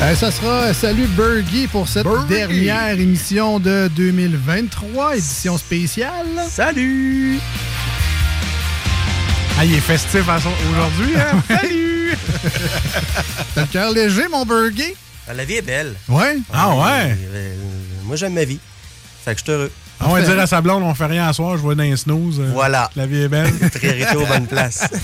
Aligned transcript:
Euh, 0.00 0.14
ça 0.14 0.30
sera 0.30 0.72
Salut 0.72 1.06
Burgie 1.08 1.66
pour 1.66 1.88
cette 1.88 2.06
dernière 2.28 2.90
émission 2.98 3.58
de 3.58 3.88
2023, 3.96 5.16
édition 5.16 5.58
spéciale. 5.58 6.26
Salut! 6.48 7.40
Ah, 9.58 9.64
il 9.64 9.74
est 9.74 9.80
festif 9.80 10.22
aujourd'hui, 10.22 11.14
hein? 11.16 11.42
Salut! 11.48 12.16
T'as 13.56 13.60
le 13.62 13.66
cœur 13.66 13.90
léger, 13.90 14.28
mon 14.30 14.44
Burgie? 14.46 14.94
Ah, 15.28 15.34
La 15.34 15.44
vie 15.44 15.54
est 15.54 15.62
belle. 15.62 15.94
Ouais? 16.08 16.38
Ah 16.52 16.76
ouais? 16.76 17.16
Euh, 17.32 17.54
moi, 18.04 18.14
j'aime 18.14 18.34
ma 18.34 18.44
vie. 18.44 18.60
Fait 19.24 19.34
que 19.34 19.40
je 19.40 19.44
suis 19.44 19.52
heureux. 19.52 19.72
On 20.00 20.10
va 20.14 20.22
dire 20.22 20.38
à 20.38 20.46
sa 20.46 20.60
blonde, 20.60 20.84
on 20.84 20.94
fait 20.94 21.06
rien 21.06 21.26
à 21.26 21.32
soir, 21.32 21.56
je 21.56 21.62
vois 21.62 21.74
dans 21.74 21.82
les 21.82 21.96
snooze. 21.96 22.38
euh, 22.38 22.50
Voilà. 22.52 22.88
La 22.94 23.04
vie 23.06 23.22
est 23.22 23.28
belle. 23.28 23.52
Priorité 23.74 24.14
aux 24.14 24.26
bonnes 24.26 24.46
places. 24.46 24.86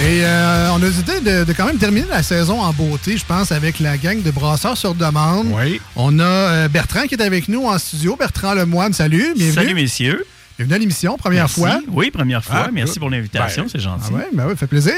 Et 0.00 0.24
euh, 0.24 0.70
on 0.72 0.76
a 0.76 0.86
décidé 0.86 1.20
de, 1.20 1.44
de 1.44 1.52
quand 1.52 1.66
même 1.66 1.78
terminer 1.78 2.06
la 2.08 2.22
saison 2.24 2.60
en 2.60 2.72
beauté, 2.72 3.16
je 3.16 3.24
pense, 3.24 3.52
avec 3.52 3.78
la 3.78 3.96
gang 3.96 4.20
de 4.20 4.30
Brasseurs 4.32 4.76
sur 4.76 4.94
demande. 4.94 5.46
Oui. 5.52 5.80
On 5.94 6.18
a 6.18 6.24
euh, 6.24 6.68
Bertrand 6.68 7.02
qui 7.06 7.14
est 7.14 7.22
avec 7.22 7.46
nous 7.48 7.66
en 7.66 7.78
studio. 7.78 8.16
Bertrand 8.16 8.54
Lemoine, 8.54 8.92
salut, 8.92 9.32
bienvenue. 9.36 9.52
Salut, 9.52 9.74
messieurs. 9.74 10.24
Bienvenue 10.58 10.74
à 10.74 10.78
l'émission, 10.78 11.16
première 11.16 11.44
Merci. 11.44 11.60
fois. 11.60 11.80
Oui, 11.88 12.10
première 12.10 12.44
fois. 12.44 12.64
Ah, 12.66 12.70
Merci 12.72 12.98
pour 12.98 13.10
l'invitation, 13.10 13.62
Ben, 13.64 13.68
c'est 13.70 13.80
gentil. 13.80 14.06
Ah 14.10 14.14
ouais, 14.16 14.26
ben 14.32 14.46
ouais, 14.46 14.56
fait 14.56 14.66
plaisir. 14.66 14.94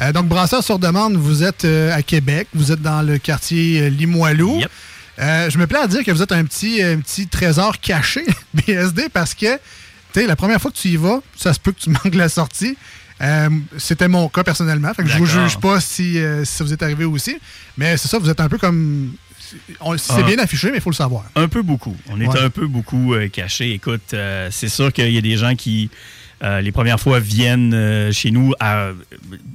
Euh, 0.00 0.12
donc, 0.12 0.26
Brasseurs 0.26 0.64
sur 0.64 0.78
demande, 0.78 1.16
vous 1.16 1.42
êtes 1.42 1.64
euh, 1.66 1.94
à 1.94 2.02
Québec, 2.02 2.48
vous 2.54 2.72
êtes 2.72 2.80
dans 2.82 3.02
le 3.02 3.18
quartier 3.18 3.90
Limoilou. 3.90 4.62
Euh, 5.18 5.50
je 5.50 5.58
me 5.58 5.66
plais 5.66 5.78
à 5.78 5.86
dire 5.86 6.02
que 6.02 6.10
vous 6.10 6.22
êtes 6.22 6.32
un 6.32 6.44
petit, 6.44 6.82
un 6.82 6.98
petit 6.98 7.26
trésor 7.28 7.78
caché, 7.80 8.24
BSD, 8.54 9.08
parce 9.12 9.34
que, 9.34 9.54
tu 9.54 10.20
sais, 10.20 10.26
la 10.26 10.36
première 10.36 10.60
fois 10.60 10.70
que 10.70 10.76
tu 10.76 10.88
y 10.88 10.96
vas, 10.96 11.20
ça 11.36 11.52
se 11.52 11.60
peut 11.60 11.72
que 11.72 11.80
tu 11.80 11.90
manques 12.04 12.14
la 12.14 12.28
sortie. 12.28 12.76
Euh, 13.22 13.48
C'était 13.78 14.08
mon 14.08 14.28
cas 14.28 14.44
personnellement. 14.44 14.92
Fait 14.94 15.02
que 15.02 15.08
je 15.08 15.18
vous 15.18 15.26
juge 15.26 15.58
pas 15.58 15.80
si, 15.80 16.18
euh, 16.18 16.44
si 16.44 16.54
ça 16.56 16.64
vous 16.64 16.72
est 16.72 16.82
arrivé 16.82 17.04
aussi. 17.04 17.36
Mais 17.78 17.96
c'est 17.96 18.08
ça, 18.08 18.18
vous 18.18 18.28
êtes 18.30 18.40
un 18.40 18.48
peu 18.48 18.58
comme. 18.58 19.12
C'est 19.98 20.24
bien 20.24 20.38
affiché, 20.38 20.70
mais 20.70 20.78
il 20.78 20.80
faut 20.82 20.90
le 20.90 20.94
savoir. 20.96 21.24
Un 21.36 21.48
peu 21.48 21.62
beaucoup. 21.62 21.96
On 22.10 22.20
est 22.20 22.26
Ouais. 22.26 22.40
un 22.40 22.50
peu 22.50 22.66
beaucoup 22.66 23.14
euh, 23.14 23.28
cachés. 23.28 23.72
Écoute, 23.72 24.14
c'est 24.50 24.68
sûr 24.68 24.92
qu'il 24.92 25.10
y 25.12 25.18
a 25.18 25.20
des 25.20 25.36
gens 25.36 25.54
qui, 25.54 25.88
euh, 26.42 26.60
les 26.60 26.72
premières 26.72 26.98
fois, 27.00 27.20
viennent 27.20 27.72
euh, 27.72 28.10
chez 28.12 28.30
nous. 28.32 28.52
à- 28.60 28.88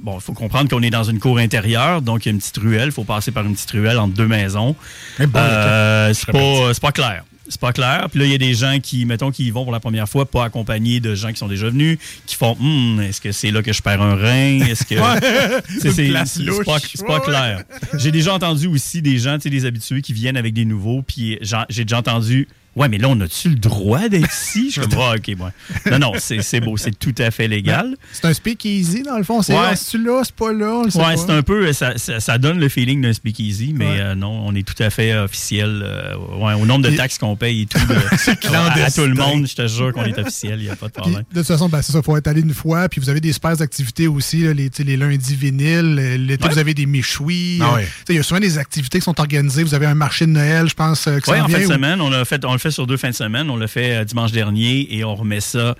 bon, 0.02 0.16
il 0.16 0.20
faut 0.22 0.32
comprendre 0.32 0.68
qu'on 0.70 0.82
est 0.82 0.90
dans 0.90 1.04
une 1.04 1.20
cour 1.20 1.38
intérieure, 1.38 2.00
donc 2.02 2.24
il 2.24 2.28
y 2.28 2.30
a 2.30 2.32
une 2.32 2.38
petite 2.38 2.56
ruelle. 2.56 2.86
Il 2.86 2.92
faut 2.92 3.04
passer 3.04 3.30
par 3.32 3.44
une 3.44 3.52
petite 3.54 3.70
ruelle 3.72 3.98
entre 3.98 4.14
deux 4.14 4.26
maisons. 4.26 4.74
Eh 5.20 5.26
bon, 5.26 5.38
Euh, 5.40 6.14
c'est 6.14 6.32
pas, 6.32 6.72
c'est 6.74 6.82
pas 6.82 6.92
clair. 6.92 7.22
C'est 7.48 7.60
pas 7.60 7.72
clair. 7.72 8.06
Puis 8.10 8.20
là, 8.20 8.26
il 8.26 8.32
y 8.32 8.34
a 8.34 8.38
des 8.38 8.54
gens 8.54 8.78
qui, 8.80 9.04
mettons, 9.04 9.30
qui 9.30 9.44
y 9.46 9.50
vont 9.50 9.64
pour 9.64 9.72
la 9.72 9.80
première 9.80 10.08
fois, 10.08 10.24
pas 10.26 10.44
accompagnés 10.44 11.00
de 11.00 11.14
gens 11.14 11.30
qui 11.32 11.38
sont 11.38 11.48
déjà 11.48 11.68
venus, 11.70 11.98
qui 12.26 12.36
font 12.36 12.56
Hum, 12.60 13.00
est-ce 13.00 13.20
que 13.20 13.32
c'est 13.32 13.50
là 13.50 13.62
que 13.62 13.72
je 13.72 13.82
perds 13.82 14.00
un 14.00 14.14
rein? 14.14 14.60
Est-ce 14.66 14.84
que. 14.84 14.94
C'est- 15.80 16.64
pas, 16.64 16.78
c'est 16.78 17.06
pas 17.06 17.20
clair. 17.20 17.64
J'ai 17.98 18.10
déjà 18.12 18.34
entendu 18.34 18.66
aussi 18.68 19.02
des 19.02 19.18
gens, 19.18 19.36
tu 19.36 19.42
sais, 19.42 19.50
des 19.50 19.64
habitués 19.64 20.02
qui 20.02 20.12
viennent 20.12 20.36
avec 20.36 20.54
des 20.54 20.64
nouveaux, 20.64 21.02
puis 21.02 21.38
j'ai 21.68 21.84
déjà 21.84 21.98
entendu. 21.98 22.48
Ouais, 22.74 22.88
mais 22.88 22.96
là, 22.98 23.08
on 23.08 23.20
a-tu 23.20 23.50
le 23.50 23.56
droit 23.56 24.08
d'être 24.08 24.32
ici? 24.32 24.70
Je 24.74 24.80
suis 24.80 24.90
comme, 24.90 24.98
ah, 25.00 25.14
OK, 25.16 25.26
ouais. 25.28 25.90
Non, 25.90 25.98
non, 25.98 26.12
c'est 26.18 26.40
c'est 26.42 26.60
beau, 26.60 26.76
c'est 26.76 26.98
tout 26.98 27.14
à 27.18 27.30
fait 27.30 27.46
légal. 27.48 27.96
C'est 28.12 28.24
un 28.24 28.32
speakeasy, 28.32 29.02
dans 29.02 29.18
le 29.18 29.24
fond. 29.24 29.42
C'est 29.42 29.52
Ouais. 29.52 29.58
là, 30.04 30.22
c'est 30.24 30.34
pas 30.34 30.52
là. 30.52 30.66
on 30.76 30.84
le 30.84 30.90
sait 30.90 30.98
Ouais, 30.98 31.16
c'est 31.16 31.30
un 31.30 31.42
peu, 31.42 31.72
ça, 31.72 31.98
ça, 31.98 32.20
ça 32.20 32.38
donne 32.38 32.58
le 32.58 32.68
feeling 32.68 33.02
d'un 33.02 33.12
speakeasy, 33.12 33.74
mais 33.76 33.86
Ouais. 33.86 34.00
euh, 34.00 34.14
non, 34.14 34.30
on 34.46 34.54
est 34.54 34.66
tout 34.66 34.80
à 34.82 34.88
fait 34.90 35.14
officiel. 35.14 35.82
euh, 35.84 36.14
ouais, 36.38 36.54
au 36.54 36.64
nombre 36.66 36.88
de 36.88 36.96
taxes 36.96 37.18
qu'on 37.18 37.36
paye 37.36 37.62
et 37.62 37.66
tout. 37.66 37.78
de- 37.78 37.94
à, 38.56 38.84
à 38.84 38.90
tout 38.90 39.02
le 39.06 39.14
monde, 39.14 39.46
je 39.46 39.54
te 39.54 39.66
jure 39.66 39.92
qu'on 39.92 40.04
est 40.04 40.18
officiel, 40.18 40.58
il 40.60 40.64
n'y 40.64 40.70
a 40.70 40.76
pas 40.76 40.86
de 40.86 40.92
Puis, 40.92 41.02
problème. 41.02 41.24
de 41.30 41.38
toute 41.40 41.46
façon, 41.46 41.68
ben, 41.68 41.82
c'est 41.82 41.92
ça, 41.92 41.98
il 41.98 42.04
faut 42.04 42.16
être 42.16 42.26
allé 42.28 42.40
une 42.40 42.54
fois. 42.54 42.88
Puis 42.88 43.00
vous 43.00 43.08
avez 43.10 43.20
des 43.20 43.32
super 43.32 43.60
activités 43.60 44.08
aussi, 44.08 44.38
là, 44.44 44.54
les, 44.54 44.70
les 44.78 44.96
lundis 44.96 45.34
vinyles. 45.36 45.96
euh, 45.98 46.16
L'été, 46.16 46.44
Ouais. 46.44 46.50
vous 46.52 46.58
avez 46.58 46.74
des 46.74 46.86
méchouis. 46.86 47.58
Ah 47.60 47.74
euh, 47.78 47.82
Il 48.08 48.16
y 48.16 48.18
a 48.18 48.22
souvent 48.22 48.40
des 48.40 48.56
activités 48.58 48.98
qui 48.98 49.04
sont 49.04 49.18
organisées. 49.20 49.62
Vous 49.62 49.74
avez 49.74 49.86
un 49.86 49.94
marché 49.94 50.26
de 50.26 50.30
Noël, 50.32 50.68
je 50.68 50.74
pense, 50.74 51.06
euh, 51.06 51.18
Oui, 51.28 51.38
en 51.40 51.48
fin 51.48 51.60
de 51.60 51.66
semaine, 51.66 52.00
on, 52.00 52.10
a 52.12 52.24
fait, 52.24 52.44
on 52.44 52.58
fait 52.62 52.70
sur 52.70 52.86
deux 52.86 52.96
fins 52.96 53.10
de 53.10 53.14
semaine. 53.14 53.50
On 53.50 53.56
l'a 53.56 53.66
fait 53.68 53.96
euh, 53.96 54.04
dimanche 54.04 54.32
dernier 54.32 54.86
et 54.94 55.04
on 55.04 55.14
remet 55.14 55.40
ça 55.40 55.74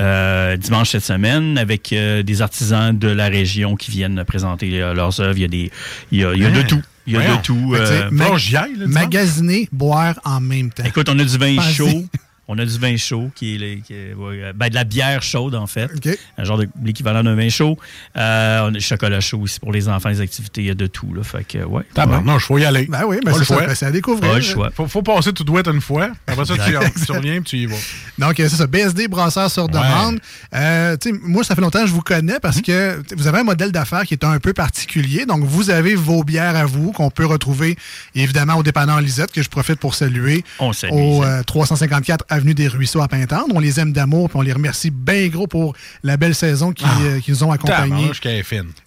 euh, 0.00 0.56
dimanche 0.56 0.90
cette 0.90 1.04
semaine 1.04 1.58
avec 1.58 1.92
euh, 1.92 2.22
des 2.22 2.42
artisans 2.42 2.96
de 2.98 3.08
la 3.08 3.26
région 3.28 3.76
qui 3.76 3.90
viennent 3.90 4.24
présenter 4.24 4.80
euh, 4.82 4.94
leurs 4.94 5.20
œuvres. 5.20 5.36
Il 5.38 5.42
y 5.42 5.44
a, 5.44 5.48
des, 5.48 5.70
il 6.10 6.20
y 6.20 6.24
a, 6.24 6.32
il 6.34 6.42
y 6.42 6.46
a 6.46 6.50
de 6.50 6.58
Hein? 6.60 6.64
tout. 6.66 6.82
Il 7.06 7.12
y 7.14 7.16
a 7.16 7.20
Voyons. 7.20 7.36
de 7.36 7.42
tout. 7.42 7.76
Mag- 8.14 8.28
Bon, 8.30 8.36
j'y 8.36 8.56
aille, 8.56 8.76
là, 8.76 8.84
tu 8.86 8.90
magasiner, 8.92 9.68
boire 9.72 10.20
en 10.24 10.40
même 10.40 10.70
temps. 10.70 10.84
Écoute, 10.84 11.08
on 11.08 11.18
a 11.18 11.24
du 11.24 11.36
vin 11.36 11.56
Pensez. 11.56 11.72
chaud. 11.74 12.06
On 12.54 12.58
a 12.58 12.66
du 12.66 12.78
vin 12.78 12.96
chaud, 12.98 13.30
qui 13.34 13.54
est, 13.54 13.58
le- 13.58 13.80
qui 13.80 13.94
est- 13.94 14.12
ouais, 14.14 14.52
ben, 14.54 14.68
de 14.68 14.74
la 14.74 14.84
bière 14.84 15.22
chaude, 15.22 15.54
en 15.54 15.66
fait. 15.66 15.90
Un 16.36 16.44
genre 16.44 16.58
de 16.58 16.68
l'équivalent 16.84 17.22
d'un 17.24 17.34
vin 17.34 17.48
chaud. 17.48 17.78
Euh, 18.16 18.60
on 18.64 18.66
a 18.68 18.70
du 18.72 18.80
chocolat 18.80 19.20
chaud 19.20 19.38
aussi 19.40 19.58
pour 19.58 19.72
les 19.72 19.88
enfants, 19.88 20.10
les 20.10 20.20
activités, 20.20 20.60
il 20.60 20.66
y 20.66 20.70
a 20.70 20.74
de 20.74 20.86
tout. 20.86 21.14
Là, 21.14 21.22
fait 21.22 21.44
que, 21.44 21.58
ouais. 21.64 21.82
Tabarnak, 21.94 22.40
je 22.40 22.44
faut 22.44 22.58
y 22.58 22.64
aller. 22.66 22.86
Ben 22.90 23.04
oui, 23.06 23.16
ben 23.24 23.32
choix. 23.42 23.66
ben, 23.66 23.74
c'est 23.74 23.86
à 23.86 23.90
découvrir. 23.90 24.30
Pas 24.32 24.36
le 24.36 24.42
choix. 24.42 24.70
Faut, 24.74 24.86
faut 24.86 25.02
passer 25.02 25.32
tout 25.32 25.44
douette 25.44 25.66
une 25.68 25.80
fois. 25.80 26.10
Après 26.26 26.44
ça, 26.44 26.54
tu, 26.54 27.12
reviens 27.12 27.34
et 27.36 27.42
tu 27.42 27.56
y 27.56 27.66
vas. 27.66 27.76
Donc, 28.18 28.38
euh, 28.38 28.48
c'est 28.50 28.56
ça, 28.56 28.66
BSD 28.66 29.08
Brasseur 29.08 29.50
sur 29.50 29.68
demande. 29.68 30.18
Euh, 30.54 30.96
tu 31.00 31.10
sais, 31.10 31.18
moi, 31.22 31.44
ça 31.44 31.54
fait 31.54 31.60
longtemps 31.62 31.80
que 31.80 31.86
je 31.88 31.92
vous 31.92 32.02
connais 32.02 32.38
parce 32.40 32.56
Mhm. 32.56 32.62
que 32.62 33.02
vous 33.16 33.26
avez 33.26 33.38
un 33.38 33.44
modèle 33.44 33.72
d'affaires 33.72 34.02
qui 34.02 34.12
est 34.14 34.24
un 34.24 34.38
peu 34.40 34.52
particulier. 34.52 35.24
Donc, 35.24 35.44
vous 35.44 35.70
avez 35.70 35.94
vos 35.94 36.22
bières 36.24 36.56
à 36.56 36.66
vous 36.66 36.92
qu'on 36.92 37.10
peut 37.10 37.24
retrouver 37.26 37.76
évidemment 38.14 38.56
au 38.56 38.62
dépanneur 38.62 39.00
Lisette, 39.00 39.32
que 39.32 39.42
je 39.42 39.48
profite 39.48 39.76
pour 39.78 39.94
saluer. 39.94 40.44
On 40.58 40.72
salue, 40.72 40.92
Au 40.92 41.22
Lisette. 41.22 41.38
euh, 41.40 41.42
354 41.44 42.24
Avenue 42.28 42.41
des 42.54 42.68
Ruisseaux 42.68 43.00
à 43.00 43.08
Pintendre. 43.08 43.54
On 43.54 43.60
les 43.60 43.78
aime 43.80 43.92
d'amour 43.92 44.28
puis 44.28 44.38
on 44.38 44.42
les 44.42 44.52
remercie 44.52 44.90
bien 44.90 45.28
gros 45.28 45.46
pour 45.46 45.74
la 46.02 46.16
belle 46.16 46.34
saison 46.34 46.72
qui, 46.72 46.84
Ah. 46.86 46.98
euh, 47.02 47.20
nous 47.28 47.44
ont 47.44 47.52
accompagnés. 47.52 48.08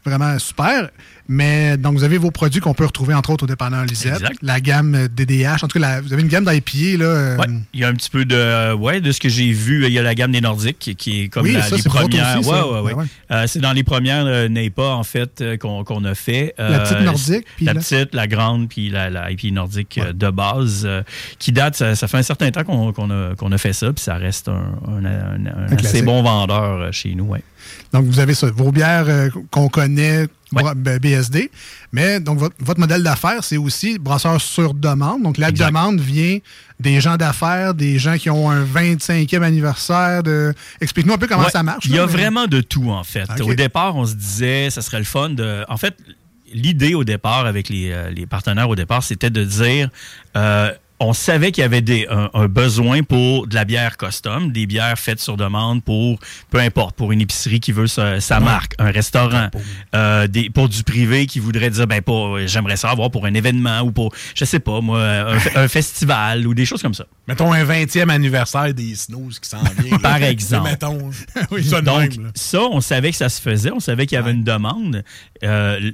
Vraiment 0.06 0.38
super. 0.40 0.90
Mais 1.28 1.76
donc, 1.78 1.94
vous 1.98 2.04
avez 2.04 2.18
vos 2.18 2.30
produits 2.32 2.62
qu'on 2.62 2.74
peut 2.76 2.86
retrouver 2.86 3.14
entre 3.16 3.32
autres 3.32 3.46
au 3.46 3.48
dépanneur 3.48 3.84
Lisette. 3.86 4.14
Exact. 4.22 4.38
La 4.44 4.60
gamme 4.60 4.94
euh, 4.96 5.08
DDH. 5.08 5.64
En 5.64 5.68
tout 5.68 5.80
cas, 5.80 5.88
la- 5.88 6.02
vous 6.02 6.14
avez 6.14 6.22
une 6.22 6.28
gamme 6.28 6.46
d'IPA. 6.46 6.98
Là, 7.04 7.06
euh, 7.06 7.38
Ouais, 7.38 7.46
il 7.74 7.80
y 7.80 7.84
a 7.84 7.88
un 7.88 7.94
petit 7.94 8.10
peu 8.12 8.26
de, 8.26 8.36
euh, 8.36 8.76
ouais, 8.76 9.02
de 9.02 9.12
ce 9.12 9.20
que 9.20 9.28
j'ai 9.30 9.52
vu. 9.52 9.86
Il 9.86 9.92
y 9.92 9.98
a 10.00 10.04
la 10.04 10.14
gamme 10.14 10.32
des 10.32 10.42
Nordiques 10.42 10.78
qui, 10.80 10.96
qui 10.96 11.22
est 11.24 11.28
comme 11.30 11.44
Oui, 11.44 11.54
la- 11.54 11.64
ça, 11.64 11.76
les 11.78 11.82
premières. 11.84 12.40
aussi, 12.40 12.50
ouais, 12.50 12.56
ouais, 12.62 12.80
ouais. 12.82 12.94
Ben 12.94 13.00
ouais. 13.00 13.06
Euh, 13.32 13.44
c'est 13.48 13.60
dans 13.60 13.74
les 13.74 13.84
premières 13.84 14.26
euh, 14.28 14.48
NEPA, 14.50 14.84
en 14.84 15.04
fait, 15.04 15.42
euh, 15.42 15.58
qu'on 15.58 15.84
qu'on 15.84 16.04
a 16.06 16.14
fait. 16.14 16.54
La 16.60 16.80
petite 16.80 16.98
Euh, 16.98 17.04
Nordique, 17.04 17.46
puis 17.56 17.66
La 17.66 17.74
petite, 17.74 18.14
la 18.14 18.28
grande, 18.28 18.70
puis 18.70 18.90
la, 18.90 19.10
la 19.10 19.32
IP 19.32 19.52
Nordique 19.52 19.98
euh, 19.98 20.14
de 20.14 20.30
base, 20.30 20.84
euh, 20.86 21.02
qui 21.40 21.52
date, 21.52 21.76
ça, 21.76 21.96
ça 21.96 22.08
fait 22.08 22.18
un 22.18 22.24
certain 22.24 22.52
temps 22.52 22.64
qu'on 22.64 22.94
qu'on 22.94 23.52
a, 23.52 23.58
fait 23.58 23.74
ça, 23.74 23.92
puis 23.92 24.04
ça 24.04 24.16
reste 24.16 24.48
un, 24.48 24.76
un- 24.88 25.06
un- 25.06 25.72
un 25.72 25.76
assez 25.76 26.02
bon 26.04 26.22
vendeur 26.22 26.64
euh, 26.82 26.92
chez 26.92 27.16
nous. 27.16 27.26
Ouais. 27.26 27.42
Donc, 27.94 28.06
vous 28.06 28.20
avez 28.20 28.34
ça, 28.34 28.48
vos 28.52 28.72
bières 28.72 29.06
euh, 29.08 29.30
qu'on 29.52 29.70
connaît, 29.70 30.28
Ouais. 30.54 31.00
BSD. 31.00 31.52
Mais 31.92 32.22
donc, 32.22 32.38
votre, 32.38 32.56
votre 32.60 32.80
modèle 32.80 33.04
d'affaires, 33.04 33.44
c'est 33.44 33.58
aussi 33.58 34.00
brasseur 34.00 34.40
sur 34.40 34.74
demande. 34.74 35.24
Donc, 35.24 35.38
la 35.38 35.50
Exact. 35.50 35.68
demande 35.68 36.00
vient 36.00 36.38
des 36.80 37.02
gens 37.02 37.18
d'affaires, 37.18 37.74
des 37.74 38.00
gens 38.00 38.16
qui 38.18 38.30
ont 38.30 38.50
un 38.50 38.64
25e 38.64 39.42
anniversaire. 39.42 40.24
De... 40.24 40.54
Explique-nous 40.80 41.14
un 41.14 41.18
peu 41.18 41.28
comment 41.28 41.44
Ouais, 41.44 41.50
ça 41.50 41.64
marche. 41.64 41.86
Il 41.88 41.96
y 41.96 42.00
a 42.00 42.06
mais- 42.06 42.12
vraiment 42.12 42.48
de 42.48 42.62
tout, 42.62 42.90
en 42.90 43.04
fait. 43.04 43.28
Au 43.42 43.54
départ, 43.54 43.98
on 43.98 44.06
se 44.06 44.14
disait, 44.14 44.70
ça 44.70 44.82
serait 44.82 45.00
le 45.00 45.04
fun 45.04 45.32
de. 45.32 45.66
En 45.68 45.78
fait, 45.78 45.96
l'idée 46.54 46.94
au 46.94 47.04
départ, 47.04 47.46
avec 47.48 47.68
les, 47.68 47.92
euh, 47.92 48.10
les 48.12 48.26
partenaires 48.26 48.70
au 48.70 48.76
départ, 48.76 49.04
c'était 49.04 49.32
de 49.32 49.44
dire. 49.44 49.90
euh, 50.38 50.72
on 51.00 51.12
savait 51.12 51.52
qu'il 51.52 51.62
y 51.62 51.66
avait 51.66 51.82
des, 51.82 52.08
un, 52.10 52.30
un 52.34 52.48
besoin 52.48 53.04
pour 53.04 53.48
de 53.48 53.56
la 53.56 53.66
bière 53.66 53.98
custom, 53.98 54.52
des 54.54 54.66
bières 54.66 54.98
faites 54.98 55.20
sur 55.20 55.36
demande 55.36 55.84
pour, 55.84 56.20
peu 56.50 56.60
importe, 56.60 56.96
pour 56.96 57.12
une 57.12 57.20
épicerie 57.20 57.60
qui 57.60 57.74
veut 57.74 57.88
sa, 57.88 58.22
sa 58.22 58.40
marque, 58.40 58.76
un 58.80 58.92
restaurant, 58.92 59.50
euh, 59.94 60.28
des, 60.28 60.50
pour 60.50 60.70
du 60.70 60.84
privé 60.84 61.26
qui 61.26 61.40
voudrait 61.40 61.70
dire, 61.70 61.86
ben, 61.86 62.02
pour, 62.02 62.40
j'aimerais 62.48 62.78
ça 62.78 62.92
avoir 62.92 63.12
pour 63.12 63.26
un 63.26 63.34
événement 63.34 63.82
ou 63.82 63.92
pour, 63.92 64.14
je 64.36 64.46
sais 64.46 64.60
pas, 64.60 64.80
moi, 64.80 65.02
un, 65.02 65.38
fe- 65.38 65.52
un 65.58 65.68
festival 65.68 66.48
ou 66.48 66.54
des 66.54 66.66
choses 66.66 66.82
comme 66.82 66.94
ça. 66.94 67.06
Mettons 67.28 67.52
un 67.52 67.66
20e 67.66 68.10
anniversaire 68.10 68.74
des 68.74 68.96
Snooze 68.96 69.40
qui 69.40 69.50
s'en 69.50 69.64
vient. 69.80 69.92
là. 69.92 70.00
Par 70.00 70.24
exemple. 70.24 70.70
Mettons. 70.70 71.12
Oui. 71.52 71.64
ça 71.64 71.82
Donc, 71.82 72.18
même, 72.18 72.32
ça, 72.36 72.62
on 72.62 72.80
savait 72.82 73.12
que 73.12 73.18
ça 73.18 73.30
se 73.30 73.42
faisait, 73.42 73.72
on 73.72 73.80
savait 73.80 74.06
qu'il 74.06 74.16
y 74.16 74.20
avait 74.20 74.32
une 74.32 74.44
demande. 74.44 75.04
Euh, 75.44 75.92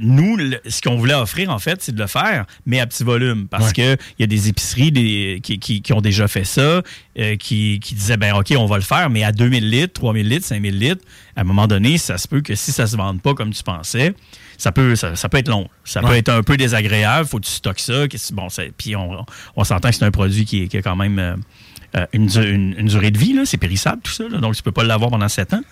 nous, 0.00 0.36
le- 0.36 0.60
ce 0.68 0.80
qu'on 0.82 0.96
voulait 0.96 1.14
offrir, 1.14 1.50
en 1.50 1.58
fait, 1.58 1.80
c'est 1.82 1.94
de 1.94 2.00
le 2.00 2.06
faire, 2.06 2.46
mais 2.66 2.80
à 2.80 2.86
petit 2.86 3.04
volume. 3.04 3.46
Parce 3.48 3.68
Ouais. 3.68 3.72
que 3.96 4.02
il 4.18 4.20
y 4.20 4.24
a 4.24 4.26
des 4.26 4.48
épiceries 4.48 4.90
des- 4.92 5.40
qui, 5.42 5.58
qui- 5.58 5.82
qui 5.82 5.92
ont 5.92 6.00
déjà 6.00 6.26
fait 6.28 6.44
ça, 6.44 6.82
euh, 7.18 7.36
qui, 7.36 7.80
qui 7.80 7.94
disaient, 7.94 8.16
ben 8.16 8.34
OK, 8.34 8.52
on 8.56 8.66
va 8.66 8.76
le 8.76 8.82
faire, 8.82 9.10
mais 9.10 9.22
à 9.24 9.32
2000 9.32 9.68
litres, 9.70 9.92
3000 9.94 10.28
litres, 10.28 10.46
5000 10.46 10.78
litres, 10.78 11.04
à 11.36 11.42
un 11.42 11.44
moment 11.44 11.66
donné, 11.66 11.98
ça 11.98 12.18
se 12.18 12.26
peut 12.26 12.40
que 12.40 12.54
si 12.54 12.72
ça 12.72 12.86
se 12.86 12.96
vende 12.96 13.20
pas 13.22 13.34
comme 13.34 13.50
tu 13.52 13.62
pensais, 13.62 14.14
ça 14.58 14.72
peut, 14.72 14.96
ça, 14.96 15.16
ça 15.16 15.28
peut 15.28 15.38
être 15.38 15.48
long. 15.48 15.68
Ça 15.84 16.00
peut 16.02 16.14
être 16.16 16.28
un 16.28 16.42
peu 16.42 16.56
désagréable. 16.56 17.26
Faut 17.26 17.38
que 17.38 17.46
tu 17.46 17.52
stockes 17.52 17.80
ça. 17.80 18.04
Bon, 18.32 18.48
puis 18.76 18.94
on, 18.96 19.24
on 19.56 19.64
s'entend 19.64 19.88
que 19.90 19.94
c'est 19.94 20.04
un 20.04 20.10
produit 20.10 20.44
qui, 20.44 20.62
est- 20.64 20.68
qui 20.68 20.76
a 20.76 20.82
quand 20.82 20.96
même 20.96 21.18
euh, 21.18 21.36
euh, 21.96 22.06
une, 22.12 22.28
une- 22.36 22.74
une 22.78 22.86
durée 22.86 23.10
de 23.10 23.18
vie. 23.18 23.34
C'est 23.46 23.56
périssable, 23.56 24.02
tout 24.02 24.12
ça. 24.12 24.24
là. 24.28 24.38
donc, 24.38 24.54
tu 24.54 24.62
peux 24.62 24.70
pas 24.72 24.84
l'avoir 24.84 25.10
pendant 25.10 25.28
7 25.28 25.54
ans. 25.54 25.62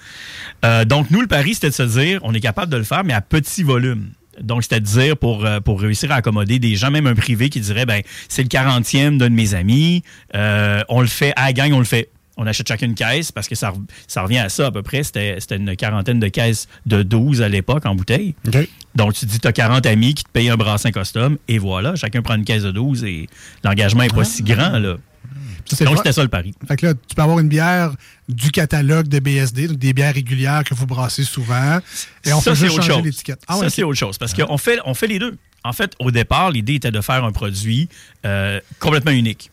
Euh, 0.64 0.84
donc, 0.84 1.10
nous, 1.10 1.20
le 1.20 1.26
pari, 1.28 1.54
c'était 1.54 1.68
de 1.68 1.74
se 1.74 1.82
dire, 1.82 2.18
on 2.24 2.32
est 2.34 2.40
capable 2.40 2.72
de 2.72 2.76
le 2.78 2.82
faire, 2.84 3.04
mais 3.04 3.12
à 3.12 3.20
petit 3.20 3.62
volume. 3.62 4.10
Donc, 4.42 4.62
c'était 4.62 4.80
de 4.80 4.86
dire, 4.86 5.16
pour, 5.16 5.44
euh, 5.44 5.60
pour 5.60 5.80
réussir 5.80 6.12
à 6.12 6.16
accommoder 6.16 6.58
des 6.58 6.76
gens, 6.76 6.90
même 6.90 7.06
un 7.06 7.14
privé, 7.14 7.48
qui 7.50 7.60
dirait, 7.60 7.86
ben, 7.86 8.02
c'est 8.28 8.42
le 8.42 8.48
40e 8.48 9.18
d'un 9.18 9.30
de 9.30 9.34
mes 9.34 9.54
amis, 9.54 10.02
euh, 10.34 10.82
on 10.88 11.00
le 11.00 11.06
fait, 11.06 11.32
à 11.36 11.46
la 11.46 11.52
gang, 11.52 11.72
on 11.72 11.78
le 11.78 11.84
fait. 11.84 12.10
On 12.40 12.46
achète 12.46 12.68
chacune 12.68 12.90
une 12.90 12.94
caisse 12.94 13.32
parce 13.32 13.48
que 13.48 13.56
ça, 13.56 13.72
ça 14.06 14.22
revient 14.22 14.38
à 14.38 14.48
ça 14.48 14.66
à 14.66 14.70
peu 14.70 14.82
près. 14.82 15.02
C'était 15.02 15.40
c'était 15.40 15.56
une 15.56 15.74
quarantaine 15.74 16.20
de 16.20 16.28
caisses 16.28 16.68
de 16.86 17.02
12 17.02 17.42
à 17.42 17.48
l'époque 17.48 17.84
en 17.84 17.96
bouteille. 17.96 18.36
Donc, 18.94 19.14
tu 19.14 19.26
dis, 19.26 19.40
tu 19.40 19.48
as 19.48 19.52
40 19.52 19.84
amis 19.86 20.14
qui 20.14 20.22
te 20.22 20.30
payent 20.30 20.50
un 20.50 20.56
brassin 20.56 20.92
custom 20.92 21.36
et 21.48 21.58
voilà, 21.58 21.96
chacun 21.96 22.22
prend 22.22 22.36
une 22.36 22.44
caisse 22.44 22.62
de 22.62 22.70
12 22.70 23.02
et 23.02 23.26
l'engagement 23.64 24.02
n'est 24.02 24.08
pas 24.08 24.22
si 24.22 24.44
grand. 24.44 24.78
Là. 24.78 24.98
Ça, 25.76 25.84
Donc, 25.84 25.96
c'était 25.98 26.12
ça 26.12 26.22
le 26.22 26.28
pari. 26.28 26.54
Fait 26.66 26.76
que 26.76 26.86
là, 26.86 26.94
tu 26.94 27.14
peux 27.14 27.22
avoir 27.22 27.38
une 27.38 27.48
bière 27.48 27.92
du 28.28 28.50
catalogue 28.50 29.08
de 29.08 29.18
BSD, 29.18 29.68
donc 29.68 29.78
des 29.78 29.92
bières 29.92 30.14
régulières 30.14 30.64
que 30.64 30.74
vous 30.74 30.86
brassez 30.86 31.24
souvent. 31.24 31.78
Et 32.24 32.32
on 32.32 32.40
ça, 32.40 32.54
c'est 32.54 32.60
juste 32.66 32.74
autre 32.74 32.82
changer 32.82 32.94
chose. 32.98 33.04
l'étiquette. 33.04 33.42
Ah 33.48 33.56
ça, 33.56 33.70
c'est 33.70 33.82
autre 33.82 33.98
chose. 33.98 34.18
Parce 34.18 34.34
qu'on 34.34 34.58
fait, 34.58 34.78
on 34.84 34.94
fait 34.94 35.06
les 35.06 35.18
deux. 35.18 35.36
En 35.64 35.72
fait, 35.72 35.92
au 35.98 36.10
départ, 36.10 36.50
l'idée 36.50 36.74
était 36.74 36.90
de 36.90 37.00
faire 37.00 37.24
un 37.24 37.32
produit 37.32 37.88
euh, 38.24 38.60
complètement 38.78 39.10
unique. 39.12 39.50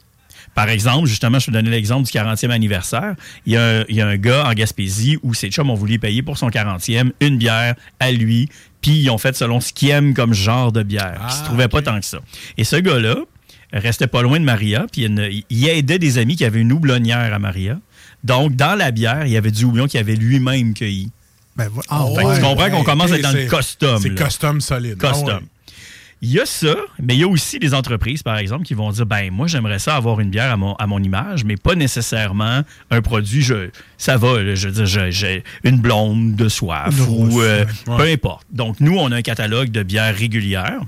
Par 0.53 0.69
exemple, 0.69 1.07
justement, 1.07 1.38
je 1.39 1.47
te 1.47 1.51
donnais 1.51 1.69
l'exemple 1.69 2.06
du 2.09 2.12
40e 2.12 2.50
anniversaire. 2.50 3.15
Il 3.45 3.53
y, 3.53 3.57
a 3.57 3.79
un, 3.79 3.83
il 3.89 3.95
y 3.95 4.01
a 4.01 4.07
un 4.07 4.15
gars 4.15 4.45
en 4.47 4.53
Gaspésie 4.53 5.17
où 5.21 5.33
ses 5.33 5.50
chums 5.50 5.69
ont 5.69 5.75
voulu 5.75 6.00
payer 6.00 6.21
pour 6.23 6.38
son 6.38 6.47
40e 6.50 7.12
une 7.19 7.38
bière 7.38 7.75
à 8.00 8.12
lui, 8.13 8.47
puis 8.81 8.91
ils 9.00 9.09
ont 9.09 9.17
fait 9.17 9.35
selon 9.35 9.59
ce 9.59 9.73
qu'il 9.73 9.89
aime 9.89 10.13
comme 10.13 10.33
genre 10.33 10.71
de 10.71 10.81
bière. 10.83 11.15
Puis 11.15 11.25
il 11.27 11.33
se 11.33 11.41
Ah, 11.41 11.45
trouvait 11.45 11.67
pas 11.67 11.81
tant 11.81 12.00
que 12.00 12.06
ça. 12.06 12.19
Et 12.57 12.63
ce 12.63 12.77
gars-là 12.77 13.17
restait 13.80 14.07
pas 14.07 14.22
loin 14.22 14.39
de 14.39 14.45
Maria, 14.45 14.86
puis 14.92 15.07
il, 15.50 15.68
aidait 15.68 16.00
des 16.00 16.18
amis 16.18 16.36
qui 16.36 16.45
avaient 16.45 16.62
une 16.62 16.72
houblonnière 16.72 17.33
à 17.33 17.39
Maria. 17.39 17.80
Donc, 18.24 18.56
dans 18.56 18.75
la 18.75 18.92
bière, 18.92 19.25
il 19.25 19.31
y 19.31 19.38
avait 19.38 19.51
du 19.51 19.66
houblon 19.66 19.88
qu'il 19.88 20.00
avait 20.00 20.16
lui-même 20.16 20.74
cueilli. 20.74 21.12
Ben, 21.56 21.69
ouais. 21.69 22.36
tu 22.36 22.42
comprends 22.42 22.69
qu'on 22.69 22.83
commence 22.83 23.12
à 23.12 23.16
être 23.16 23.22
dans 23.22 23.31
le 23.31 23.48
c'est- 23.48 23.56
custom. 23.56 24.00
C'est 24.01 24.16
custom 24.16 24.62
solide. 24.62 24.98
Ah 25.04 25.12
Custom. 25.12 25.27
ouais. 25.27 25.39
Il 26.22 26.31
y 26.31 26.39
a 26.39 26.45
ça, 26.45 26.75
mais 27.00 27.13
il 27.16 27.19
y 27.19 27.24
a 27.24 27.27
aussi 27.27 27.60
des 27.60 27.74
entreprises, 27.74 28.24
par 28.24 28.38
exemple, 28.38 28.63
qui 28.63 28.74
vont 28.74 28.89
dire 28.89 29.06
ben 29.06 29.30
moi, 29.31 29.48
j'aimerais 29.48 29.80
ça 29.80 29.95
avoir 29.95 30.19
une 30.19 30.30
bière 30.30 30.51
à 30.51 30.57
mon, 30.57 30.74
à 30.75 30.88
mon 30.88 31.04
image, 31.04 31.44
mais 31.44 31.56
pas 31.56 31.75
nécessairement 31.75 32.62
un 32.89 33.01
produit. 33.01 33.44
Je, 33.44 33.69
ça 33.98 34.18
va, 34.18 34.42
là, 34.42 34.56
je 34.56 34.69
veux 34.69 34.86
dire, 34.86 35.12
j'ai 35.12 35.44
une 35.63 35.77
blonde 35.77 36.36
de 36.36 36.50
soif 36.50 36.95
ou 37.10 37.42
euh, 37.42 37.66
peu 37.86 38.04
importe. 38.04 38.48
Donc, 38.51 38.80
nous, 38.80 38.98
on 38.98 39.12
a 39.12 39.18
un 39.18 39.22
catalogue 39.22 39.69
de 39.69 39.83
bières 39.83 40.16
régulières 40.16 40.81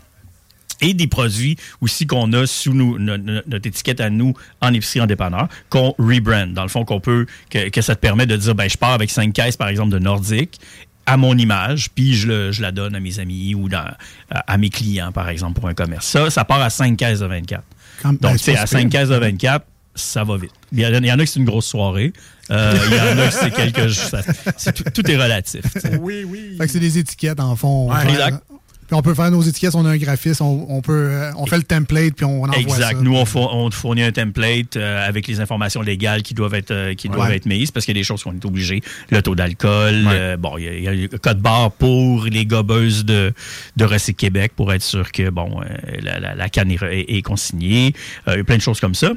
et 0.81 0.93
des 0.93 1.07
produits 1.07 1.57
aussi 1.81 2.05
qu'on 2.07 2.31
a 2.33 2.45
sous 2.45 2.73
nous- 2.73 2.97
no- 2.99 3.17
no- 3.17 3.41
notre 3.47 3.67
étiquette 3.67 3.99
à 4.01 4.09
nous 4.09 4.33
en 4.61 4.73
épicerie 4.73 5.01
en 5.01 5.05
dépanneur, 5.07 5.47
qu'on 5.69 5.95
rebrand. 5.97 6.47
Dans 6.53 6.63
le 6.63 6.69
fond, 6.69 6.85
qu'on 6.85 6.99
peut, 6.99 7.25
que, 7.49 7.69
que 7.69 7.81
ça 7.81 7.95
te 7.95 7.99
permet 8.01 8.25
de 8.25 8.35
dire, 8.35 8.53
ben, 8.55 8.69
je 8.69 8.77
pars 8.77 8.91
avec 8.93 9.09
cinq 9.09 9.33
caisses, 9.33 9.57
par 9.57 9.67
exemple, 9.69 9.91
de 9.91 9.99
Nordique 9.99 10.59
à 11.05 11.15
mon 11.17 11.37
image, 11.37 11.89
puis 11.95 12.13
je, 12.15 12.27
le- 12.27 12.51
je 12.51 12.61
la 12.61 12.71
donne 12.71 12.93
à 12.93 12.99
mes 12.99 13.19
amis 13.19 13.55
ou 13.55 13.69
dans- 13.69 13.89
à, 14.29 14.39
à 14.53 14.57
mes 14.57 14.69
clients, 14.69 15.11
par 15.11 15.29
exemple, 15.29 15.59
pour 15.59 15.69
un 15.69 15.73
commerce. 15.73 16.05
Ça, 16.05 16.29
ça 16.29 16.43
part 16.45 16.61
à 16.61 16.69
5 16.69 16.97
caisses 16.97 17.19
de 17.21 17.25
24. 17.25 17.63
Quand- 18.03 18.09
ben, 18.13 18.17
Donc, 18.29 18.31
tu 18.37 18.43
c'est 18.43 18.57
à 18.57 18.67
super. 18.67 18.81
5 18.81 18.89
caisses 18.89 19.09
de 19.09 19.15
24, 19.15 19.65
ça 19.95 20.23
va 20.23 20.37
vite. 20.37 20.51
Il 20.73 20.79
y, 20.81 20.85
en 20.85 20.93
a, 20.93 20.97
il 20.97 21.05
y 21.05 21.11
en 21.11 21.17
a 21.17 21.23
que 21.23 21.29
c'est 21.29 21.39
une 21.39 21.45
grosse 21.45 21.65
soirée. 21.65 22.11
Euh, 22.51 22.77
il 22.89 22.95
y 22.95 22.99
en 22.99 23.17
a 23.23 23.27
que 23.29 23.33
c'est 23.33 23.51
quelques... 23.51 23.89
ça- 23.93 24.21
c'est 24.57 24.73
tout, 24.73 24.83
tout 25.01 25.09
est 25.09 25.17
relatif. 25.17 25.61
Oui, 25.99 26.23
oui. 26.27 26.55
Fait 26.57 26.65
que 26.65 26.71
c'est 26.71 26.79
des 26.79 26.97
étiquettes, 26.97 27.39
en 27.39 27.55
fond. 27.55 27.91
Ouais, 27.91 28.03
exact. 28.09 28.43
Puis 28.87 28.95
on 28.95 29.01
peut 29.01 29.13
faire 29.13 29.29
nos 29.31 29.41
étiquettes, 29.41 29.75
on 29.75 29.85
a 29.85 29.89
un 29.89 29.97
graphiste, 29.97 30.39
on, 30.41 30.65
on 30.69 30.81
peut, 30.81 31.09
euh, 31.11 31.31
on 31.37 31.45
fait 31.45 31.57
le 31.57 31.63
template, 31.63 32.13
puis 32.15 32.25
on 32.25 32.43
envoie 32.43 32.53
ça. 32.53 32.59
Exact. 32.61 33.01
Nous, 33.01 33.13
on, 33.15 33.25
four- 33.25 33.53
on 33.53 33.69
fournit 33.69 34.01
un 34.03 34.11
template 34.13 34.77
euh, 34.77 35.05
avec 35.07 35.27
les 35.27 35.41
informations 35.41 35.81
légales 35.81 36.23
qui 36.23 36.33
doivent 36.33 36.53
être, 36.53 36.71
euh, 36.71 36.93
qui 36.93 37.09
doivent 37.09 37.31
être 37.33 37.45
mises 37.45 37.69
parce 37.71 37.85
qu'il 37.85 37.95
y 37.95 37.99
a 37.99 38.01
des 38.01 38.05
choses 38.05 38.23
qu'on 38.23 38.33
est 38.33 38.45
obligé. 38.45 38.81
Le 39.09 39.21
taux 39.21 39.35
d'alcool, 39.35 40.05
Ouais. 40.07 40.13
euh, 40.13 40.37
bon, 40.37 40.57
il 40.57 40.63
y, 40.73 40.83
y 40.83 40.87
a 40.87 40.93
le 40.93 41.07
code 41.17 41.39
barre 41.41 41.71
pour 41.71 42.23
les 42.25 42.45
gobeuses 42.45 43.03
de, 43.03 43.33
de 43.75 43.85
Recyc 43.85 44.15
Québec 44.15 44.53
pour 44.55 44.71
être 44.71 44.81
sûr 44.83 45.11
que, 45.11 45.29
bon, 45.29 45.61
euh, 45.61 45.65
la, 46.01 46.19
la- 46.19 46.35
la 46.35 46.49
canne 46.49 46.71
est- 46.71 46.79
est 47.09 47.21
consignée. 47.21 47.93
Euh, 48.27 48.35
il 48.35 48.37
y 48.37 48.41
a 48.41 48.43
plein 48.45 48.57
de 48.57 48.61
choses 48.61 48.79
comme 48.79 48.95
ça. 48.95 49.11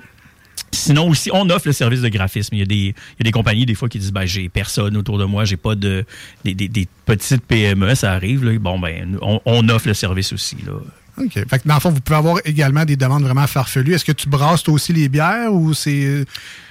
Sinon 0.73 1.09
aussi, 1.09 1.31
on 1.33 1.49
offre 1.51 1.67
le 1.67 1.73
service 1.73 2.01
de 2.01 2.09
graphisme. 2.09 2.55
Il 2.55 2.59
y 2.61 2.63
a 2.63 2.67
des, 2.67 2.75
il 2.77 2.87
y 3.19 3.23
a 3.23 3.25
des 3.25 3.33
compagnies 3.33 3.67
des 3.67 3.75
fois 3.75 3.89
qui 3.89 3.99
disent 3.99 4.13
ben 4.13 4.25
j'ai 4.25 4.49
personne 4.49 4.97
autour 4.97 5.19
de 5.19 5.25
moi, 5.25 5.45
j'ai 5.45 5.57
pas 5.57 5.75
de 5.75 6.05
des, 6.45 6.55
des- 6.55 6.69
des 6.69 6.87
petites 7.07 7.45
PME, 7.45 7.95
ça 7.97 8.13
arrive. 8.13 8.45
là. 8.45 8.57
Bon 8.59 8.79
ben 8.79 9.19
on, 9.21 9.41
on 9.47 9.69
offre 9.69 9.89
le 9.89 9.95
service 9.95 10.33
aussi 10.33 10.57
là. 10.67 10.75
OK. 11.19 11.33
Fait 11.35 11.59
que 11.59 11.67
dans 11.69 11.75
le 11.75 11.81
fond, 11.81 11.91
vous 11.91 12.01
pouvez 12.01 12.17
avoir 12.17 12.39
également 12.45 12.85
des 12.85 12.97
demandes 12.97 13.25
vraiment 13.25 13.47
farfelues. 13.47 13.95
Est-ce 13.95 14.05
que 14.05 14.13
tu 14.13 14.29
brasses 14.29 14.63
toi 14.63 14.75
aussi 14.75 14.93
les 14.93 15.09
bières 15.09 15.53
ou 15.53 15.75
c'est. 15.75 16.25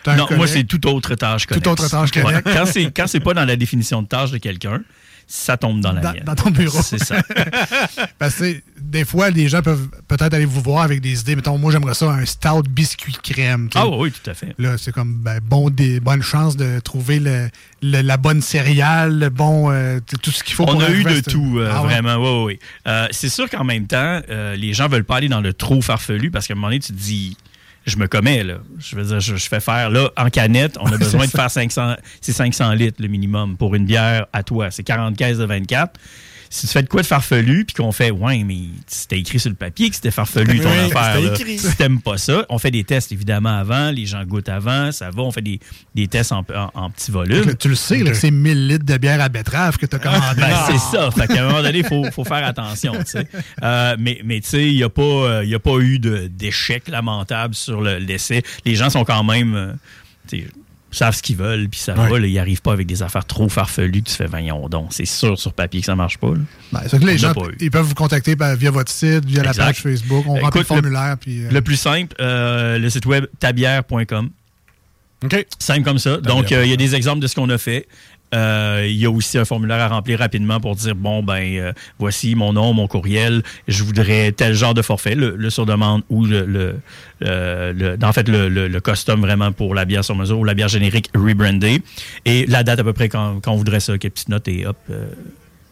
Non, 0.07 0.25
moi, 0.37 0.47
c'est 0.47 0.63
toute 0.63 0.85
autre 0.85 1.13
tâche 1.15 1.45
connexe. 1.45 1.67
autre 1.67 1.87
tâche 1.89 2.09
Ouais. 2.23 2.41
Quand 2.43 2.65
c'est 2.65 2.85
quand 2.91 3.05
c'est 3.05 3.19
pas 3.19 3.33
dans 3.33 3.45
la 3.45 3.55
définition 3.57 4.01
de 4.01 4.07
tâche 4.07 4.31
de 4.31 4.37
quelqu'un, 4.37 4.81
ça 5.31 5.57
tombe 5.57 5.79
dans 5.79 5.91
la 5.91 6.01
Dans- 6.01 6.11
mienne. 6.13 6.23
dans 6.25 6.33
ton 6.33 6.49
bureau. 6.49 6.81
C'est 6.81 6.97
ça. 6.97 7.17
Parce 8.17 8.35
que 8.35 8.59
des 8.81 9.05
fois, 9.05 9.29
les 9.29 9.47
gens 9.47 9.61
peuvent 9.61 9.87
peut-être 10.07 10.33
aller 10.33 10.45
vous 10.45 10.61
voir 10.61 10.81
avec 10.83 11.01
des 11.01 11.21
idées. 11.21 11.35
Mettons, 11.35 11.57
moi, 11.59 11.71
j'aimerais 11.71 11.93
ça, 11.93 12.07
un 12.09 12.25
stout 12.25 12.63
biscuit 12.67 13.13
crème. 13.21 13.69
Ah 13.75 13.87
oui, 13.87 14.11
tout 14.11 14.27
à 14.27 14.33
fait. 14.33 14.55
Là, 14.57 14.77
c'est 14.79 14.91
comme 14.91 15.13
ben, 15.13 15.39
bon, 15.43 15.69
des 15.69 15.99
bonnes 15.99 16.23
chances 16.23 16.57
de 16.57 16.79
trouver 16.79 17.19
le, 17.19 17.49
le- 17.83 18.01
la 18.01 18.17
bonne 18.17 18.41
céréale, 18.41 19.19
le 19.19 19.29
bon, 19.29 19.69
euh, 19.71 19.99
tout 20.23 20.31
ce 20.31 20.43
qu'il 20.43 20.55
faut 20.55 20.63
On 20.63 20.73
pour 20.73 20.83
a 20.83 20.89
eu 20.89 21.03
de 21.03 21.19
tout, 21.19 21.59
euh, 21.59 21.71
Ah 21.71 21.81
vraiment. 21.83 22.15
Oui, 22.15 22.53
oui. 22.55 22.59
Euh, 22.87 23.07
c'est 23.11 23.29
sûr 23.29 23.47
qu'en 23.51 23.63
même 23.63 23.85
temps, 23.85 24.21
les 24.29 24.73
gens 24.73 24.87
veulent 24.87 25.03
pas 25.03 25.17
aller 25.17 25.29
dans 25.29 25.41
le 25.41 25.53
trop 25.53 25.79
farfelu 25.81 26.31
parce 26.31 26.47
qu'à 26.47 26.53
un 26.53 26.55
moment 26.55 26.67
donné, 26.69 26.79
tu 26.79 26.91
te 26.91 26.97
dis, 26.97 27.37
je 27.89 27.97
me 27.97 28.07
commets, 28.07 28.43
là. 28.43 28.55
Je 28.77 28.95
veux 28.95 29.03
dire, 29.03 29.19
je, 29.19 29.35
je 29.35 29.49
fais 29.49 29.59
faire, 29.59 29.89
là, 29.89 30.09
en 30.17 30.29
canette, 30.29 30.77
on 30.79 30.91
a 30.91 30.97
besoin 30.97 31.25
de 31.25 31.31
faire 31.31 31.49
500, 31.49 31.95
c'est 32.21 32.33
500 32.33 32.71
litres 32.73 33.01
le 33.01 33.07
minimum 33.07 33.57
pour 33.57 33.75
une 33.75 33.85
bière 33.85 34.27
à 34.33 34.43
toi. 34.43 34.71
C'est 34.71 34.83
40 34.83 35.17
caisses 35.17 35.37
de 35.37 35.45
24. 35.45 35.99
Si 36.51 36.65
tu 36.65 36.73
fais 36.73 36.81
de 36.81 36.87
quoi 36.87 37.01
de 37.03 37.05
farfelu, 37.07 37.63
puis 37.63 37.75
qu'on 37.75 37.91
fait, 37.91 38.09
ouais, 38.09 38.43
mais 38.43 38.57
c'était 38.87 39.19
écrit 39.19 39.39
sur 39.39 39.49
le 39.51 39.55
papier 39.55 39.87
que 39.89 39.95
c'était 39.95 40.09
farfelu 40.09 40.59
ton 40.59 40.69
Oui, 40.71 40.77
affaire. 40.79 41.13
c'était 41.15 41.27
là. 41.27 41.33
écrit. 41.35 41.59
Si 41.59 41.75
t'aimes 41.77 42.01
pas 42.01 42.17
ça, 42.17 42.43
on 42.49 42.57
fait 42.57 42.71
des 42.71 42.83
tests 42.83 43.11
évidemment 43.11 43.55
avant, 43.57 43.91
les 43.91 44.07
gens 44.07 44.23
goûtent 44.25 44.49
avant, 44.49 44.91
ça 44.91 45.11
va, 45.11 45.21
on 45.21 45.31
fait 45.31 45.43
des, 45.43 45.59
des 45.93 46.07
tests 46.07 46.31
en, 46.31 46.39
en, 46.55 46.71
en 46.73 46.89
petit 46.89 47.11
volume. 47.11 47.45
là, 47.45 47.53
tu 47.53 47.69
le 47.69 47.75
sais, 47.75 48.01
c'est 48.15 48.31
1000 48.31 48.67
litres 48.67 48.85
de 48.85 48.97
bière 48.97 49.21
à 49.21 49.29
betterave 49.29 49.77
que 49.77 49.85
tu 49.85 49.95
as 49.95 49.99
commandé. 49.99 50.41
Ben, 50.41 50.55
c'est 50.71 50.79
ça. 50.79 51.11
Fait 51.11 51.27
qu'à 51.27 51.43
un 51.45 51.49
moment 51.49 51.61
donné, 51.61 51.79
il 51.79 51.85
faut, 51.85 52.03
faut 52.11 52.23
faire 52.25 52.43
attention. 52.45 52.93
tu 52.99 53.05
sais. 53.05 53.27
Euh, 53.61 53.95
mais 53.99 54.19
mais 54.25 54.41
tu 54.41 54.49
sais, 54.49 54.67
il 54.69 54.75
n'y 54.75 54.83
a, 54.83 54.89
pas, 54.89 55.01
euh, 55.03 55.45
y 55.45 55.53
a 55.53 55.59
pas 55.59 55.77
eu 55.77 55.99
d'échec 55.99 56.87
lamentable 56.87 57.53
sur 57.53 57.81
le- 57.81 57.99
l'essai. 57.99 58.41
Les 58.65 58.73
gens 58.73 58.89
sont 58.89 59.05
quand 59.05 59.23
même. 59.23 59.53
euh, 59.53 59.73
savent 60.97 61.15
ce 61.15 61.21
qu'ils 61.21 61.35
veulent, 61.37 61.67
puis 61.69 61.79
ça 61.79 61.93
Ouais. 61.93 62.09
va. 62.09 62.19
là. 62.19 62.27
ils 62.27 62.33
n'arrivent 62.33 62.61
pas 62.61 62.73
avec 62.73 62.87
des 62.87 63.03
affaires 63.03 63.25
trop 63.25 63.47
farfelues 63.49 64.01
que 64.01 64.09
tu 64.09 64.15
fais, 64.15 64.25
voyons 64.25 64.67
donc. 64.69 64.87
C'est 64.91 65.05
sûr 65.05 65.37
sur 65.39 65.53
papier 65.53 65.79
que 65.81 65.85
ça 65.85 65.95
marche 65.95 66.17
pas. 66.17 66.31
Ben, 66.71 66.81
c'est 66.87 66.99
que 66.99 67.05
les 67.05 67.17
gens, 67.17 67.33
ils 67.59 67.71
peuvent 67.71 67.85
vous 67.85 67.95
contacter 67.95 68.35
ben, 68.35 68.55
via 68.55 68.71
votre 68.71 68.91
site, 68.91 69.25
via 69.25 69.43
la 69.43 69.53
page 69.53 69.81
Facebook. 69.81 70.25
On 70.27 70.35
Écoute, 70.37 70.43
remplit 70.45 70.59
le 70.59 70.61
le- 70.61 70.65
formulaire. 70.65 71.17
Puis, 71.19 71.45
euh, 71.45 71.49
Le 71.51 71.61
plus 71.61 71.75
simple, 71.75 72.15
euh, 72.19 72.77
le 72.77 72.89
site 72.89 73.05
web 73.05 73.25
tabière.com. 73.39 74.29
OK. 75.23 75.45
Simple 75.59 75.83
comme 75.83 75.99
ça. 75.99 76.17
Donc, 76.17 76.51
euh, 76.51 76.63
il 76.65 76.69
y 76.69 76.73
a 76.73 76.77
des 76.77 76.95
exemples 76.95 77.19
de 77.19 77.27
ce 77.27 77.35
qu'on 77.35 77.49
a 77.49 77.57
fait. 77.57 77.87
Euh, 78.35 78.85
Il 78.87 78.95
y 78.95 79.05
a 79.07 79.09
aussi 79.11 79.39
un 79.39 79.43
formulaire 79.45 79.81
à 79.81 79.87
remplir 79.87 80.19
rapidement 80.19 80.59
pour 80.59 80.75
dire 80.75 80.93
bon 80.93 81.23
ben 81.23 81.41
euh, 81.57 81.73
voici 81.97 82.35
mon 82.35 82.53
nom, 82.53 82.73
mon 82.73 82.87
courriel, 82.87 83.41
je 83.67 83.83
voudrais 83.83 84.31
tel 84.33 84.53
genre 84.53 84.75
de 84.75 84.83
forfait, 84.83 85.15
le, 85.15 85.35
le 85.35 85.49
sur 85.49 85.65
demande 85.65 86.03
ou 86.09 86.25
le, 86.27 86.45
le, 86.45 86.75
le- 87.21 87.71
le- 87.73 87.97
en 88.03 88.13
fait 88.13 88.29
le, 88.29 88.47
le, 88.47 88.67
le 88.67 88.81
custom 88.81 89.19
vraiment 89.21 89.51
pour 89.51 89.73
la 89.73 89.83
bière 89.85 90.05
sur 90.05 90.15
mesure 90.15 90.37
ou 90.37 90.43
la 90.43 90.53
bière 90.53 90.67
générique 90.67 91.09
rebrandée 91.15 91.81
et 92.25 92.45
la 92.45 92.61
date 92.61 92.79
à 92.79 92.83
peu 92.83 92.93
près 92.93 93.09
quand, 93.09 93.39
quand 93.41 93.51
on 93.51 93.55
voudrait 93.57 93.79
ça, 93.79 93.97
quelques 93.97 94.13
petites 94.13 94.29
notes 94.29 94.47
et 94.47 94.67
hop, 94.67 94.77
euh, 94.91 95.07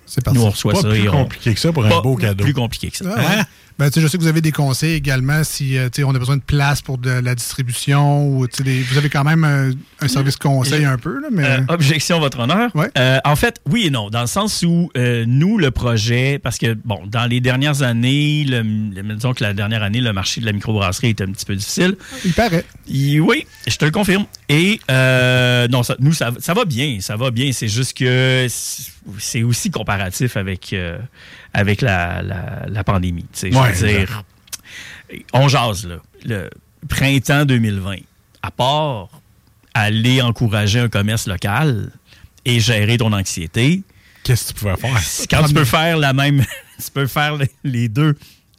C'est 0.07 0.23
parti. 0.23 0.39
nous 0.39 0.45
on 0.45 0.49
reçoit 0.49 0.73
Pas 0.73 0.81
ça 0.81 0.89
plus 0.89 1.03
et 1.03 1.09
on 1.09 1.11
compliqué 1.23 1.53
que 1.53 1.59
ça 1.59 1.71
pour 1.71 1.85
un 1.85 2.01
beau 2.01 2.15
cadeau. 2.15 2.43
Plus 2.43 2.53
compliqué 2.53 2.89
que 2.89 2.97
ça. 2.97 3.05
Ah, 3.15 3.19
ouais? 3.19 3.43
Ben, 3.79 3.91
tu 3.91 3.95
sais, 3.95 4.01
je 4.01 4.07
sais 4.07 4.17
que 4.17 4.23
vous 4.23 4.27
avez 4.29 4.41
des 4.41 4.51
conseils 4.51 4.93
également 4.95 5.43
si 5.43 5.77
euh, 5.77 5.85
tu 5.93 5.97
sais, 6.01 6.03
on 6.03 6.09
a 6.09 6.17
besoin 6.17 6.37
de 6.37 6.41
place 6.41 6.81
pour 6.81 6.97
de 6.97 7.11
la 7.11 7.35
distribution 7.35 8.27
ou 8.27 8.47
tu 8.47 8.57
sais, 8.57 8.63
des- 8.63 8.81
vous 8.81 8.97
avez 8.97 9.09
quand 9.09 9.23
même 9.23 9.43
un, 9.43 9.69
un 10.01 10.07
service 10.07 10.35
conseil 10.37 10.83
un 10.83 10.97
peu, 10.97 11.19
là, 11.21 11.27
mais. 11.31 11.43
Euh, 11.43 11.59
objection, 11.69 12.19
votre 12.19 12.39
honneur. 12.39 12.75
Ouais. 12.75 12.89
Euh, 12.97 13.19
en 13.23 13.35
fait, 13.35 13.61
oui 13.69 13.83
et 13.85 13.89
non, 13.91 14.09
dans 14.09 14.21
le 14.21 14.27
sens 14.27 14.63
où 14.65 14.89
euh, 14.97 15.25
nous, 15.27 15.59
le 15.59 15.69
projet, 15.69 16.39
parce 16.41 16.57
que, 16.57 16.73
bon, 16.85 17.01
dans 17.05 17.25
les 17.27 17.39
dernières 17.39 17.83
années, 17.83 18.45
le, 18.47 18.63
le- 18.63 19.13
disons 19.15 19.35
que 19.35 19.43
la 19.43 19.53
dernière 19.53 19.83
année, 19.83 20.01
le 20.01 20.11
marché 20.13 20.41
de 20.41 20.47
la 20.47 20.53
microbrasserie 20.53 21.09
était 21.09 21.25
un 21.25 21.31
petit 21.31 21.45
peu 21.45 21.55
difficile. 21.55 21.97
il 22.25 22.33
paraît. 22.33 22.65
Et 22.91 23.19
oui, 23.19 23.45
je 23.67 23.75
te 23.75 23.85
le 23.85 23.91
confirme. 23.91 24.25
Et 24.49 24.79
euh, 24.89 25.67
non, 25.67 25.83
ça, 25.83 25.95
nous, 25.99 26.13
ça, 26.13 26.31
ça 26.39 26.55
va 26.55 26.65
bien, 26.65 26.97
ça 27.01 27.15
va 27.15 27.29
bien. 27.29 27.51
C'est 27.51 27.67
juste 27.67 27.95
que 27.95 28.47
c'est- 29.19 29.43
aussi 29.43 29.71
comparatif 29.71 30.37
avec, 30.37 30.73
euh, 30.73 30.97
avec 31.53 31.81
la, 31.81 32.21
la, 32.21 32.65
la 32.67 32.83
pandémie. 32.83 33.25
Je 33.33 33.47
veux 33.47 33.87
dire, 33.87 34.23
on 35.33 35.47
jase, 35.47 35.85
là. 35.87 35.97
Le 36.25 36.49
printemps 36.89 37.45
2020, 37.45 37.97
à 38.41 38.51
part 38.51 39.09
aller 39.73 40.21
encourager 40.21 40.79
un 40.79 40.89
commerce 40.89 41.27
local 41.27 41.91
et 42.45 42.59
gérer 42.59 42.97
ton 42.97 43.13
anxiété, 43.13 43.83
Qu'est-ce 44.23 44.51
que 44.51 44.59
tu 44.59 44.65
pouvais 44.65 44.75
faire? 44.75 45.27
quand 45.29 45.47
tu 45.47 45.53
peux 45.53 45.63
faire 45.63 45.97
la 45.97 46.11
même, 46.13 46.43
tu 46.83 46.91
peux 46.91 47.07
faire 47.07 47.37
les 47.63 47.87
deux 47.87 48.17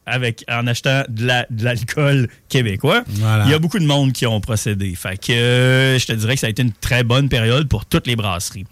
avec 0.09 0.45
en 0.51 0.67
achetant 0.67 1.03
de 1.09 1.27
la- 1.27 1.47
de 1.51 1.65
l'alcool 1.65 2.29
québécois. 2.49 3.03
Voilà. 3.07 3.45
Il 3.45 3.51
y 3.51 3.55
a 3.55 3.59
beaucoup 3.59 3.79
de 3.79 3.87
monde 3.87 4.13
qui 4.13 4.27
ont 4.27 4.41
procédé. 4.41 4.95
Fait 4.95 5.17
que 5.21 5.33
euh, 5.33 5.99
je 5.99 6.07
te 6.07 6.13
dirais 6.13 6.35
que 6.35 6.41
ça 6.41 6.47
a 6.47 6.51
été 6.51 6.63
une 6.63 6.73
très 6.73 7.05
bonne 7.05 7.29
période 7.29 7.69
pour 7.69 7.87
toutes 7.87 8.07
les 8.07 8.17
brasseries. 8.17 8.67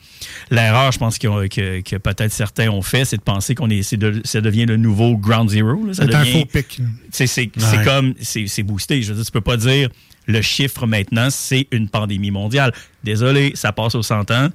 L'erreur, 0.51 0.93
je 0.93 0.99
pense 0.99 1.17
ont- 1.25 1.49
que, 1.49 1.81
que 1.83 1.97
peut-être 1.97 2.33
certains 2.33 2.69
ont 2.71 2.83
fait, 2.83 3.05
c'est 3.05 3.17
de 3.19 3.23
penser 3.23 3.55
qu'on 3.55 3.71
est, 3.71 3.95
de- 3.95 4.21
ça 4.25 4.41
devient 4.41 4.67
le 4.67 4.77
nouveau 4.77 5.17
Ground 5.17 5.51
Zero. 5.51 5.81
C'est 5.93 6.15
un 6.15 6.25
faux 6.25 6.45
pic. 6.47 6.81
c'est 7.11 7.27
Ouais. 7.57 7.85
comme, 7.85 8.15
c'est 8.21 8.63
boosté. 8.63 9.03
Je 9.03 9.09
veux 9.11 9.17
dire, 9.17 9.25
tu 9.25 9.33
peux 9.33 9.41
pas 9.41 9.57
dire 9.57 9.89
le 10.27 10.43
chiffre 10.43 10.87
maintenant, 10.87 11.29
c'est 11.31 11.69
une 11.71 11.89
pandémie 11.89 12.31
mondiale. 12.33 12.73
Désolé, 13.05 13.53
ça 13.55 13.73
passe 13.73 13.95
au 13.95 14.03
100 14.03 14.31
ans. 14.33 14.49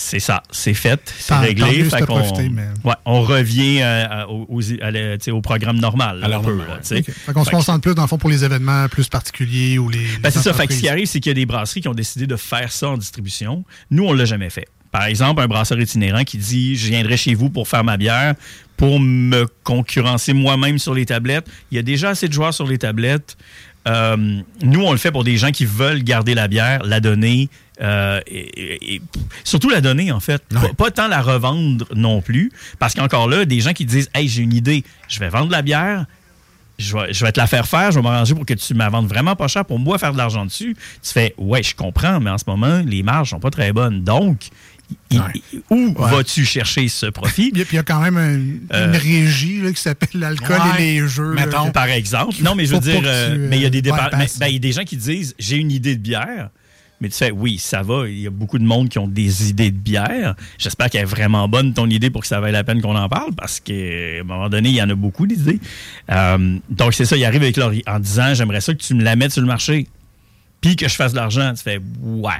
C'est 0.00 0.20
ça, 0.20 0.44
c'est 0.52 0.74
fait, 0.74 1.12
c'est 1.18 1.34
réglé. 1.34 1.82
Fait 1.82 2.06
profité, 2.06 2.48
mais- 2.50 2.68
ouais, 2.84 2.94
on 3.04 3.20
revient 3.22 3.80
euh, 3.82 4.26
aux- 4.28 4.46
aux- 4.48 4.60
à 4.80 4.92
sais, 5.18 5.32
au 5.32 5.40
programme 5.40 5.78
normal. 5.78 6.20
L'heure 6.24 6.40
peu, 6.40 6.56
là. 6.56 6.78
Fait 6.84 7.02
qu'on 7.32 7.42
se 7.44 7.50
que- 7.50 7.56
concentre 7.56 7.80
plus, 7.80 7.96
dans 7.96 8.02
le 8.02 8.08
fond, 8.08 8.16
pour 8.16 8.30
les 8.30 8.44
événements 8.44 8.86
plus 8.88 9.08
particuliers 9.08 9.76
ou 9.76 9.88
les. 9.88 9.98
ben, 9.98 10.28
les 10.28 10.30
c'est 10.30 10.38
ça. 10.38 10.52
Fait 10.54 10.68
que 10.68 10.72
ce 10.74 10.78
qui 10.78 10.88
arrive, 10.88 11.06
c'est 11.08 11.18
qu'il 11.18 11.30
y 11.30 11.32
a 11.32 11.34
des 11.34 11.46
brasseries 11.46 11.80
qui 11.80 11.88
ont 11.88 11.94
décidé 11.94 12.28
de 12.28 12.36
faire 12.36 12.70
ça 12.70 12.90
en 12.90 12.96
distribution. 12.96 13.64
Nous, 13.90 14.04
on 14.04 14.12
l'a 14.12 14.24
jamais 14.24 14.50
fait. 14.50 14.68
Par 14.92 15.04
exemple, 15.06 15.42
un 15.42 15.48
brasseur 15.48 15.80
itinérant 15.80 16.22
qui 16.22 16.38
dit 16.38 16.76
Je 16.76 16.86
viendrai 16.90 17.16
chez 17.16 17.34
vous 17.34 17.50
pour 17.50 17.66
faire 17.66 17.82
ma 17.82 17.96
bière, 17.96 18.34
pour 18.76 19.00
me 19.00 19.46
concurrencer 19.64 20.32
moi-même 20.32 20.78
sur 20.78 20.94
les 20.94 21.06
tablettes. 21.06 21.48
Il 21.72 21.74
y 21.74 21.78
a 21.78 21.82
déjà 21.82 22.10
assez 22.10 22.28
de 22.28 22.32
joueurs 22.32 22.54
sur 22.54 22.68
les 22.68 22.78
tablettes. 22.78 23.36
Euh, 23.88 24.16
nous, 24.62 24.80
on 24.82 24.92
le 24.92 24.98
fait 24.98 25.10
pour 25.10 25.24
des 25.24 25.36
gens 25.38 25.50
qui 25.50 25.64
veulent 25.64 26.02
garder 26.04 26.34
la 26.34 26.46
bière, 26.46 26.82
la 26.84 27.00
donner, 27.00 27.48
euh, 27.80 28.20
et, 28.26 28.38
et- 28.38 28.94
et 28.96 29.02
surtout 29.44 29.68
la 29.70 29.80
donner, 29.80 30.10
en 30.12 30.20
fait. 30.20 30.42
Pas, 30.48 30.72
pas 30.76 30.90
tant 30.90 31.08
la 31.08 31.20
revendre 31.22 31.86
non 31.94 32.20
plus. 32.22 32.50
Parce 32.78 32.94
qu'encore 32.94 33.28
là, 33.28 33.44
des 33.44 33.60
gens 33.60 33.72
qui 33.72 33.84
disent 33.84 34.10
Hey, 34.14 34.28
j'ai 34.28 34.42
une 34.42 34.52
idée, 34.54 34.84
je 35.08 35.20
vais 35.20 35.28
vendre 35.28 35.50
la 35.50 35.62
bière, 35.62 36.06
je 36.78 36.96
vais, 36.96 37.12
je 37.12 37.24
vais 37.24 37.32
te 37.32 37.40
la 37.40 37.46
faire 37.46 37.66
faire, 37.66 37.90
je 37.90 37.96
vais 37.98 38.02
m'arranger 38.02 38.34
pour 38.34 38.46
que 38.46 38.54
tu 38.54 38.74
me 38.74 38.78
la 38.80 38.88
vendes 38.88 39.08
vraiment 39.08 39.34
pas 39.36 39.48
cher 39.48 39.64
pour 39.64 39.78
moi 39.78 39.98
faire 39.98 40.12
de 40.12 40.18
l'argent 40.18 40.44
dessus. 40.46 40.76
Tu 41.02 41.10
fais, 41.12 41.34
ouais, 41.38 41.62
je 41.62 41.74
comprends, 41.74 42.20
mais 42.20 42.30
en 42.30 42.38
ce 42.38 42.44
moment, 42.46 42.82
les 42.86 43.02
marges 43.02 43.30
sont 43.30 43.40
pas 43.40 43.50
très 43.50 43.72
bonnes. 43.72 44.02
Donc, 44.04 44.48
il- 45.10 45.20
Ouais. 45.20 45.42
où 45.70 45.92
vas-tu 45.98 46.44
chercher 46.44 46.88
ce 46.88 47.06
profit? 47.06 47.50
Puis 47.54 47.64
il 47.72 47.74
y 47.74 47.78
a 47.78 47.82
quand 47.82 48.00
même 48.00 48.16
un- 48.16 48.74
Euh, 48.76 48.86
une 48.92 48.96
régie 48.96 49.60
là, 49.60 49.72
qui 49.72 49.80
s'appelle 49.82 50.08
l'alcool 50.20 50.56
Ouais. 50.56 50.82
et 50.82 51.00
les 51.00 51.08
jeux. 51.08 51.34
Mettons. 51.34 51.70
Par 51.72 51.88
exemple. 51.88 52.36
Non, 52.42 52.54
mais 52.54 52.64
je 52.66 52.74
veux 52.74 52.80
dire, 52.80 53.02
euh, 53.04 53.36
mais 53.50 53.56
il 53.58 53.62
y 53.62 53.66
a 53.66 53.70
des 53.70 53.82
dépa- 53.82 54.04
bypasses. 54.10 54.38
mais- 54.38 54.46
ben, 54.46 54.46
il 54.48 54.52
y 54.54 54.56
a 54.56 54.60
des 54.60 54.72
gens 54.72 54.84
qui 54.84 54.96
disent, 54.96 55.34
j'ai 55.38 55.56
une 55.56 55.70
idée 55.72 55.94
de 55.96 56.00
bière. 56.00 56.50
Mais 57.00 57.08
tu 57.08 57.14
sais, 57.14 57.30
oui, 57.30 57.58
ça 57.58 57.82
va. 57.82 58.08
Il 58.08 58.18
y 58.18 58.26
a 58.26 58.30
beaucoup 58.30 58.58
de 58.58 58.64
monde 58.64 58.88
qui 58.88 58.98
ont 58.98 59.06
des 59.06 59.50
idées 59.50 59.70
de 59.70 59.76
bière. 59.76 60.34
J'espère 60.58 60.90
qu'elle 60.90 61.02
est 61.02 61.04
vraiment 61.04 61.48
bonne, 61.48 61.72
ton 61.72 61.86
idée, 61.86 62.10
pour 62.10 62.22
que 62.22 62.26
ça 62.26 62.40
vaille 62.40 62.52
la 62.52 62.64
peine 62.64 62.80
qu'on 62.80 62.96
en 62.96 63.08
parle, 63.08 63.34
parce 63.34 63.60
qu'à 63.60 63.72
un 63.72 64.24
moment 64.24 64.48
donné, 64.48 64.70
il 64.70 64.74
y 64.74 64.82
en 64.82 64.90
a 64.90 64.94
beaucoup 64.94 65.26
d'idées. 65.26 65.60
Euh, 66.10 66.58
donc, 66.70 66.94
c'est 66.94 67.04
ça, 67.04 67.16
il 67.16 67.24
arrive 67.24 67.42
avec 67.42 67.56
leur, 67.56 67.72
en 67.86 67.98
disant, 68.00 68.34
j'aimerais 68.34 68.60
ça 68.60 68.74
que 68.74 68.82
tu 68.82 68.94
me 68.94 69.02
la 69.02 69.16
mettes 69.16 69.32
sur 69.32 69.42
le 69.42 69.46
marché, 69.46 69.86
puis 70.60 70.76
que 70.76 70.88
je 70.88 70.94
fasse 70.94 71.12
de 71.12 71.16
l'argent. 71.18 71.52
Tu 71.54 71.62
fais, 71.62 71.80
ouais. 72.02 72.32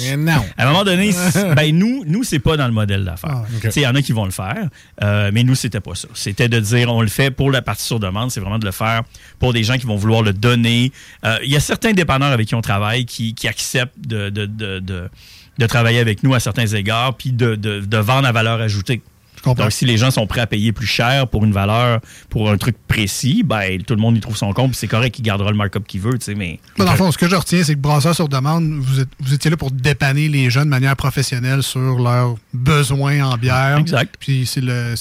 Mais 0.00 0.16
non. 0.16 0.44
À 0.58 0.64
un 0.64 0.66
moment 0.72 0.82
donné, 0.84 1.12
ben 1.56 1.76
nous, 1.76 2.02
nous 2.04 2.24
c'est 2.24 2.40
pas 2.40 2.56
dans 2.56 2.66
le 2.66 2.72
modèle 2.72 3.04
d'affaires. 3.04 3.44
Ah, 3.44 3.68
Il 3.76 3.82
y 3.82 3.86
en 3.86 3.94
a 3.94 4.02
qui 4.02 4.10
vont 4.12 4.24
le 4.24 4.32
faire, 4.32 4.68
euh, 5.04 5.30
mais 5.32 5.44
nous, 5.44 5.54
c'était 5.54 5.78
pas 5.80 5.94
ça. 5.94 6.08
C'était 6.14 6.48
de 6.48 6.58
dire, 6.58 6.92
on 6.92 7.02
le 7.02 7.08
fait 7.08 7.30
pour 7.30 7.52
la 7.52 7.62
partie 7.62 7.84
sur 7.84 8.00
demande, 8.00 8.32
c'est 8.32 8.40
vraiment 8.40 8.58
de 8.58 8.64
le 8.64 8.72
faire 8.72 9.02
pour 9.38 9.52
des 9.52 9.62
gens 9.62 9.76
qui 9.78 9.86
vont 9.86 9.94
vouloir 9.96 10.22
le 10.22 10.32
donner. 10.32 10.90
Euh, 11.24 11.38
Il 11.44 11.50
y 11.52 11.56
a 11.56 11.60
certains 11.60 11.92
dépanneurs 11.92 12.32
avec 12.32 12.48
qui 12.48 12.54
on 12.56 12.62
travaille 12.62 13.04
qui, 13.04 13.34
qui 13.34 13.46
acceptent 13.46 13.94
de, 14.00 14.28
de, 14.28 14.46
de, 14.46 14.80
de- 14.80 15.66
travailler 15.68 15.98
avec 16.00 16.22
nous 16.24 16.34
à 16.34 16.40
certains 16.40 16.66
égards, 16.66 17.16
puis 17.16 17.30
de, 17.32 17.54
de, 17.54 17.80
de 17.80 17.96
vendre 17.98 18.26
à 18.26 18.32
valeur 18.32 18.60
ajoutée. 18.60 19.02
Je 19.40 19.44
comprends. 19.44 19.64
Donc, 19.64 19.72
si 19.72 19.86
les 19.86 19.96
gens 19.96 20.10
sont 20.10 20.26
prêts 20.26 20.42
à 20.42 20.46
payer 20.46 20.70
plus 20.72 20.86
cher 20.86 21.26
pour 21.26 21.44
une 21.46 21.52
valeur, 21.52 22.00
pour 22.28 22.50
un 22.50 22.58
truc 22.58 22.76
précis, 22.86 23.42
ben, 23.42 23.82
tout 23.82 23.94
le 23.94 24.00
monde 24.00 24.16
y 24.16 24.20
trouve 24.20 24.36
son 24.36 24.52
compte, 24.52 24.72
puis 24.72 24.78
c'est 24.78 24.86
correct, 24.86 25.18
il 25.18 25.22
gardera 25.22 25.50
le 25.50 25.56
markup 25.56 25.86
qu'il 25.86 26.00
veut, 26.00 26.18
tu 26.18 26.26
sais, 26.26 26.34
mais... 26.34 26.60
Mais 26.78 26.84
dans 26.84 26.90
le 26.92 26.96
fond, 26.98 27.10
ce 27.10 27.16
que 27.18 27.26
je 27.28 27.36
retiens, 27.36 27.64
c'est 27.64 27.74
que 27.74 27.78
Brasseur 27.80 28.14
sur 28.14 28.28
demande, 28.28 28.70
vous, 28.80 29.00
êtes- 29.00 29.08
vous 29.20 29.32
étiez 29.32 29.50
là 29.50 29.56
pour 29.56 29.70
dépanner 29.70 30.28
les 30.28 30.50
gens 30.50 30.60
de 30.64 30.68
manière 30.70 30.94
professionnelle 30.96 31.62
sur 31.62 31.98
leurs 31.98 32.36
besoins 32.52 33.22
en 33.24 33.36
bière. 33.36 33.78
Exact. 33.78 34.14
Puis 34.20 34.44
c'est 34.46 34.60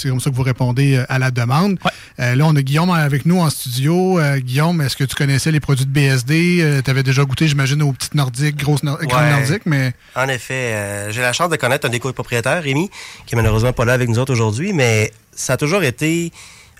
comme 0.09 0.19
ça 0.21 0.29
que 0.29 0.35
vous 0.35 0.43
répondez 0.43 0.95
euh, 0.97 1.05
à 1.09 1.19
la 1.19 1.31
demande. 1.31 1.77
Ouais. 1.83 1.91
Euh, 2.19 2.35
là, 2.35 2.45
on 2.45 2.55
a 2.55 2.61
Guillaume 2.61 2.89
avec 2.91 3.25
nous 3.25 3.39
en 3.39 3.49
studio. 3.49 4.19
Euh, 4.19 4.39
Guillaume, 4.39 4.81
est-ce 4.81 4.95
que 4.95 5.03
tu 5.03 5.15
connaissais 5.15 5.51
les 5.51 5.59
produits 5.59 5.85
de 5.85 5.91
BSD? 5.91 6.81
tu 6.83 6.89
avais 6.91 7.03
déjà 7.03 7.23
goûté, 7.25 7.47
j'imagine, 7.47 7.81
aux 7.83 7.91
petites 7.93 8.15
nordiques, 8.15 8.55
grosses 8.57 8.83
nor- 8.83 8.99
grandes 9.03 9.29
nordiques, 9.29 9.65
mais 9.65 9.93
En 10.15 10.27
effet, 10.27 10.53
euh, 10.73 11.11
j'ai 11.11 11.21
la 11.21 11.33
chance 11.33 11.49
de 11.49 11.55
connaître 11.55 11.85
un 11.87 11.89
des 11.89 11.99
copropriétaires, 11.99 12.63
Rémi, 12.63 12.89
qui 13.25 13.35
est 13.35 13.37
malheureusement 13.37 13.73
pas 13.73 13.85
là 13.85 13.93
avec 13.93 14.07
nous 14.09 14.19
autres 14.19 14.28
aujourd'hui, 14.29 14.73
mais 14.73 15.11
ça 15.33 15.53
a 15.53 15.57
toujours 15.57 15.83
été 15.83 16.31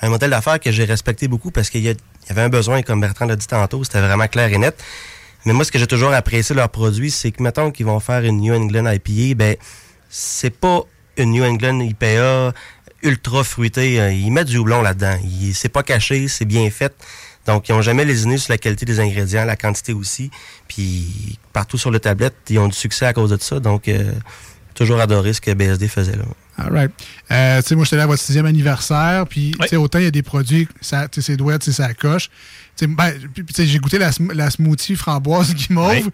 un 0.01 0.10
modèle 0.10 0.29
d'affaires 0.29 0.60
que 0.60 0.72
j'ai 0.72 0.86
respecté 0.86 1.27
beaucoup 1.27 1.51
parce 1.51 1.70
qu'il 1.70 1.84
y, 1.84 1.96
avait 2.29 2.41
un 2.41 2.50
besoin, 2.50 2.82
comme 2.82 3.01
Bertrand 3.01 3.25
l'a 3.25 3.36
dit 3.36 3.48
tantôt, 3.48 3.84
c'était 3.84 4.01
vraiment 4.01 4.27
clair 4.27 4.51
et 4.51 4.58
net. 4.58 4.82
Mais 5.46 5.53
moi, 5.53 5.63
ce 5.63 5.72
que 5.72 5.79
j'ai 5.79 5.88
toujours 5.88 6.13
apprécié 6.13 6.56
leurs 6.56 6.70
produits, 6.70 7.12
c'est 7.12 7.32
que, 7.32 7.41
mettons 7.41 7.72
qu'ils 7.72 7.86
vont 7.86 8.00
faire 8.00 8.24
une 8.24 8.39
New 8.41 8.53
England 8.53 8.91
IPA, 8.91 9.36
ben, 9.36 9.56
c'est 10.10 10.50
pas 10.50 10.84
une 11.18 11.32
New 11.32 11.44
England 11.44 11.79
IPA 11.79 12.53
ultra 13.03 13.44
fruitée. 13.44 14.00
euh, 14.01 14.12
Ils 14.12 14.32
mettent 14.32 14.48
du 14.48 14.58
houblon 14.58 14.82
là-dedans. 14.82 15.18
C'est 15.53 15.70
pas 15.70 15.84
caché, 15.84 16.27
c'est 16.27 16.46
bien 16.46 16.70
fait. 16.70 16.94
Donc, 17.46 17.70
ils 17.70 17.72
n'ont 17.74 17.82
jamais 17.82 18.06
lésiné 18.06 18.38
sur 18.38 18.51
la 18.51 18.58
qualité 18.58 18.86
des 18.86 19.00
ingrédients, 19.00 19.46
la 19.46 19.56
quantité 19.56 19.94
aussi. 19.94 20.29
Puis, 20.68 21.39
partout 21.53 21.77
sur 21.77 21.89
le 21.89 22.00
tablette, 22.00 22.36
ils 22.50 22.60
ont 22.60 22.68
du 22.68 22.75
succès 22.75 23.06
à 23.06 23.13
cause 23.13 23.32
de 23.32 23.38
ça. 23.41 23.60
Donc, 23.60 23.88
euh, 23.88 24.12
toujours 24.75 25.00
adoré 25.00 25.34
ce 25.34 25.41
que 25.41 25.51
BSD 25.51 25.88
faisait 25.88 26.15
là. 26.15 26.25
All 26.60 26.72
right. 26.74 26.92
Euh, 27.32 27.62
tu 27.62 27.68
sais, 27.70 27.75
moi, 27.75 27.86
j'étais 27.86 27.98
là 27.98 28.04
à 28.04 28.08
votre 28.08 28.22
sixième 28.22 28.46
anniversaire, 28.46 29.25
puis 29.28 29.56
sais, 29.68 29.75
autant 29.78 30.00
il 30.00 30.06
y 30.06 30.08
a 30.08 30.12
des 30.12 30.24
produits, 30.24 30.68
ça, 30.82 31.08
tu 31.08 31.22
sais, 31.22 31.32
c'est 31.32 31.38
douette, 31.38 31.63
sais, 31.63 31.72
ça 31.72 31.94
coche. 31.94 32.30
Tu 32.78 32.86
sais, 32.86 32.88
ben, 32.88 33.13
j'ai 33.58 33.80
goûté 33.80 33.98
la, 34.00 34.12
la 34.34 34.50
smoothie 34.50 34.96
framboise 34.96 35.54
guimauve, 35.54 36.10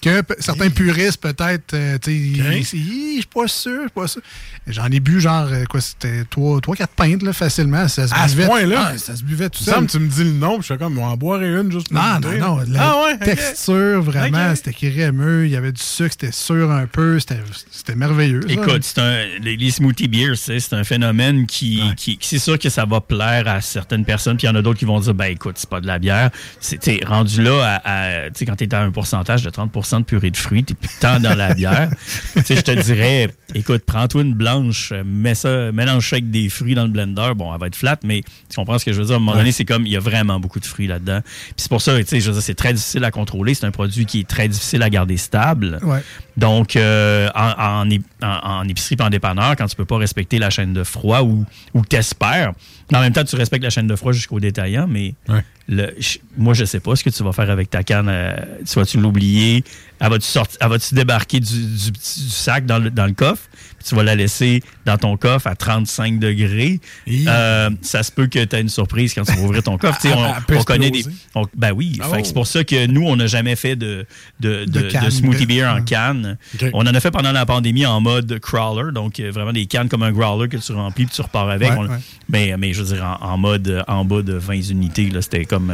que 0.00 0.22
certains 0.38 0.70
puristes, 0.70 1.20
peut-être, 1.20 1.74
euh, 1.74 1.98
tu 1.98 2.34
sais, 2.62 2.62
je 2.62 2.76
suis 2.76 3.22
pas 3.34 3.48
sûr, 3.48 3.72
je 3.74 3.80
suis 3.80 3.90
pas 3.94 4.06
sûr. 4.06 4.22
J'en 4.68 4.86
ai 4.92 5.00
bu, 5.00 5.20
genre, 5.20 5.48
euh, 5.50 5.64
quoi, 5.64 5.80
c'était 5.80 6.22
3-4 6.22 6.86
pintes, 6.94 7.22
là, 7.24 7.32
facilement. 7.32 7.88
Ça 7.88 8.06
se 8.06 8.14
À 8.14 8.28
ce 8.28 8.34
buvait. 8.36 8.46
point-là? 8.46 8.90
Ah, 8.92 8.98
ça 8.98 9.16
se 9.16 9.24
buvait 9.24 9.48
tout 9.48 9.64
seul. 9.64 9.86
tu 9.88 9.98
me 9.98 10.06
dis 10.06 10.22
le 10.22 10.32
nom, 10.32 10.54
puis 10.58 10.68
je 10.68 10.74
fais 10.74 10.78
comme, 10.78 10.98
on 10.98 11.06
va 11.06 11.12
en 11.12 11.16
boire 11.16 11.40
une 11.42 11.72
juste 11.72 11.88
pour 11.88 12.00
Non, 12.00 12.20
non, 12.20 12.38
non. 12.38 12.60
La 12.68 12.90
Ah 12.90 13.02
ouais? 13.06 13.18
texture, 13.18 14.00
vraiment, 14.02 14.54
c'était 14.54 14.72
crémeux. 14.72 15.46
Il 15.46 15.50
y 15.50 15.56
avait 15.56 15.72
du 15.72 15.82
sucre, 15.82 16.12
c'était 16.12 16.32
sûr 16.32 16.70
un 16.70 16.86
peu. 16.86 17.18
C'était 17.18 17.96
merveilleux. 17.96 18.42
Écoute, 18.48 18.82
c'est 18.84 18.98
un, 19.00 19.24
les, 19.40 19.56
les 19.56 19.70
smoothie 19.88 20.08
beers, 20.08 20.36
c'est 20.36 20.72
un 20.74 20.84
phénomène 20.84 21.46
qui, 21.46 21.78
Ouais. 21.82 21.94
qui, 21.96 22.18
qui- 22.18 22.28
c'est 22.28 22.38
sûr 22.38 22.58
que 22.58 22.68
ça 22.68 22.84
va 22.84 23.00
plaire 23.00 23.48
à 23.48 23.60
certaines 23.60 24.04
personnes, 24.04 24.36
puis 24.36 24.46
il 24.46 24.50
y 24.50 24.52
en 24.52 24.54
a 24.56 24.62
d'autres 24.62 24.78
qui 24.78 24.84
vont 24.84 25.00
dire, 25.00 25.14
ben 25.14 25.26
écoute, 25.26 25.54
c'est 25.58 25.68
pas 25.68 25.80
de 25.80 25.86
la 25.86 25.98
bière. 25.98 26.30
C'est 26.60 27.04
rendu 27.06 27.42
là, 27.42 27.80
à, 27.84 28.24
à- 28.26 28.30
t'sais, 28.30 28.44
quand 28.46 28.56
tu 28.56 28.64
es 28.64 28.74
à 28.74 28.82
un 28.82 28.90
pourcentage 28.90 29.42
de 29.42 29.50
30% 29.50 30.00
de 30.00 30.04
purée 30.04 30.30
de 30.30 30.36
fruits, 30.36 30.64
tu 30.64 30.74
plus 30.74 30.90
tant 31.00 31.20
dans 31.20 31.34
la 31.34 31.54
bière. 31.54 31.90
T'sais, 32.44 32.56
je 32.56 32.60
te 32.62 32.70
dirais, 32.82 33.28
écoute, 33.54 33.82
prends-toi 33.86 34.22
une 34.22 34.34
blanche, 34.34 34.92
mets 35.04 35.34
ça, 35.34 35.72
mélange 35.72 36.08
ça 36.08 36.16
avec 36.16 36.30
des 36.30 36.48
fruits 36.48 36.74
dans 36.74 36.84
le 36.84 36.90
blender. 36.90 37.32
Bon, 37.36 37.52
elle 37.54 37.60
va 37.60 37.66
être 37.68 37.76
flat, 37.76 37.98
mais 38.04 38.22
tu 38.48 38.56
comprends 38.56 38.78
ce 38.78 38.84
que 38.84 38.92
je 38.92 38.98
veux 39.00 39.06
dire? 39.06 39.14
À 39.14 39.16
un 39.16 39.20
moment 39.20 39.36
donné, 39.36 39.52
c'est 39.52 39.64
comme, 39.64 39.86
il 39.86 39.92
y 39.92 39.96
a 39.96 40.00
vraiment 40.00 40.38
beaucoup 40.40 40.60
de 40.60 40.66
fruits 40.66 40.86
là-dedans. 40.86 41.20
Puis 41.22 41.54
c'est 41.56 41.68
pour 41.68 41.80
ça, 41.82 41.96
tu 41.98 42.04
sais, 42.06 42.20
je 42.20 42.26
veux 42.26 42.32
dire, 42.34 42.42
c'est 42.42 42.54
très 42.54 42.72
difficile 42.72 43.04
à 43.04 43.10
contrôler. 43.10 43.54
C'est 43.54 43.66
un 43.66 43.70
produit 43.70 44.04
qui 44.06 44.20
est 44.20 44.28
très 44.28 44.48
difficile 44.48 44.82
à 44.82 44.90
garder 44.90 45.16
stable. 45.16 45.78
Ouais. 45.82 46.00
Donc, 46.38 46.76
euh, 46.76 47.28
en, 47.34 47.82
en, 47.82 47.98
en- 48.22 48.68
épicerie, 48.68 48.96
en 49.00 49.10
dépanneur, 49.10 49.56
quand 49.56 49.66
tu 49.66 49.74
peux 49.74 49.84
pas 49.84 49.96
respecter 49.98 50.38
la 50.38 50.50
chaîne 50.50 50.72
de 50.72 50.84
froid 50.84 51.22
ou, 51.22 51.44
ou 51.74 51.84
t'espères, 51.84 52.52
en 52.94 53.00
même 53.00 53.12
temps, 53.12 53.24
tu 53.24 53.34
respectes 53.34 53.64
la 53.64 53.70
chaîne 53.70 53.88
de 53.88 53.96
froid 53.96 54.12
jusqu'au 54.12 54.38
détaillant, 54.38 54.86
mais 54.88 55.14
Ouais. 55.28 55.42
le, 55.68 55.92
je- 55.98 56.18
moi, 56.36 56.54
je 56.54 56.64
sais 56.64 56.78
pas 56.78 56.94
ce 56.94 57.02
que 57.02 57.10
tu 57.10 57.24
vas 57.24 57.32
faire 57.32 57.50
avec 57.50 57.70
ta 57.70 57.82
canne. 57.82 58.08
euh, 58.08 58.36
tu 58.64 58.78
vas-tu 58.78 58.98
l'oublier? 58.98 59.64
Elle 60.00 60.10
va-tu 60.10 60.38
va-tu 60.60 60.94
débarquer 60.94 61.40
du, 61.40 61.54
du- 61.54 61.90
du 61.90 61.98
sac 62.30 62.66
dans 62.66 62.78
le, 62.78 62.90
dans 62.90 63.06
le 63.06 63.12
coffre? 63.14 63.48
Puis 63.78 63.88
tu 63.88 63.94
vas 63.94 64.02
la 64.02 64.14
laisser 64.14 64.62
dans 64.86 64.96
ton 64.96 65.16
coffre 65.16 65.46
à 65.46 65.54
35 65.56 66.18
degrés. 66.18 66.80
Euh, 67.08 67.70
ça 67.82 68.02
se 68.02 68.10
peut 68.12 68.26
que 68.26 68.44
tu 68.44 68.56
aies 68.56 68.60
une 68.60 68.68
surprise 68.68 69.14
quand 69.14 69.24
tu 69.24 69.32
vas 69.32 69.42
ouvrir 69.42 69.62
ton 69.62 69.76
coffre. 69.78 70.00
Sais, 70.00 70.12
on, 70.14 70.32
on 70.56 70.62
connaît 70.62 70.90
des. 70.90 71.04
on- 71.34 71.46
ben 71.56 71.72
oui, 71.72 71.98
Ah 72.00 72.06
oh. 72.12 72.16
c'est 72.22 72.32
pour 72.34 72.46
ça 72.46 72.64
que 72.64 72.86
nous, 72.86 73.02
on 73.02 73.16
n'a 73.16 73.26
jamais 73.26 73.56
fait 73.56 73.76
de, 73.76 74.06
de, 74.40 74.64
De 74.64 74.82
de- 75.04 75.10
smoothie 75.10 75.46
beer 75.46 75.64
en 75.64 75.76
ouais. 75.76 75.84
canne. 75.84 76.38
On 76.72 76.80
en 76.86 76.94
a 76.94 77.00
fait 77.00 77.10
pendant 77.10 77.32
la 77.32 77.46
pandémie 77.46 77.86
en 77.86 78.00
mode 78.00 78.38
crawler, 78.40 78.92
donc 78.92 79.20
euh, 79.20 79.30
vraiment 79.30 79.52
des 79.52 79.66
cannes 79.66 79.88
comme 79.88 80.02
un 80.02 80.12
growler 80.12 80.48
que 80.48 80.56
tu 80.56 80.72
remplis 80.72 81.06
puis 81.06 81.14
tu 81.14 81.22
repars 81.22 81.48
avec. 81.50 81.70
Ouais, 81.70 81.76
On- 81.78 81.86
ouais. 81.88 81.98
Mais, 82.28 82.54
mais 82.58 82.72
je 82.72 82.82
veux 82.82 82.94
dire, 82.94 83.04
en, 83.20 83.26
en 83.32 83.38
mode 83.38 83.68
euh, 83.68 83.82
en 83.88 84.04
bas 84.04 84.22
de 84.22 84.34
20 84.34 84.70
unités, 84.70 85.08
là, 85.10 85.22
c'était 85.22 85.44
comme. 85.44 85.72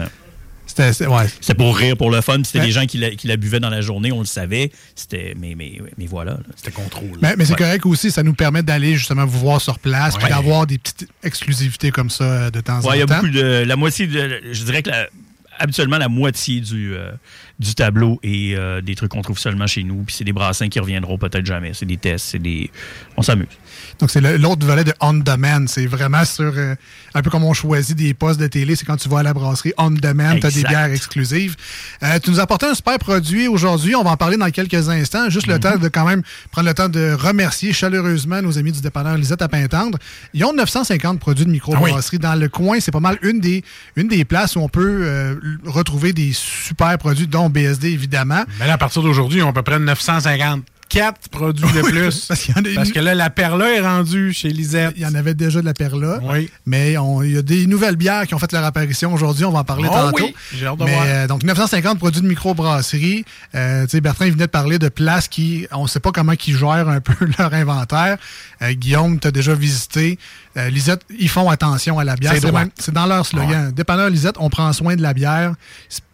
C'était, 0.76 1.06
ouais. 1.06 1.26
c'était 1.40 1.54
pour 1.54 1.76
rire, 1.76 1.96
pour 1.96 2.10
le 2.10 2.20
fun. 2.20 2.38
C'était 2.44 2.58
Ouais. 2.60 2.66
des 2.66 2.72
gens 2.72 2.86
qui 2.86 2.98
la, 2.98 3.10
qui 3.10 3.26
la 3.28 3.36
buvaient 3.36 3.60
dans 3.60 3.70
la 3.70 3.80
journée, 3.80 4.10
on 4.12 4.20
le 4.20 4.26
savait. 4.26 4.72
C'était. 4.94 5.34
Mais, 5.38 5.54
mais, 5.56 5.80
mais 5.98 6.06
voilà. 6.06 6.32
là. 6.32 6.40
C'était 6.56 6.72
contrôlé. 6.72 7.12
Mais, 7.22 7.34
mais 7.36 7.44
c'est 7.44 7.52
Ouais. 7.52 7.58
correct 7.58 7.86
aussi, 7.86 8.10
ça 8.10 8.22
nous 8.22 8.34
permet 8.34 8.62
d'aller 8.62 8.96
justement 8.96 9.24
vous 9.24 9.38
voir 9.38 9.60
sur 9.60 9.78
place, 9.78 10.16
puis 10.16 10.28
d'avoir 10.28 10.66
des 10.66 10.78
petites 10.78 11.08
exclusivités 11.22 11.90
comme 11.90 12.10
ça 12.10 12.24
euh, 12.24 12.50
de 12.50 12.60
temps 12.60 12.80
Ouais, 12.80 12.96
il 12.96 13.00
y 13.00 13.02
en 13.02 13.06
a 13.06 13.08
temps. 13.08 13.14
beaucoup 13.22 13.28
de. 13.32 13.64
La 13.66 13.76
moitié 13.76 14.06
de. 14.06 14.40
Je 14.52 14.64
dirais 14.64 14.82
que 14.82 14.90
la- 14.90 15.06
habituellement, 15.58 15.98
la 15.98 16.08
moitié 16.08 16.60
du, 16.60 16.94
euh, 16.94 17.12
du 17.58 17.74
tableau 17.74 18.18
est 18.22 18.54
euh, 18.56 18.80
des 18.80 18.94
trucs 18.96 19.10
qu'on 19.12 19.22
trouve 19.22 19.38
seulement 19.38 19.66
chez 19.66 19.84
nous. 19.84 20.02
Puis 20.02 20.14
c'est 20.16 20.24
des 20.24 20.32
brassins 20.32 20.68
qui 20.68 20.80
reviendront 20.80 21.18
peut-être 21.18 21.46
jamais. 21.46 21.72
C'est 21.74 21.86
des 21.86 21.96
tests, 21.96 22.26
c'est 22.32 22.38
des. 22.40 22.70
On 23.16 23.22
s'amuse. 23.22 23.46
Donc, 24.00 24.10
c'est 24.10 24.20
l'autre 24.38 24.66
volet 24.66 24.82
de 24.84 24.92
On 25.00 25.14
Demand. 25.14 25.66
C'est 25.68 25.86
vraiment 25.86 26.24
sur. 26.24 26.52
euh, 26.56 26.74
un 27.14 27.22
peu 27.22 27.30
comme 27.30 27.44
on 27.44 27.52
choisit 27.54 27.96
des 27.96 28.12
postes 28.12 28.40
de 28.40 28.48
télé, 28.48 28.74
c'est 28.74 28.84
quand 28.84 28.96
tu 28.96 29.08
vas 29.08 29.20
à 29.20 29.22
la 29.22 29.32
brasserie 29.32 29.72
On 29.78 29.90
Demand, 29.92 30.36
tu 30.40 30.46
as 30.46 30.50
des 30.50 30.62
bières 30.64 30.84
exclusives. 30.92 31.54
Euh, 32.02 32.18
tu 32.18 32.30
nous 32.30 32.40
as 32.40 32.42
apporté 32.42 32.66
un 32.66 32.74
super 32.74 32.98
produit 32.98 33.46
aujourd'hui. 33.46 33.94
On 33.94 34.02
va 34.02 34.10
en 34.10 34.16
parler 34.16 34.36
dans 34.36 34.50
quelques 34.50 34.88
instants. 34.88 35.30
Juste 35.30 35.46
Mhm. 35.46 35.52
le 35.54 35.60
temps 35.60 35.76
de 35.76 35.88
quand 35.88 36.04
même 36.06 36.22
prendre 36.50 36.66
le 36.68 36.74
temps 36.74 36.88
de 36.88 37.12
remercier 37.12 37.72
chaleureusement 37.72 38.42
nos 38.42 38.58
amis 38.58 38.72
du 38.72 38.80
dépanneur 38.80 39.16
Lisette 39.16 39.42
à 39.42 39.48
Pintendre. 39.48 39.98
Ils 40.32 40.44
ont 40.44 40.52
950 40.52 41.20
produits 41.20 41.44
de 41.44 41.50
microbrasserie 41.50 42.18
dans 42.18 42.34
le 42.34 42.48
coin. 42.48 42.80
C'est 42.80 42.90
pas 42.90 43.00
mal 43.00 43.18
une 43.22 43.38
des, 43.40 43.62
une 43.94 44.08
des 44.08 44.24
places 44.24 44.56
où 44.56 44.60
on 44.60 44.68
peut 44.68 45.38
retrouver 45.66 46.12
des 46.12 46.32
super 46.32 46.98
produits, 46.98 47.26
dont 47.28 47.43
BSD 47.48 47.88
évidemment. 47.90 48.44
Mais 48.58 48.66
là, 48.66 48.74
à 48.74 48.78
partir 48.78 49.02
d'aujourd'hui, 49.02 49.38
ils 49.40 49.42
ont 49.42 49.48
à 49.50 49.52
peu 49.52 49.62
près 49.62 49.78
954 49.78 51.28
produits 51.30 51.64
de 51.72 51.80
plus. 51.90 52.26
Parce 52.26 52.40
qu'il 52.42 52.54
y 52.54 52.58
en 52.58 52.64
a 52.64 52.68
une- 52.68 52.74
Parce 52.74 52.92
que 52.92 53.00
là, 53.00 53.14
la 53.14 53.30
Perla 53.30 53.70
est 53.74 53.80
rendue 53.80 54.32
chez 54.32 54.48
Lisette. 54.50 54.92
Il 54.96 55.02
y 55.02 55.06
en 55.06 55.14
avait 55.14 55.34
déjà 55.34 55.60
de 55.60 55.64
la 55.66 55.74
Perla. 55.74 56.20
Oui. 56.22 56.50
Mais 56.66 56.96
on- 56.98 57.22
il 57.22 57.32
y 57.32 57.38
a 57.38 57.42
des 57.42 57.66
nouvelles 57.66 57.96
bières 57.96 58.26
qui 58.26 58.34
ont 58.34 58.38
fait 58.38 58.52
leur 58.52 58.64
apparition 58.64 59.12
aujourd'hui. 59.12 59.44
On 59.44 59.50
va 59.50 59.60
en 59.60 59.64
parler 59.64 59.88
Oh 59.90 59.94
tantôt. 59.94 60.24
oui, 60.24 60.34
j'ai 60.56 60.66
hâte 60.66 60.78
de 60.78 60.84
Mais, 60.84 60.92
voir. 60.94 61.04
euh, 61.06 61.26
donc, 61.26 61.42
950 61.42 61.98
produits 61.98 62.22
de 62.22 62.28
microbrasserie. 62.28 63.24
Euh, 63.54 63.84
tu 63.84 63.90
sais, 63.90 64.00
Bertrand, 64.00 64.24
il 64.26 64.32
venait 64.32 64.46
de 64.46 64.50
parler 64.50 64.78
de 64.78 64.88
places 64.88 65.28
qui, 65.28 65.66
on 65.72 65.84
ne 65.84 65.88
sait 65.88 66.00
pas 66.00 66.12
comment 66.12 66.32
ils 66.46 66.56
gèrent 66.56 66.88
un 66.88 67.00
peu 67.00 67.14
leur 67.38 67.52
inventaire. 67.54 68.18
Euh, 68.62 68.72
Guillaume, 68.72 69.18
tu 69.18 69.28
as 69.28 69.32
déjà 69.32 69.54
visité. 69.54 70.18
Euh, 70.56 70.70
Lisette, 70.70 71.02
ils 71.18 71.28
font 71.28 71.50
attention 71.50 71.98
à 71.98 72.04
la 72.04 72.16
bière. 72.16 72.34
C'est 72.78 72.92
dans 72.92 73.06
leur 73.06 73.26
slogan. 73.26 73.72
Dépanneur 73.72 74.08
Lisette, 74.10 74.36
on 74.38 74.48
prend 74.50 74.72
soin 74.72 74.96
de 74.96 75.02
la 75.02 75.12
bière. 75.14 75.54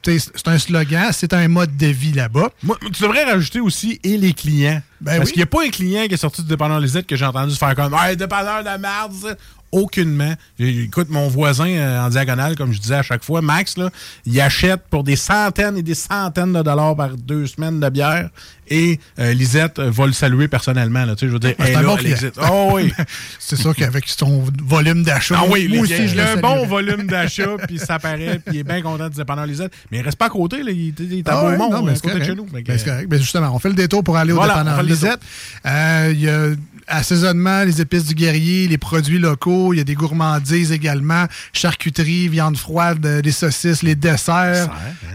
C'est 0.02 0.48
un 0.48 0.58
slogan, 0.58 1.10
c'est 1.12 1.34
un 1.34 1.46
mode 1.48 1.76
de 1.76 1.86
vie 1.88 2.12
là-bas. 2.12 2.48
Moi, 2.62 2.76
tu 2.80 3.02
devrais 3.02 3.24
rajouter 3.24 3.60
aussi 3.60 4.00
et 4.02 4.16
les 4.16 4.32
clients. 4.32 4.80
Ben 5.00 5.16
Parce 5.16 5.28
oui. 5.28 5.32
qu'il 5.32 5.40
n'y 5.40 5.44
a 5.44 5.46
pas 5.46 5.64
un 5.64 5.68
client 5.70 6.06
qui 6.06 6.14
est 6.14 6.18
sorti 6.18 6.42
du 6.42 6.48
dépanneur 6.48 6.80
Lisette 6.80 7.06
que 7.06 7.16
j'ai 7.16 7.24
entendu 7.24 7.52
se 7.52 7.58
faire 7.58 7.74
comme 7.74 7.94
Hey, 7.94 8.16
dépanneur 8.16 8.62
de 8.62 8.80
merde. 8.80 9.36
Aucunement. 9.72 10.34
Écoute, 10.58 11.08
mon 11.10 11.28
voisin 11.28 11.68
euh, 11.68 12.00
en 12.04 12.08
diagonale, 12.08 12.56
comme 12.56 12.72
je 12.72 12.80
disais 12.80 12.96
à 12.96 13.02
chaque 13.02 13.22
fois, 13.22 13.40
Max, 13.40 13.76
là, 13.76 13.90
il 14.26 14.40
achète 14.40 14.82
pour 14.90 15.04
des 15.04 15.16
centaines 15.16 15.76
et 15.76 15.82
des 15.82 15.94
centaines 15.94 16.52
de 16.52 16.62
dollars 16.62 16.96
par 16.96 17.10
deux 17.16 17.46
semaines 17.46 17.78
de 17.80 17.88
bière. 17.88 18.30
Et 18.72 19.00
euh, 19.18 19.32
Lisette 19.32 19.80
euh, 19.80 19.90
va 19.90 20.06
le 20.06 20.12
saluer 20.12 20.46
personnellement. 20.46 21.04
Là, 21.04 21.14
tu 21.16 21.20
sais, 21.20 21.26
je 21.26 21.32
veux 21.32 21.38
dire, 21.40 21.54
Ah, 21.58 21.64
un 21.64 21.96
est 21.96 22.36
bon. 22.36 22.46
Oh 22.50 22.70
oui. 22.74 22.92
C'est 23.40 23.56
sûr 23.56 23.74
qu'avec 23.74 24.08
son 24.08 24.44
volume 24.64 25.02
d'achat, 25.02 25.38
Ah 25.40 25.44
oui, 25.50 25.66
moi 25.68 25.80
aussi, 25.80 26.06
je 26.08 26.14
le 26.14 26.22
un 26.22 26.36
bon 26.36 26.66
volume 26.66 27.06
d'achat, 27.08 27.56
puis 27.66 27.78
ça 27.80 27.98
paraît, 27.98 28.40
puis 28.44 28.56
il 28.56 28.60
est 28.60 28.64
bien 28.64 28.80
content 28.80 29.08
du 29.08 29.16
dépanneur 29.16 29.46
Lisette. 29.46 29.72
Mais 29.90 29.98
il 29.98 30.02
reste 30.02 30.18
pas 30.18 30.26
à 30.26 30.30
côté, 30.30 30.62
là, 30.62 30.70
il, 30.70 30.94
il 31.00 31.18
est 31.18 31.28
à 31.28 31.32
Ah 31.32 31.46
ouais, 31.46 31.56
Beaumont, 31.56 31.70
non, 31.70 31.82
mais 31.82 31.92
à 31.92 31.94
côté 31.96 32.18
de 32.20 32.24
chez 32.24 32.34
nous. 32.36 32.44
Que, 32.44 32.62
Ben, 32.62 32.78
c'est 32.78 32.84
correct. 32.84 33.08
Ben, 33.08 33.20
justement, 33.20 33.52
on 33.54 33.58
fait 33.58 33.70
le 33.70 33.74
détour 33.74 34.04
pour 34.04 34.16
aller 34.16 34.32
au 34.32 34.36
Voilà, 34.36 34.58
le 34.62 34.70
détour. 34.70 34.82
Lisette. 34.82 35.20
Il 35.64 36.20
y 36.20 36.28
a 36.28 36.50
assaisonnement, 36.90 37.64
les 37.64 37.80
épices 37.80 38.04
du 38.04 38.14
guerrier, 38.14 38.68
les 38.68 38.78
produits 38.78 39.18
locaux, 39.18 39.72
il 39.72 39.78
y 39.78 39.80
a 39.80 39.84
des 39.84 39.94
gourmandises 39.94 40.72
également, 40.72 41.26
charcuterie, 41.52 42.28
viande 42.28 42.56
froide, 42.56 43.04
euh, 43.06 43.20
les 43.22 43.32
saucisses, 43.32 43.82
les 43.82 43.94
desserts, 43.94 44.68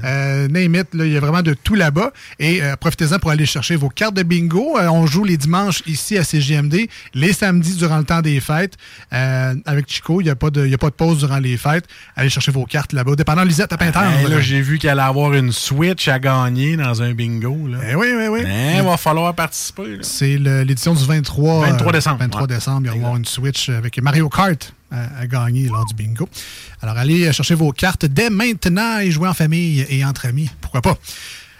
euh, 0.03 0.47
name 0.47 0.75
it, 0.75 0.87
là, 0.93 1.05
il 1.05 1.11
y 1.13 1.17
a 1.17 1.19
vraiment 1.19 1.41
de 1.41 1.53
tout 1.53 1.75
là-bas. 1.75 2.11
Et 2.39 2.61
euh, 2.63 2.75
profitez-en 2.75 3.19
pour 3.19 3.31
aller 3.31 3.45
chercher 3.45 3.75
vos 3.75 3.89
cartes 3.89 4.15
de 4.15 4.23
bingo. 4.23 4.77
Euh, 4.77 4.87
on 4.87 5.05
joue 5.07 5.23
les 5.23 5.37
dimanches 5.37 5.81
ici 5.85 6.17
à 6.17 6.23
CGMD, 6.23 6.87
les 7.13 7.33
samedis 7.33 7.75
durant 7.75 7.97
le 7.97 8.03
temps 8.03 8.21
des 8.21 8.39
fêtes. 8.39 8.75
Euh, 9.13 9.53
avec 9.65 9.91
Chico, 9.91 10.21
il 10.21 10.25
n'y 10.25 10.29
a, 10.29 10.35
pas 10.35 10.49
de- 10.49 10.65
il 10.65 10.71
y 10.71 10.75
a 10.75 10.77
pas 10.77 10.89
de 10.89 10.95
pause 10.95 11.19
durant 11.19 11.39
les 11.39 11.57
fêtes. 11.57 11.85
Allez 12.15 12.29
chercher 12.29 12.51
vos 12.51 12.65
cartes 12.65 12.93
là-bas. 12.93 13.15
Dépanneur 13.15 13.45
Lisette 13.45 13.73
à 13.73 13.77
Pintendre. 13.77 14.11
Hey, 14.19 14.27
là, 14.29 14.39
j'ai 14.39 14.61
vu 14.61 14.77
qu'elle 14.77 14.91
allait 14.91 15.01
avoir 15.01 15.33
une 15.33 15.51
Switch 15.51 16.07
à 16.07 16.19
gagner 16.19 16.77
dans 16.77 17.01
un 17.01 17.13
bingo. 17.13 17.67
Là. 17.67 17.77
Eh 17.91 17.95
oui, 17.95 18.07
oui, 18.17 18.27
oui. 18.29 18.39
Hein, 18.45 18.83
va 18.83 18.97
falloir 18.97 19.33
participer. 19.33 19.87
là. 19.97 20.03
C'est 20.03 20.37
le- 20.37 20.63
l'édition 20.63 20.93
du 20.93 21.05
23, 21.05 21.64
23 21.71 21.87
euh, 21.87 21.91
décembre, 21.91 22.19
23 22.19 22.41
ouais. 22.41 22.47
décembre. 22.47 22.81
Il 22.85 22.89
va 22.89 22.95
y 22.95 22.99
avoir 22.99 23.15
une 23.17 23.25
Switch 23.25 23.69
avec 23.69 24.01
Mario 24.01 24.29
Kart 24.29 24.73
à, 24.91 25.19
à 25.21 25.27
gagner 25.27 25.67
lors 25.67 25.85
du 25.85 25.93
bingo. 25.93 26.27
Alors, 26.81 26.97
allez 26.97 27.31
chercher 27.33 27.55
vos 27.55 27.71
cartes 27.71 28.05
dès 28.05 28.29
maintenant 28.29 28.99
et 28.99 29.11
jouer 29.11 29.27
en 29.27 29.33
famille 29.33 29.85
et 29.89 30.03
entre 30.05 30.25
amis. 30.27 30.49
Pourquoi 30.61 30.81
pas? 30.81 30.97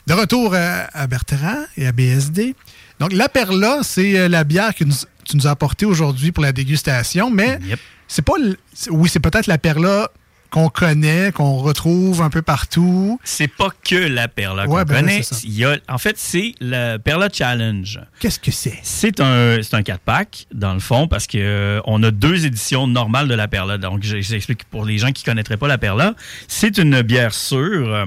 De 0.07 0.13
retour 0.13 0.53
à, 0.53 0.87
à 0.93 1.07
Bertrand 1.07 1.65
et 1.77 1.87
à 1.87 1.91
BSD. 1.91 2.55
Donc, 2.99 3.11
la 3.11 3.27
Perla, 3.27 3.79
c'est 3.83 4.17
euh, 4.19 4.27
la 4.29 4.43
bière 4.43 4.73
que 4.75 4.83
nous- 4.83 4.93
tu 5.25 5.35
nous 5.37 5.47
as 5.47 5.51
apportée 5.51 5.85
aujourd'hui 5.87 6.31
pour 6.31 6.43
la 6.43 6.51
dégustation, 6.51 7.31
mais 7.31 7.59
Yep. 7.65 7.79
c'est 8.07 8.21
pas. 8.21 8.33
Oui, 8.91 9.09
c'est 9.11 9.19
peut-être 9.19 9.47
la 9.47 9.57
Perla 9.57 10.09
qu'on 10.55 10.69
connaît, 10.69 11.33
qu'on 11.33 11.57
retrouve 11.57 12.21
un 12.21 12.29
peu 12.29 12.41
partout. 12.41 13.19
C'est 13.25 13.49
pas 13.49 13.67
que 13.83 13.95
la 13.95 14.29
Perla 14.29 14.65
qu'on 14.67 14.75
ben 14.75 14.85
connaît. 14.85 15.21
Il 15.43 15.51
y 15.53 15.65
a, 15.65 15.75
en 15.89 15.97
fait, 15.97 16.17
c'est 16.17 16.55
le 16.61 16.95
Perla 16.95 17.27
Challenge. 17.31 17.99
Qu'est-ce 18.21 18.39
que 18.39 18.51
c'est? 18.51 18.79
C'est 18.81 19.19
un, 19.19 19.57
c'est 19.61 19.73
un 19.75 19.81
4-pack, 19.81 20.47
dans 20.53 20.73
le 20.73 20.79
fond, 20.79 21.09
parce 21.09 21.27
que 21.27 21.37
euh, 21.39 21.81
on 21.83 22.01
a 22.03 22.11
deux 22.11 22.45
éditions 22.45 22.87
normales 22.87 23.27
de 23.27 23.33
la 23.35 23.49
Perla. 23.49 23.77
Donc, 23.77 24.03
je- 24.03 24.21
j'explique 24.21 24.63
pour 24.63 24.85
les 24.85 24.97
gens 24.97 25.11
qui 25.11 25.23
ne 25.23 25.31
connaîtraient 25.33 25.57
pas 25.57 25.67
la 25.67 25.77
Perla. 25.77 26.13
C'est 26.47 26.77
une 26.77 27.01
bière 27.01 27.33
sûre. 27.33 27.93
euh, 27.93 28.05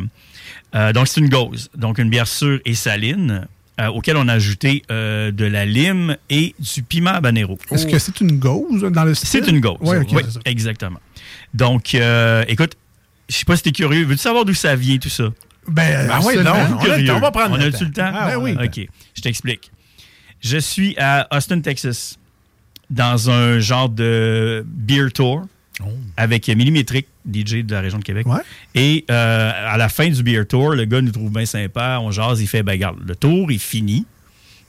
euh, 0.74 0.92
donc, 0.94 1.06
c'est 1.08 1.20
une 1.20 1.28
gauze. 1.28 1.68
Donc, 1.76 1.98
une 1.98 2.08
bière 2.08 2.26
sûre 2.26 2.61
et 2.64 2.72
saline, 2.72 3.46
euh, 3.78 3.88
auquel 3.88 4.16
on 4.16 4.26
a 4.26 4.32
ajouté 4.32 4.82
euh, 4.90 5.30
de 5.32 5.44
la 5.44 5.66
lime 5.66 6.16
et 6.30 6.54
du 6.58 6.82
piment 6.82 7.11
habanero. 7.11 7.58
Est-ce 7.70 7.87
que 7.87 7.98
c'est 7.98 8.20
une 8.22 8.38
gauze 8.38 8.82
dans 8.90 9.04
le 9.04 9.14
style? 9.14 9.28
C'est 9.28 9.48
une 9.50 9.61
gauze. 9.61 9.76
Ouais, 9.82 9.98
ok, 9.98 10.08
Oui, 10.12 10.22
exactement. 10.46 10.98
Donc, 11.54 11.94
euh, 11.94 12.44
écoute, 12.48 12.76
je 13.28 13.37
sais 13.37 13.44
pas 13.44 13.56
si 13.56 13.62
t'es 13.62 13.72
curieux. 13.72 14.04
Veux-tu 14.04 14.20
savoir 14.22 14.44
d'où 14.44 14.54
ça 14.54 14.76
vient, 14.76 14.98
tout 14.98 15.08
ça? 15.08 15.24
Ben, 15.66 16.06
Ben 16.08 16.20
oui, 16.24 16.37
non, 16.37 16.52
on 16.52 17.11
a 17.11 17.14
on 17.14 17.20
va 17.20 17.30
prendre 17.30 17.54
On 17.54 17.56
le 17.58 17.64
a 17.64 17.70
temps. 17.70 17.78
tout 17.78 17.84
le 17.84 17.92
temps? 17.92 18.11
Ah, 18.12 18.30
Ben 18.30 18.37
oui. 18.37 18.52
OK, 18.62 18.88
je 19.14 19.20
t'explique. 19.22 19.70
Je 20.40 20.56
suis 20.58 20.94
à 20.98 21.26
Austin, 21.37 21.61
Texas, 21.61 22.16
dans 22.90 23.28
un 23.30 23.58
genre 23.58 23.88
de 23.88 24.64
beer 24.66 25.11
tour 25.12 25.46
avec 26.16 26.48
Millimétrique, 26.48 27.06
DJ 27.30 27.56
de 27.64 27.74
la 27.74 27.80
région 27.82 27.98
de 27.98 28.04
Québec. 28.04 28.26
Ouais. 28.26 28.40
Et 28.74 29.04
euh, 29.11 29.52
à 29.54 29.76
la 29.76 29.88
fin 29.88 30.08
du 30.08 30.22
beer 30.22 30.44
tour, 30.46 30.70
le 30.70 30.84
gars 30.87 31.00
nous 31.02 31.12
trouve 31.12 31.30
bien 31.30 31.46
sympa, 31.46 31.98
on 32.00 32.11
jase, 32.11 32.40
il 32.40 32.46
fait, 32.48 32.62
ben 32.62 32.72
regarde, 32.72 32.98
le 33.06 33.14
tour 33.14 33.50
est 33.50 33.58
fini, 33.58 34.06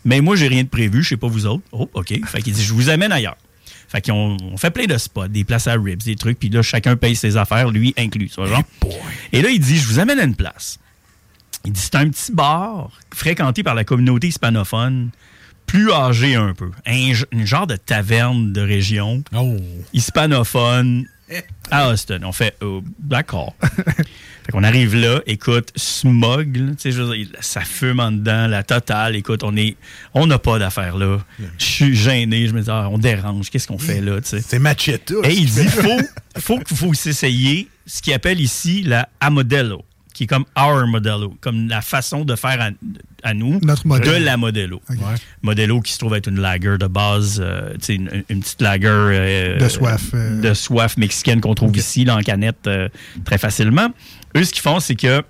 mais 0.06 0.22
moi, 0.22 0.36
j'ai 0.36 0.48
rien 0.48 0.64
de 0.64 0.68
prévu, 0.70 1.02
je 1.04 1.10
sais 1.10 1.18
pas 1.18 1.28
vous 1.28 1.46
autres. 1.46 1.64
Oh, 1.72 1.90
OK. 1.94 2.14
Fait 2.26 2.42
qu'il 2.42 2.54
dit, 2.54 2.64
je 2.64 2.74
vous 2.74 2.90
amène 2.90 3.12
ailleurs. 3.12 3.38
Fait 3.90 4.06
qu'on 4.06 4.38
on 4.42 4.56
fait 4.58 4.70
plein 4.72 4.86
de 4.86 4.98
spots, 4.98 5.28
des 5.28 5.44
places 5.44 5.68
à 5.68 5.74
ribs, 5.74 6.04
des 6.04 6.16
trucs, 6.16 6.38
puis 6.40 6.50
là, 6.50 6.62
chacun 6.62 6.96
paye 6.96 7.16
ses 7.16 7.36
affaires, 7.38 7.72
lui 7.72 7.94
inclus. 7.98 8.30
Et 9.34 9.42
là, 9.42 9.50
il 9.50 9.60
dit, 9.60 9.78
je 9.78 9.88
vous 9.88 10.00
amène 10.00 10.20
à 10.20 10.24
une 10.24 10.36
place. 10.36 10.78
Il 11.66 11.72
dit, 11.74 11.80
c'est 11.82 11.96
un 11.96 12.08
petit 12.10 12.32
bar 12.32 12.92
fréquenté 13.14 13.64
par 13.64 13.74
la 13.76 13.84
communauté 13.84 14.28
hispanophone, 14.28 15.10
plus 15.66 15.92
âgée 15.92 16.36
un 16.36 16.54
peu. 16.54 16.70
Un, 16.86 17.14
une 17.32 17.46
genre 17.46 17.66
de 17.68 17.76
taverne 17.76 18.54
de 18.54 18.62
région, 18.62 19.24
Oh. 19.36 19.58
hispanophone, 19.94 21.06
À 21.72 21.90
Austin. 21.90 22.20
On 22.24 22.32
fait, 22.32 22.56
oh, 22.62 22.82
d'accord. 22.98 23.56
fait 23.62 24.52
qu'on 24.52 24.64
arrive 24.64 24.96
là, 24.96 25.22
écoute, 25.28 25.72
smog, 25.76 26.56
là, 26.56 26.72
je 26.84 27.26
ça 27.40 27.62
fume 27.62 28.00
en 28.00 28.12
dedans, 28.12 28.48
la 28.48 28.64
totale. 28.64 29.16
Écoute, 29.16 29.44
on 29.44 29.56
est, 29.56 29.76
on 30.14 30.26
n'a 30.28 30.40
pas 30.40 30.58
d'affaires 30.58 30.98
là. 30.98 31.20
Je 31.58 31.64
suis 31.64 31.96
gêné, 31.96 32.48
je 32.48 32.54
me 32.54 32.62
dis, 32.62 32.70
ah, 32.70 32.88
on 32.90 32.98
dérange, 32.98 33.50
qu'est-ce 33.50 33.68
qu'on 33.68 33.78
fait 33.78 34.02
là. 34.02 34.20
C'est 34.24 34.60
Machetta. 34.60 35.16
Et 35.24 35.34
il 35.34 35.46
dit, 35.46 35.68
faut, 35.68 36.00
faut 36.40 36.60
que 36.60 36.74
vous 36.74 36.92
essayiez 36.92 37.68
ce 37.86 38.02
qu'il 38.02 38.14
appelle 38.14 38.40
ici 38.40 38.84
la 38.84 39.10
A 39.20 39.30
Modello, 39.30 39.84
qui 40.20 40.26
est 40.26 40.28
comme 40.28 40.44
our 40.60 40.86
Modello, 40.86 41.34
comme 41.40 41.70
la 41.70 41.80
façon 41.80 42.26
de 42.26 42.36
faire 42.36 42.60
à, 42.60 42.70
à 43.24 43.34
nous 43.34 43.58
Notre 43.64 43.88
de 44.02 44.12
la 44.26 44.36
Modello. 44.36 44.82
Modello 45.44 45.80
qui 45.80 45.94
se 45.94 45.98
trouve 46.00 46.14
être 46.16 46.28
une 46.28 46.42
lager 46.42 46.78
de 46.78 46.88
base, 46.88 47.40
euh, 47.42 47.74
une, 47.88 48.26
une 48.28 48.42
petite 48.42 48.62
lager 48.62 48.88
euh, 48.90 49.58
De 49.60 49.70
soif, 49.70 50.10
euh. 50.14 50.42
de 50.42 50.54
soif 50.54 50.98
mexicaine 50.98 51.40
qu'on 51.40 51.56
trouve 51.56 51.74
ici 51.78 52.04
dans 52.04 52.18
la 52.18 52.24
canette 52.24 52.70
très 53.24 53.38
facilement. 53.38 53.88
Eux, 54.36 54.44
ce 54.44 54.52
qu'ils 54.52 54.62
font, 54.62 54.82
c'est 54.82 54.96
que 54.96 55.24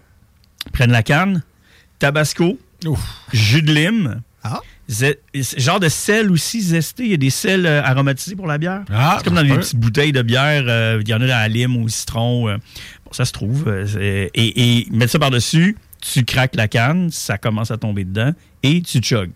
prennent 0.74 0.92
la 0.92 1.04
canne, 1.04 1.44
tabasco, 2.00 2.58
jus 3.32 3.62
de 3.62 3.72
lime, 3.72 4.22
Ah. 4.44 4.60
genre 5.58 5.80
de 5.80 5.88
sel 5.90 6.32
aussi 6.32 6.62
zesté. 6.62 7.04
Il 7.04 7.12
y 7.12 7.14
a 7.14 7.18
des 7.18 7.30
sels 7.30 7.66
euh, 7.68 7.84
aromatisés 7.84 8.36
pour 8.36 8.48
la 8.48 8.58
bière. 8.58 8.82
Ah, 8.92 9.16
c'est 9.20 9.26
comme 9.26 9.36
dans 9.36 9.42
les 9.44 9.54
petites 9.56 9.78
bouteilles 9.78 10.12
de 10.14 10.22
bière. 10.24 10.64
euh, 10.68 11.00
Il 11.02 11.08
y 11.08 11.14
en 11.14 11.18
a 11.18 11.28
dans 11.28 11.28
la 11.28 11.48
lime 11.48 11.78
ou 11.78 11.84
au 11.84 11.88
citron. 11.90 12.48
euh, 12.50 12.58
ça 13.12 13.26
se 13.26 13.32
trouve. 13.32 13.66
euh, 13.68 14.28
et, 14.34 14.80
et 14.80 14.88
mettre 14.92 15.12
ça 15.12 15.20
par-dessus, 15.20 15.78
tu 16.02 16.24
craques 16.26 16.56
la 16.56 16.68
canne, 16.68 17.10
ça 17.12 17.38
commence 17.38 17.72
à 17.72 17.78
tomber 17.78 18.04
dedans 18.06 18.32
et 18.64 18.82
tu 18.82 19.00
chugs. 19.00 19.32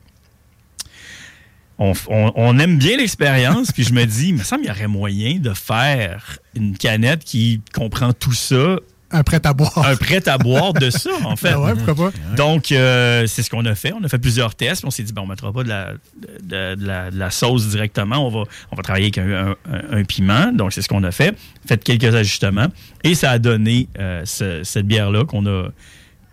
On, 1.80 1.94
on- 2.08 2.32
on 2.36 2.60
aime 2.60 2.78
bien 2.78 2.98
l'expérience, 2.98 3.72
puis 3.72 3.84
je 3.84 3.94
me 3.94 4.06
dis, 4.06 4.30
il 4.30 4.36
me 4.36 4.44
semble 4.44 4.62
qu'il 4.62 4.70
y 4.72 4.76
aurait 4.76 4.88
moyen 4.88 5.40
de 5.40 5.54
faire 5.54 6.38
une 6.56 6.78
canette 6.78 7.24
qui 7.24 7.62
comprend 7.74 8.14
tout 8.14 8.34
ça, 8.34 8.78
Un 9.14 9.24
prêt 9.24 9.40
à 9.46 9.54
boire. 9.54 9.78
un 9.88 9.96
prêt 9.96 10.28
à 10.28 10.38
boire 10.38 10.74
de 10.74 10.90
ça, 10.90 11.10
en 11.24 11.36
fait. 11.38 11.52
Ah 11.54 11.62
ouais, 11.62 11.74
pourquoi 11.76 12.12
pas? 12.12 12.18
Donc, 12.36 12.72
euh, 12.72 13.26
c'est 13.28 13.44
ce 13.44 13.50
qu'on 13.50 13.66
a 13.66 13.76
fait. 13.76 13.94
On 13.94 14.04
a 14.04 14.10
fait 14.10 14.18
plusieurs 14.18 14.56
tests. 14.56 14.82
puis 14.82 14.88
On 14.88 14.92
s'est 14.92 15.04
dit, 15.04 15.14
bon, 15.14 15.22
on 15.22 15.26
ne 15.26 15.30
mettra 15.32 15.54
pas 15.54 15.64
de 15.64 15.70
la, 15.70 15.94
de, 16.42 16.76
de 16.76 16.86
la, 16.86 17.12
de 17.12 17.18
la 17.18 17.30
sauce 17.30 17.68
directement. 17.70 18.26
On 18.28 18.30
va, 18.30 18.44
on 18.72 18.76
va 18.76 18.84
travailler 18.84 19.06
avec 19.06 19.18
un, 19.20 19.52
un- 19.72 19.98
un 20.00 20.04
piment. 20.04 20.52
Donc, 20.52 20.74
c'est 20.74 20.82
ce 20.82 20.90
qu'on 20.90 21.04
a 21.04 21.12
fait. 21.12 21.38
Fait 21.68 21.82
quelques 21.84 22.14
ajustements. 22.16 22.68
Et 23.04 23.16
ça 23.16 23.32
a 23.32 23.40
donné 23.40 23.88
euh, 24.00 24.24
ce- 24.26 24.64
cette 24.64 24.88
bière-là 24.88 25.26
qu'on 25.26 25.46
a, 25.46 25.68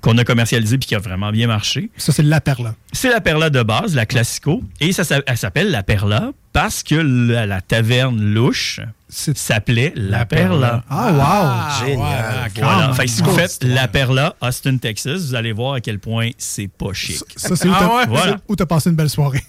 qu'on 0.00 0.16
a 0.18 0.24
commercialisée 0.24 0.78
puis 0.78 0.88
qui 0.88 0.94
a 0.94 0.98
vraiment 0.98 1.30
bien 1.30 1.46
marché. 1.46 1.90
Ça, 1.96 2.12
c'est 2.12 2.22
la 2.22 2.40
perla. 2.40 2.74
C'est 2.92 3.10
la 3.10 3.20
Perla 3.20 3.50
de 3.50 3.62
base, 3.62 3.94
la 3.94 4.06
Classico. 4.06 4.62
Et 4.80 4.92
ça, 4.92 5.20
elle 5.26 5.36
s'appelle 5.36 5.70
la 5.70 5.82
Perla 5.82 6.32
parce 6.52 6.82
que 6.82 6.96
la, 6.96 7.46
la 7.46 7.60
taverne 7.60 8.20
louche 8.20 8.80
s'appelait 9.08 9.92
la, 9.94 10.24
Perla. 10.26 10.84
Ah, 10.88 11.78
wow! 11.80 11.86
Génial. 11.86 12.50
Voilà. 12.56 12.92
Fait 12.94 13.04
que 13.04 13.10
si 13.10 13.22
vous 13.22 13.32
faites 13.32 13.62
la 13.62 13.88
Perla, 13.88 14.34
Austin, 14.40 14.76
Texas, 14.78 15.20
vous 15.26 15.34
allez 15.34 15.52
voir 15.52 15.74
à 15.74 15.80
quel 15.80 15.98
point 15.98 16.30
c'est 16.38 16.68
pas 16.68 16.92
chic. 16.92 17.22
Ça, 17.36 17.56
c'est 17.56 17.68
où 17.68 17.72
Ah 17.74 17.96
ouais? 17.96 18.06
Voilà. 18.08 18.38
où 18.48 18.56
t'as 18.56 18.66
passé 18.66 18.90
une 18.90 18.96
belle 18.96 19.10
soirée. 19.10 19.42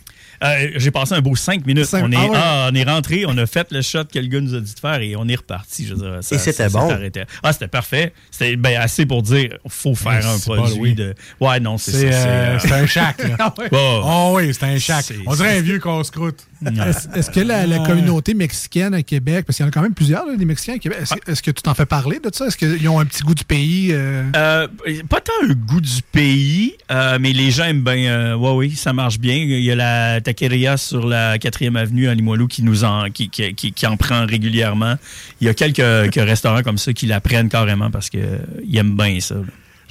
Euh, 0.44 0.72
J'ai 0.76 0.92
passé 0.92 1.14
un 1.14 1.22
beau 1.22 1.36
cinq 1.36 1.66
minutes. 1.66 1.86
Cinq- 1.86 2.04
on, 2.06 2.12
est, 2.12 2.16
ah 2.16 2.26
ouais. 2.28 2.36
ah, 2.36 2.70
on 2.72 2.76
est 2.76 2.84
rentré, 2.84 3.26
on 3.28 3.38
a 3.38 3.46
fait 3.46 3.68
le 3.72 3.82
shot 3.82 4.06
que 4.06 4.20
le 4.20 4.28
gars 4.28 4.40
nous 4.42 4.56
a 4.56 4.60
dit 4.60 4.74
de 4.74 4.80
faire 4.80 5.00
et 5.02 5.16
on 5.16 5.28
est 5.28 5.36
reparti. 5.36 5.86
Je 5.86 5.94
veux 5.94 6.00
dire, 6.02 6.18
ça- 6.22 6.36
Et 6.36 6.40
c'était 6.40 6.70
bon? 6.70 6.90
arrêté. 6.90 7.24
Ah, 7.44 7.54
c'était 7.54 7.68
parfait. 7.68 8.14
C'était 8.32 8.56
ben, 8.56 8.80
assez 8.80 9.06
pour 9.06 9.22
dire 9.22 9.58
faut 9.68 9.96
faire 9.96 10.12
Ouais, 10.26 10.26
un 10.26 10.40
produit 10.40 10.80
oui. 10.80 10.94
de. 10.96 11.14
Ouais, 11.40 11.60
non, 11.60 11.78
c'est 11.78 11.92
C'est 11.92 12.12
ça. 12.12 12.28
euh, 12.28 12.58
euh, 12.72 12.84
un 12.84 13.52
ouais. 13.62 13.70
Oh 13.72 14.34
oui, 14.36 14.54
c'est 14.54 14.64
un. 14.66 14.80
C'est- 14.80 15.16
On 15.26 15.36
dirait 15.36 15.58
un 15.58 15.62
vieux 15.62 15.80
casse-croûte. 15.80 16.48
Est-ce 16.66 17.08
est-ce 17.18 17.32
que 17.32 17.40
la, 17.40 17.66
la 17.66 17.80
communauté 17.80 18.34
mexicaine 18.36 18.94
à 18.94 19.02
Québec, 19.02 19.46
parce 19.48 19.58
qu'il 19.58 19.64
y 19.64 19.66
en 19.66 19.70
a 19.70 19.72
quand 19.72 19.82
même 19.82 19.96
plusieurs, 19.96 20.26
là, 20.28 20.36
des 20.36 20.46
Mexicains 20.46 20.76
à 20.76 20.78
Québec, 20.78 21.00
est-ce 21.02 21.16
que- 21.16 21.32
est-ce 21.32 21.42
que 21.42 21.50
tu 21.52 21.62
t'en 21.64 21.74
fais 21.74 21.88
parler 21.88 22.20
de 22.20 22.30
ça? 22.34 22.46
Est-ce 22.48 22.58
qu'ils 22.58 22.88
ont 22.88 23.00
un 23.00 23.06
petit 23.06 23.24
goût 23.24 23.34
du 23.34 23.44
pays? 23.44 23.90
euh? 23.92 24.24
Euh, 24.36 24.68
pas 25.10 25.22
tant 25.22 25.32
un 25.50 25.54
goût 25.54 25.82
du 25.82 26.02
pays, 26.12 26.76
euh, 26.92 27.18
mais 27.20 27.34
les 27.34 27.50
gens 27.52 27.64
aiment 27.66 27.84
bien. 27.84 28.12
euh, 28.12 28.36
ouais, 28.36 28.52
oui, 28.52 28.72
ça 28.76 28.94
marche 28.94 29.18
bien. 29.20 29.36
Il 29.36 29.60
y 29.64 29.72
a 29.72 29.76
la 29.76 30.22
taqueria 30.34 30.78
sur 30.78 31.06
la 31.08 31.38
4e 31.38 31.76
avenue 31.76 32.08
à 32.08 32.16
Limoilou 32.16 32.48
qui 32.48 32.64
nous 32.64 32.84
en, 32.84 33.10
qui, 33.10 33.86
en 33.86 33.98
prend 33.98 34.26
régulièrement. 34.26 34.96
Il 35.42 35.48
y 35.48 35.50
a 35.50 35.54
quelques, 35.54 36.16
restaurants 36.16 36.64
comme 36.64 36.78
ça 36.78 36.94
qui 36.94 37.06
la 37.06 37.20
prennent 37.20 37.50
carrément 37.50 37.92
parce 37.92 38.10
qu'ils 38.10 38.40
aiment 38.74 38.96
bien 38.96 39.20
ça. 39.20 39.36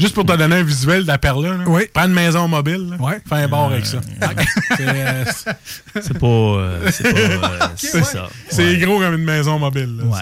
Juste 0.01 0.15
pour 0.15 0.25
te 0.25 0.33
donner 0.37 0.57
un 0.57 0.63
visuel 0.63 1.03
de 1.03 1.07
la 1.07 1.19
perla, 1.19 1.51
là. 1.51 1.65
Oui. 1.67 1.83
prends 1.93 2.07
une 2.07 2.13
maison 2.13 2.49
mobile, 2.49 2.89
là. 2.91 2.97
Ouais. 3.05 3.21
fais 3.29 3.35
un 3.37 3.49
bar 3.49 3.67
avec 3.67 3.85
ça. 3.87 4.01
C'est, 4.77 4.89
euh, 4.89 5.25
C'est 6.01 6.19
pas. 6.19 6.27
euh, 6.27 6.91
c'est 6.91 7.13
pas. 7.13 7.19
euh, 7.19 7.59
c'est 7.77 8.05
ça. 8.05 8.29
c'est 8.49 8.65
Ouais. 8.65 8.77
gros 8.79 8.99
comme 8.99 9.15
une 9.15 9.25
maison 9.25 9.59
mobile. 9.59 9.97
là. 9.99 10.05
Ouais. 10.05 10.21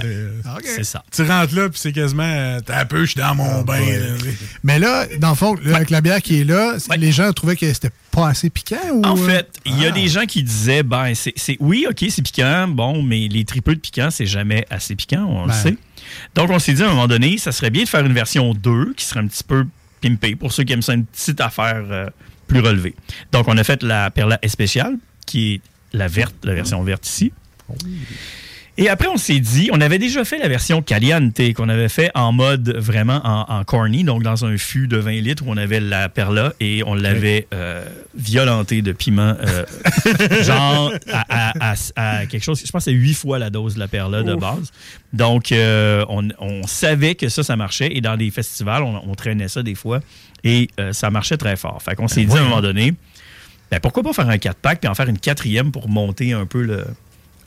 C'est, 0.64 0.81
euh, 0.81 0.83
ça. 0.85 1.05
tu 1.14 1.23
rentres 1.23 1.55
là, 1.55 1.69
puis 1.69 1.79
c'est 1.81 1.93
quasiment. 1.93 2.23
euh, 2.25 2.61
T'as 2.64 2.81
un 2.81 2.85
peu, 2.87 3.01
je 3.05 3.12
suis 3.12 3.21
dans 3.21 3.35
mon 3.35 3.62
bain. 3.62 3.79
là. 3.79 4.17
Mais 4.64 4.79
là, 4.79 5.07
dans 5.19 5.31
le 5.31 5.35
fond, 5.37 5.55
là, 5.62 5.77
avec 5.77 5.91
la 5.91 6.01
bière 6.01 6.21
qui 6.23 6.41
est 6.41 6.45
là, 6.45 6.75
Ouais. 6.91 6.97
les 6.97 7.12
gens 7.12 7.33
trouvaient 7.33 7.57
que 7.57 7.73
c'était 7.73 7.91
pas 8.11 8.29
assez 8.29 8.51
piquant? 8.51 8.77
Ou... 8.93 9.03
En 9.05 9.17
euh? 9.17 9.27
fait, 9.29 9.49
il 9.64 9.79
y 9.79 9.85
a 9.87 9.91
Ah. 9.91 9.93
des 9.93 10.09
gens 10.09 10.25
qui 10.27 10.43
disaient, 10.43 10.83
ben, 10.83 11.14
c'est, 11.14 11.33
c'est- 11.37 11.57
oui, 11.61 11.87
ok, 11.88 12.05
c'est 12.11 12.23
piquant, 12.23 12.67
bon, 12.69 13.03
mais 13.03 13.29
les 13.29 13.45
tripeux 13.45 13.75
de 13.75 13.81
piquant, 13.81 14.09
c'est 14.11 14.27
jamais 14.27 14.67
assez 14.71 14.97
piquant, 14.97 15.25
on 15.29 15.47
Ben. 15.47 15.53
le 15.55 15.62
sait. 15.71 15.77
Donc, 16.35 16.51
on 16.51 16.59
s'est 16.59 16.73
dit 16.73 16.83
à 16.83 16.87
un 16.87 16.90
moment 16.90 17.09
donné, 17.09 17.38
ça 17.38 17.53
serait 17.53 17.71
bien 17.71 17.85
de 17.85 17.88
faire 17.88 18.05
une 18.05 18.12
version 18.12 18.55
2 18.55 18.94
qui 18.94 19.05
serait 19.05 19.21
un 19.21 19.27
petit 19.27 19.44
peu 19.44 19.66
pimpée 20.01 20.37
pour 20.37 20.53
ceux 20.53 20.64
qui 20.64 20.73
aiment 20.73 20.83
ça, 20.83 20.94
une 20.94 21.07
petite 21.07 21.40
affaire 21.40 21.85
euh, 21.90 22.07
plus 22.47 22.61
relevée. 22.61 22.94
Donc, 23.33 23.49
on 23.49 23.57
a 23.57 23.64
fait 23.64 23.83
la 23.83 24.11
Perla 24.11 24.38
Especial, 24.42 24.97
qui 25.27 25.55
est 25.55 25.61
la 25.92 26.09
verte, 26.09 26.35
la 26.44 26.55
version 26.55 26.83
verte 26.83 27.07
ici. 27.07 27.33
Et 28.81 28.88
après, 28.88 29.09
on 29.09 29.17
s'est 29.17 29.41
dit, 29.41 29.71
on 29.73 29.81
avait 29.81 29.99
déjà 29.99 30.25
fait 30.25 30.38
la 30.38 30.47
version 30.47 30.83
Caliente, 30.83 31.37
qu'on 31.55 31.69
avait 31.69 31.88
fait 31.88 32.12
en 32.14 32.31
mode 32.33 32.77
vraiment 32.77 33.21
en, 33.25 33.41
en 33.59 33.64
corny, 33.64 34.05
donc 34.05 34.23
dans 34.23 34.45
un 34.45 34.57
fût 34.57 34.87
de 34.87 34.97
20 34.97 35.11
litres 35.21 35.43
où 35.45 35.51
on 35.51 35.57
avait 35.57 35.81
la 35.81 36.09
perla 36.09 36.53
et 36.61 36.85
on 36.87 36.95
l'avait 36.95 37.49
euh, 37.53 37.85
violenté 38.17 38.81
de 38.81 38.93
piment, 38.93 39.35
euh, 39.45 39.64
genre 40.45 40.93
à, 41.12 41.25
à- 41.29 41.73
à- 41.73 42.19
à 42.21 42.27
quelque 42.27 42.45
chose, 42.45 42.62
je 42.64 42.71
pense 42.71 42.85
que 42.85 42.93
c'est 42.93 42.97
8 42.97 43.14
fois 43.14 43.41
la 43.41 43.51
dose 43.51 43.75
de 43.75 43.81
la 43.81 43.88
perla 43.88 44.23
de 44.23 44.35
base. 44.37 44.71
Donc, 45.12 45.51
euh, 45.51 46.05
on, 46.09 46.29
on 46.38 46.64
savait 46.69 47.17
que 47.17 47.29
ça, 47.29 47.43
ça 47.43 47.57
marchait 47.57 47.91
et 47.97 48.01
dans 48.01 48.17
des 48.17 48.31
festivals, 48.31 48.85
on, 48.85 49.03
on 49.11 49.14
traînait 49.17 49.49
ça 49.49 49.64
des 49.64 49.75
fois 49.75 49.99
et 50.45 50.69
euh, 50.79 50.93
ça 50.93 51.11
marchait 51.11 51.37
très 51.37 51.57
fort. 51.57 51.83
Fait 51.83 51.97
qu'on 51.97 52.07
s'est 52.07 52.25
dit 52.25 52.37
à 52.37 52.41
un 52.41 52.45
moment 52.45 52.61
donné, 52.62 52.95
ben, 53.73 53.81
pourquoi 53.81 54.05
pas 54.05 54.12
faire 54.12 54.29
un 54.29 54.37
4-pack 54.37 54.81
puis 54.81 54.88
en 54.88 54.95
faire 54.95 55.09
une 55.09 55.19
quatrième 55.19 55.73
pour 55.73 55.88
monter 55.88 56.33
un 56.33 56.47
peu 56.47 56.62
le, 56.62 56.85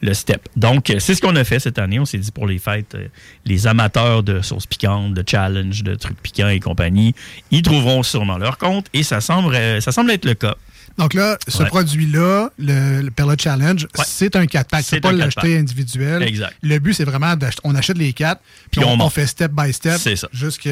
le 0.01 0.13
step. 0.13 0.47
Donc, 0.55 0.89
euh, 0.89 0.99
c'est 0.99 1.13
ce 1.15 1.21
qu'on 1.21 1.35
a 1.35 1.43
fait 1.43 1.59
cette 1.59 1.77
année. 1.79 1.99
On 1.99 2.05
s'est 2.05 2.17
dit 2.17 2.31
pour 2.31 2.47
les 2.47 2.57
fêtes, 2.59 2.95
euh, 2.95 3.07
les 3.45 3.67
amateurs 3.67 4.23
de 4.23 4.41
sauces 4.41 4.65
piquantes, 4.65 5.13
de 5.13 5.23
challenge, 5.27 5.83
de 5.83 5.95
trucs 5.95 6.19
piquants 6.21 6.49
et 6.49 6.59
compagnie, 6.59 7.13
ils 7.51 7.61
trouveront 7.61 8.01
sûrement 8.03 8.37
leur 8.37 8.57
compte 8.57 8.87
et 8.93 9.03
ça 9.03 9.21
semble, 9.21 9.53
euh, 9.55 9.79
ça 9.81 9.91
semble 9.91 10.11
être 10.11 10.25
le 10.25 10.33
cas. 10.33 10.55
Donc 10.97 11.13
là, 11.13 11.37
ce 11.47 11.63
Ouais. 11.63 11.69
produit-là, 11.69 12.49
le, 12.59 13.01
le 13.01 13.11
Perla 13.11 13.35
Challenge, 13.37 13.83
Ouais. 13.97 14.03
c'est 14.05 14.35
un 14.35 14.45
4-pack. 14.45 14.81
Tu 14.83 14.89
C'est 14.89 14.99
pas 14.99 15.11
l'acheter 15.13 15.41
4-pack. 15.49 15.59
individuel. 15.59 16.23
Exact. 16.23 16.53
Le 16.61 16.79
but, 16.79 16.93
c'est 16.93 17.05
vraiment 17.05 17.35
d'acheter. 17.35 17.61
On 17.63 17.75
achète 17.75 17.97
les 17.97 18.11
4, 18.11 18.41
puis 18.71 18.81
Puis 18.81 18.83
on, 18.83 18.89
on 18.89 18.93
on 18.93 18.97
monte. 18.97 19.13
fait 19.13 19.25
step 19.27 19.51
by 19.53 19.71
step. 19.71 19.97
C'est 19.99 20.15
ça. 20.17 20.27
Jusque. 20.33 20.67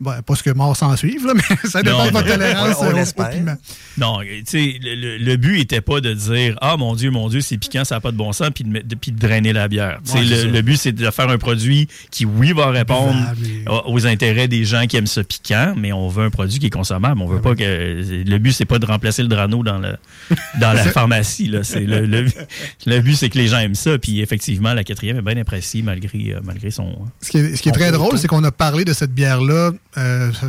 Ben, 0.00 0.22
pas 0.22 0.34
ce 0.36 0.42
que 0.42 0.50
mort 0.50 0.76
s'en 0.76 0.96
suive, 0.96 1.26
là, 1.26 1.34
mais 1.36 1.68
ça 1.68 1.82
dépend 1.82 1.98
Non, 1.98 2.06
de 2.06 2.10
votre 2.12 2.26
tolérance 2.28 2.76
On- 2.80 2.84
on 2.84 2.88
au- 2.92 3.02
au, 3.26 3.30
piment. 3.32 3.56
Non, 3.98 4.18
tu 4.20 4.42
sais, 4.46 4.78
le, 4.82 5.36
but 5.36 5.60
était 5.60 5.80
pas 5.80 6.00
de 6.00 6.12
dire 6.14 6.56
Ah 6.60 6.76
mon 6.76 6.94
Dieu, 6.94 7.10
mon 7.10 7.28
Dieu, 7.28 7.40
c'est 7.40 7.58
piquant, 7.58 7.84
ça 7.84 7.96
n'a 7.96 8.00
pas 8.00 8.12
de 8.12 8.16
bon 8.16 8.32
sens, 8.32 8.50
puis 8.54 8.64
de, 8.64 8.80
de- 8.80 8.94
puis 8.94 9.10
de 9.12 9.18
drainer 9.18 9.52
la 9.52 9.66
bière. 9.68 10.00
Ouais, 10.14 10.22
le, 10.24 10.50
le 10.50 10.62
but, 10.62 10.76
c'est 10.76 10.92
de 10.92 11.10
faire 11.10 11.28
un 11.28 11.38
produit 11.38 11.88
qui, 12.10 12.24
oui, 12.24 12.52
va 12.52 12.70
répondre 12.70 13.14
Buvable 13.36 13.82
aux 13.86 14.06
intérêts 14.06 14.48
des 14.48 14.64
gens 14.64 14.86
qui 14.86 14.96
aiment 14.96 15.06
ça 15.06 15.24
piquant, 15.24 15.74
mais 15.76 15.92
on 15.92 16.08
veut 16.08 16.24
un 16.24 16.30
produit 16.30 16.58
qui 16.58 16.66
est 16.66 16.70
consommable. 16.70 17.20
On 17.20 17.26
veut 17.26 17.40
pas 17.40 17.54
que. 17.54 17.64
Le 17.64 18.38
but, 18.38 18.52
c'est 18.52 18.64
pas 18.64 18.78
de 18.78 18.86
remplacer 18.86 19.22
le 19.22 19.28
Drano 19.28 19.62
dans, 19.62 19.78
le, 19.78 19.96
dans 20.60 20.72
la 20.72 20.84
pharmacie. 20.92 21.48
Là. 21.48 21.60
Le, 21.74 22.06
le, 22.86 23.00
but, 23.00 23.16
c'est 23.16 23.28
que 23.30 23.38
les 23.38 23.48
gens 23.48 23.58
aiment 23.58 23.74
ça. 23.74 23.98
Puis 23.98 24.20
effectivement, 24.20 24.74
la 24.74 24.84
quatrième 24.84 25.18
est 25.18 25.22
bien 25.22 25.36
appréciée 25.40 25.82
malgré, 25.82 26.34
euh, 26.34 26.40
malgré 26.44 26.70
son. 26.70 26.94
Ce 27.20 27.30
qui 27.30 27.38
est, 27.38 27.56
ce 27.56 27.62
qui 27.62 27.68
est 27.68 27.72
très 27.72 27.90
drôle, 27.92 28.16
c'est 28.18 28.28
qu'on 28.28 28.44
a 28.44 28.52
parlé 28.52 28.84
de 28.84 28.92
cette 28.92 29.12
bière-là 29.12 29.72
euh, 29.72 29.72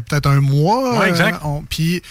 peut-être 0.07 0.27
un 0.27 0.41
mois. 0.41 0.99
Ouais, 0.99 1.05
euh, 1.05 1.09
exact. 1.09 1.39
on- 1.43 1.63
Puis, 1.69 2.01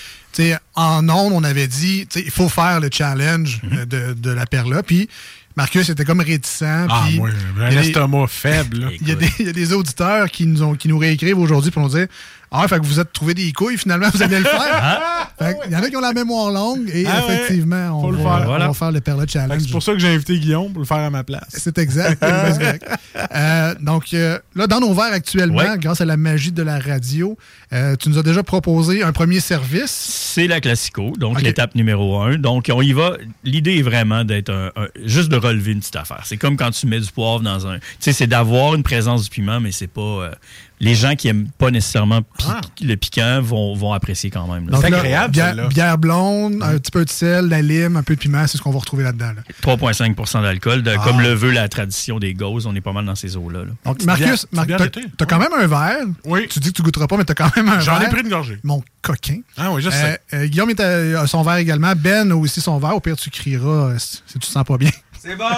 en 0.74 1.08
ondes, 1.08 1.32
on 1.34 1.44
avait 1.44 1.66
dit, 1.66 2.06
il 2.16 2.30
faut 2.30 2.48
faire 2.48 2.80
le 2.80 2.88
challenge 2.92 3.60
Mhm. 3.62 3.78
euh, 3.78 3.84
de, 3.86 4.12
de 4.14 4.30
la 4.30 4.46
Perla. 4.46 4.82
Puis, 4.82 5.08
Marcus 5.56 5.88
était 5.88 6.04
comme 6.04 6.20
réticent. 6.20 6.62
Ah, 6.62 7.04
puis 7.08 7.16
y 7.16 7.20
un 7.64 7.68
des- 7.70 7.88
estomac 7.88 8.26
faible. 8.28 8.90
Il 9.00 9.08
y, 9.08 9.12
a 9.12 9.14
des, 9.16 9.28
il 9.40 9.46
y 9.46 9.48
a 9.48 9.52
des 9.52 9.72
auditeurs 9.72 10.30
qui 10.30 10.46
nous, 10.46 10.62
ont, 10.62 10.74
qui 10.76 10.86
nous 10.86 10.98
réécrivent 10.98 11.38
aujourd'hui 11.38 11.72
pour 11.72 11.82
nous 11.82 11.88
dire 11.88 12.06
Ah, 12.52 12.68
fait 12.68 12.78
que 12.78 12.86
vous 12.86 13.00
êtes 13.00 13.12
trouvé 13.12 13.34
des 13.34 13.52
couilles, 13.52 13.76
finalement, 13.76 14.06
vous 14.14 14.22
allez 14.22 14.38
le 14.38 14.44
faire. 14.44 15.00
Que 15.38 15.44
Il 15.66 15.72
y 15.72 15.76
en 15.76 15.82
a 15.84 15.88
qui 15.88 15.96
ont 15.96 16.00
la 16.00 16.12
mémoire 16.12 16.50
longue 16.50 16.90
et 16.92 17.04
Ah 17.06 17.24
ouais, 17.26 17.34
effectivement, 17.34 18.02
on, 18.02 18.10
le 18.10 18.16
va, 18.16 18.22
faire. 18.24 18.32
on 18.42 18.44
Voilà. 18.46 18.66
va 18.68 18.74
faire 18.74 18.90
le 18.90 19.00
Perla 19.00 19.24
Challenge. 19.24 19.62
C'est 19.62 19.70
pour 19.70 19.82
ça 19.84 19.92
que 19.92 20.00
j'ai 20.00 20.08
invité 20.08 20.36
Guillaume 20.36 20.72
pour 20.72 20.80
le 20.80 20.84
faire 20.86 20.96
à 20.98 21.10
ma 21.10 21.22
place. 21.22 21.46
C'est 21.50 21.78
exact. 21.78 22.20
Ben. 22.20 22.78
Euh, 23.34 23.74
donc, 23.80 24.14
euh, 24.14 24.38
là, 24.54 24.66
dans 24.68 24.80
nos 24.80 24.94
verres 24.94 25.12
actuellement, 25.12 25.58
Ouais. 25.58 25.78
grâce 25.78 26.00
à 26.00 26.04
la 26.04 26.16
magie 26.16 26.52
de 26.52 26.62
la 26.62 26.78
radio, 26.78 27.36
euh, 27.72 27.94
tu 27.96 28.08
nous 28.08 28.18
as 28.18 28.22
déjà 28.22 28.42
proposé 28.44 29.02
un 29.02 29.12
premier 29.12 29.40
service. 29.40 29.92
C'est 30.20 30.48
la 30.48 30.61
classico, 30.61 31.12
donc 31.16 31.40
l'étape 31.42 31.74
numéro 31.76 32.20
un. 32.20 32.37
Donc, 32.38 32.70
on 32.74 32.83
y 32.83 32.92
va. 32.92 33.16
L'idée 33.44 33.78
est 33.78 33.83
vraiment 33.83 34.24
d'être 34.24 34.50
un, 34.50 34.72
un- 34.76 34.88
juste 35.04 35.28
de 35.31 35.37
relever 35.37 35.72
une 35.72 35.78
petite 35.78 35.94
affaire. 35.96 36.22
C'est 36.24 36.37
comme 36.37 36.57
quand 36.57 36.70
tu 36.72 36.87
mets 36.87 36.98
du 37.00 37.11
poivre 37.11 37.40
dans 37.40 37.66
un. 37.68 37.78
Tu 37.78 37.85
sais, 38.00 38.12
c'est 38.12 38.26
d'avoir 38.26 38.74
une 38.74 38.83
présence 38.83 39.22
du 39.24 39.31
piment, 39.31 39.61
mais 39.61 39.70
c'est 39.70 39.87
pas. 39.87 40.00
euh, 40.00 40.31
les 40.80 40.94
gens 40.94 41.14
qui 41.16 41.28
aiment 41.28 41.48
pas 41.58 41.70
nécessairement 41.70 42.22
pi- 42.22 42.44
Ah. 42.48 42.60
le 42.82 42.94
piquant 42.96 43.40
vont, 43.42 43.74
vont 43.74 43.92
apprécier 43.92 44.30
quand 44.30 44.46
même. 44.46 44.68
C'est 44.80 44.86
agréable, 44.86 45.32
bière, 45.32 45.68
bière 45.68 45.98
blonde, 45.98 46.62
un 46.62 46.78
petit 46.78 46.90
peu 46.90 47.04
de 47.04 47.10
sel, 47.10 47.46
de 47.46 47.50
la 47.50 47.62
lime, 47.62 47.96
un 47.96 48.02
peu 48.02 48.14
de 48.14 48.20
piment, 48.20 48.46
c'est 48.46 48.58
ce 48.58 48.62
qu'on 48.62 48.70
va 48.70 48.78
retrouver 48.78 49.04
là-dedans. 49.04 49.32
là. 49.36 49.42
3,5% 49.62 50.42
d'alcool. 50.42 50.82
Ah. 50.86 50.96
Comme 51.04 51.20
le 51.20 51.32
veut 51.34 51.50
la 51.50 51.68
tradition 51.68 52.18
des 52.18 52.34
gauzes, 52.34 52.66
on 52.66 52.74
est 52.74 52.80
pas 52.80 52.92
mal 52.92 53.04
dans 53.04 53.14
ces 53.14 53.36
eaux-là. 53.36 53.60
là. 53.64 53.70
Donc, 53.84 54.02
Marcus, 54.04 54.46
Mar- 54.52 54.66
d'été. 54.66 55.02
t'as 55.16 55.26
quand 55.26 55.38
même 55.38 55.52
un 55.58 55.66
verre. 55.66 56.06
Oui. 56.24 56.46
Tu 56.48 56.60
dis 56.60 56.70
que 56.72 56.76
tu 56.76 56.82
goûteras 56.82 57.06
pas, 57.06 57.16
mais 57.16 57.24
t'as 57.24 57.34
quand 57.34 57.54
même 57.56 57.68
un 57.68 57.80
J'en 57.80 57.96
ai 57.96 58.00
verre. 58.00 58.10
pris 58.10 58.20
une 58.22 58.28
gorgée. 58.28 58.58
Mon 58.62 58.82
coquin. 59.02 59.38
Ah 59.56 59.72
oui, 59.72 59.82
je 59.82 59.88
Euh, 59.88 59.90
sais. 59.90 60.20
euh, 60.34 60.46
Guillaume 60.46 60.70
est 60.70 60.80
à- 60.80 61.22
a 61.22 61.26
son 61.26 61.42
verre 61.42 61.56
également. 61.56 61.92
Ben 61.96 62.30
a 62.30 62.36
aussi 62.36 62.60
son 62.60 62.78
verre. 62.78 62.94
Au 62.96 63.00
pire, 63.00 63.16
tu 63.16 63.30
crieras 63.30 63.68
euh, 63.90 63.98
si 63.98 64.18
si 64.26 64.32
tu 64.34 64.38
te 64.40 64.46
sens 64.46 64.64
pas 64.64 64.76
bien. 64.76 64.90
C'est 65.22 65.37
bon! 65.37 65.44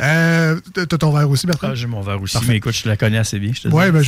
Euh, 0.00 0.56
T'as 0.72 0.86
ton 0.86 1.10
verre 1.12 1.28
aussi, 1.28 1.46
Bertrand? 1.46 1.68
Ah, 1.72 1.74
j'ai 1.74 1.86
mon 1.86 2.00
verre 2.02 2.20
aussi, 2.22 2.34
Parfait. 2.34 2.48
mais 2.48 2.56
écoute, 2.58 2.74
je 2.74 2.88
la 2.88 2.96
connais 2.96 3.18
assez 3.18 3.38
bien. 3.38 3.50
je 3.52 3.62
te 3.62 3.68
Ouais, 3.68 3.86
dis. 3.86 3.90
ben, 3.92 4.02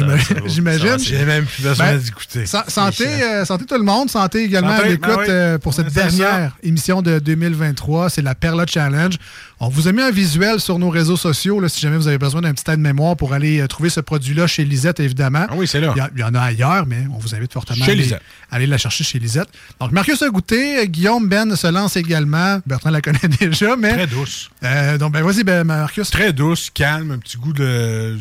j'imagine- 0.46 0.98
J'ai 0.98 1.24
même 1.24 1.44
plus 1.46 1.62
besoin 1.62 1.86
Ben, 1.92 1.98
d'écouter. 1.98 2.46
Sa- 2.46 2.64
santé, 2.68 3.06
euh, 3.06 3.44
santé 3.44 3.64
tout 3.66 3.74
le 3.76 3.82
monde. 3.82 4.08
Santé 4.10 4.44
également 4.44 4.70
Santé, 4.76 4.84
à 4.84 4.88
l'écoute 4.88 5.08
ben 5.08 5.18
oui. 5.18 5.26
euh, 5.28 5.58
pour 5.58 5.74
cette 5.74 5.92
dernière 5.92 6.56
émission 6.62 7.02
de 7.02 7.18
2023. 7.18 8.10
C'est 8.10 8.22
la 8.22 8.34
Perla 8.34 8.64
Challenge. 8.66 9.14
On 9.62 9.68
vous 9.68 9.88
a 9.88 9.92
mis 9.92 10.00
un 10.00 10.10
visuel 10.10 10.58
sur 10.58 10.78
nos 10.78 10.88
réseaux 10.88 11.18
sociaux 11.18 11.60
là, 11.60 11.68
si 11.68 11.80
jamais 11.80 11.98
vous 11.98 12.08
avez 12.08 12.16
besoin 12.16 12.40
d'un 12.40 12.54
petit 12.54 12.70
aide-mémoire 12.70 13.14
pour 13.14 13.34
aller 13.34 13.60
euh, 13.60 13.66
trouver 13.66 13.90
ce 13.90 14.00
produit-là 14.00 14.46
chez 14.46 14.64
Lisette, 14.64 15.00
évidemment. 15.00 15.44
Ah 15.50 15.54
oui, 15.54 15.66
c'est 15.68 15.80
là. 15.80 15.92
Il 15.94 15.98
y, 15.98 16.00
a- 16.00 16.10
il 16.14 16.20
y 16.20 16.24
en 16.24 16.34
a 16.34 16.40
ailleurs, 16.40 16.86
mais 16.86 17.04
on 17.14 17.18
vous 17.18 17.34
invite 17.34 17.52
fortement 17.52 17.84
Chez 17.84 18.14
à 18.14 18.54
aller, 18.56 18.66
la 18.66 18.78
chercher 18.78 19.04
chez 19.04 19.18
Lisette. 19.18 19.48
Donc, 19.78 19.92
Marcus 19.92 20.22
a 20.22 20.28
goûté. 20.30 20.88
Guillaume 20.88 21.28
Ben 21.28 21.54
se 21.56 21.66
lance 21.66 21.96
également. 21.96 22.60
Bertrand 22.66 22.88
la 22.88 23.02
connaît 23.02 23.18
déjà, 23.40 23.76
mais. 23.76 23.92
Très 23.92 24.06
douce. 24.06 24.50
Euh, 24.64 24.96
donc, 24.96 25.12
ben, 25.12 25.22
vas-y, 25.22 25.44
ben, 25.44 25.62
Marcus. 25.64 26.08
Très 26.10 26.32
douce, 26.32 26.70
calme, 26.72 27.10
un 27.10 27.18
petit 27.18 27.36
goût 27.36 27.52
de. 27.52 28.16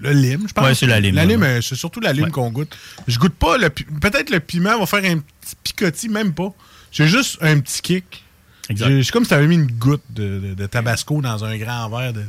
Le 0.00 0.10
lime, 0.10 0.46
je 0.48 0.52
pense. 0.52 0.64
Ouais, 0.64 0.74
c'est 0.74 0.86
la 0.86 0.98
lime, 0.98 1.14
La 1.14 1.24
lime, 1.24 1.42
ouais. 1.42 1.58
euh, 1.58 1.60
c'est 1.62 1.76
surtout 1.76 2.00
la 2.00 2.12
lime 2.12 2.24
Ouais. 2.24 2.30
qu'on 2.32 2.50
goûte. 2.50 2.76
Je 3.06 3.20
goûte 3.20 3.34
pas 3.34 3.56
le. 3.56 3.70
pi- 3.70 3.84
Peut-être 3.84 4.30
le 4.30 4.40
piment 4.40 4.76
va 4.80 4.86
faire 4.86 5.04
un 5.04 5.18
petit 5.18 5.54
picotis, 5.62 6.08
même 6.08 6.32
pas. 6.34 6.52
C'est 6.90 7.06
juste 7.06 7.38
un 7.40 7.60
petit 7.60 7.80
kick. 7.80 8.24
J'ai- 8.70 9.02
C'est 9.02 9.12
comme 9.12 9.24
si 9.24 9.28
tu 9.28 9.34
avais 9.34 9.46
mis 9.46 9.56
une 9.56 9.66
goutte 9.70 10.02
de, 10.10 10.54
de- 10.54 10.66
tabasco 10.66 11.20
dans 11.20 11.44
un 11.44 11.56
grand 11.58 11.88
verre. 11.90 12.12
De, 12.12 12.22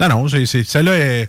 Non, 0.00 0.08
non, 0.08 0.28
celle-là 0.28 0.98
est, 0.98 1.28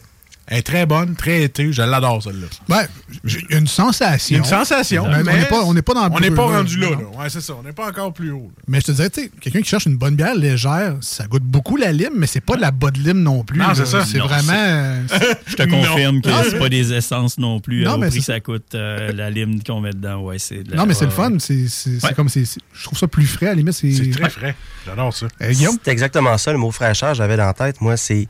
est 0.49 0.62
très 0.62 0.86
bonne, 0.86 1.15
très 1.15 1.43
été. 1.43 1.71
Je 1.71 1.82
l'adore, 1.82 2.21
celle-là. 2.21 2.47
Ouais, 2.69 2.88
j'ai 3.23 3.45
une 3.49 3.67
sensation. 3.67 4.38
Une 4.38 4.43
sensation. 4.43 5.03
Ben, 5.06 5.21
on 5.21 5.23
mais 5.23 5.38
n'est 5.39 5.45
pas, 5.45 5.62
on 5.63 5.73
n'est 5.73 5.82
pas 5.82 5.93
dans 5.93 6.08
le 6.08 6.12
On 6.13 6.19
n'est 6.19 6.32
pas 6.32 6.45
rendu 6.45 6.77
là. 6.79 6.89
non. 6.91 6.97
là. 6.97 7.08
Ouais, 7.23 7.29
c'est 7.29 7.41
ça. 7.41 7.53
On 7.60 7.63
n'est 7.63 7.71
pas 7.71 7.88
encore 7.88 8.13
plus 8.13 8.32
haut. 8.32 8.51
là. 8.56 8.63
Mais 8.67 8.79
je 8.82 8.86
te 8.88 8.91
dirais, 8.91 9.10
tu 9.10 9.21
sais, 9.23 9.32
quelqu'un 9.39 9.62
qui 9.62 9.69
cherche 9.69 9.86
une 9.86 9.95
bonne 9.97 10.15
bière 10.15 10.36
légère, 10.36 10.95
ça 11.01 11.25
goûte 11.27 11.43
beaucoup 11.43 11.77
la 11.77 11.91
lime, 11.91 12.13
mais 12.17 12.27
c'est 12.27 12.41
pas 12.41 12.56
de 12.56 12.62
la 12.62 12.71
bonne 12.71 12.93
lime 12.95 13.21
non 13.21 13.43
plus. 13.43 13.60
Non, 13.60 13.73
c'est 13.73 13.86
ça. 13.86 14.03
C'est 14.06 14.19
vraiment. 14.19 15.03
Je 15.47 15.56
te 15.56 15.63
confirme 15.69 16.21
que 16.21 16.29
c'est 16.49 16.60
pas 16.60 16.69
des 16.69 16.93
essences 16.93 17.38
non 17.38 17.60
plus. 17.60 17.84
Non, 17.84 17.93
au 17.93 17.97
mais 17.97 18.10
prix 18.10 18.21
ça 18.21 18.39
coûte 18.39 18.75
euh, 18.75 19.12
la 19.13 19.29
lime 19.29 19.63
qu'on 19.63 19.79
met 19.82 19.91
dedans. 19.91 20.21
Ouais, 20.21 20.39
c'est 20.39 20.63
la- 20.69 20.75
non, 20.77 20.86
mais 20.86 20.93
c'est 20.93 21.06
le 21.06 21.12
fun. 21.12 21.32
C'est 21.39 21.67
c'est- 21.67 21.99
c'est 21.99 22.08
Ouais. 22.08 22.13
comme. 22.13 22.27
Je 22.29 22.84
trouve 22.84 22.97
ça 22.99 23.08
plus 23.08 23.25
frais, 23.25 23.47
à 23.47 23.49
la 23.49 23.56
limite. 23.56 23.73
C'est 23.73 23.91
C'est 23.91 24.10
très 24.10 24.29
frais. 24.29 24.56
J'adore 24.86 25.13
ça. 25.13 25.27
Euh? 25.41 25.53
C'est 25.84 25.91
exactement 25.91 26.38
ça, 26.38 26.51
le 26.51 26.58
mot 26.58 26.71
fraîcheur, 26.71 27.13
j'avais 27.13 27.38
dans 27.38 27.45
la 27.45 27.53
tête. 27.53 27.79
Moi, 27.82 27.95
c'est. 27.97 28.27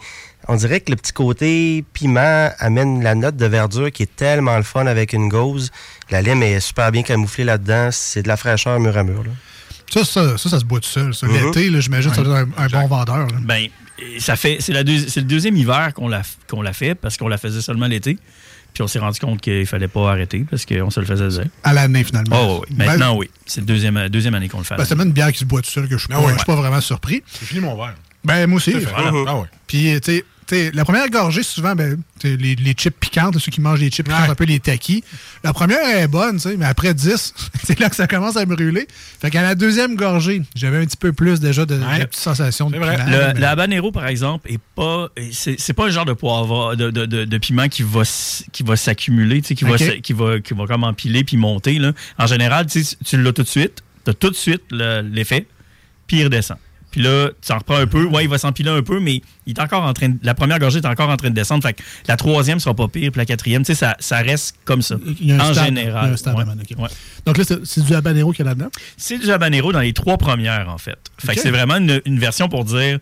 On 0.47 0.55
dirait 0.55 0.81
que 0.81 0.91
le 0.91 0.97
petit 0.97 1.13
côté 1.13 1.85
piment 1.93 2.49
amène 2.59 3.01
la 3.03 3.15
note 3.15 3.35
de 3.37 3.45
verdure 3.45 3.91
qui 3.91 4.03
est 4.03 4.15
tellement 4.15 4.57
le 4.57 4.63
fun 4.63 4.85
avec 4.87 5.13
une 5.13 5.29
gauze. 5.29 5.71
La 6.11 6.21
lime 6.21 6.43
est 6.43 6.59
super 6.59 6.91
bien 6.91 7.03
camouflée 7.03 7.43
là-dedans. 7.45 7.89
C'est 7.91 8.23
de 8.23 8.27
la 8.27 8.37
fraîcheur 8.37 8.79
mur 8.79 8.97
à 8.97 9.03
mur. 9.03 9.23
là. 9.23 9.31
Ça, 9.91 10.03
ça, 10.03 10.37
ça, 10.37 10.49
ça 10.49 10.59
se 10.59 10.65
boit 10.65 10.79
tout 10.79 10.89
seul. 10.89 11.13
ça. 11.13 11.27
Mhm. 11.27 11.33
L'été, 11.33 11.81
j'imagine 11.81 12.09
que 12.09 12.15
ça 12.15 12.23
doit 12.23 12.41
être 12.41 12.49
un, 12.57 12.63
un 12.63 12.67
bon 12.67 12.87
vendeur. 12.87 13.27
là. 13.27 13.37
Ben, 13.41 13.67
ça 14.19 14.35
fait, 14.35 14.57
c'est, 14.59 14.73
le 14.73 14.83
deuxième 15.21 15.55
hiver 15.55 15.93
qu'on 15.93 16.07
l'a, 16.07 16.23
qu'on 16.49 16.61
l'a 16.61 16.73
fait 16.73 16.95
parce 16.95 17.15
qu'on 17.15 17.27
la 17.27 17.37
faisait 17.37 17.61
seulement 17.61 17.87
l'été. 17.87 18.17
Puis 18.73 18.81
on 18.81 18.87
s'est 18.87 18.97
rendu 18.97 19.19
compte 19.19 19.39
qu'il 19.39 19.67
fallait 19.67 19.87
pas 19.87 20.09
arrêter 20.11 20.45
parce 20.49 20.65
qu'on 20.65 20.89
se 20.89 20.99
le 20.99 21.05
faisait 21.05 21.27
dire. 21.27 21.45
À 21.63 21.73
l'année, 21.73 22.03
finalement. 22.03 22.35
Oh, 22.57 22.65
oui. 22.67 22.75
Maintenant, 22.75 23.15
oui. 23.15 23.29
C'est 23.45 23.61
la 23.61 23.67
deuxième, 23.67 24.09
deuxième 24.09 24.33
année 24.33 24.49
qu'on 24.49 24.57
le 24.57 24.63
fait. 24.63 24.75
Ben, 24.75 24.83
c'est 24.83 24.95
même 24.95 25.07
une 25.07 25.13
bière 25.13 25.31
qui 25.31 25.37
se 25.37 25.45
boit 25.45 25.61
tout 25.61 25.69
seul 25.69 25.87
que 25.87 25.95
je 25.95 26.03
suis 26.05 26.09
Ah 26.11 26.15
pas, 26.15 26.21
ouais. 26.25 26.33
je 26.33 26.37
suis 26.39 26.45
pas 26.45 26.55
vraiment 26.55 26.81
surpris. 26.81 27.21
J'ai 27.39 27.45
fini 27.45 27.59
mon 27.61 27.75
verre. 27.77 27.93
Ben, 28.25 28.47
moi 28.47 28.57
aussi. 28.57 28.73
Ah 28.95 29.11
ouais. 29.13 29.45
Puis, 29.67 29.99
tu 30.01 30.11
sais, 30.15 30.25
la 30.73 30.83
première 30.85 31.09
gorgée, 31.09 31.43
souvent, 31.43 31.75
ben, 31.75 31.97
les, 32.23 32.37
les 32.37 32.73
chips 32.73 32.95
piquantes, 32.99 33.37
ceux 33.39 33.51
qui 33.51 33.61
mangent 33.61 33.79
les 33.79 33.89
chips 33.89 34.05
piquantes, 34.05 34.23
Ouais. 34.25 34.29
un 34.29 34.35
peu 34.35 34.43
les 34.45 34.59
taquis. 34.59 35.03
La 35.43 35.53
première 35.53 35.79
est 35.97 36.07
bonne, 36.07 36.39
mais 36.57 36.65
après 36.65 36.93
10, 36.93 37.33
c'est 37.63 37.79
là 37.79 37.89
que 37.89 37.95
ça 37.95 38.07
commence 38.07 38.37
à 38.37 38.45
brûler. 38.45 38.87
Fait 39.21 39.29
qu'à 39.29 39.41
la 39.41 39.55
deuxième 39.55 39.95
gorgée, 39.95 40.41
j'avais 40.55 40.77
un 40.77 40.85
petit 40.85 40.97
peu 40.97 41.13
plus 41.13 41.39
déjà 41.39 41.65
de, 41.65 41.75
Ouais. 41.75 41.99
de 41.99 42.05
petite 42.05 42.21
sensation 42.21 42.69
de 42.69 42.73
piment. 42.77 42.85
Le, 42.85 43.33
mais- 43.33 43.39
le 43.39 43.45
habanero, 43.45 43.91
par 43.91 44.07
exemple, 44.07 44.49
est 44.51 44.59
pas. 44.75 45.09
C'est, 45.31 45.73
pas 45.73 45.85
un 45.85 45.89
genre 45.89 46.05
de 46.05 46.13
poivre, 46.13 46.75
de, 46.75 46.91
de, 46.91 47.05
de, 47.05 47.25
de 47.25 47.37
piment 47.37 47.67
qui 47.69 47.83
va, 47.83 48.01
qui 48.51 48.63
va 48.63 48.75
s'accumuler, 48.75 49.41
qui, 49.41 49.53
va 49.63 49.77
qui, 49.77 50.13
va, 50.13 50.39
qui 50.39 50.53
va 50.53 50.65
comme 50.67 50.83
empiler 50.83 51.23
puis 51.23 51.37
monter. 51.37 51.79
Là. 51.79 51.93
En 52.17 52.27
général, 52.27 52.65
tu 52.67 53.17
l'as 53.17 53.33
tout 53.33 53.43
de 53.43 53.47
suite, 53.47 53.83
tu 54.05 54.11
as 54.11 54.13
tout 54.13 54.29
de 54.29 54.35
suite 54.35 54.63
le- 54.71 55.01
l'effet, 55.01 55.47
puis 56.07 56.17
il 56.19 56.23
redescend. 56.25 56.57
Puis 56.93 57.01
là, 57.01 57.29
tu 57.41 57.51
en 57.51 57.57
reprends 57.57 57.75
un 57.77 57.87
peu. 57.87 58.05
Ouais, 58.05 58.23
il 58.23 58.29
va 58.29 58.37
s'empiler 58.37 58.69
un 58.69 58.83
peu, 58.83 58.99
mais 58.99 59.21
il 59.47 59.57
est 59.57 59.59
encore 59.59 59.81
en 59.81 59.93
train 59.93 60.09
de- 60.09 60.17
la 60.21 60.35
première 60.35 60.59
gorgée 60.59 60.77
est 60.77 60.85
encore 60.85 61.09
en 61.09 61.17
train 61.17 61.29
de 61.31 61.33
descendre. 61.35 61.63
Fait 61.63 61.73
que 61.73 61.81
la 62.07 62.15
troisième 62.17 62.59
sera 62.59 62.75
pas 62.75 62.87
pire, 62.87 63.11
puis 63.11 63.17
la 63.17 63.25
quatrième, 63.25 63.63
tu 63.63 63.73
sais, 63.73 63.75
ça, 63.75 63.95
ça 63.99 64.17
reste 64.19 64.55
comme 64.63 64.83
ça. 64.83 64.95
Il 65.19 65.27
y 65.27 65.31
a 65.31 65.35
un 65.35 65.39
en 65.49 65.53
stade- 65.53 65.65
général. 65.65 66.03
il 66.03 66.07
y 66.07 66.09
a 66.11 66.13
un 66.13 66.17
stade 66.17 66.35
Ouais. 66.35 66.43
à 66.43 66.45
man, 66.45 66.59
ok. 66.61 66.77
Ouais. 66.79 66.89
Donc 67.25 67.37
là, 67.39 67.43
c'est 67.63 67.83
du 67.83 67.95
habanero 67.95 68.31
qu'il 68.31 68.45
y 68.45 68.47
a 68.47 68.51
là-dedans? 68.51 68.69
C'est 68.95 69.17
du 69.17 69.31
habanero 69.31 69.71
dans 69.73 69.79
les 69.81 69.93
trois 69.93 70.17
premières, 70.19 70.69
en 70.69 70.77
fait. 70.77 70.99
Fait 71.17 71.33
que 71.35 71.41
c'est 71.41 71.49
vraiment 71.51 71.77
une, 71.77 71.99
une 72.05 72.19
version 72.19 72.47
pour 72.47 72.63
dire 72.63 72.99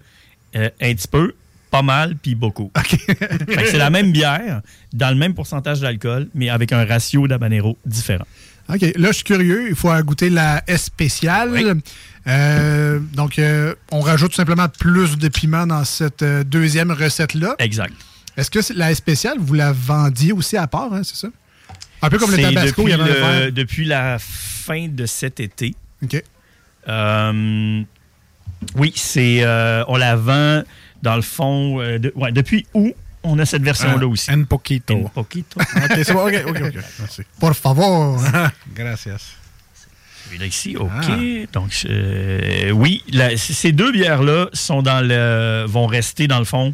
euh, 0.56 0.70
un 0.82 0.94
petit 0.94 1.08
peu, 1.10 1.34
pas 1.70 1.82
mal, 1.82 2.16
puis 2.16 2.34
beaucoup. 2.36 2.72
Fait 2.78 2.98
que 3.46 3.68
c'est 3.68 3.78
la 3.78 3.90
même 3.90 4.12
bière, 4.14 4.62
dans 4.94 5.10
le 5.10 5.16
même 5.16 5.34
pourcentage 5.34 5.82
d'alcool, 5.82 6.28
mais 6.34 6.50
avec 6.50 6.72
un 6.72 6.86
ratio 6.86 7.28
d'habanero 7.28 7.78
différent. 7.86 8.26
OK. 8.74 8.82
Là, 8.96 9.08
je 9.10 9.14
suis 9.14 9.24
curieux. 9.24 9.68
Il 9.70 9.76
faut 9.76 9.92
goûter 10.04 10.30
la 10.30 10.64
S 10.68 10.84
spéciale. 10.86 11.50
Oui. 11.52 11.66
Euh, 12.28 13.00
donc, 13.14 13.40
euh, 13.40 13.74
on 13.92 14.00
rajoute 14.02 14.30
tout 14.32 14.36
simplement 14.38 14.68
plus 14.70 15.18
de 15.18 15.28
piment 15.28 15.66
dans 15.66 15.84
cette 15.84 16.22
euh, 16.22 16.44
deuxième 16.44 16.92
recette-là. 16.92 17.56
Exact. 17.60 17.94
Est-ce 18.38 18.52
que 18.52 18.60
la 18.74 18.92
S 18.92 18.98
spéciale, 19.00 19.38
vous 19.40 19.54
la 19.56 19.72
vendiez 19.74 20.32
aussi 20.32 20.56
à 20.56 20.68
part, 20.68 20.94
hein, 20.94 21.02
c'est 21.04 21.16
ça? 21.18 21.28
Un 22.04 22.10
peu 22.10 22.18
comme 22.18 22.32
le 22.32 22.38
tabasco, 22.42 22.88
il 22.88 22.90
y 22.90 22.92
depuis, 22.92 22.94
avait 22.94 23.04
un 23.04 23.06
le- 23.08 23.40
verre. 23.44 23.52
depuis 23.52 23.86
la 23.86 24.18
fin 24.20 24.88
de 24.88 25.06
cet 25.06 25.40
été. 25.40 25.76
OK. 26.04 26.24
Euh, 26.88 27.82
oui, 28.76 28.94
c'est 28.96 29.44
on 29.88 29.98
la 29.98 30.16
vend 30.16 30.64
dans 31.04 31.16
le 31.16 31.22
fond. 31.22 31.78
de- 32.00 32.12
ouais, 32.16 32.32
depuis 32.32 32.66
où 32.74 32.94
on 33.24 33.38
a 33.40 33.46
cette 33.46 33.64
version-là 33.64 34.08
aussi. 34.08 34.32
Un 34.32 34.44
poquito. 34.44 34.96
Un 35.06 35.10
poquito. 35.10 35.60
OK, 35.60 35.92
c'est 36.04 36.14
bon. 36.14 36.28
OK, 36.28 36.44
OK, 36.48 36.62
OK. 36.62 36.74
Merci. 37.00 37.22
Por 37.40 37.56
favor. 37.56 38.22
Gracias. 38.76 39.36
Celui-là 40.26 40.46
ici, 40.46 40.76
OK. 40.78 40.90
Ah. 40.92 41.18
Donc, 41.52 41.72
euh, 41.90 42.72
oui, 42.72 43.04
la- 43.12 43.36
ces 43.38 43.72
deux 43.72 43.92
bières-là 43.92 44.48
sont 44.54 44.82
dans 44.82 45.06
le, 45.06 45.66
vont 45.68 45.88
rester, 45.88 46.28
dans 46.28 46.40
le 46.40 46.46
fond, 46.46 46.74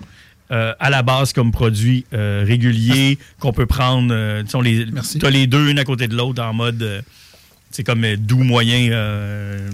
euh, 0.52 0.74
à 0.80 0.90
la 0.90 1.02
base 1.02 1.34
comme 1.34 1.52
produit 1.52 2.06
euh, 2.14 2.44
régulier 2.48 3.18
qu'on 3.40 3.54
peut 3.54 3.66
prendre. 3.66 4.14
tu 4.44 4.56
on 4.56 4.62
les, 4.62 5.48
deux, 5.48 5.70
une 5.70 5.80
à 5.80 5.86
côté 5.86 6.08
de 6.08 6.16
l'autre, 6.16 6.42
en 6.44 6.54
mode. 6.54 7.04
c'est 7.72 7.84
comme 7.84 8.06
doux, 8.16 8.44
moyen. 8.44 8.92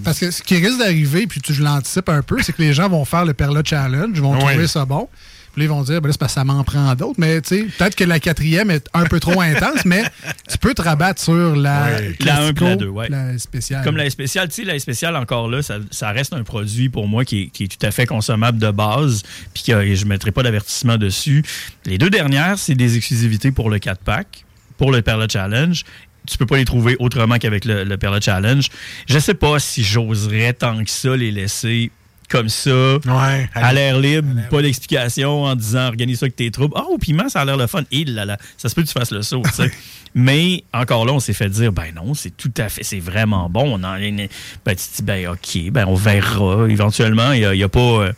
Parce 0.03 0.19
que 0.19 0.31
ce 0.31 0.41
qui 0.41 0.55
risque 0.55 0.79
d'arriver, 0.79 1.27
puis 1.27 1.41
tu, 1.41 1.53
je 1.53 1.61
l'anticipe 1.61 2.09
un 2.09 2.21
peu, 2.21 2.41
c'est 2.41 2.53
que 2.53 2.61
les 2.61 2.73
gens 2.73 2.87
vont 2.89 3.05
faire 3.05 3.25
le 3.25 3.33
Perla 3.33 3.61
Challenge, 3.65 4.11
ils 4.13 4.21
vont 4.21 4.37
trouver 4.37 4.67
ça 4.67 4.85
bon. 4.85 5.09
Puis 5.53 5.63
ils 5.63 5.69
vont 5.69 5.83
dire, 5.83 6.01
ben 6.01 6.07
là, 6.07 6.13
c'est 6.13 6.19
parce 6.19 6.33
que 6.33 6.39
ça 6.39 6.43
m'en 6.43 6.63
prend 6.63 6.95
d'autres. 6.95 7.19
Mais 7.19 7.39
tu 7.41 7.49
sais, 7.57 7.67
peut-être 7.77 7.95
que 7.95 8.03
la 8.03 8.19
quatrième 8.19 8.71
est 8.71 8.87
un 8.93 9.03
peu 9.03 9.19
trop 9.19 9.39
intense, 9.39 9.85
mais 9.85 10.03
tu 10.49 10.57
peux 10.57 10.73
te 10.73 10.81
rabattre 10.81 11.21
sur 11.21 11.55
la, 11.55 11.83
Ouais. 11.83 12.15
La 12.19 12.41
un 12.41 12.53
puis 12.53 12.65
la 12.65 12.75
classico, 12.75 12.75
deux, 12.75 12.87
ouais. 12.87 13.09
la 13.09 13.37
spéciale. 13.37 13.83
Comme 13.83 13.97
la 13.97 14.09
spéciale, 14.09 14.47
tu 14.47 14.55
sais, 14.55 14.63
la 14.63 14.79
spéciale 14.79 15.15
encore 15.15 15.47
là, 15.49 15.61
ça, 15.61 15.77
ça 15.91 16.11
reste 16.11 16.33
un 16.33 16.43
produit 16.43 16.89
pour 16.89 17.07
moi 17.07 17.23
qui 17.25 17.43
est, 17.43 17.47
qui 17.47 17.65
est 17.65 17.67
tout 17.67 17.85
à 17.85 17.91
fait 17.91 18.05
consommable 18.05 18.57
de 18.57 18.71
base, 18.71 19.23
puis 19.53 19.63
que 19.63 19.95
je 19.95 20.03
ne 20.03 20.09
mettrai 20.09 20.31
pas 20.31 20.43
d'avertissement 20.43 20.97
dessus. 20.97 21.43
Les 21.85 21.97
deux 21.97 22.09
dernières, 22.09 22.57
c'est 22.57 22.75
des 22.75 22.97
exclusivités 22.97 23.51
pour 23.51 23.69
le 23.69 23.77
4-pack, 23.77 24.45
pour 24.77 24.91
le 24.91 25.01
Perla 25.01 25.27
Challenge. 25.29 25.83
Tu 26.27 26.37
peux 26.37 26.45
pas 26.45 26.57
les 26.57 26.65
trouver 26.65 26.95
autrement 26.99 27.37
qu'avec 27.37 27.65
le, 27.65 27.83
le 27.83 27.97
Perla 27.97 28.21
Challenge. 28.21 28.69
Je 29.07 29.19
sais 29.19 29.33
pas 29.33 29.59
si 29.59 29.83
j'oserais 29.83 30.53
tant 30.53 30.83
que 30.83 30.89
ça 30.89 31.15
les 31.15 31.31
laisser 31.31 31.91
comme 32.33 32.49
ça. 32.49 32.95
Ouais. 32.95 33.49
À 33.53 33.71
l'air 33.73 33.99
libre, 33.99 34.27
pas 34.49 34.61
d'explication 34.61 35.43
en 35.43 35.55
disant 35.55 35.87
organise 35.87 36.19
ça 36.19 36.25
avec 36.25 36.35
tes 36.35 36.49
troubles. 36.51 36.73
Ah, 36.75 36.83
au 36.89 36.97
piment, 36.97 37.29
ça 37.29 37.41
a 37.41 37.45
l'air 37.45 37.57
le 37.57 37.67
fun. 37.67 37.83
Et 37.91 38.03
là, 38.05 38.25
là, 38.25 38.37
ça 38.57 38.67
se 38.69 38.75
peut 38.75 38.81
que 38.81 38.87
tu 38.87 38.93
fasses 38.93 39.11
le 39.11 39.21
saut. 39.21 39.43
Mais 40.15 40.63
encore 40.73 41.05
là, 41.05 41.13
on 41.13 41.19
s'est 41.19 41.33
fait 41.33 41.49
dire, 41.49 41.71
ben 41.71 41.93
non, 41.95 42.13
c'est 42.13 42.35
tout 42.35 42.51
à 42.57 42.69
fait, 42.69 42.83
c'est 42.83 42.99
vraiment 42.99 43.49
bon. 43.49 43.79
On 43.79 43.83
en, 43.83 43.97
ben, 43.97 44.27
tu 44.67 44.75
te 44.75 44.95
dis, 44.97 45.01
ben 45.03 45.27
ok, 45.29 45.71
ben 45.71 45.85
on 45.87 45.95
verra 45.95 46.67
éventuellement. 46.69 47.31
Il 47.33 47.39
n'y 47.39 47.45
a, 47.45 47.55
y 47.55 47.63
a 47.63 47.69
pas. 47.69 47.79
euh, 47.79 48.13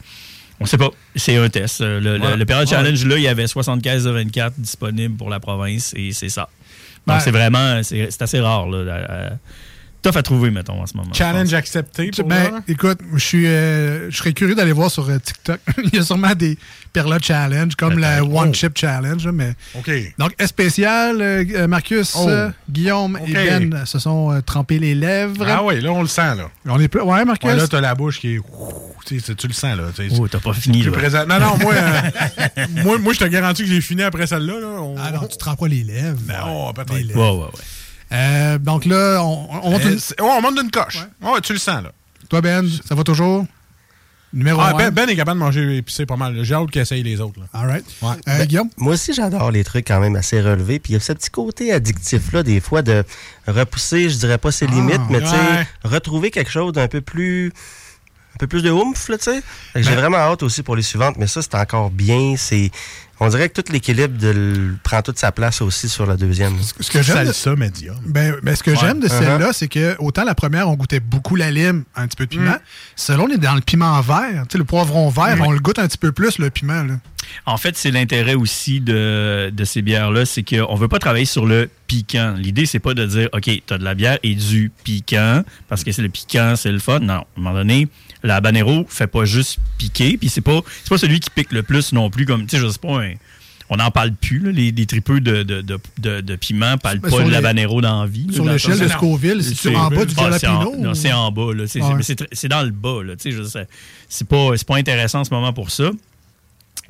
on 0.59 0.65
sait 0.65 0.77
pas. 0.77 0.89
C'est 1.15 1.35
un 1.37 1.49
test. 1.49 1.81
Le, 1.81 1.99
le- 1.99 2.19
Ouais. 2.19 2.37
le 2.37 2.45
Perla 2.45 2.63
Ouais. 2.63 2.69
Challenge, 2.69 3.05
là, 3.05 3.17
il 3.17 3.23
y 3.23 3.27
avait 3.27 3.47
75 3.47 4.05
de 4.05 4.09
24 4.11 4.53
disponibles 4.57 5.15
pour 5.17 5.29
la 5.29 5.39
province 5.39 5.93
et 5.97 6.11
c'est 6.13 6.29
ça. 6.29 6.49
Donc 7.07 7.17
Ben- 7.17 7.19
c'est 7.19 7.31
vraiment, 7.31 7.83
c'est 7.83 8.07
c'est 8.09 8.21
assez 8.21 8.39
rare. 8.39 8.67
Là, 8.69 8.93
à- 8.93 9.13
à- 9.27 9.29
tough 10.11 10.17
à 10.17 10.23
trouver, 10.23 10.51
mettons, 10.51 10.81
en 10.81 10.85
ce 10.85 10.95
moment. 10.95 11.13
Challenge 11.13 11.53
accepté 11.53 12.11
pour 12.11 12.27
Ben, 12.27 12.61
écoute, 12.67 12.99
je 13.13 13.19
suis, 13.19 13.47
euh, 13.47 14.09
je 14.11 14.17
serais 14.17 14.33
curieux 14.33 14.55
d'aller 14.55 14.71
voir 14.71 14.89
sur 14.91 15.09
euh, 15.09 15.17
TikTok. 15.19 15.59
Il 15.83 15.95
y 15.95 15.99
a 15.99 16.03
sûrement 16.03 16.33
des 16.35 16.57
Perla 16.93 17.17
Challenge, 17.21 17.75
comme 17.75 17.99
la 17.99 18.19
Peut-être. 18.19 18.33
One 18.33 18.49
Oh. 18.49 18.53
Chip 18.53 18.77
Challenge. 18.77 19.27
Mais... 19.29 19.53
OK. 19.75 19.91
Donc, 20.17 20.33
spécial, 20.45 21.17
euh, 21.21 21.67
Marcus, 21.67 22.13
Oh. 22.17 22.29
Guillaume 22.69 23.19
et 23.25 23.33
Ben 23.33 23.85
se 23.85 23.99
sont 23.99 24.31
euh, 24.31 24.41
trempés 24.41 24.79
les 24.79 24.95
lèvres. 24.95 25.45
Ah 25.47 25.63
oui, 25.63 25.81
là, 25.81 25.91
on 25.91 26.01
le 26.01 26.07
sent, 26.07 26.35
là. 26.35 26.49
On 26.65 26.79
est 26.79 26.87
plus... 26.87 27.01
Ouais, 27.01 27.25
Marcus? 27.25 27.49
Ouais, 27.49 27.55
là, 27.55 27.67
t'as 27.67 27.81
la 27.81 27.95
bouche 27.95 28.19
qui 28.19 28.35
est. 28.35 28.39
Tu 29.05 29.19
sais, 29.19 29.35
tu 29.35 29.47
le 29.47 29.53
sens, 29.53 29.77
là. 29.77 29.83
tu 29.95 30.09
sais. 30.09 30.15
Oh, 30.19 30.27
t'as 30.27 30.39
pas 30.39 30.53
fini, 30.53 30.81
là. 30.81 30.91
présent. 30.91 31.25
Non, 31.27 31.39
non, 31.39 31.57
moi, 31.59 31.73
euh, 31.75 32.65
moi, 32.83 32.97
moi 32.97 33.13
je 33.13 33.19
te 33.19 33.25
garantis 33.25 33.61
que 33.63 33.69
j'ai 33.69 33.81
fini 33.81 34.01
après 34.01 34.25
celle-là. 34.25 34.59
Là. 34.59 34.67
On- 34.81 34.95
Ah 34.97 35.11
non, 35.11 35.21
tu 35.27 35.35
te 35.35 35.37
trempes 35.37 35.59
pas 35.59 35.67
les 35.67 35.83
lèvres. 35.83 36.17
Non, 36.27 36.73
peut-être. 36.73 36.91
Les 36.93 37.01
Ouais, 37.01 37.03
lèvres. 37.09 37.37
ouais, 37.39 37.45
ouais. 37.45 37.51
Euh, 38.11 38.57
donc 38.57 38.85
là, 38.85 39.19
on, 39.23 39.47
on 39.63 39.71
monte 39.71 39.85
Euh, 39.85 39.89
une- 39.89 40.25
ouais, 40.25 40.31
on 40.37 40.41
monte 40.41 40.55
d'une 40.59 40.71
coche. 40.71 40.99
Ouais, 41.21 41.41
tu 41.41 41.53
le 41.53 41.59
sens, 41.59 41.83
là. 41.83 41.91
Toi, 42.29 42.41
Ben, 42.41 42.67
ça 42.87 42.95
va 42.95 43.03
toujours? 43.03 43.45
Numéro 44.33 44.59
Ah, 44.59 44.71
1. 44.73 44.77
ben, 44.77 44.91
ben 44.91 45.09
est 45.09 45.15
capable 45.15 45.39
de 45.39 45.45
manger 45.45 45.77
épicé 45.77 46.05
pas 46.05 46.17
mal. 46.17 46.43
J'ai 46.43 46.55
hâte 46.55 46.69
qu'il 46.69 46.81
essaye 46.81 47.03
les 47.03 47.21
autres. 47.21 47.39
Là. 47.39 47.45
All 47.53 47.67
right. 47.69 47.85
Ouais. 48.01 48.09
Euh, 48.27 48.37
Ben, 48.39 48.45
Guillaume? 48.45 48.69
Moi 48.77 48.93
aussi, 48.93 49.13
j'adore 49.13 49.49
les 49.51 49.63
trucs 49.63 49.87
quand 49.87 49.99
même 50.01 50.15
assez 50.17 50.41
relevés. 50.41 50.79
Puis 50.79 50.91
il 50.91 50.95
y 50.95 50.97
a 50.97 50.99
ce 50.99 51.13
petit 51.13 51.29
côté 51.29 51.71
addictif-là, 51.71 52.43
des 52.43 52.59
fois, 52.59 52.81
de 52.81 53.05
repousser, 53.47 54.09
je 54.09 54.17
dirais 54.17 54.37
pas 54.37 54.51
ses 54.51 54.67
limites, 54.67 54.99
mais 55.09 55.21
tu 55.21 55.27
sais, 55.27 55.67
retrouver 55.85 56.31
quelque 56.31 56.51
chose 56.51 56.73
d'un 56.73 56.87
peu 56.89 56.99
plus. 57.01 57.53
Un 58.33 58.37
peu 58.37 58.47
plus 58.47 58.61
de 58.63 58.69
oomph, 58.69 59.05
tu 59.07 59.13
sais. 59.21 59.41
Fait 59.71 59.79
que 59.81 59.87
J'ai 59.87 59.95
vraiment 59.95 60.17
hâte 60.17 60.43
aussi 60.43 60.61
pour 60.61 60.75
les 60.75 60.81
suivantes, 60.81 61.15
mais 61.17 61.27
ça, 61.27 61.41
c'est 61.41 61.55
encore 61.55 61.89
bien. 61.89 62.35
C'est. 62.37 62.69
On 63.19 63.29
dirait 63.29 63.47
que 63.49 63.61
tout 63.61 63.71
l'équilibre 63.71 64.17
de 64.17 64.75
prend 64.83 65.01
toute 65.01 65.17
sa 65.17 65.31
place 65.31 65.61
aussi 65.61 65.87
sur 65.87 66.05
la 66.05 66.17
deuxième. 66.17 66.53
Ce 66.79 66.91
que 66.91 67.01
j'aime 67.01 67.19
de- 67.27 67.31
Salsa 67.31 67.55
médium. 67.55 67.95
Ben, 68.05 68.35
ben, 68.43 68.55
ce 68.55 68.61
que 68.63 68.75
j'aime 68.75 68.99
de 68.99 69.07
Uh-huh. 69.07 69.19
celle-là, 69.19 69.53
c'est 69.53 69.67
que 69.69 69.95
autant 69.99 70.25
la 70.25 70.35
première, 70.35 70.67
on 70.69 70.73
goûtait 70.75 70.99
beaucoup 70.99 71.35
la 71.37 71.49
lime, 71.51 71.83
un 71.95 72.07
petit 72.07 72.17
peu 72.17 72.25
de 72.25 72.29
piment. 72.31 72.51
Mm. 72.51 72.59
Celle-là, 72.95 73.23
on 73.23 73.29
est 73.31 73.37
dans 73.37 73.55
le 73.55 73.61
piment 73.61 73.99
vert. 74.01 74.43
Tu 74.49 74.53
sais, 74.53 74.57
le 74.57 74.65
poivron 74.65 75.09
vert, 75.09 75.37
on 75.41 75.51
le 75.51 75.59
goûte 75.59 75.79
un 75.79 75.87
petit 75.87 75.97
peu 75.97 76.11
plus, 76.11 76.39
le 76.39 76.49
piment. 76.49 76.83
Là. 76.83 76.95
En 77.45 77.57
fait, 77.57 77.75
c'est 77.77 77.89
l'intérêt 77.91 78.35
aussi 78.35 78.81
de, 78.81 79.49
de 79.51 79.63
ces 79.65 79.81
bières-là, 79.81 80.25
c'est 80.25 80.43
qu'on 80.43 80.75
veut 80.75 80.87
pas 80.87 80.99
travailler 80.99 81.25
sur 81.25 81.45
le 81.45 81.69
piquant. 81.87 82.35
L'idée, 82.37 82.65
c'est 82.65 82.79
pas 82.79 82.93
de 82.93 83.05
dire, 83.05 83.29
OK, 83.33 83.43
tu 83.43 83.61
as 83.73 83.77
de 83.77 83.83
la 83.83 83.95
bière 83.95 84.19
et 84.23 84.35
du 84.35 84.71
piquant, 84.83 85.41
parce 85.69 85.83
que 85.83 85.91
c'est 85.91 86.01
le 86.03 86.09
piquant, 86.09 86.55
c'est 86.57 86.71
le 86.71 86.79
fun. 86.79 86.99
Non, 86.99 87.13
à 87.13 87.17
un 87.19 87.41
moment 87.41 87.53
donné, 87.55 87.87
la 88.23 88.37
habanero 88.37 88.85
fait 88.89 89.07
pas 89.07 89.25
juste 89.25 89.59
piquer, 89.77 90.17
puis 90.17 90.29
c'est 90.29 90.41
pas, 90.41 90.61
c'est 90.83 90.89
pas 90.89 90.97
celui 90.97 91.19
qui 91.19 91.29
pique 91.29 91.51
le 91.51 91.63
plus 91.63 91.93
non 91.93 92.09
plus, 92.09 92.25
comme, 92.25 92.45
tu 92.47 92.55
sais, 92.57 92.61
je 92.63 92.67
sais 92.69 92.79
pas, 92.79 93.01
un- 93.03 93.13
on 93.69 93.77
n'en 93.77 93.89
parle 93.89 94.11
plus, 94.11 94.37
là, 94.39 94.51
les, 94.51 94.71
les 94.71 94.85
tripeux 94.85 95.19
de, 95.19 95.41
de, 95.41 95.61
de, 96.21 96.35
piment 96.35 96.77
parlent 96.77 96.99
pas 97.01 97.23
de 97.23 97.31
l'habanero 97.31 97.81
dans 97.81 98.01
la 98.01 98.07
vie. 98.07 98.27
Sur 98.31 98.45
l'échelle 98.45 98.77
de. 98.77 98.87
Scoville, 98.87 99.43
c'est 99.43 99.75
en 99.75 99.89
bas 99.89 100.05
du 100.05 100.13
Ah, 100.17 100.37
c'est 100.37 100.47
en- 100.47 100.61
jalapeno? 100.61 100.75
Non, 100.77 100.93
c'est 100.93 101.11
en 101.11 101.31
bas. 101.31 101.47
C'est 102.31 102.47
dans 102.47 102.61
le 102.61 102.69
bas. 102.69 102.99
C'est 104.07 104.27
pas, 104.27 104.49
c'est 104.55 104.67
pas 104.67 104.75
intéressant 104.77 105.21
en 105.21 105.23
ce 105.23 105.31
moment 105.33 105.51
pour 105.51 105.71
ça. 105.71 105.89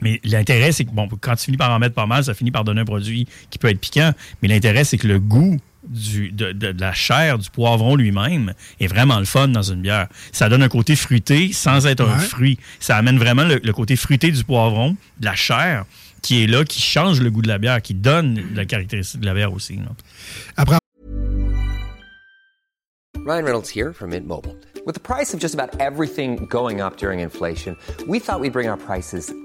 Mais 0.01 0.19
l'intérêt, 0.25 0.73
c'est 0.73 0.83
que 0.83 0.91
bon, 0.91 1.07
quand 1.21 1.38
tu 1.38 1.45
finis 1.45 1.55
par 1.55 1.71
en 1.71 1.79
mettre 1.79 1.95
pas 1.95 2.05
mal, 2.05 2.25
ça 2.25 2.33
finit 2.33 2.51
par 2.51 2.65
donner 2.65 2.81
un 2.81 2.85
produit 2.85 3.25
qui 3.49 3.57
peut 3.57 3.69
être 3.69 3.79
piquant. 3.79 4.11
Mais 4.41 4.49
l'intérêt, 4.49 4.83
c'est 4.83 4.97
que 4.97 5.07
le 5.07 5.19
goût 5.19 5.57
du, 5.88 6.32
de, 6.32 6.52
de- 6.52 6.71
de 6.71 6.82
la 6.82 6.93
chair 6.93 7.38
du 7.38 7.50
poivron 7.50 7.95
lui-même 7.95 8.54
est 8.80 8.88
vraiment 8.88 9.19
le 9.19 9.26
fun 9.26 9.48
dans 9.48 9.62
une 9.63 9.82
bière. 9.82 10.08
Ça 10.32 10.50
donne 10.50 10.63
un 10.63 10.69
côté 10.69 10.95
fruité 10.95 11.52
sans 11.54 11.86
être 11.88 12.02
un 12.08 12.17
Ouais. 12.17 12.24
fruit. 12.24 12.60
Ça 12.80 12.98
amène 12.98 13.17
vraiment 13.17 13.43
le, 13.43 13.60
le 13.63 13.74
côté 13.74 13.95
fruité 13.95 14.32
du 14.32 14.43
poivron, 14.43 14.95
de 15.19 15.26
la 15.26 15.36
chair, 15.36 15.86
qui 16.21 16.43
est 16.43 16.48
là, 16.48 16.63
qui 16.63 16.82
change 16.82 17.21
le 17.21 17.30
goût 17.32 17.41
de 17.41 17.48
la 17.48 17.58
bière, 17.58 17.82
qui 17.82 17.93
donne 17.93 18.41
la 18.56 18.65
caractéristique 18.65 19.19
de 19.21 19.26
la 19.26 19.34
bière 19.34 19.54
aussi. 19.54 19.76
là. 19.78 19.84
Après, 20.58 20.78
Ryan 23.26 23.43
Reynolds 23.43 23.69
here 23.76 23.91
from 23.93 24.10
Mint 24.12 24.28
Mobile. 24.28 24.56
With 24.86 24.93
the 24.93 25.02
price 25.02 25.34
of 25.34 25.39
just 25.39 25.56
about 25.56 25.69
everything 25.80 26.45
going 26.48 26.80
up 26.80 26.98
during 26.98 27.19
inflation, 27.21 27.76
we 28.08 28.19
thought 28.19 28.39
we'd 28.39 28.54
bring 28.54 28.67
our 28.69 28.78
prices 28.78 29.34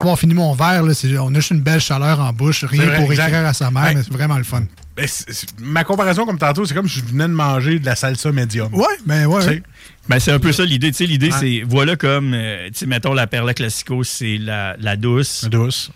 Avoir 0.00 0.18
fini 0.18 0.34
mon 0.34 0.52
verre, 0.54 0.82
là, 0.82 0.92
c'est- 0.94 1.16
on 1.18 1.30
a 1.30 1.34
juste 1.34 1.50
une 1.50 1.60
belle 1.60 1.80
chaleur 1.80 2.20
en 2.20 2.32
bouche. 2.32 2.64
Rien 2.64 2.82
C'est 2.82 2.86
vrai, 2.88 2.96
pour 3.00 3.10
exact. 3.12 3.28
écrire 3.28 3.46
à 3.46 3.54
sa 3.54 3.70
mère, 3.70 3.84
Ouais. 3.84 3.94
mais 3.94 4.02
c'est 4.02 4.12
vraiment 4.12 4.36
le 4.38 4.44
fun. 4.44 4.64
Ben, 4.96 5.06
c'est- 5.08 5.32
c'est- 5.32 5.60
ma 5.60 5.82
comparaison, 5.84 6.26
comme 6.26 6.38
tantôt, 6.38 6.64
c'est 6.66 6.74
comme 6.74 6.88
si 6.88 7.00
je 7.00 7.04
venais 7.04 7.24
de 7.28 7.32
manger 7.32 7.78
de 7.78 7.86
la 7.86 7.96
salsa 7.96 8.30
médium. 8.32 8.72
Ouais, 8.74 8.84
ben 9.06 9.26
ouais. 9.26 9.44
Ouais. 9.46 9.62
Ben, 10.08 10.18
c'est 10.20 10.32
un 10.32 10.38
peu 10.38 10.52
ça 10.52 10.64
l'idée. 10.64 10.90
Tu 10.90 10.98
sais, 10.98 11.06
l'idée, 11.06 11.30
Ouais. 11.30 11.38
c'est, 11.40 11.62
voilà 11.66 11.96
comme, 11.96 12.32
euh, 12.34 12.66
tu 12.68 12.80
sais, 12.80 12.86
mettons, 12.86 13.12
la 13.14 13.26
Perla 13.26 13.54
Classico, 13.54 14.04
c'est 14.04 14.36
la, 14.38 14.76
la 14.78 14.96
douce. 14.96 15.44
douce. 15.50 15.90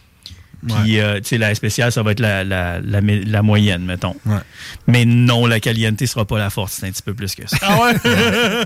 Puis, 0.67 0.99
euh, 0.99 1.19
tu 1.19 1.25
sais, 1.29 1.39
la 1.39 1.55
spéciale, 1.55 1.93
ça 1.93 2.03
va 2.03 2.11
être 2.13 2.19
la, 2.21 2.43
la, 2.43 2.81
la, 2.81 3.01
mé- 3.01 3.25
la 3.25 3.43
moyenne, 3.43 3.85
mettons. 3.85 4.17
Ouais. 4.27 4.39
Mais 4.89 5.05
non, 5.05 5.47
la 5.47 5.61
caliente 5.61 6.05
sera 6.05 6.25
pas 6.25 6.39
la 6.39 6.51
forte. 6.51 6.73
C'est 6.73 6.87
un 6.87 6.91
petit 6.91 7.03
peu 7.03 7.15
plus 7.15 7.35
que 7.37 7.49
ça. 7.49 7.57
Ah 7.63 7.79
ouais? 7.81 7.95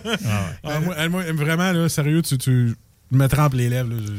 Ah, 0.64 0.80
moi, 0.80 1.08
moi, 1.10 1.22
vraiment, 1.32 1.72
là, 1.72 1.88
sérieux, 1.90 2.22
tu, 2.22 2.38
tu 2.38 2.74
me 3.10 3.26
trempes 3.28 3.54
les 3.54 3.68
lèvres. 3.68 3.90
là. 3.90 3.96
Je- 4.06 4.12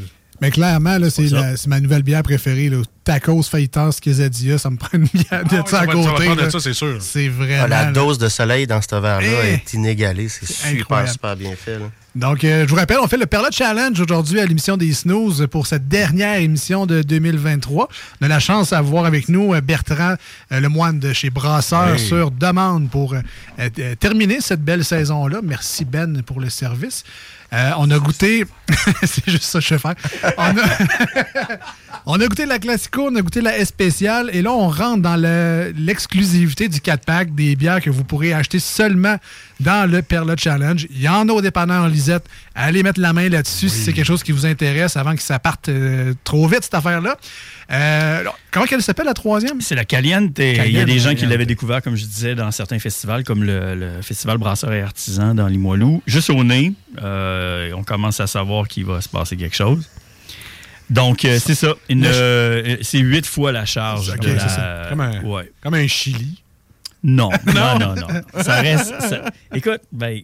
Mais 0.44 0.52
clairement, 0.52 0.98
là, 0.98 1.10
c'est, 1.10 1.68
ma 1.68 1.80
nouvelle 1.80 2.04
bière 2.04 2.22
préférée. 2.22 2.70
Là. 2.70 2.82
Tacos, 3.04 3.44
fajitas, 3.44 3.98
quesadilla, 4.02 4.58
ça 4.58 4.70
me 4.70 4.78
prend 4.78 4.90
une 4.98 5.08
bière 5.14 5.44
de 5.44 5.58
Ah 5.58 5.64
oui, 5.64 5.70
ça 5.70 5.80
à 5.82 5.86
ça 5.86 5.86
ça 5.86 5.86
va 5.86 5.94
côté. 5.94 6.28
de 6.36 6.42
là. 6.42 6.50
ça, 6.50 6.60
c'est 6.60 6.74
sûr. 6.74 6.98
C'est 7.02 7.28
Ah, 7.28 7.32
vraiment. 7.44 7.68
la 7.68 7.86
dose 7.92 8.18
de 8.18 8.30
soleil 8.30 8.66
dans 8.68 8.82
ce 8.82 8.96
verre-là 8.96 9.28
Eh! 9.46 9.54
est 9.56 9.74
inégalée. 9.74 10.30
C'est 10.30 10.46
super, 10.46 10.80
Incroyable. 10.80 11.10
super 11.12 11.36
bien 11.36 11.56
fait. 11.56 11.80
là. 11.80 11.86
Donc, 12.16 12.44
euh, 12.44 12.64
je 12.66 12.70
vous 12.70 12.76
rappelle, 12.76 13.00
on 13.02 13.08
fait 13.08 13.18
le 13.18 13.26
Perla 13.26 13.50
Challenge 13.52 14.00
aujourd'hui 14.00 14.40
à 14.40 14.46
l'émission 14.46 14.78
des 14.78 14.94
Snooze 14.94 15.48
pour 15.50 15.66
cette 15.66 15.88
dernière 15.88 16.36
émission 16.38 16.86
de 16.86 17.02
2023. 17.02 17.90
On 18.22 18.26
a 18.26 18.28
la 18.30 18.40
chance 18.40 18.70
d'avoir 18.70 19.06
avec 19.06 19.30
nous 19.30 19.54
euh, 19.56 19.62
Bertrand 19.62 20.14
euh, 20.52 20.60
Lemoine 20.60 21.00
de 21.00 21.12
chez 21.12 21.32
Brasseur 21.32 21.96
Hey. 21.96 22.00
sur 22.00 22.30
demande 22.30 22.90
pour 22.92 23.16
euh, 23.16 23.22
euh, 23.80 23.96
terminer 23.96 24.42
cette 24.42 24.62
belle 24.64 24.86
saison-là. 24.86 25.40
Merci 25.44 25.86
Ben 25.86 26.22
pour 26.22 26.40
le 26.40 26.52
service. 26.52 27.04
Euh, 27.52 27.72
on 27.78 27.90
a 27.92 27.98
goûté, 28.00 28.46
c'est 29.04 29.28
juste 29.30 29.44
ça 29.44 29.60
que 29.60 29.66
je 29.66 29.74
vais 29.76 29.80
faire. 29.80 29.94
On 30.38 30.58
a, 30.58 31.58
on 32.06 32.20
a 32.20 32.28
goûté 32.28 32.46
la 32.46 32.58
On 32.98 33.16
a 33.16 33.22
goûté 33.22 33.42
la 33.42 33.58
S 33.58 33.70
spéciale 33.70 34.30
et 34.34 34.42
là 34.42 34.52
on 34.52 34.68
rentre 34.70 35.02
dans 35.02 35.16
le- 35.16 35.74
l'exclusivité 35.76 36.70
du 36.70 36.80
4-pack 36.80 37.34
des 37.34 37.56
bières 37.56 37.82
que 37.82 37.90
vous 37.90 38.04
pourrez 38.04 38.34
acheter 38.34 38.60
seulement 38.60 39.18
dans 39.60 39.90
le 39.90 40.02
Perla 40.02 40.36
Challenge. 40.38 40.86
Il 40.92 41.02
y 41.02 41.10
en 41.10 41.28
a 41.28 41.32
au 41.32 41.42
dépanneur 41.42 41.88
Lisette. 41.90 42.26
Allez 42.56 42.84
mettre 42.84 43.00
la 43.00 43.14
main 43.14 43.30
là-dessus 43.30 43.70
si 43.70 43.80
c'est 43.80 43.94
quelque 43.94 44.06
chose 44.06 44.22
qui 44.24 44.32
vous 44.32 44.46
intéresse 44.46 44.96
avant 44.98 45.16
que 45.16 45.22
ça 45.22 45.40
parte 45.40 45.70
euh, 45.70 46.14
trop 46.24 46.48
vite 46.48 46.64
cette 46.64 46.74
affaire-là. 46.76 47.18
Euh, 47.72 48.24
comment 48.52 48.66
qu'elle 48.66 48.82
s'appelle 48.84 49.06
la 49.06 49.14
troisième? 49.14 49.62
C'est 49.62 49.76
la 49.76 49.86
caliente. 49.86 50.38
Il 50.38 50.72
y 50.72 50.80
a 50.80 50.86
des 50.86 51.00
gens 51.00 51.16
qui 51.16 51.26
l'avaient 51.26 51.46
découvert, 51.46 51.82
comme 51.82 51.96
je 51.96 52.06
disais, 52.06 52.36
dans 52.36 52.52
certains 52.52 52.80
festivals, 52.80 53.24
comme 53.24 53.44
le, 53.44 53.74
le 53.76 54.02
Festival 54.02 54.38
Brasseurs 54.38 54.74
et 54.74 54.82
Artisans 54.82 55.36
dans 55.36 55.48
Limoilou. 55.48 56.04
Juste 56.06 56.30
au 56.30 56.44
nez, 56.44 56.74
euh, 57.02 57.72
on 57.76 57.84
commence 57.84 58.20
à 58.20 58.28
savoir 58.28 58.68
qu'il 58.68 58.86
va 58.86 59.02
se 59.02 59.10
passer 59.10 59.36
quelque 59.38 59.56
chose. 59.56 59.88
Donc, 60.90 61.26
euh, 61.26 61.40
c'est 61.40 61.56
ça. 61.56 61.74
Euh, 61.92 62.78
c'est 62.82 63.00
huit 63.00 63.26
fois 63.26 63.52
la 63.52 63.66
charge. 63.66 64.14
De 64.20 64.32
la- 64.34 64.48
ça. 64.50 64.86
Comme 64.90 65.02
un, 65.02 65.22
Ouais. 65.24 65.52
comme 65.62 65.74
un 65.76 65.88
chili. 65.88 66.40
Non, 67.06 67.30
non, 67.54 67.80
non, 67.80 67.96
non. 67.96 68.08
Ça 68.42 68.62
reste. 68.62 68.94
ça- 69.02 69.26
Écoute, 69.54 69.82
ben, 69.92 70.22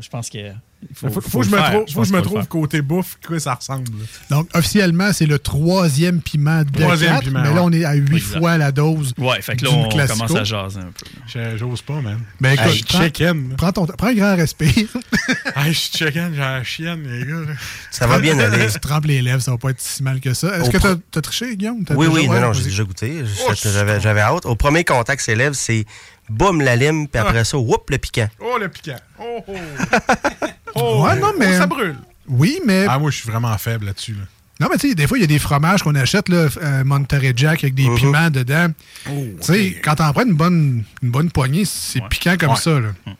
Je 0.00 0.08
pense 0.08 0.28
que. 0.30 0.38
Il 0.38 0.94
faut, 0.94 1.08
faut, 1.20 1.40
que 1.40 1.46
je 1.46 1.50
me 1.50 1.56
trouve, 1.56 1.90
faut 1.92 2.04
je 2.04 2.12
me 2.12 2.22
trouve 2.22 2.46
côté 2.46 2.82
bouffe, 2.82 3.18
quoi 3.26 3.40
ça 3.40 3.54
ressemble. 3.54 3.88
Donc, 4.30 4.48
officiellement, 4.54 5.12
c'est 5.12 5.26
le 5.26 5.40
troisième 5.40 6.20
piment 6.20 6.62
de 6.62 6.70
Troisième 6.70 7.14
4, 7.14 7.24
piment, 7.24 7.42
mais 7.42 7.52
là, 7.52 7.64
on 7.64 7.72
est 7.72 7.84
à 7.84 7.94
8 7.94 8.16
Exact. 8.16 8.38
fois 8.38 8.58
la 8.58 8.70
dose. 8.70 9.12
Ouais, 9.18 9.42
fait 9.42 9.56
que 9.56 9.64
là, 9.64 9.72
on 9.72 9.88
Classico. 9.88 10.18
commence 10.26 10.36
à 10.40 10.44
jaser 10.44 10.78
un 10.78 10.82
peu. 10.84 11.06
Je- 11.26 11.56
J'ose 11.56 11.82
pas, 11.82 12.00
man. 12.00 12.20
Ben, 12.40 12.52
écoute, 12.52 12.66
Hey, 12.68 12.84
prends- 12.84 13.02
chicken. 13.02 13.54
Prends, 13.56 13.72
ton, 13.72 13.86
prends 13.86 14.06
un 14.06 14.14
grand 14.14 14.36
respect. 14.36 14.72
Hey, 15.56 15.72
je 15.72 15.78
suis 15.78 15.98
chicken, 15.98 16.30
j'ai 16.32 16.38
la 16.40 16.62
chienne, 16.62 17.02
les 17.08 17.26
gars. 17.26 17.52
Ça 17.90 18.06
va 18.06 18.20
bien 18.20 18.38
aller. 18.38 18.68
tu 18.72 18.78
trempes 18.78 19.06
les 19.06 19.20
lèvres, 19.20 19.42
ça 19.42 19.50
va 19.50 19.58
pas 19.58 19.70
être 19.70 19.80
si 19.80 20.02
mal 20.04 20.20
que 20.20 20.32
ça. 20.32 20.58
Est-ce 20.60 20.70
que 20.70 20.78
t'as 20.78 20.94
as 21.18 21.20
triché, 21.22 21.56
Guillaume? 21.56 21.84
T'as 21.84 21.94
Oui, 21.96 22.06
oui, 22.06 22.28
non, 22.28 22.40
non, 22.40 22.52
j'ai 22.52 22.62
déjà 22.62 22.84
goûté. 22.84 23.24
Oh, 23.48 23.52
J'avais 24.00 24.20
hâte. 24.20 24.46
Au 24.46 24.54
premier 24.54 24.84
contact 24.84 25.22
s'élève, 25.22 25.54
c'est 25.54 25.84
boum 26.28 26.60
la 26.60 26.76
lime, 26.76 27.08
puis 27.08 27.20
après 27.20 27.44
ça, 27.44 27.58
whoop 27.58 27.90
le 27.90 27.98
piquant. 27.98 28.28
Oh, 28.40 28.56
le 28.60 28.68
piquant. 28.68 28.96
Oh, 29.20 29.44
oh. 29.48 29.52
Oh, 30.74 31.02
Ouais, 31.04 31.16
non, 31.18 31.32
mais- 31.38 31.54
oh, 31.54 31.58
ça 31.58 31.66
brûle. 31.66 31.96
Oui, 32.28 32.60
mais. 32.66 32.84
Ah, 32.88 32.98
moi, 32.98 33.10
je 33.10 33.16
suis 33.16 33.28
vraiment 33.30 33.56
faible 33.58 33.86
là-dessus. 33.86 34.12
Là. 34.12 34.20
Non, 34.60 34.68
mais 34.70 34.76
tu 34.78 34.88
sais, 34.90 34.94
des 34.94 35.06
fois, 35.06 35.16
il 35.18 35.22
y 35.22 35.24
a 35.24 35.26
des 35.28 35.38
fromages 35.38 35.82
qu'on 35.82 35.94
achète, 35.94 36.28
là, 36.28 36.48
euh, 36.62 36.84
Monterey 36.84 37.32
Jack, 37.34 37.64
avec 37.64 37.74
des 37.74 37.88
Mhm. 37.88 37.96
piments 37.96 38.30
dedans. 38.30 38.68
Oh, 39.08 39.12
tu 39.40 39.46
sais, 39.46 39.80
quand 39.82 39.94
t'en 39.96 40.12
prends 40.12 40.24
une 40.24 40.34
bonne, 40.34 40.84
une 41.02 41.10
bonne 41.10 41.30
poignée, 41.30 41.64
c'est 41.64 42.02
piquant 42.10 42.36
comme 42.38 42.50
Ouais. 42.50 42.56
ça, 42.56 42.78
là. 42.78 42.88
Je 43.06 43.12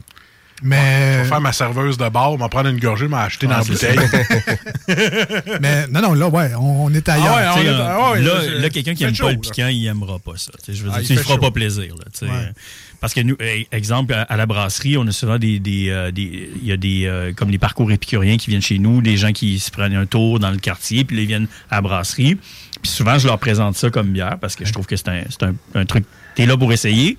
Mais, 0.66 1.22
vais 1.22 1.28
faire 1.28 1.40
ma 1.40 1.52
serveuse 1.52 1.96
de 1.96 2.08
bar, 2.08 2.36
m'en 2.36 2.48
prendre 2.48 2.68
une 2.68 2.80
gorgée, 2.80 3.06
m'acheter 3.06 3.46
dans 3.46 3.58
la 3.58 3.62
bouteille. 3.64 3.96
mais 5.60 5.86
non, 5.86 6.00
non, 6.02 6.14
là, 6.14 6.28
ouais, 6.28 6.50
on, 6.56 6.86
on 6.86 6.94
est 6.94 7.08
ailleurs. 7.08 7.26
Ah 7.38 7.54
ouais, 7.54 7.60
Tu 7.62 7.66
sais, 7.68 7.74
on 7.74 7.78
est- 7.78 7.80
ah 7.80 8.10
ouais, 8.12 8.20
là, 8.22 8.42
là, 8.42 8.58
là, 8.60 8.70
quelqu'un 8.70 8.94
qui 8.94 9.04
aime 9.04 9.14
chaud, 9.14 9.26
pas 9.26 9.32
le 9.32 9.38
piquant, 9.38 9.68
il 9.68 9.86
aimera 9.86 10.18
pas 10.18 10.32
ça. 10.36 10.50
Je 10.68 10.82
veux 10.82 10.90
Ah, 10.92 11.00
dire, 11.00 11.10
il 11.12 11.16
fait 11.16 11.22
fera 11.22 11.34
chaud. 11.34 11.40
pas 11.40 11.50
plaisir. 11.50 11.94
Là. 11.96 12.28
Parce 13.00 13.14
que 13.14 13.20
nous, 13.20 13.36
eh, 13.40 13.68
exemple, 13.70 14.12
à 14.28 14.36
la 14.36 14.46
brasserie, 14.46 14.96
on 14.98 15.06
a 15.06 15.12
souvent 15.12 15.38
des. 15.38 15.60
des, 15.60 15.88
euh, 15.90 16.10
des- 16.10 16.50
Il 16.60 16.66
y 16.66 16.72
a 16.72 16.76
des. 16.76 17.06
euh, 17.06 17.32
comme 17.32 17.50
les 17.50 17.58
parcours 17.58 17.92
épicuriens 17.92 18.36
qui 18.36 18.50
viennent 18.50 18.62
chez 18.62 18.78
nous, 18.80 19.00
des 19.02 19.16
gens 19.16 19.32
qui 19.32 19.58
se 19.60 19.70
prennent 19.70 19.94
un 19.94 20.06
tour 20.06 20.40
dans 20.40 20.50
le 20.50 20.58
quartier, 20.58 21.04
puis 21.04 21.16
là, 21.16 21.22
ils 21.22 21.28
viennent 21.28 21.48
à 21.70 21.76
la 21.76 21.80
brasserie. 21.82 22.34
Puis 22.82 22.90
souvent, 22.90 23.16
je 23.18 23.26
leur 23.28 23.38
présente 23.38 23.76
ça 23.76 23.90
comme 23.90 24.08
bière 24.08 24.38
parce 24.40 24.56
que 24.56 24.64
je 24.64 24.72
trouve 24.72 24.86
que 24.86 24.96
c'est 24.96 25.08
un, 25.08 25.22
c'est 25.30 25.44
un, 25.44 25.54
un 25.74 25.84
truc. 25.84 26.04
T'es 26.34 26.46
là 26.46 26.56
pour 26.56 26.72
essayer? 26.72 27.16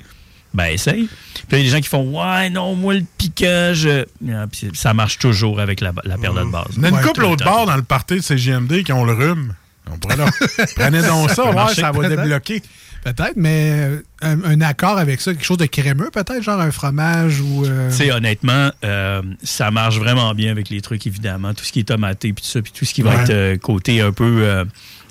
Ben, 0.54 0.66
essaye. 0.66 1.08
Puis 1.08 1.44
il 1.52 1.58
y 1.58 1.62
a 1.62 1.64
des 1.64 1.70
gens 1.70 1.80
qui 1.80 1.88
font 1.90 2.04
Ouais, 2.20 2.50
non, 2.50 2.76
moi, 2.76 2.96
le 2.96 3.04
piquant, 3.18 3.72
je. 3.74 4.06
Ah, 4.34 4.48
puis 4.52 4.70
ça 4.74 4.94
marche 4.94 5.18
toujours 5.20 5.60
avec 5.62 5.80
la, 5.80 5.94
la 6.04 6.18
paire 6.18 6.34
de 6.34 6.44
base. 6.44 6.66
On 6.78 6.84
a 6.84 6.90
une 6.90 6.96
Ouais, 6.96 7.02
couple 7.04 7.22
temps. 7.38 7.46
bars 7.46 7.66
dans 7.68 7.76
le 7.78 7.84
party 7.84 8.16
de 8.16 8.22
CGMD 8.22 8.84
qui 8.84 8.92
ont 8.92 9.06
le 9.06 9.14
rhume. 9.14 9.54
On. 9.92 9.98
Prenez 10.76 11.02
donc 11.04 11.30
ça, 11.32 11.52
ouais, 11.52 11.74
ça 11.74 11.92
va 11.92 12.10
débloquer. 12.10 12.62
Peut-être, 13.04 13.34
mais 13.38 13.72
euh, 13.74 14.02
un, 14.22 14.44
un 14.44 14.62
accord 14.62 14.98
avec 14.98 15.22
ça, 15.22 15.32
quelque 15.34 15.46
chose 15.46 15.58
de 15.58 15.66
crémeux, 15.66 16.10
peut-être, 16.12 16.42
genre 16.44 16.60
un 16.60 16.72
fromage 16.72 17.40
ou. 17.40 17.66
euh, 17.66 17.90
Tu 17.90 17.96
sais, 17.96 18.12
honnêtement, 18.12 18.72
euh, 18.84 19.22
ça 19.42 19.72
marche 19.72 19.98
vraiment 19.98 20.34
bien 20.34 20.52
avec 20.52 20.70
les 20.70 20.82
trucs, 20.82 21.08
évidemment. 21.08 21.54
Tout 21.54 21.64
ce 21.64 21.72
qui 21.72 21.80
est 21.80 21.88
tomaté, 21.88 22.34
puis 22.34 22.44
tout 22.44 22.50
ça, 22.50 22.62
puis 22.62 22.72
tout 22.74 22.86
ce 22.86 22.94
qui 22.94 23.02
va 23.02 23.24
être 23.24 23.30
euh, 23.30 23.58
côté 23.58 24.02
un 24.02 24.12
peu 24.12 24.66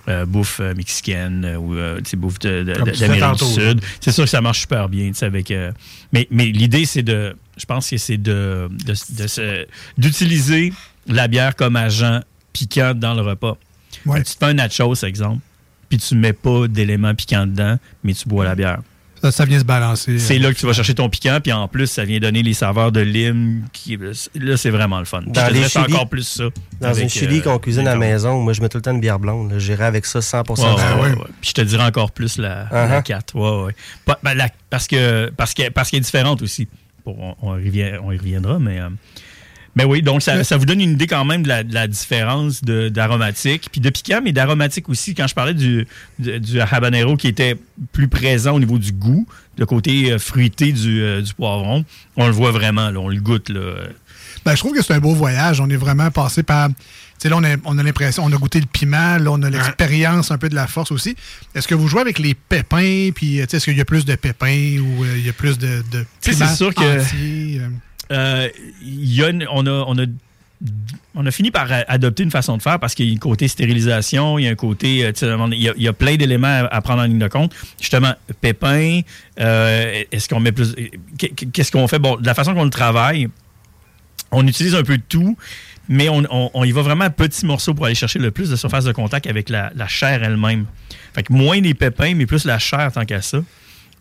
euh, 0.09 0.27
bouffe 0.27 0.61
euh, 0.61 0.75
mexicaine 0.75 1.45
euh, 1.45 1.57
ou 1.57 1.75
bouffe 2.19 2.39
d'Amérique 2.39 3.39
du 3.39 3.45
Sud. 3.45 3.81
C'est 4.01 4.13
sûr 4.13 4.25
que 4.25 4.31
ça 4.31 4.41
marche 4.41 4.61
super 4.61 4.89
bien, 4.89 5.09
tu 5.09 5.15
sais, 5.15 5.27
avec... 5.27 5.51
euh, 5.51 5.73
mais 6.13 6.27
mais 6.31 6.47
l'idée, 6.47 6.85
c'est 6.85 7.03
de... 7.03 7.37
Je 7.57 7.65
pense 7.65 7.91
que 7.91 7.97
c'est 7.97 8.19
de, 8.19 8.69
de, 8.71 8.93
de 8.93 9.27
se- 9.27 9.67
d'utiliser 9.97 10.73
la 11.07 11.27
bière 11.27 11.57
comme 11.57 11.75
agent 11.77 12.21
piquant 12.53 12.93
dans 12.95 13.15
le 13.15 13.23
repas. 13.23 13.57
Ouais. 14.07 14.23
Tu 14.23 14.35
te 14.35 14.39
fais 14.39 14.51
un 14.51 14.55
nachos, 14.55 14.95
exemple, 15.05 15.41
puis 15.89 15.99
tu 15.99 16.15
mets 16.15 16.33
pas 16.33 16.69
d'éléments 16.69 17.15
piquants 17.15 17.47
dedans, 17.47 17.79
mais 18.05 18.15
tu 18.15 18.29
bois 18.29 18.45
la 18.45 18.55
bière. 18.55 18.81
ça, 19.23 19.33
ça 19.33 19.45
vient 19.45 19.59
se 19.59 19.65
balancer. 19.65 20.19
C'est 20.21 20.37
euh, 20.37 20.43
là 20.43 20.53
que 20.53 20.59
tu 20.59 20.65
vas 20.67 20.73
chercher 20.73 20.95
ton 20.95 21.09
piquant, 21.09 21.39
puis 21.43 21.53
en 21.53 21.67
plus, 21.67 21.87
ça 21.89 22.05
vient 22.05 22.21
donner 22.21 22.43
les 22.43 22.55
saveurs 22.55 22.93
de 22.93 23.01
lime. 23.01 23.65
Qui, 23.73 23.99
là, 24.37 24.57
c'est 24.57 24.71
vraiment 24.71 24.99
le 25.01 25.05
fun. 25.07 25.23
Dans 25.27 25.41
Je 25.43 25.47
te 25.49 25.53
les 25.53 25.59
dirais, 25.59 25.69
c'est 25.69 25.81
chilis- 25.81 25.95
encore 25.95 26.09
plus 26.09 26.23
ça. 26.29 26.45
Dans 26.81 26.89
avec, 26.89 27.03
une 27.03 27.09
chili 27.11 27.39
euh, 27.39 27.43
qu'on 27.43 27.59
cuisine 27.59 27.89
à 27.89 27.93
la 27.95 27.97
maison, 27.97 28.41
moi, 28.41 28.53
je 28.53 28.61
mets 28.61 28.69
tout 28.69 28.79
le 28.79 28.83
temps 28.83 28.93
une 28.93 29.01
bière 29.01 29.19
blonde. 29.19 29.55
J'irai 29.59 29.85
avec 29.87 30.07
ça 30.07 30.21
100 30.21 30.39
Ouais, 30.39 30.45
de 30.45 30.51
ouais, 30.53 30.57
temps. 30.77 31.01
ouais, 31.03 31.09
ouais. 31.11 31.27
Puis 31.41 31.51
je 31.51 31.55
te 31.55 31.61
dirais 31.63 31.85
encore 31.85 32.13
plus 32.13 32.39
la, 32.39 32.69
la 32.71 33.01
Uh-huh. 33.01 33.03
4. 33.03 33.35
Ouais, 33.35 33.65
ouais. 33.67 33.75
Pas- 34.05 34.19
ben, 34.23 34.35
la- 34.35 34.51
parce 34.71 34.87
que 34.87 35.31
parce 35.37 35.53
que- 35.55 35.69
parce 35.71 35.91
qu'elle 35.91 35.99
est 35.99 36.03
différente 36.03 36.41
aussi. 36.43 36.69
Bon, 37.05 37.17
on, 37.19 37.35
on 37.43 37.59
y 37.59 37.65
revient- 37.67 37.99
on 38.03 38.13
y 38.13 38.19
reviendra, 38.19 38.59
mais. 38.61 38.79
euh, 38.81 38.89
mais 39.79 39.85
oui, 39.85 40.03
donc 40.03 40.21
ça, 40.23 40.43
ça 40.45 40.57
vous 40.57 40.67
donne 40.67 40.81
une 40.81 40.91
idée 40.91 41.07
quand 41.07 41.25
même 41.25 41.43
de 41.45 41.49
la, 41.49 41.63
de 41.63 41.73
la 41.73 41.87
différence 41.87 42.63
de- 42.65 42.89
d'aromatique, 42.89 43.69
puis 43.73 43.81
de 43.81 43.89
piquant, 43.91 44.21
mais 44.23 44.33
d'aromatique 44.33 44.89
aussi. 44.89 45.15
Quand 45.15 45.27
je 45.29 45.35
parlais 45.35 45.55
du, 45.55 45.87
du, 46.19 46.41
du 46.41 46.61
habanero 46.61 47.17
qui 47.17 47.29
était 47.29 47.57
plus 47.93 48.09
présent 48.09 48.55
au 48.55 48.59
niveau 48.59 48.79
du 48.79 48.93
goût, 48.93 49.27
le 49.57 49.67
côté 49.67 50.13
euh, 50.13 50.19
fruité 50.19 50.73
du, 50.73 51.01
euh, 51.03 51.23
du 51.23 51.33
poivron, 51.33 51.85
on 52.17 52.27
le 52.27 52.33
voit 52.33 52.51
vraiment, 52.51 52.91
là, 52.91 52.99
on 53.01 53.09
le 53.09 53.21
goûte. 53.21 53.49
Là. 53.51 53.75
Ben, 54.45 54.55
je 54.55 54.59
trouve 54.59 54.75
que 54.75 54.83
c'est 54.83 54.95
un 54.95 55.01
beau 55.01 55.15
voyage. 55.15 55.61
On 55.61 55.69
est 55.71 55.77
vraiment 55.77 56.11
passé 56.11 56.43
par. 56.43 56.69
Tu 56.69 56.75
sais, 57.25 57.29
là, 57.29 57.37
on 57.37 57.43
a, 57.45 57.57
on 57.65 57.77
a 57.79 57.83
l'impression, 57.83 58.25
on 58.25 58.33
a 58.33 58.37
goûté 58.37 58.61
le 58.61 58.67
piment, 58.67 59.19
là, 59.19 59.31
on 59.33 59.43
a 59.43 59.51
l'expérience 59.51 60.31
un 60.31 60.39
peu 60.39 60.49
de 60.49 60.55
la 60.55 60.69
force 60.69 60.93
aussi. 60.93 61.17
Est-ce 61.55 61.67
que 61.67 61.75
vous 61.75 61.89
jouez 61.89 62.01
avec 62.01 62.21
les 62.21 62.35
pépins, 62.35 63.11
puis, 63.13 63.41
euh, 63.41 63.45
tu 63.45 63.51
sais, 63.51 63.57
est-ce 63.57 63.65
qu'il 63.65 63.77
y 63.77 63.81
a 63.81 63.85
plus 63.85 64.05
de 64.05 64.15
pépins 64.15 64.79
ou 64.79 65.03
euh, 65.05 65.15
il 65.19 65.27
y 65.27 65.29
a 65.29 65.33
plus 65.33 65.59
de. 65.59 65.83
de 65.91 66.05
Tu 66.21 66.31
sais, 66.31 66.37
piments 66.37 66.47
c'est 66.49 66.57
sûr 66.57 66.73
que- 66.75 66.83
euh? 66.85 67.69
Euh, 68.13 68.49
y 68.83 69.23
a 69.23 69.31
on, 69.53 69.67
a, 69.67 69.71
on, 69.87 69.99
a, 69.99 70.05
on 71.15 71.27
a 71.27 71.31
fini 71.31 71.51
par 71.51 71.69
adopter 71.89 72.23
une 72.23 72.31
façon 72.31 72.57
de 72.57 72.63
faire 72.63 72.79
parce 72.81 72.95
qu'il 72.95 73.07
y 73.09 73.13
a 73.13 73.15
un 73.15 73.19
côté 73.19 73.49
stérilisation, 73.49 74.39
il 74.39 74.45
y 74.45 74.49
a 74.49 74.51
un 74.51 74.55
côté. 74.55 75.05
euh, 75.05 75.13
il 75.53 75.63
y 75.63 75.69
a, 75.69 75.75
il 75.77 75.83
y 75.83 75.89
a 75.89 75.93
plein 75.93 76.17
d'éléments 76.17 76.67
à, 76.71 76.81
prendre 76.81 77.03
en 77.03 77.07
ligne 77.07 77.19
de 77.19 77.29
compte. 77.29 77.55
Justement, 77.81 78.15
pépins, 78.41 79.01
euh, 79.41 80.03
est-ce 80.11 80.29
qu'on 80.29 80.41
met 80.41 80.53
plus. 80.53 80.75
qu'est- 81.19 81.35
Qu'est-ce 81.53 81.71
qu'on 81.73 81.87
fait? 81.89 81.99
Bon, 81.99 82.17
de 82.17 82.27
la 82.27 82.35
façon 82.35 82.55
qu'on 82.55 82.65
le 82.65 82.71
travaille, 82.71 83.29
on 84.31 84.47
utilise 84.47 84.75
un 84.75 84.83
peu 84.83 84.97
de 84.99 85.03
tout, 85.09 85.37
mais 85.89 86.09
on, 86.09 86.23
on- 86.31 86.51
on 86.55 86.65
y 86.65 86.73
va 86.73 86.83
vraiment 86.83 87.05
à 87.05 87.11
petits 87.11 87.47
morceaux 87.47 87.75
pour 87.75 87.87
aller 87.87 87.95
chercher 87.95 88.19
le 88.19 88.31
plus 88.31 88.51
de 88.51 88.57
surface 88.57 88.85
de 88.85 88.93
contact 88.93 89.27
avec 89.27 89.49
la, 89.49 89.71
la 89.77 89.87
chair 89.89 90.23
elle-même. 90.23 90.67
Fait 91.15 91.23
que 91.23 91.33
moins 91.33 91.61
les 91.61 91.75
pépins, 91.75 92.15
mais 92.15 92.27
plus 92.27 92.45
la 92.45 92.59
chair 92.59 92.91
tant 92.93 93.05
qu'à 93.05 93.23
ça. 93.23 93.39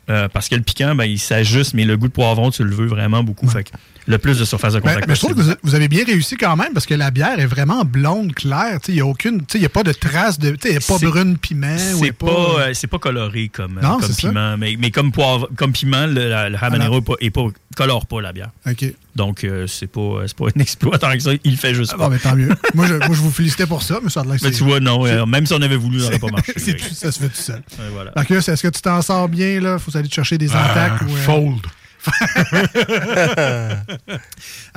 Euh, 0.10 0.30
parce 0.30 0.48
que 0.48 0.56
le 0.56 0.62
piquant, 0.62 0.96
ben, 0.96 1.04
il 1.04 1.20
s'ajuste, 1.20 1.74
mais 1.74 1.84
le 1.84 1.98
goût 1.98 2.08
de 2.08 2.14
poivron, 2.14 2.50
tu 2.50 2.64
le 2.64 2.74
veux 2.74 2.86
vraiment 2.88 3.24
beaucoup. 3.24 3.48
Fait 3.50 3.64
que 3.66 3.72
le 4.08 4.18
plus 4.18 4.40
de 4.40 4.46
surface 4.46 4.74
de 4.74 4.80
Ben, 4.80 4.90
contact 4.92 5.08
mais 5.08 5.16
je 5.16 5.20
trouve 5.20 5.36
que 5.36 5.42
vous, 5.42 5.52
vous 5.64 5.76
avez 5.76 5.88
bien 5.88 6.04
réussi 6.06 6.38
quand 6.38 6.56
même 6.56 6.74
parce 6.74 6.86
que 6.86 6.94
la 6.94 7.12
bière 7.12 7.40
est 7.40 7.46
vraiment 7.46 7.84
blonde, 7.86 8.34
claire. 8.34 8.80
Tu 8.82 8.88
sais, 8.88 8.92
Il 8.94 8.96
n'y 8.96 9.02
a 9.02 9.06
aucune. 9.06 9.40
tu 9.42 9.46
sais, 9.52 9.58
Il 9.58 9.62
n'y 9.62 9.66
a 9.66 9.70
pas 9.70 9.84
de 9.84 9.92
trace 9.92 10.40
de. 10.40 10.52
tu 10.52 10.58
sais, 10.64 10.70
Il 10.70 10.72
n'y 10.72 10.78
a 10.78 10.80
pas 10.88 10.98
brune 10.98 11.38
piment. 11.38 11.78
C'est 11.78 12.10
a 12.10 12.14
pas, 12.14 12.26
euh, 12.60 12.72
c'est 12.74 12.88
pas 12.88 13.00
coloré 13.00 13.50
comme, 13.50 13.78
euh, 13.78 13.82
Non, 13.82 14.00
comme 14.00 14.10
ça. 14.12 14.28
piment, 14.30 14.58
mais, 14.58 14.76
mais 14.80 14.92
comme, 14.92 15.12
poivre, 15.12 15.50
comme 15.56 15.72
piment, 15.74 16.06
le, 16.08 16.30
la- 16.30 16.50
le 16.50 16.58
habanero 16.60 16.98
est 17.00 17.02
pas, 17.02 17.14
est 17.20 17.30
pas- 17.30 17.48
colore 17.76 18.08
pas 18.08 18.22
la 18.22 18.34
bière. 18.34 18.50
OK. 18.68 18.86
Donc, 19.16 19.44
euh, 19.44 19.68
c'est 19.68 19.88
pas, 19.88 20.22
c'est 20.26 20.36
pas 20.38 20.46
un 20.46 20.60
exploit 20.62 20.98
tant 20.98 21.12
que 21.14 21.20
ça. 21.20 21.32
Il 21.44 21.52
le 21.52 21.58
fait 21.58 21.74
juste 21.76 21.92
Ah, 21.94 21.98
pas. 21.98 22.06
bon, 22.06 22.12
ben, 22.12 22.20
tant 22.20 22.36
mieux. 22.36 22.50
moi, 22.74 22.88
je, 22.88 22.94
moi, 22.94 23.08
je 23.12 23.22
vous 23.22 23.32
félicitais 23.32 23.66
pour 23.68 23.84
ça, 23.84 24.00
mais 24.02 24.10
ça 24.10 24.24
Mais 24.42 24.52
tu 24.52 24.64
vois, 24.64 24.80
non, 24.80 25.06
euh, 25.06 25.26
même 25.26 25.46
si 25.46 25.54
on 25.54 25.62
avait 25.62 25.76
voulu, 25.76 26.00
ça 26.00 26.06
n'aurait 26.06 26.20
pas 26.20 26.28
marché. 26.32 26.54
tout- 26.54 26.94
ça 26.96 27.12
se 27.12 27.20
fait 27.20 27.28
tout 27.30 27.36
seul. 27.36 27.62
Voilà. 27.94 28.12
Marcus, 28.16 28.48
est-ce 28.48 28.64
que 28.64 28.68
tu 28.70 28.82
t'en 28.82 29.02
sors 29.02 29.28
bien, 29.30 29.60
là? 29.60 29.78
Faut 29.80 29.96
aller 29.98 30.08
te 30.08 30.14
chercher 30.14 30.38
des 30.38 30.50
attaques 30.56 31.02
ou, 31.02 31.12
euh, 31.12 31.18
Fold. 31.18 31.66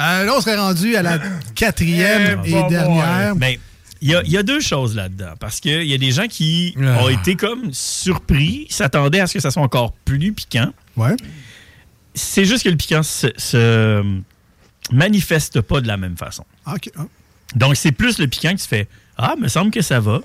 Euh, 0.01 0.25
là, 0.25 0.33
on 0.35 0.41
serait 0.41 0.57
rendu 0.57 0.97
à 0.97 1.03
la 1.03 1.19
quatrième 1.55 2.41
Eh, 2.45 2.49
et 2.51 2.69
dernière. 2.69 3.37
Ben, 3.37 3.57
il 4.01 4.09
y 4.11 4.15
a, 4.15 4.23
il 4.25 4.31
y 4.33 4.39
a 4.39 4.43
deux 4.43 4.61
choses 4.61 4.97
là-dedans. 4.97 5.35
Parce 5.39 5.61
qu'il 5.61 5.83
y 5.85 5.93
a 5.93 5.99
des 5.99 6.11
gens 6.11 6.27
qui 6.27 6.75
Ah. 6.81 7.03
ont 7.05 7.09
été 7.11 7.37
comme 7.37 7.69
surpris, 7.73 8.67
s'attendaient 8.71 9.21
à 9.21 9.27
ce 9.27 9.35
que 9.35 9.41
ça 9.41 9.51
soit 9.51 9.63
encore 9.63 9.93
plus 10.07 10.33
piquant. 10.33 10.73
Ouais. 10.97 11.15
C'est 12.15 12.47
juste 12.47 12.65
que 12.65 12.71
le 12.71 12.77
piquant 12.77 13.03
se, 13.03 13.27
se 13.37 14.03
manifeste 14.91 15.61
pas 15.61 15.81
de 15.83 15.87
la 15.87 15.99
même 15.99 16.17
façon. 16.17 16.45
Ah, 16.65 16.75
OK. 16.77 16.91
Ah. 16.99 17.03
Donc, 17.55 17.77
c'est 17.77 17.93
plus 17.93 18.19
le 18.19 18.27
piquant 18.27 18.55
que 18.55 18.61
tu 18.61 18.69
fais 18.69 18.89
Ah, 19.19 19.35
me 19.39 19.49
semble 19.49 19.71
que 19.71 19.83
ça 19.83 20.01
va. 20.01 20.21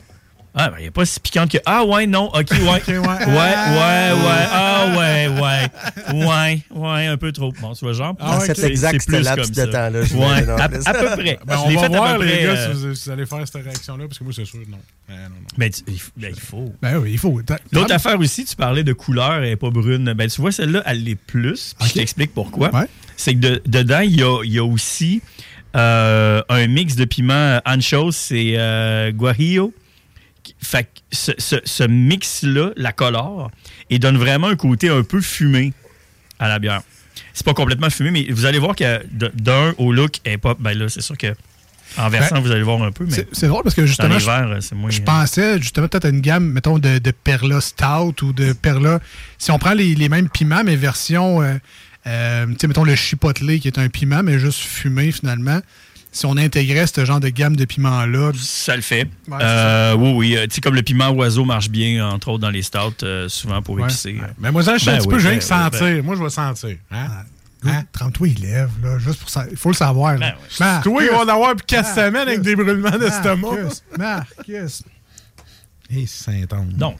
Ah, 0.57 0.69
ben, 0.69 0.77
il 0.79 0.81
n'y 0.83 0.87
a 0.87 0.91
pas 0.91 1.05
si 1.05 1.19
piquant 1.19 1.47
que 1.47 1.57
Ah, 1.65 1.83
ouais, 1.83 2.07
non, 2.07 2.27
OK, 2.33 2.49
ouais. 2.51 2.59
ouais, 2.59 2.81
ouais, 2.87 2.97
ouais. 2.97 4.45
Ah, 4.51 4.93
ouais, 4.97 5.27
ouais. 5.27 6.23
Ouais, 6.25 6.61
ouais, 6.71 7.05
un 7.07 7.17
peu 7.17 7.31
trop. 7.33 7.51
Bon, 7.61 7.73
tu 7.73 7.83
vois, 7.85 7.93
genre. 7.93 8.15
Ah, 8.19 8.35
Dans 8.35 8.39
cet 8.39 8.63
exact 8.63 9.05
plus 9.05 9.19
laps 9.21 9.41
comme 9.47 9.49
de 9.51 9.55
ça. 9.55 9.67
temps-là, 9.67 10.03
je 10.03 10.15
Ouais, 10.15 10.49
à, 10.49 10.69
peu 10.69 11.05
près. 11.21 11.39
Ben, 11.45 11.55
Je 11.57 11.59
on 11.65 11.69
l'ai 11.69 11.75
va 11.75 11.81
fait 11.81 11.85
à 11.87 11.89
voir, 11.97 12.17
les 12.19 12.43
gars, 12.43 12.49
euh, 12.51 12.73
si 12.73 12.87
vous, 12.87 12.95
si 12.95 13.05
vous 13.05 13.11
allez 13.11 13.25
faire 13.25 13.45
cette 13.47 13.63
réaction-là, 13.63 14.05
parce 14.07 14.17
que 14.19 14.23
moi, 14.23 14.33
c'est 14.35 14.45
sûr, 14.45 14.59
non. 14.69 14.77
Ben, 15.09 15.15
non, 15.15 15.29
non. 15.29 15.35
Mais 15.57 15.69
tu- 15.69 15.81
il, 15.87 15.95
f- 15.95 16.09
ben, 16.15 16.31
il 16.33 16.39
faut. 16.39 16.73
Ben 16.81 16.97
oui, 16.99 17.11
il 17.13 17.17
faut. 17.19 17.41
L'autre 17.71 17.93
affaire 17.93 18.17
aussi, 18.19 18.45
tu 18.45 18.55
parlais 18.55 18.83
de 18.83 18.93
couleur, 18.93 19.33
elle 19.35 19.49
n'est 19.49 19.55
pas 19.57 19.69
brune. 19.71 20.13
Ben, 20.13 20.29
tu 20.29 20.39
vois, 20.41 20.51
celle-là, 20.53 20.83
elle 20.85 21.03
l'est 21.03 21.15
plus. 21.15 21.73
Puis 21.77 21.85
Ok. 21.85 21.87
je 21.89 21.93
t'explique 21.99 22.33
pourquoi. 22.33 22.73
Ouais. 22.73 22.85
C'est 23.17 23.33
que 23.33 23.39
de- 23.39 23.61
dedans, 23.65 23.99
il 24.01 24.15
y 24.17 24.23
a, 24.23 24.41
il 24.43 24.53
y 24.53 24.59
a 24.59 24.63
aussi 24.65 25.21
euh, 25.75 26.41
un 26.47 26.67
mix 26.67 26.95
de 26.95 27.03
piments 27.05 27.59
anchos 27.65 28.31
et 28.31 28.55
euh, 28.57 29.11
guajillo. 29.11 29.73
Fait 30.61 30.87
ce, 31.11 31.31
ce- 31.37 31.61
ce 31.63 31.83
mix-là 31.83 32.71
la 32.75 32.91
colore 32.91 33.51
et 33.89 33.99
donne 33.99 34.17
vraiment 34.17 34.47
un 34.47 34.55
côté 34.55 34.89
un 34.89 35.03
peu 35.03 35.21
fumé 35.21 35.73
à 36.39 36.47
la 36.47 36.59
bière. 36.59 36.81
C'est 37.33 37.45
pas 37.45 37.53
complètement 37.53 37.89
fumé, 37.89 38.11
mais 38.11 38.27
vous 38.31 38.45
allez 38.45 38.59
voir 38.59 38.75
que 38.75 39.01
d'un 39.33 39.73
au 39.77 39.91
look, 39.91 40.15
est 40.25 40.37
pas. 40.37 40.55
Ben 40.59 40.77
là, 40.77 40.87
c'est 40.89 41.01
sûr 41.01 41.17
que 41.17 41.33
en 41.97 42.09
versant, 42.09 42.35
Ben, 42.35 42.41
vous 42.41 42.51
allez 42.51 42.63
voir 42.63 42.81
un 42.83 42.91
peu, 42.91 43.05
mais 43.05 43.25
C'est 43.31 43.47
drôle 43.47 43.63
parce 43.63 43.75
que 43.75 43.85
justement, 43.85 44.17
verres, 44.17 44.59
moins. 44.73 44.89
je 44.89 45.01
pensais 45.01 45.61
justement 45.61 45.87
peut-être 45.87 46.05
à 46.05 46.09
une 46.09 46.19
gamme, 46.21 46.45
mettons, 46.51 46.77
de, 46.79 46.97
de 46.97 47.11
Perla 47.11 47.61
Stout 47.61 48.23
ou 48.23 48.33
de 48.33 48.51
Perla. 48.53 48.99
Si 49.37 49.51
on 49.51 49.59
prend 49.59 49.73
les, 49.73 49.95
les 49.95 50.09
mêmes 50.09 50.27
piments, 50.29 50.63
mais 50.65 50.75
version 50.75 51.41
euh, 51.41 51.53
euh, 52.07 52.47
tu 52.47 52.55
sais, 52.61 52.67
mettons 52.67 52.83
le 52.83 52.95
chipotle 52.95 53.59
qui 53.59 53.67
est 53.67 53.77
un 53.77 53.87
piment, 53.87 54.23
mais 54.23 54.39
juste 54.39 54.59
fumé 54.59 55.11
finalement. 55.11 55.61
Si 56.15 56.25
on 56.25 56.37
intégrait 56.37 56.87
ce 56.87 57.03
genre 57.03 57.19
de 57.19 57.27
gamme 57.27 57.57
de 57.57 57.65
piments-là. 57.65 58.31
Ça 58.39 58.75
le 58.77 58.81
fait. 58.81 59.03
Ouais, 59.27 59.37
Euh, 59.41 59.95
oui, 59.97 60.13
oui. 60.15 60.37
Euh, 60.37 60.47
Tu 60.47 60.55
sais, 60.55 60.61
comme 60.61 60.73
le 60.75 60.81
piment 60.81 61.09
oiseau 61.09 61.43
marche 61.43 61.69
bien, 61.69 62.07
entre 62.07 62.29
autres, 62.29 62.39
dans 62.39 62.49
les 62.49 62.61
stouts, 62.61 63.03
euh, 63.03 63.27
souvent 63.27 63.61
pour 63.61 63.75
Ouais. 63.75 63.83
épicer. 63.83 64.15
Mais 64.39 64.49
moi, 64.49 64.63
ça, 64.63 64.75
je 64.77 64.83
suis 64.83 64.85
Ben 64.87 64.93
un 64.93 64.97
petit 64.99 65.07
oui, 65.07 65.13
peu, 65.15 65.19
je 65.19 65.23
viens 65.27 65.31
ben 65.33 65.39
que 65.39 65.43
oui, 65.43 65.49
sentir. 65.49 65.79
ben- 65.81 66.01
Moi, 66.05 66.15
je 66.15 66.23
vais 66.23 66.29
sentir. 66.29 66.77
Hein? 66.89 67.07
Hein? 67.65 67.83
Trempe-toi 67.91 68.27
les 68.27 68.33
lèvres, 68.47 68.71
là, 68.81 68.97
juste 68.97 69.19
pour 69.19 69.29
ça. 69.29 69.43
Il 69.51 69.57
faut 69.57 69.69
le 69.69 69.75
savoir. 69.75 70.17
Ben 70.17 70.33
Là. 70.59 70.79
Toi, 70.83 71.03
il 71.03 71.09
va 71.09 71.17
en 71.19 71.27
avoir 71.27 71.51
pour 71.55 71.65
4 71.65 71.93
semaines 71.93 72.15
avec 72.27 72.41
des 72.41 72.55
brûlements 72.55 72.91
d'estomac. 72.97 73.35
Marcus, 73.51 73.83
Marcus. 73.97 74.83
Et 75.89 76.05
Saint-Anne. 76.07 76.73
Donc, 76.77 76.95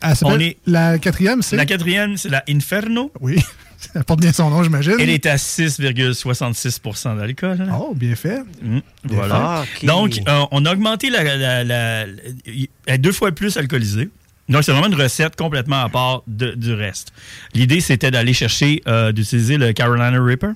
Ah, 0.00 0.12
On 0.22 0.36
bien- 0.36 0.46
est- 0.48 0.56
La 0.66 0.96
quatrième, 0.98 1.42
c'est? 1.42 1.56
la 1.56 1.66
quatrième, 1.66 2.16
c'est 2.16 2.28
la 2.28 2.44
Inferno. 2.48 3.10
Oui. 3.20 3.42
Ça 3.94 4.02
porte 4.02 4.20
bien 4.20 4.32
son 4.32 4.50
nom, 4.50 4.62
j'imagine. 4.64 4.94
Elle 4.98 5.10
est 5.10 5.26
à 5.26 5.36
6,66% 5.36 7.16
d'alcool. 7.16 7.58
hein. 7.60 7.76
Oh, 7.78 7.94
bien 7.94 8.14
fait. 8.16 8.40
Mm, 8.62 8.78
Bien 9.04 9.16
voilà. 9.16 9.34
Ah. 9.62 9.64
Donc, 9.86 10.18
euh, 10.28 10.40
on 10.50 10.64
a 10.64 10.72
augmenté 10.72 11.10
la, 11.10 11.22
la- 11.22 11.36
la- 11.36 11.64
la- 11.64 12.12
Elle 12.44 12.94
est 12.94 12.98
deux 12.98 13.12
fois 13.12 13.32
plus 13.32 13.56
alcoolisée. 13.56 14.08
Donc, 14.48 14.64
c'est 14.64 14.72
vraiment 14.72 14.86
une 14.88 15.00
recette 15.00 15.36
complètement 15.36 15.82
à 15.82 15.88
part 15.88 16.22
de- 16.26 16.52
du 16.52 16.72
reste. 16.72 17.12
L'idée, 17.54 17.80
c'était 17.80 18.10
d'aller 18.10 18.32
chercher, 18.32 18.82
euh, 18.88 19.12
d'utiliser 19.12 19.58
le 19.58 19.72
Carolina 19.72 20.10
Reaper. 20.20 20.52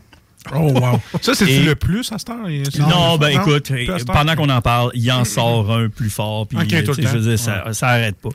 Oh, 0.52 0.72
wow. 0.72 1.00
Ça, 1.22 1.34
c'est 1.36 1.60
le 1.60 1.76
plus 1.76 2.10
à 2.10 2.18
cette 2.18 2.30
heure? 2.30 2.48
Non, 2.88 3.16
ben 3.16 3.32
Non? 3.36 3.42
écoute, 3.42 3.70
pendant 4.06 4.34
qu'on 4.34 4.48
en 4.48 4.60
parle, 4.60 4.90
il 4.94 5.12
en 5.12 5.24
sort 5.24 5.70
un 5.72 5.88
plus 5.88 6.10
fort. 6.10 6.48
Puis, 6.48 6.58
Ok, 6.58 6.66
tout 6.66 6.74
le 6.74 6.96
tu 6.96 7.02
sais, 7.02 7.02
je 7.02 7.18
veux 7.18 7.20
dire, 7.30 7.38
ça, 7.38 7.72
ça 7.72 7.88
arrête 7.90 8.16
pas. 8.16 8.30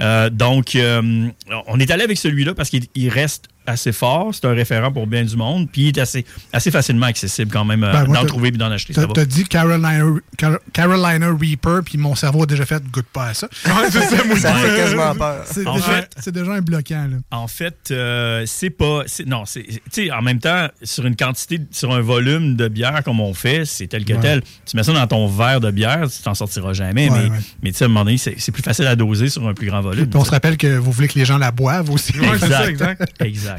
Euh, 0.00 0.28
donc, 0.30 0.74
euh, 0.74 1.28
on 1.68 1.78
est 1.78 1.90
allé 1.92 2.02
avec 2.02 2.18
celui-là 2.18 2.54
parce 2.54 2.68
qu'il 2.70 2.86
il 2.96 3.08
reste 3.10 3.44
assez 3.66 3.92
fort. 3.92 4.30
C'est 4.34 4.44
un 4.46 4.52
référent 4.54 4.92
pour 4.92 5.06
bien 5.06 5.24
du 5.24 5.36
monde. 5.36 5.68
Puis, 5.70 5.82
il 5.82 5.88
est 5.88 5.98
assez, 5.98 6.24
assez 6.52 6.70
facilement 6.70 7.06
accessible 7.06 7.50
quand 7.52 7.64
même 7.64 7.84
euh, 7.84 7.92
Ben, 7.92 8.12
d'en 8.12 8.24
trouver 8.24 8.48
et 8.48 8.52
d'en 8.52 8.70
acheter. 8.70 8.92
Ça 8.92 9.06
T'as 9.12 9.24
dit 9.24 9.44
Carolina, 9.44 9.90
Car- 10.36 10.58
Carolina 10.72 11.28
Reaper, 11.38 11.80
puis 11.84 11.98
mon 11.98 12.14
cerveau 12.14 12.42
a 12.44 12.46
déjà 12.46 12.64
fait 12.64 12.82
goûte 12.90 13.06
pas 13.12 13.28
à 13.28 13.34
ça. 13.34 13.48
Ouais, 13.66 13.72
c'est 13.90 14.00
ça, 14.00 14.16
Ça 14.38 14.54
fait 14.54 14.76
quasiment 14.76 15.14
peur. 15.14 15.42
C'est 15.46 15.66
En 15.66 15.74
déjà, 15.74 15.86
fait- 15.86 16.10
c'est 16.18 16.32
déjà 16.34 16.52
un 16.52 16.60
bloquant. 16.60 17.06
Là. 17.10 17.16
En 17.30 17.46
fait, 17.48 17.76
euh, 17.90 18.44
c'est 18.46 18.70
pas. 18.70 19.02
Non, 19.26 19.44
c'est. 19.44 19.62
Tu 19.64 19.80
sais, 19.90 20.10
en 20.12 20.22
même 20.22 20.38
temps, 20.38 20.68
sur 20.82 21.06
une 21.06 21.16
quantité, 21.16 21.60
sur 21.70 21.92
un 21.92 22.00
volume 22.00 22.56
de 22.56 22.68
bière 22.68 23.02
comme 23.04 23.20
on 23.20 23.34
fait, 23.34 23.64
c'est 23.64 23.86
tel 23.86 24.04
que 24.04 24.12
Ouais. 24.14 24.20
tel. 24.20 24.42
Tu 24.66 24.76
mets 24.76 24.82
ça 24.82 24.92
dans 24.92 25.06
ton 25.06 25.26
verre 25.28 25.60
de 25.60 25.70
bière, 25.70 26.08
tu 26.10 26.22
t'en 26.22 26.34
sortiras 26.34 26.72
jamais. 26.72 27.08
Ouais, 27.10 27.18
mais, 27.24 27.30
ouais. 27.30 27.38
mais 27.62 27.72
tu 27.72 27.78
sais, 27.78 27.84
à 27.84 27.86
un 27.86 27.88
moment 27.88 28.04
donné, 28.04 28.16
c'est 28.18 28.52
plus 28.52 28.62
facile 28.62 28.86
à 28.86 28.96
doser 28.96 29.28
sur 29.28 29.46
un 29.46 29.54
plus 29.54 29.66
grand 29.68 29.80
volume. 29.80 30.06
Puis 30.08 30.18
on 30.18 30.24
se 30.24 30.30
rappelle 30.30 30.56
que 30.56 30.76
vous 30.76 30.92
voulez 30.92 31.08
que 31.08 31.18
les 31.18 31.24
gens 31.24 31.38
la 31.38 31.50
boivent 31.50 31.90
aussi. 31.90 32.12
C'est 32.40 32.48
ça, 32.48 32.68
exact. 32.68 33.02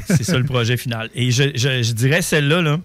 Exact. 0.00 0.16
C'est 0.16 0.24
ça 0.24 0.38
le 0.38 0.44
projet 0.44 0.76
final. 0.76 1.10
Et 1.14 1.30
je, 1.30 1.44
je- 1.54 1.82
je 1.82 1.92
dirais 1.92 2.22
celle-là, 2.22 2.62
là. 2.62 2.78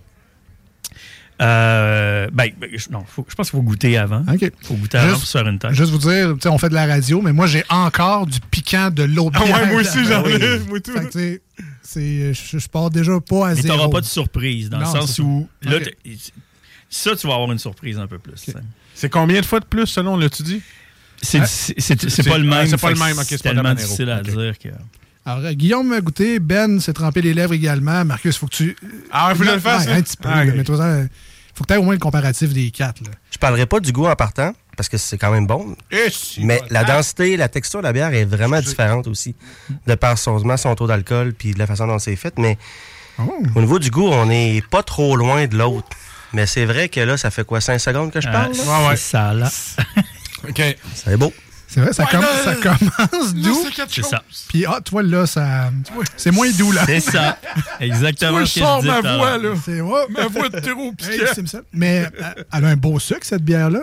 euh, 1.41 2.27
ben, 2.33 2.49
ben, 2.59 2.69
je- 2.73 2.89
non, 2.89 3.05
faut- 3.07 3.25
je 3.29 3.33
pense 3.35 3.49
qu'il 3.49 3.57
faut 3.57 3.63
goûter 3.63 3.97
avant. 3.97 4.23
OK. 4.31 4.51
faut 4.61 4.73
goûter 4.73 4.97
avant 4.97 5.07
Juste- 5.09 5.19
pour 5.21 5.27
se 5.29 5.37
faire 5.37 5.47
une 5.47 5.57
tête. 5.59 5.71
Juste 5.73 5.91
vous 5.91 5.97
dire, 5.99 6.33
tu 6.33 6.41
sais, 6.41 6.49
on 6.49 6.57
fait 6.57 6.67
de 6.69 6.73
la 6.73 6.85
radio, 6.85 7.21
mais 7.21 7.31
moi, 7.31 7.47
j'ai 7.47 7.63
encore 7.69 8.27
du 8.27 8.39
piquant 8.51 8.89
de 8.91 9.03
l'autre 9.03 9.39
Ah 9.41 9.45
ouais, 9.45 9.71
moi 9.71 9.81
aussi, 9.81 10.03
j'en 10.05 10.25
ai. 10.25 10.59
Moi, 10.67 10.79
tout. 10.81 10.91
Fait 10.91 11.09
que, 11.09 12.33
je, 12.33 12.57
je 12.59 12.67
pars 12.67 12.89
déjà 12.89 13.19
pas 13.21 13.47
à 13.49 13.55
Mais 13.55 13.61
zéro. 13.61 13.77
t'auras 13.77 13.89
pas 13.89 14.01
de 14.01 14.05
surprise, 14.05 14.69
dans 14.69 14.79
Non, 14.79 14.93
le 14.93 14.99
sens 14.99 15.15
ça. 15.15 15.23
où. 15.23 15.47
Là, 15.61 15.77
OK. 15.77 15.83
t'as- 16.03 16.11
ça, 16.89 17.15
tu 17.15 17.25
vas 17.27 17.33
avoir 17.35 17.51
une 17.51 17.59
surprise 17.59 17.97
un 17.99 18.07
peu 18.07 18.19
plus. 18.19 18.35
ça. 18.35 18.59
C'est 18.93 19.09
combien 19.09 19.39
de 19.39 19.45
fois 19.45 19.61
de 19.61 19.65
plus, 19.65 19.85
selon 19.85 20.17
l'as-tu 20.17 20.43
dit? 20.43 20.61
C'est 21.21 21.39
Ah, 21.39 21.45
c'est- 21.45 21.73
c'est- 21.79 22.01
c'est 22.01 22.09
c'est- 22.09 22.29
pas 22.29 22.37
le 22.37 22.51
ah, 22.51 22.57
même. 22.59 22.67
c'est 22.67 22.79
pas 22.81 22.91
le 22.91 22.99
même, 22.99 23.17
ok, 23.17 23.25
c'est 23.27 23.43
pas 23.43 23.49
tellement 23.53 23.73
difficile 23.73 24.09
à 24.09 24.21
dire 24.21 24.57
que. 24.59 24.69
Alors, 25.25 25.45
euh, 25.45 25.53
Guillaume 25.53 25.91
a 25.93 26.01
goûté, 26.01 26.39
Ben 26.39 26.79
s'est 26.79 26.93
trempé 26.93 27.21
les 27.21 27.33
lèvres 27.33 27.53
également. 27.53 28.03
Marcus, 28.05 28.37
faut 28.37 28.47
que 28.47 28.55
tu. 28.55 28.75
Ah, 29.11 29.31
faut 29.35 29.39
que 29.43 29.47
je 29.49 29.53
le 29.53 29.59
fasse, 29.59 29.85
Ouais, 29.85 29.91
hein? 29.93 29.97
Un 29.97 30.01
petit 30.01 30.17
peu. 30.17 30.29
Ah, 30.31 30.45
mais 30.45 30.63
toi, 30.63 30.77
ça, 30.77 30.97
faut 31.53 31.63
que 31.63 31.67
tu 31.67 31.73
aies 31.73 31.77
au 31.77 31.83
moins 31.83 31.93
le 31.93 31.99
comparatif 31.99 32.53
des 32.53 32.71
quatre. 32.71 33.01
Là. 33.03 33.09
Je 33.31 33.37
parlerai 33.37 33.65
pas 33.65 33.79
du 33.79 33.91
goût 33.91 34.07
en 34.07 34.15
partant, 34.15 34.53
parce 34.77 34.87
que 34.89 34.97
c'est 34.97 35.17
quand 35.17 35.31
même 35.31 35.45
bon. 35.45 35.75
Eh, 35.91 36.09
si, 36.09 36.43
Mais 36.45 36.59
bon. 36.59 36.65
la 36.71 36.83
densité, 36.83 37.37
la 37.37 37.49
texture 37.49 37.79
de 37.79 37.83
la 37.85 37.93
bière 37.93 38.13
est 38.13 38.25
vraiment 38.25 38.59
différente 38.61 39.07
aussi, 39.07 39.35
de 39.85 39.95
par 39.95 40.17
son, 40.17 40.39
son 40.57 40.75
taux 40.75 40.87
d'alcool 40.87 41.33
puis 41.37 41.53
de 41.53 41.59
la 41.59 41.67
façon 41.67 41.85
dont 41.87 41.99
c'est 41.99 42.15
fait. 42.15 42.37
Mais 42.39 42.57
Oh. 43.21 43.43
au 43.55 43.59
niveau 43.59 43.79
du 43.79 43.91
goût, 43.91 44.07
on 44.07 44.27
n'est 44.27 44.63
pas 44.71 44.81
trop 44.81 45.17
loin 45.17 45.45
de 45.45 45.57
l'autre. 45.57 45.87
Mais 46.31 46.45
c'est 46.45 46.63
vrai 46.63 46.87
que 46.87 47.01
là, 47.01 47.17
ça 47.17 47.29
fait 47.31 47.43
quoi, 47.43 47.59
5 47.59 47.77
secondes 47.77 48.11
que 48.13 48.21
je 48.21 48.29
Euh, 48.29 48.31
parle? 48.31 48.51
Ouais, 48.53 48.87
ouais. 48.87 48.95
C'est 48.95 49.09
ça, 49.11 49.33
là. 49.33 49.51
OK. 50.47 50.61
C'est 50.95 51.17
beau. 51.17 51.33
C'est 51.71 51.81
vrai, 51.81 51.93
ça, 51.93 52.03
Ouais, 52.03 52.09
comm- 52.09 52.21
là, 52.21 52.43
ça 52.43 52.55
commence 52.55 53.33
Là, 53.35 53.41
doux. 53.43 53.65
c'est 53.89 54.01
ça. 54.03 54.23
Puis, 54.47 54.65
ah, 54.65 54.79
toi, 54.83 55.03
là, 55.03 55.27
ça. 55.27 55.71
C'est 56.17 56.31
moins 56.31 56.49
doux, 56.51 56.71
là. 56.71 56.81
C'est 56.87 56.99
ça. 56.99 57.37
Exactement 57.79 58.39
je 58.39 58.45
ce 58.45 58.53
que 58.55 58.59
je 58.61 58.65
sors 58.65 58.83
ma 58.83 59.01
voix, 59.01 59.37
là. 59.37 59.49
C'est 59.63 59.79
ouais. 59.79 59.99
Ma 60.09 60.25
voix 60.25 60.49
de 60.49 60.59
terreau 60.59 60.93
Hey. 61.09 61.21
Mais 61.71 62.07
elle 62.51 62.65
a 62.65 62.67
un 62.69 62.75
beau 62.75 62.97
sucre, 62.97 63.19
cette 63.23 63.43
bière-là. 63.43 63.81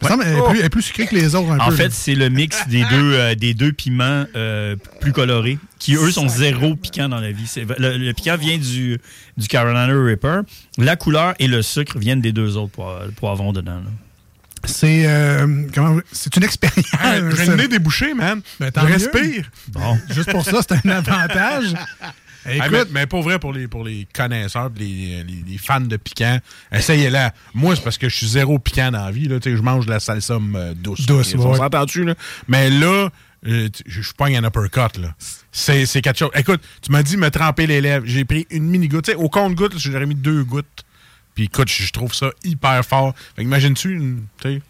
Qu'elle 0.00 0.12
est 0.12 0.42
plus- 0.48 0.58
elle 0.60 0.64
est 0.66 0.68
plus 0.68 0.82
sucrée 0.82 1.06
que 1.08 1.14
les 1.16 1.34
autres, 1.34 1.50
un 1.50 1.58
En 1.58 1.70
peu. 1.70 1.74
fait, 1.74 1.92
c'est 1.92 2.14
le 2.14 2.28
mix 2.28 2.68
des 2.68 2.84
deux, 2.84 3.14
euh, 3.14 3.34
des 3.34 3.52
deux 3.52 3.72
piments 3.72 4.24
euh, 4.36 4.76
plus 5.00 5.12
colorés, 5.12 5.58
qui 5.80 5.96
eux 5.96 6.12
sont 6.12 6.28
zéro 6.28 6.76
piquant 6.76 7.08
dans 7.08 7.18
la 7.18 7.32
vie. 7.32 7.50
Le, 7.78 7.96
le 7.96 8.12
piquant 8.12 8.36
vient 8.36 8.58
du, 8.58 9.00
du 9.36 9.48
Carolina 9.48 9.86
Reaper. 9.88 10.42
La 10.78 10.94
couleur 10.94 11.34
et 11.40 11.48
le 11.48 11.62
sucre 11.62 11.98
viennent 11.98 12.20
des 12.20 12.30
deux 12.30 12.56
autres 12.56 12.70
poi- 12.72 13.00
poivrons 13.16 13.52
dedans. 13.52 13.74
là. 13.74 13.90
C'est. 14.64 15.04
euh, 15.06 15.64
c'est 16.12 16.36
une 16.36 16.44
expérience. 16.44 16.86
Ah, 17.00 17.16
J'ai 17.36 17.46
le 17.46 17.56
nez 17.56 17.68
débouché, 17.68 18.14
man. 18.14 18.40
Ben, 18.60 18.70
je 18.74 18.80
respire. 18.80 19.50
Bon. 19.68 19.98
Juste 20.10 20.30
pour 20.30 20.44
ça, 20.44 20.60
c'est 20.66 20.86
un 20.86 20.90
avantage. 20.90 21.74
Ah, 22.46 22.66
Écoute, 22.66 22.88
mais, 22.92 23.00
mais 23.00 23.06
pour 23.06 23.22
vrai, 23.22 23.38
pour 23.38 23.52
les, 23.52 23.68
pour 23.68 23.84
les 23.84 24.06
connaisseurs, 24.14 24.70
les, 24.78 25.22
les, 25.22 25.44
les 25.46 25.58
fans 25.58 25.80
de 25.82 25.96
piquant, 25.98 26.38
essayez-la. 26.72 27.34
Moi, 27.52 27.76
c'est 27.76 27.82
parce 27.82 27.98
que 27.98 28.08
je 28.08 28.16
suis 28.16 28.28
zéro 28.28 28.58
piquant 28.58 28.90
dans 28.90 29.04
la 29.04 29.10
vie. 29.10 29.28
Là, 29.28 29.38
je 29.44 29.50
mange 29.60 29.84
de 29.84 29.90
la 29.90 30.00
salsa 30.00 30.38
euh, 30.54 30.72
douce. 30.72 31.04
Douce. 31.04 31.34
On 31.36 31.54
s'entend-tu? 31.54 32.06
Mais 32.46 32.70
là, 32.70 33.10
euh, 33.46 33.68
je 33.86 34.00
je 34.00 34.12
pogne 34.14 34.36
un 34.38 34.44
uppercut. 34.44 34.96
là. 34.98 35.14
C'est 35.52 35.84
quelque 36.00 36.16
chose. 36.16 36.30
Écoute, 36.36 36.62
tu 36.80 36.90
m'as 36.90 37.02
dit 37.02 37.18
me 37.18 37.28
tremper 37.30 37.66
les 37.66 37.82
lèvres. 37.82 38.06
J'ai 38.06 38.24
pris 38.24 38.46
une 38.50 38.64
mini-goutte. 38.68 39.10
Au 39.18 39.28
compte-goutte, 39.28 39.74
j'aurais 39.76 40.06
mis 40.06 40.14
deux 40.14 40.42
gouttes. 40.44 40.84
Puis 41.38 41.44
écoute, 41.44 41.68
je 41.70 41.92
trouve 41.92 42.12
ça 42.12 42.30
hyper 42.42 42.84
fort. 42.84 43.14
Fait 43.36 43.42
imagines-tu, 43.44 43.92
une- 43.94 44.24
une- 44.44 44.60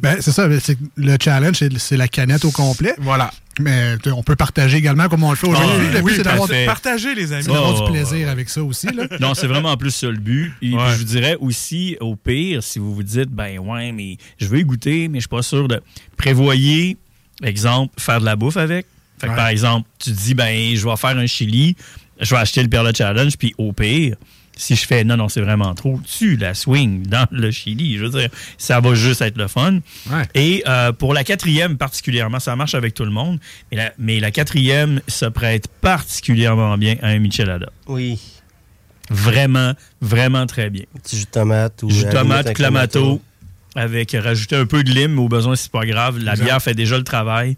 ben, 0.00 0.18
c'est 0.20 0.30
ça. 0.30 0.46
c'est 0.60 0.76
que 0.76 0.80
Le 0.96 1.16
challenge, 1.20 1.56
c'est- 1.58 1.76
c'est 1.78 1.96
la 1.96 2.06
canette 2.06 2.44
au 2.44 2.52
complet. 2.52 2.94
Voilà. 2.98 3.32
Mais 3.58 3.96
on 4.06 4.22
peut 4.22 4.36
partager 4.36 4.76
également 4.76 5.08
comme 5.08 5.24
on 5.24 5.30
le 5.30 5.36
fait 5.36 5.48
aujourd'hui. 5.48 5.72
Ah, 5.76 5.92
le 5.94 5.98
but, 5.98 6.02
oui, 6.04 6.12
c'est 6.14 6.22
d'avoir. 6.22 6.48
Partagez, 6.64 7.16
les 7.16 7.32
amis. 7.32 7.42
c'est 7.42 7.50
d'avoir 7.50 7.74
Oh, 7.82 7.86
du 7.86 7.90
plaisir 7.92 8.28
avec 8.28 8.48
ça 8.50 8.62
aussi. 8.62 8.86
Là. 8.86 9.08
Non, 9.20 9.34
c'est 9.34 9.48
vraiment 9.48 9.76
plus 9.76 9.90
ça 9.90 10.06
le 10.06 10.16
but. 10.16 10.52
Et 10.62 10.70
puis 10.70 10.78
je 10.92 10.96
vous 10.98 11.04
dirais 11.04 11.36
aussi, 11.40 11.96
au 12.00 12.14
pire, 12.14 12.62
si 12.62 12.78
vous 12.78 12.94
vous 12.94 13.02
dites, 13.02 13.28
ben 13.30 13.58
ouais, 13.58 13.90
mais 13.90 14.16
je 14.38 14.46
veux 14.46 14.60
y 14.60 14.64
goûter, 14.64 15.08
mais 15.08 15.18
je 15.18 15.22
suis 15.22 15.28
pas 15.28 15.42
sûr 15.42 15.66
de. 15.66 15.82
Prévoyez, 16.16 16.96
exemple, 17.42 17.92
faire 17.98 18.20
de 18.20 18.24
la 18.26 18.36
bouffe 18.36 18.56
avec. 18.58 18.86
Fait 19.18 19.26
que 19.26 19.32
Ouais. 19.32 19.36
par 19.36 19.48
exemple, 19.48 19.88
tu 19.98 20.12
te 20.12 20.16
dis, 20.20 20.34
ben 20.34 20.76
je 20.76 20.88
vais 20.88 20.96
faire 20.96 21.18
un 21.18 21.26
chili, 21.26 21.74
je 22.20 22.30
vais 22.32 22.40
acheter 22.40 22.62
le 22.62 22.68
Perla 22.68 22.92
Challenge, 22.94 23.36
puis 23.36 23.54
au 23.58 23.72
pire, 23.72 24.14
si 24.56 24.76
je 24.76 24.86
fais 24.86 25.04
non, 25.04 25.16
non, 25.16 25.28
c'est 25.28 25.40
vraiment 25.40 25.74
trop, 25.74 26.00
tu 26.04 26.36
la 26.36 26.54
swing 26.54 27.06
dans 27.06 27.26
le 27.30 27.50
chili. 27.50 27.96
Je 27.96 28.04
veux 28.04 28.20
dire, 28.20 28.28
ça 28.58 28.80
va 28.80 28.94
juste 28.94 29.22
être 29.22 29.36
le 29.38 29.48
fun. 29.48 29.80
Ouais. 30.10 30.28
Et 30.34 30.62
euh, 30.66 30.92
pour 30.92 31.14
la 31.14 31.24
quatrième 31.24 31.76
particulièrement, 31.76 32.40
ça 32.40 32.54
marche 32.56 32.74
avec 32.74 32.94
tout 32.94 33.04
le 33.04 33.10
monde, 33.10 33.38
mais 33.70 33.78
la, 33.78 33.92
mais 33.98 34.20
la 34.20 34.30
quatrième 34.30 35.00
se 35.08 35.26
prête 35.26 35.68
particulièrement 35.80 36.76
bien 36.78 36.96
à 37.02 37.08
un 37.08 37.18
michelada. 37.18 37.70
Oui. 37.86 38.18
Vraiment, 39.10 39.74
vraiment 40.00 40.46
très 40.46 40.70
bien. 40.70 40.84
Un 40.96 41.00
petit 41.00 41.16
jus 41.16 41.24
de 41.24 41.30
tomate 41.30 41.82
ou. 41.82 41.90
Jus 41.90 42.04
de 42.04 42.10
tomate, 42.10 42.46
un 42.46 42.52
clamato, 42.52 43.20
avec 43.74 44.12
rajouter 44.12 44.56
un 44.56 44.66
peu 44.66 44.84
de 44.84 44.90
lime, 44.90 45.18
au 45.18 45.28
besoin, 45.28 45.56
c'est 45.56 45.72
pas 45.72 45.84
grave. 45.86 46.18
La 46.18 46.34
bière 46.36 46.62
fait 46.62 46.74
déjà 46.74 46.96
le 46.96 47.04
travail. 47.04 47.56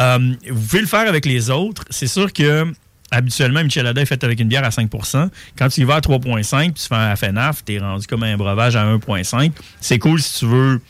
Euh, 0.00 0.34
vous 0.50 0.60
pouvez 0.60 0.80
le 0.80 0.86
faire 0.86 1.08
avec 1.08 1.24
les 1.24 1.50
autres. 1.50 1.84
C'est 1.90 2.06
sûr 2.06 2.32
que 2.32 2.72
habituellement, 3.12 3.60
un 3.60 3.64
Michelada 3.64 4.00
est 4.00 4.06
fait 4.06 4.24
avec 4.24 4.40
une 4.40 4.48
bière 4.48 4.64
à 4.64 4.70
5% 4.70 5.28
Quand 5.56 5.68
tu 5.68 5.80
y 5.82 5.84
vas 5.84 5.96
à 5.96 6.00
3,5 6.00 6.62
puis 6.64 6.72
tu 6.82 6.88
fais 6.88 6.94
un 6.96 7.14
FNAF, 7.14 7.64
tu 7.64 7.74
es 7.74 7.78
rendu 7.78 8.06
comme 8.08 8.24
un 8.24 8.36
breuvage 8.36 8.74
à 8.74 8.84
1,5 8.84 9.52
C'est 9.80 9.98
cool 10.00 10.20
si 10.20 10.40
tu 10.40 10.46
veux 10.46 10.80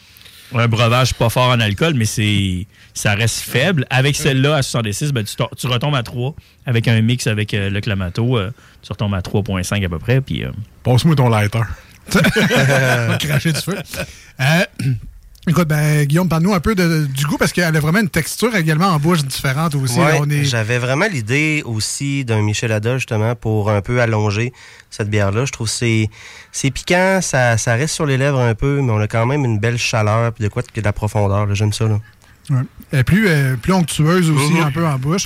un 0.55 0.69
breuvage 0.69 1.15
pas 1.15 1.31
fort 1.31 1.49
en 1.49 1.61
alcool, 1.61 1.95
mais 1.95 2.05
c'est 2.05 2.67
ça 2.93 3.15
reste 3.15 3.39
faible. 3.41 3.87
Avec 3.89 4.15
celle-là 4.17 4.57
à 4.57 4.63
66, 4.63 5.13
ben, 5.13 5.25
tu, 5.25 5.35
to- 5.35 5.49
tu 5.57 5.67
retombes 5.67 5.95
à 5.95 6.03
3 6.03 6.35
avec 6.67 6.89
un 6.89 7.01
mix 7.01 7.27
avec 7.27 7.55
euh, 7.55 7.71
le 7.71 7.81
Clamato. 7.81 8.37
euh, 8.37 8.51
tu 8.83 8.93
retombes 8.93 9.15
à 9.15 9.21
3,5 9.21 9.83
à 9.85 9.89
peu 9.89 9.99
près. 9.99 10.21
Puis, 10.21 10.45
euh, 10.45 10.51
Passe-moi 10.83 11.17
ton 11.17 11.31
lighter. 11.31 11.61
On 12.15 12.19
va 13.09 13.17
cracher 13.19 13.53
du 13.53 13.61
feu. 13.61 13.77
Euh, 15.47 15.51
écoute, 15.51 15.67
ben, 15.69 16.05
Guillaume, 16.07 16.29
parle-nous 16.29 16.55
un 16.55 16.61
peu 16.61 16.75
de- 16.75 17.07
du 17.07 17.25
goût 17.27 17.37
parce 17.37 17.53
qu'elle 17.53 17.75
a 17.77 17.81
vraiment 17.81 17.99
une 18.01 18.09
texture 18.09 18.55
également 18.55 18.87
en 18.87 18.99
bouche 19.01 19.25
différente 19.25 19.75
aussi. 19.75 19.99
Ouais, 19.99 20.21
est... 20.31 20.45
J'avais 20.45 20.79
vraiment 20.79 21.07
l'idée 21.11 21.63
aussi 21.65 22.25
d'un 22.25 22.43
Michelada, 22.43 22.97
justement, 22.99 23.35
pour 23.35 23.71
un 23.71 23.81
peu 23.81 24.01
allonger 24.01 24.53
cette 24.91 25.11
bière-là. 25.11 25.45
Je 25.45 25.53
trouve 25.53 25.67
que 25.67 25.73
c'est 25.73 26.09
c'est 26.53 26.71
piquant, 26.71 27.19
ça, 27.23 27.57
ça 27.59 27.75
reste 27.75 27.95
sur 27.95 28.07
les 28.07 28.19
lèvres 28.19 28.39
un 28.41 28.55
peu, 28.55 28.81
mais 28.83 28.93
on 28.93 29.01
a 29.01 29.09
quand 29.09 29.27
même 29.27 29.45
une 29.45 29.59
belle 29.59 29.79
chaleur, 29.79 30.33
puis 30.33 30.45
de 30.45 30.49
quoi 30.49 30.63
de 30.63 30.81
la 30.81 30.93
profondeur. 30.93 31.53
J'aime 31.55 31.73
ça. 31.73 31.87
Là. 31.89 31.99
Ouais. 32.51 32.63
Elle 32.93 32.99
est 33.01 33.05
plus, 33.05 33.27
euh, 33.29 33.57
plus 33.57 33.73
onctueuse 33.73 34.31
aussi, 34.31 34.53
Mhm. 34.53 34.63
un 34.63 34.71
peu 34.71 34.87
en 34.87 34.99
bouche. 34.99 35.25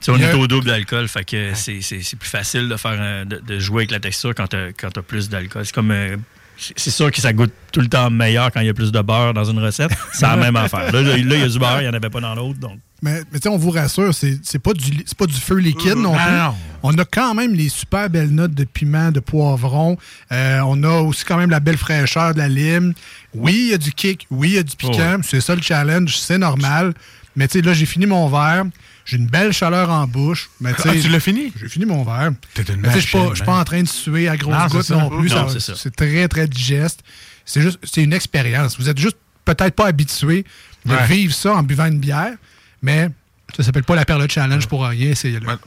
sais, 0.00 0.12
on 0.12 0.18
est 0.18 0.32
au 0.34 0.46
double 0.46 0.66
d'alcool, 0.66 1.08
fait 1.08 1.24
que 1.24 1.54
c'est- 1.54 1.80
c'est 1.80 2.02
c'est 2.02 2.16
plus 2.16 2.28
facile 2.28 2.68
de 2.68 2.76
faire 2.76 3.00
un- 3.00 3.24
de, 3.24 3.38
de 3.44 3.58
jouer 3.58 3.80
avec 3.80 3.90
la 3.90 3.98
texture 3.98 4.34
quand 4.36 4.46
t'as 4.46 4.70
quand 4.72 4.90
t'as 4.90 5.02
plus 5.02 5.28
d'alcool. 5.28 5.64
C'est 5.64 5.74
comme 5.74 5.90
euh, 5.90 6.16
c'est 6.56 6.90
sûr 6.90 7.10
que 7.10 7.20
ça 7.20 7.32
goûte 7.32 7.52
tout 7.72 7.80
le 7.80 7.88
temps 7.88 8.10
meilleur 8.10 8.50
quand 8.50 8.60
il 8.60 8.66
y 8.66 8.70
a 8.70 8.74
plus 8.74 8.90
de 8.92 9.00
beurre 9.00 9.34
dans 9.34 9.44
une 9.44 9.58
recette. 9.58 9.90
C'est 10.12 10.26
la 10.26 10.36
même 10.36 10.56
affaire. 10.56 10.90
Là, 10.92 11.02
là, 11.02 11.16
il 11.16 11.30
y 11.30 11.42
a 11.42 11.48
du 11.48 11.58
beurre, 11.58 11.80
il 11.80 11.84
n'y 11.84 11.88
en 11.88 11.94
avait 11.94 12.10
pas 12.10 12.20
dans 12.20 12.34
l'autre, 12.34 12.58
donc. 12.58 12.78
Mais, 13.02 13.20
mais 13.30 13.38
tu 13.38 13.42
sais, 13.42 13.48
on 13.50 13.58
vous 13.58 13.70
rassure, 13.70 14.14
c'est 14.14 14.58
pas, 14.58 14.72
du, 14.72 15.04
pas 15.18 15.26
du 15.26 15.34
feu 15.34 15.56
liquide 15.56 15.96
non 15.96 16.14
Ah, 16.18 16.26
plus. 16.26 16.36
non. 16.38 16.54
On 16.82 16.98
a 16.98 17.04
quand 17.04 17.34
même 17.34 17.52
les 17.52 17.68
super 17.68 18.08
belles 18.08 18.30
notes 18.30 18.54
de 18.54 18.64
piment, 18.64 19.10
de 19.12 19.20
poivron. 19.20 19.98
Euh, 20.32 20.60
on 20.66 20.82
a 20.82 21.00
aussi 21.02 21.24
quand 21.26 21.36
même 21.36 21.50
la 21.50 21.60
belle 21.60 21.76
fraîcheur 21.76 22.32
de 22.32 22.38
la 22.38 22.48
lime. 22.48 22.94
Oui, 23.34 23.52
il 23.66 23.70
y 23.72 23.74
a 23.74 23.78
du 23.78 23.92
kick. 23.92 24.26
Oui, 24.30 24.48
il 24.50 24.54
y 24.54 24.58
a 24.58 24.62
du 24.62 24.74
piquant. 24.76 25.18
C'est 25.22 25.42
ça 25.42 25.54
le 25.54 25.60
challenge. 25.60 26.16
C'est 26.16 26.38
normal. 26.38 26.94
Mais 27.36 27.48
tu 27.48 27.58
sais, 27.58 27.64
là, 27.64 27.74
j'ai 27.74 27.84
fini 27.86 28.06
mon 28.06 28.28
verre. 28.28 28.64
J'ai 29.06 29.16
une 29.16 29.26
belle 29.28 29.52
chaleur 29.52 29.88
en 29.88 30.06
bouche. 30.06 30.50
Mais, 30.60 30.72
Ah, 30.76 30.92
tu 31.00 31.08
l'as 31.08 31.20
fini? 31.20 31.52
J'ai 31.58 31.68
fini 31.68 31.86
mon 31.86 32.02
verre. 32.04 32.32
Je 32.56 32.62
suis 33.00 33.44
pas- 33.44 33.58
en 33.60 33.64
train 33.64 33.82
de 33.82 33.88
suer 33.88 34.28
à 34.28 34.36
grosses 34.36 34.68
gouttes 34.68 34.90
non 34.90 35.08
plus. 35.08 35.30
C'est 35.76 35.94
très, 35.96 36.28
très 36.28 36.46
digeste. 36.48 37.00
C'est 37.44 37.62
juste, 37.62 37.78
c'est 37.84 38.02
une 38.02 38.12
expérience. 38.12 38.76
Vous 38.78 38.88
êtes 38.88 38.98
juste 38.98 39.16
peut-être 39.44 39.74
pas 39.76 39.86
habitué 39.86 40.44
de 40.84 40.92
Ouais. 40.92 41.06
vivre 41.06 41.32
ça 41.32 41.54
en 41.54 41.62
buvant 41.62 41.86
une 41.86 42.00
bière, 42.00 42.32
mais 42.82 43.08
ça 43.56 43.62
s'appelle 43.62 43.84
pas 43.84 43.94
la 43.94 44.04
perle 44.04 44.26
de 44.26 44.30
challenge 44.30 44.66
pour 44.66 44.84
rien. 44.84 45.12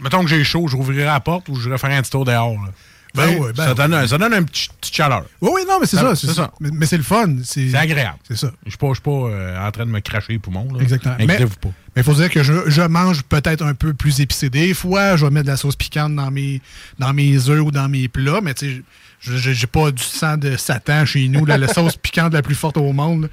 Mettons 0.01 0.21
que 0.23 0.29
j'ai 0.29 0.43
chaud, 0.43 0.67
je 0.67 0.75
rouvrirai 0.75 1.05
la 1.05 1.19
porte 1.21 1.47
ou 1.47 1.55
je 1.55 1.69
vais 1.69 1.77
faire 1.77 1.91
un 1.91 2.01
petit 2.01 2.11
tour 2.11 2.25
dehors. 2.25 2.51
là. 2.53 2.71
Ben 3.15 3.37
ouais, 3.39 3.53
ben 3.53 3.65
ça, 3.65 3.73
donne, 3.73 4.07
ça 4.07 4.17
donne 4.17 4.33
une 4.33 4.45
petite, 4.45 4.71
petite 4.73 4.93
chaleur. 4.95 5.25
Oui, 5.41 5.49
oui, 5.55 5.61
non, 5.67 5.79
mais 5.81 5.87
c'est 5.87 5.97
Ça- 5.97 6.03
ça. 6.03 6.15
c'est 6.15 6.27
ça. 6.27 6.33
ça. 6.33 6.51
Mais, 6.59 6.69
mais 6.71 6.85
c'est 6.85 6.97
le 6.97 7.03
fun. 7.03 7.37
C'est 7.43 7.73
agréable. 7.75 8.19
C'est 8.27 8.37
ça. 8.37 8.51
Je 8.65 8.69
suis 8.69 8.77
pas, 8.77 8.87
je 8.89 8.93
suis 8.93 9.01
pas 9.01 9.11
euh, 9.11 9.67
en 9.67 9.71
train 9.71 9.85
de 9.85 9.91
me 9.91 9.99
cracher 9.99 10.33
les 10.33 10.39
poumons. 10.39 10.67
là. 10.73 10.81
Exactement. 10.81 11.15
Mais 11.17 11.23
Inquiétez-vous 11.25 11.55
pas. 11.55 11.69
il 11.97 12.03
faut 12.03 12.13
dire 12.13 12.29
que 12.29 12.43
je, 12.43 12.53
je 12.69 12.81
mange 12.83 13.23
peut-être 13.23 13.63
un 13.65 13.73
peu 13.73 13.93
plus 13.93 14.19
épicé. 14.21 14.49
Des 14.49 14.73
fois, 14.73 15.15
je 15.17 15.25
vais 15.25 15.31
mettre 15.31 15.45
de 15.47 15.51
la 15.51 15.57
sauce 15.57 15.75
piquante 15.75 16.15
dans 16.15 16.29
mes, 16.31 16.61
dans 16.99 17.13
mes 17.13 17.49
œufs 17.49 17.61
ou 17.61 17.71
dans 17.71 17.89
mes 17.89 18.07
plats, 18.07 18.41
mais 18.43 18.53
tu 18.53 18.83
sais, 19.21 19.53
j'ai 19.53 19.67
pas 19.67 19.91
du 19.91 20.03
sang 20.03 20.37
de 20.37 20.55
Satan 20.55 21.05
chez 21.05 21.27
nous. 21.27 21.45
là, 21.45 21.57
la 21.57 21.67
sauce 21.73 21.97
piquante 21.97 22.33
la 22.33 22.41
plus 22.43 22.55
forte 22.55 22.77
au 22.77 22.93
monde. 22.93 23.23
là. 23.23 23.27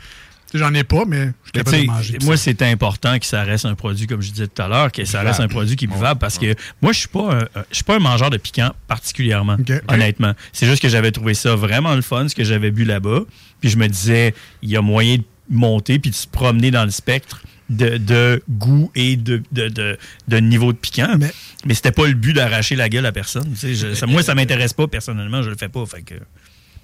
J'en 0.55 0.73
ai 0.75 0.85
pas, 0.85 1.05
mais 1.07 1.27
je 1.27 1.27
suis 1.27 1.53
capable 1.53 1.77
de 1.83 1.87
manger. 1.87 2.19
moi, 2.23 2.37
c'est 2.37 2.63
important 2.63 3.19
que 3.19 3.27
ça 3.27 3.43
reste 3.43 3.65
un 3.67 3.75
produit, 3.75 4.07
comme 4.07 4.23
je 4.23 4.31
disais 4.31 4.47
tout 4.47 4.63
à 4.63 4.69
l'heure, 4.69 4.93
que 4.93 5.05
ça 5.05 5.23
reste 5.23 5.41
un 5.41 5.49
produit 5.49 5.77
qui 5.77 5.85
est 5.87 5.89
buvable 5.89 6.19
parce 6.21 6.39
que 6.39 6.55
moi, 6.81 6.93
je 6.93 6.99
suis 7.01 7.09
pas 7.09 7.35
un, 7.35 7.41
je 7.71 7.75
suis 7.75 7.85
pas 7.85 7.97
un 7.97 8.01
mangeur 8.01 8.31
de 8.31 8.37
piquant 8.39 8.73
particulièrement, 8.87 9.57
honnêtement. 9.89 10.33
C'est 10.53 10.67
juste 10.67 10.81
que 10.81 10.89
j'avais 10.89 11.11
trouvé 11.13 11.35
ça 11.35 11.55
vraiment 11.57 11.95
le 11.95 12.03
fun, 12.03 12.29
ce 12.29 12.35
que 12.35 12.45
j'avais 12.45 12.71
bu 12.71 12.85
là-bas. 12.85 13.21
Puis 13.61 13.71
je 13.71 13.77
me 13.77 13.87
disais, 13.89 14.35
il 14.63 14.71
y 14.71 14.77
a 14.77 14.83
moyen 14.83 15.17
de 15.17 15.25
monter 15.51 15.99
puis 15.99 16.11
de 16.11 16.17
se 16.17 16.27
promener 16.27 16.71
dans 16.71 16.85
le 16.85 16.91
spectre 16.91 17.43
de, 17.69 17.97
de 17.99 18.43
goût 18.49 18.91
et 18.95 19.17
de, 19.17 19.43
de, 19.51 19.69
de- 19.69 19.99
de 20.29 20.37
niveau 20.39 20.73
de 20.73 20.79
piquant. 20.79 21.17
Mais- 21.19 21.33
Mais, 21.65 21.75
c'était 21.75 21.91
pas 21.93 22.07
le 22.07 22.15
but 22.15 22.33
d'arracher 22.33 22.77
la 22.77 22.89
gueule 22.89 23.07
à 23.07 23.13
personne. 23.13 23.53
Je- 23.61 23.95
ça- 23.95 24.07
moi, 24.07 24.23
ça 24.23 24.35
m'intéresse 24.37 24.73
pas 24.73 24.87
personnellement, 24.87 25.43
je 25.43 25.51
le 25.51 25.57
fais 25.57 25.69
pas. 25.69 25.85
Fait 25.87 26.03
que... 26.03 26.15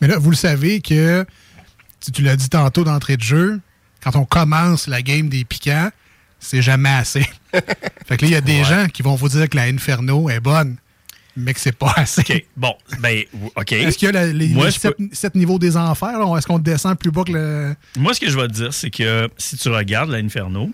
Mais 0.00 0.08
là, 0.08 0.18
vous 0.18 0.30
le 0.30 0.36
savez 0.36 0.80
que, 0.80 1.24
tu 2.10 2.22
l'as 2.22 2.36
dit 2.36 2.48
tantôt 2.48 2.84
d'entrée 2.84 3.16
de 3.16 3.22
jeu, 3.22 3.60
quand 4.02 4.16
on 4.16 4.24
commence 4.24 4.86
la 4.88 5.02
game 5.02 5.28
des 5.28 5.44
piquants, 5.44 5.90
c'est 6.40 6.62
jamais 6.62 6.88
assez. 6.90 7.24
fait 7.52 8.16
que 8.16 8.22
là, 8.22 8.28
il 8.28 8.30
y 8.30 8.34
a 8.34 8.40
des 8.40 8.64
gens 8.64 8.86
qui 8.92 9.02
vont 9.02 9.14
vous 9.14 9.28
dire 9.28 9.48
que 9.48 9.56
la 9.56 9.64
Inferno 9.64 10.28
est 10.28 10.40
bonne, 10.40 10.76
mais 11.36 11.54
que 11.54 11.60
c'est 11.60 11.76
pas 11.76 11.92
assez. 11.96 12.22
OK, 12.22 12.44
bon, 12.56 12.74
ben, 12.98 13.22
OK. 13.54 13.72
Est-ce 13.72 13.96
qu'il 13.96 14.06
y 14.06 14.08
a 14.08 14.12
la- 14.12 14.32
les, 14.32 14.48
Moi, 14.48 14.66
les 14.66 14.72
je 14.72 14.78
sept, 14.80 14.96
sept 15.12 15.34
niveaux 15.36 15.58
des 15.60 15.76
enfers? 15.76 16.18
là? 16.18 16.36
Est-ce 16.36 16.46
qu'on 16.46 16.58
descend 16.58 16.98
plus 16.98 17.10
bas 17.12 17.22
que 17.24 17.32
le. 17.32 17.76
Moi, 17.96 18.12
ce 18.14 18.20
que 18.20 18.28
je 18.28 18.36
vais 18.36 18.48
te 18.48 18.52
dire, 18.54 18.74
c'est 18.74 18.90
que 18.90 19.28
si 19.38 19.56
tu 19.56 19.68
regardes 19.68 20.10
l'Inferno, 20.10 20.70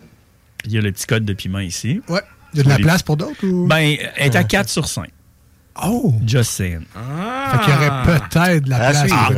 il 0.64 0.72
y 0.72 0.78
a 0.78 0.80
le 0.80 0.90
petit 0.90 1.06
code 1.06 1.24
de 1.26 1.32
piment 1.34 1.58
ici. 1.60 2.00
Ouais. 2.08 2.22
Il 2.54 2.58
y 2.58 2.60
a 2.60 2.64
de 2.64 2.68
la 2.70 2.76
Oui. 2.76 2.82
place 2.82 3.02
pour 3.02 3.18
d'autres? 3.18 3.44
Ou... 3.46 3.66
Ben, 3.66 3.96
elle 4.16 4.26
est 4.32 4.36
à 4.36 4.42
4 4.44 4.70
sur 4.70 4.88
5. 4.88 5.10
oh! 5.84 6.14
Just 6.26 6.52
saying. 6.52 6.80
Fait 6.80 7.58
qu'il 7.64 7.74
y 7.74 7.76
aurait 7.76 8.02
peut-être 8.04 8.64
de 8.64 8.70
la 8.70 8.76
Ah, 8.88 8.90
place. 8.90 9.10
Ah, 9.12 9.28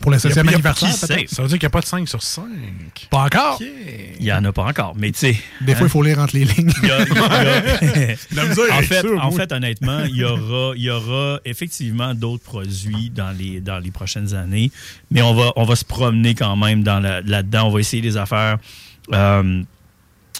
pour 0.00 0.10
le 0.10 0.18
septième 0.18 0.46
Il 0.46 0.52
y 0.52 0.54
a- 0.54 0.58
il 0.58 0.62
y 0.62 0.66
a 0.66 0.70
anniversaire. 0.70 0.88
qui 0.90 1.06
peut-être. 1.06 1.28
sait? 1.30 1.34
Ça 1.34 1.42
veut 1.42 1.48
dire 1.48 1.58
qu'il 1.58 1.66
n'y 1.66 1.70
a 1.70 1.70
pas 1.70 1.80
de 1.80 1.86
5 1.86 2.08
sur 2.08 2.22
5. 2.22 2.44
Pas 3.10 3.18
encore. 3.24 3.60
il 3.60 4.22
n'y 4.24 4.32
en 4.32 4.44
a 4.44 4.52
pas 4.52 4.64
encore. 4.64 4.94
Mais 4.96 5.12
tu 5.12 5.18
sais, 5.18 5.36
Des 5.60 5.74
fois, 5.74 5.86
il 5.86 5.90
faut 5.90 6.02
lire 6.02 6.18
entre 6.18 6.34
les 6.36 6.44
lignes. 6.44 6.72
il 6.82 6.88
y 6.88 6.90
a- 6.90 7.04
il 7.04 7.14
y 7.14 7.18
a- 7.18 8.16
La 8.34 8.44
misère 8.46 8.64
en, 8.72 9.30
fait, 9.32 9.52
en 9.52 9.56
honnêtement, 9.56 10.04
il 10.04 10.16
y 10.16 10.24
aura, 10.24 10.72
il 10.76 10.82
y 10.82 10.90
aura 10.90 11.40
effectivement 11.44 12.14
d'autres 12.14 12.42
produits 12.44 13.10
dans 13.14 13.30
les, 13.36 13.60
dans 13.60 13.78
les 13.78 13.90
prochaines 13.90 14.34
années, 14.34 14.70
mais 15.10 15.22
on 15.22 15.34
va, 15.34 15.52
on 15.56 15.64
va 15.64 15.76
se 15.76 15.84
promener 15.84 16.34
quand 16.34 16.56
même 16.56 16.82
dans 16.82 17.00
la- 17.00 17.20
là-dedans. 17.20 17.68
On 17.68 17.70
va 17.70 17.80
essayer 17.80 18.02
des 18.02 18.16
affaires. 18.16 18.58
Euh, 19.12 19.62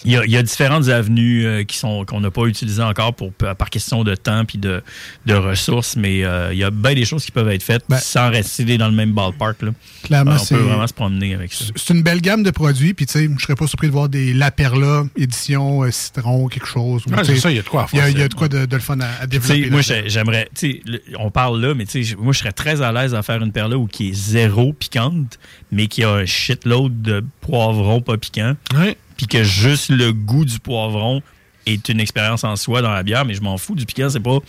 il 0.05 0.11
y, 0.11 0.17
a, 0.17 0.25
il 0.25 0.31
y 0.31 0.37
a 0.37 0.43
différentes 0.43 0.87
avenues 0.89 1.45
euh, 1.45 1.63
qui 1.63 1.77
sont 1.77 2.05
qu'on 2.05 2.19
n'a 2.21 2.31
pas 2.31 2.45
utilisées 2.45 2.81
encore 2.83 3.13
pour, 3.13 3.31
par 3.33 3.69
question 3.69 4.03
de 4.03 4.15
temps 4.15 4.45
puis 4.45 4.57
de, 4.57 4.81
de 5.25 5.33
ressources, 5.33 5.95
mais 5.95 6.23
euh, 6.23 6.49
il 6.53 6.59
y 6.59 6.63
a 6.63 6.71
bien 6.71 6.93
des 6.93 7.05
choses 7.05 7.23
qui 7.25 7.31
peuvent 7.31 7.49
être 7.49 7.63
faites 7.63 7.83
Ben, 7.89 7.97
sans 7.97 8.29
rester 8.29 8.77
dans 8.77 8.87
le 8.87 8.95
même 8.95 9.11
ballpark. 9.13 9.61
Là. 9.61 9.71
Clairement, 10.03 10.31
on 10.33 10.37
c'est. 10.37 10.55
peut 10.55 10.61
vraiment 10.61 10.87
se 10.87 10.93
promener 10.93 11.33
avec 11.35 11.53
ça. 11.53 11.65
C'est 11.75 11.93
une 11.93 12.03
belle 12.03 12.21
gamme 12.21 12.43
de 12.43 12.51
produits, 12.51 12.93
puis 12.93 13.05
tu 13.05 13.13
sais, 13.13 13.29
je 13.37 13.41
serais 13.43 13.55
pas 13.55 13.67
surpris 13.67 13.87
de 13.87 13.91
voir 13.93 14.09
des 14.09 14.33
La 14.33 14.51
Perla, 14.51 15.03
édition 15.15 15.83
euh, 15.83 15.91
citron, 15.91 16.47
quelque 16.47 16.67
chose. 16.67 17.03
Ouais, 17.07 17.23
c'est 17.23 17.37
ça, 17.37 17.51
il 17.51 17.57
y 17.57 17.59
a 17.59 17.63
de 17.63 17.67
quoi 17.67 17.83
à 17.83 17.87
Il 17.93 17.97
y 17.97 17.99
a, 17.99 18.03
faire, 18.03 18.11
il 18.11 18.17
y 18.17 18.21
a 18.21 18.23
ça. 18.23 18.27
de 18.29 18.33
quoi 18.33 18.47
de, 18.47 18.65
de 18.65 18.75
le 18.75 18.81
fun 18.81 18.99
à, 18.99 19.07
à 19.21 19.27
développer. 19.27 19.69
moi, 19.69 19.81
j'aimerais. 19.81 20.49
tu 20.55 20.71
sais, 20.71 20.81
le- 20.85 21.01
On 21.19 21.29
parle 21.31 21.61
là, 21.61 21.73
mais 21.75 21.85
tu 21.85 22.03
sais, 22.03 22.15
moi, 22.17 22.33
je 22.33 22.39
serais 22.39 22.51
très 22.51 22.81
à 22.81 22.91
l'aise 22.91 23.13
à 23.13 23.21
faire 23.21 23.41
une 23.41 23.51
perle 23.51 23.75
où 23.75 23.87
qui 23.87 24.09
est 24.09 24.13
zéro 24.13 24.73
piquante, 24.73 25.37
mais 25.71 25.87
qui 25.87 26.03
a 26.03 26.09
un 26.11 26.25
shitload 26.25 27.01
de 27.01 27.23
poivrons 27.41 28.01
pas 28.01 28.17
piquants, 28.17 28.55
Ouais. 28.75 28.97
Que 29.27 29.43
juste 29.43 29.89
le 29.89 30.13
goût 30.13 30.45
du 30.45 30.59
poivron 30.59 31.21
est 31.65 31.89
une 31.89 31.99
expérience 31.99 32.43
en 32.43 32.55
soi 32.55 32.81
dans 32.81 32.91
la 32.91 33.03
bière, 33.03 33.25
mais 33.25 33.33
je 33.33 33.41
m'en 33.41 33.57
fous 33.57 33.75
du 33.75 33.85
piquant, 33.85 34.09
c'est 34.09 34.19
pas. 34.19 34.39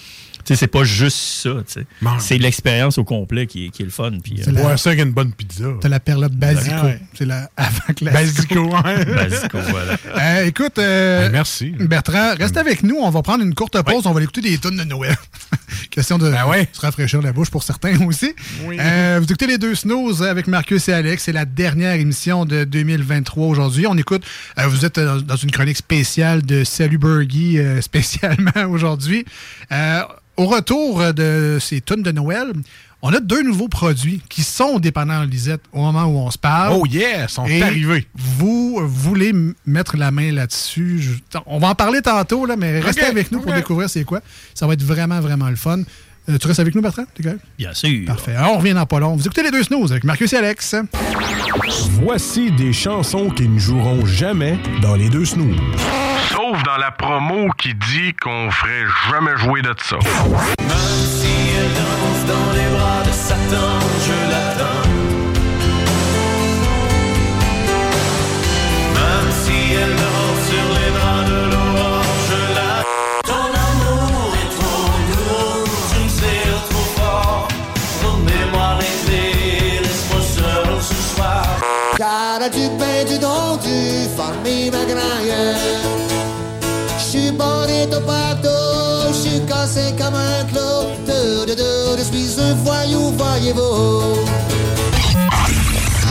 Sais, 0.44 0.56
c'est 0.56 0.66
pas 0.66 0.84
juste 0.84 1.16
ça, 1.16 1.50
tu 1.66 1.72
sais. 1.74 1.86
Bon. 2.00 2.10
C'est 2.18 2.38
l'expérience 2.38 2.98
au 2.98 3.04
complet 3.04 3.46
qui 3.46 3.66
est, 3.66 3.68
qui 3.70 3.82
est 3.82 3.84
le 3.84 3.90
fun. 3.90 4.10
Puis, 4.22 4.34
euh, 4.40 4.42
C'est 4.44 4.52
la- 4.52 4.62
Ouais, 4.66 4.76
ça 4.76 4.90
avec 4.90 5.04
une 5.04 5.12
bonne 5.12 5.32
pizza. 5.32 5.64
T'as 5.80 5.88
la 5.88 6.00
Perla 6.00 6.28
Basico. 6.28 6.74
Ouais. 6.86 7.00
C'est 7.14 7.24
la 7.26 7.50
avant 7.56 7.94
que 7.96 8.04
la 8.04 8.10
Basico, 8.12 8.60
ouais. 8.68 9.04
Basico, 9.14 9.58
voilà. 9.70 9.96
Euh, 10.18 10.44
écoute, 10.46 10.78
euh, 10.78 11.26
Ben, 11.26 11.32
merci. 11.32 11.70
Bertrand, 11.70 12.34
reste 12.38 12.56
avec 12.56 12.82
nous. 12.82 12.96
On 13.00 13.10
va 13.10 13.22
prendre 13.22 13.44
une 13.44 13.54
courte 13.54 13.80
pause. 13.82 14.06
On 14.06 14.12
va 14.12 14.22
écouter 14.22 14.40
des 14.40 14.58
tonnes 14.58 14.76
de 14.76 14.84
Noël. 14.84 15.16
Question 15.90 16.18
de 16.18 16.30
Ben 16.30 16.46
ouais. 16.46 16.68
se 16.72 16.80
rafraîchir 16.80 17.22
la 17.22 17.32
bouche 17.32 17.50
pour 17.50 17.62
certains 17.62 17.98
aussi. 18.06 18.34
Oui. 18.64 18.76
Euh, 18.80 19.18
vous 19.20 19.24
écoutez 19.24 19.46
les 19.46 19.58
deux 19.58 19.74
snooze 19.74 20.22
avec 20.22 20.46
Marcus 20.46 20.88
et 20.88 20.92
Alex. 20.92 21.22
C'est 21.24 21.32
la 21.32 21.44
dernière 21.44 21.92
émission 21.94 22.44
de 22.44 22.64
2023 22.64 23.46
aujourd'hui. 23.46 23.86
On 23.86 23.96
écoute, 23.96 24.22
euh, 24.58 24.66
vous 24.66 24.84
êtes 24.84 24.98
euh, 24.98 25.20
dans 25.20 25.36
une 25.36 25.50
chronique 25.50 25.76
spéciale 25.76 26.42
de 26.42 26.64
Salut 26.64 26.98
Burgie, 26.98 27.58
euh, 27.58 27.80
spécialement 27.80 28.64
aujourd'hui. 28.68 29.24
Au 30.36 30.46
retour 30.46 31.12
de 31.12 31.58
ces 31.60 31.80
tonnes 31.80 32.02
de 32.02 32.10
Noël, 32.12 32.52
on 33.02 33.12
a 33.12 33.20
deux 33.20 33.42
nouveaux 33.42 33.68
produits 33.68 34.22
qui 34.28 34.42
sont 34.42 34.78
dépendants 34.78 35.22
Lisette 35.24 35.60
au 35.72 35.80
moment 35.80 36.04
où 36.04 36.16
on 36.18 36.30
se 36.30 36.38
parle. 36.38 36.74
Oh 36.80 36.86
yeah, 36.86 37.24
ils 37.24 37.28
sont 37.28 37.44
Et 37.46 37.62
arrivés. 37.62 38.06
Vous 38.14 38.80
voulez 38.86 39.32
mettre 39.66 39.96
la 39.96 40.10
main 40.10 40.32
là-dessus? 40.32 41.00
Je- 41.00 41.38
On 41.46 41.58
va 41.58 41.68
en 41.68 41.74
parler 41.74 42.00
tantôt, 42.00 42.46
là, 42.46 42.56
mais 42.56 42.80
restez 42.80 43.02
avec 43.04 43.30
nous 43.32 43.40
pour 43.40 43.52
découvrir 43.52 43.90
c'est 43.90 44.04
quoi. 44.04 44.20
Ça 44.54 44.66
va 44.66 44.74
être 44.74 44.82
vraiment, 44.84 45.20
vraiment 45.20 45.50
le 45.50 45.56
fun. 45.56 45.82
Euh, 46.28 46.38
tu 46.38 46.46
restes 46.46 46.60
avec 46.60 46.74
nous, 46.74 46.82
Bertrand? 46.82 47.04
T'es 47.14 47.22
correct? 47.22 47.40
Bien 47.58 47.74
sûr. 47.74 48.04
Parfait. 48.06 48.34
Alors, 48.36 48.54
on 48.54 48.58
revient 48.58 48.74
dans 48.74 48.86
pas 48.86 49.00
long. 49.00 49.16
Vous 49.16 49.24
écoutez 49.26 49.42
les 49.42 49.50
deux 49.50 49.62
snooze 49.64 49.90
avec 49.90 50.04
Marcus 50.04 50.32
et 50.32 50.36
Alex. 50.36 50.76
Voici 52.02 52.52
des 52.52 52.72
chansons 52.72 53.28
qui 53.30 53.48
ne 53.48 53.58
joueront 53.58 54.06
jamais 54.06 54.58
dans 54.80 54.94
les 54.94 55.08
deux 55.08 55.24
snooze. 55.24 55.56
Sauf 56.30 56.62
dans 56.62 56.76
la 56.78 56.90
promo 56.92 57.48
qui 57.58 57.74
dit 57.74 58.14
qu'on 58.22 58.50
ferait 58.50 58.84
jamais 59.10 59.36
jouer 59.38 59.62
de 59.62 59.74
ça. 59.82 59.96
Même 59.96 60.68
si 61.04 61.26
elle 61.56 61.72
danse 61.74 62.26
dans 62.28 62.52
les 62.52 62.70
bras 62.76 63.02
de 63.04 63.12
Satan, 63.12 63.78
je 64.06 64.30
l'attends. 64.30 64.91
Comme 90.12 90.20
un 90.20 90.44
clou. 90.44 90.92
De, 91.06 91.46
de, 91.46 91.54
de, 91.54 91.98
je 91.98 92.02
suis 92.04 92.40
un 92.40 92.54
voyou, 92.54 93.12
voyez-vous. 93.16 94.26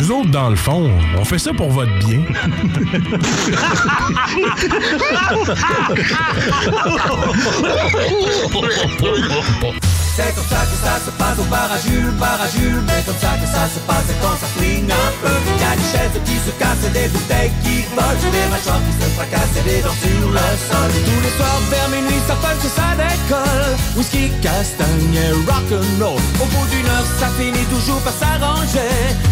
Nous 0.02 0.12
autres, 0.12 0.32
dans 0.32 0.50
le 0.50 0.56
fond, 0.56 0.90
on 1.18 1.26
fait 1.26 1.38
ça 1.38 1.54
pour 1.54 1.70
votre 1.70 1.92
bien. 2.00 2.24
C'est 10.16 10.36
comme 10.36 10.50
ça 10.52 10.68
que 10.68 10.76
ça 10.76 11.00
se 11.00 11.12
passe 11.12 11.40
au 11.40 11.48
bar 11.48 11.72
à 11.72 11.80
Jules, 11.80 12.12
bar 12.20 12.36
à 12.36 12.48
Jules 12.52 12.84
Mais 12.86 13.02
comme 13.06 13.16
ça 13.16 13.32
que 13.40 13.48
ça 13.48 13.64
se 13.72 13.80
passe 13.88 14.12
quand 14.20 14.36
ça 14.36 14.48
flingue 14.58 14.92
un 14.92 15.12
peu. 15.24 15.32
Y 15.32 15.64
a 15.64 15.76
des 15.80 15.88
chaises 15.88 16.18
qui 16.28 16.36
se 16.36 16.52
cassent 16.60 16.84
et 16.84 16.92
des 16.92 17.08
bouteilles 17.08 17.54
qui 17.64 17.88
volent. 17.96 18.32
Des 18.36 18.48
mâchoires 18.52 18.84
qui 18.84 18.94
se 19.00 19.08
fracassent 19.16 19.56
et 19.56 19.64
des 19.64 19.82
dents 19.82 20.00
sur 20.04 20.28
le 20.36 20.48
sol. 20.68 20.92
Tous 21.08 21.22
les 21.24 21.34
soirs 21.40 21.62
vers 21.72 21.90
minuit 21.96 22.22
ça 22.28 22.36
punch 22.44 22.60
et 22.60 22.74
ça 22.76 22.92
décolle. 23.00 23.72
Whisky, 23.96 24.32
castagne 24.44 25.16
et 25.16 25.32
rock'n'roll. 25.48 26.20
Au 26.44 26.46
bout 26.52 26.68
d'une 26.72 26.88
heure 26.92 27.08
ça 27.20 27.28
finit 27.40 27.68
toujours 27.72 28.02
par 28.02 28.14
s'arranger. 28.14 28.92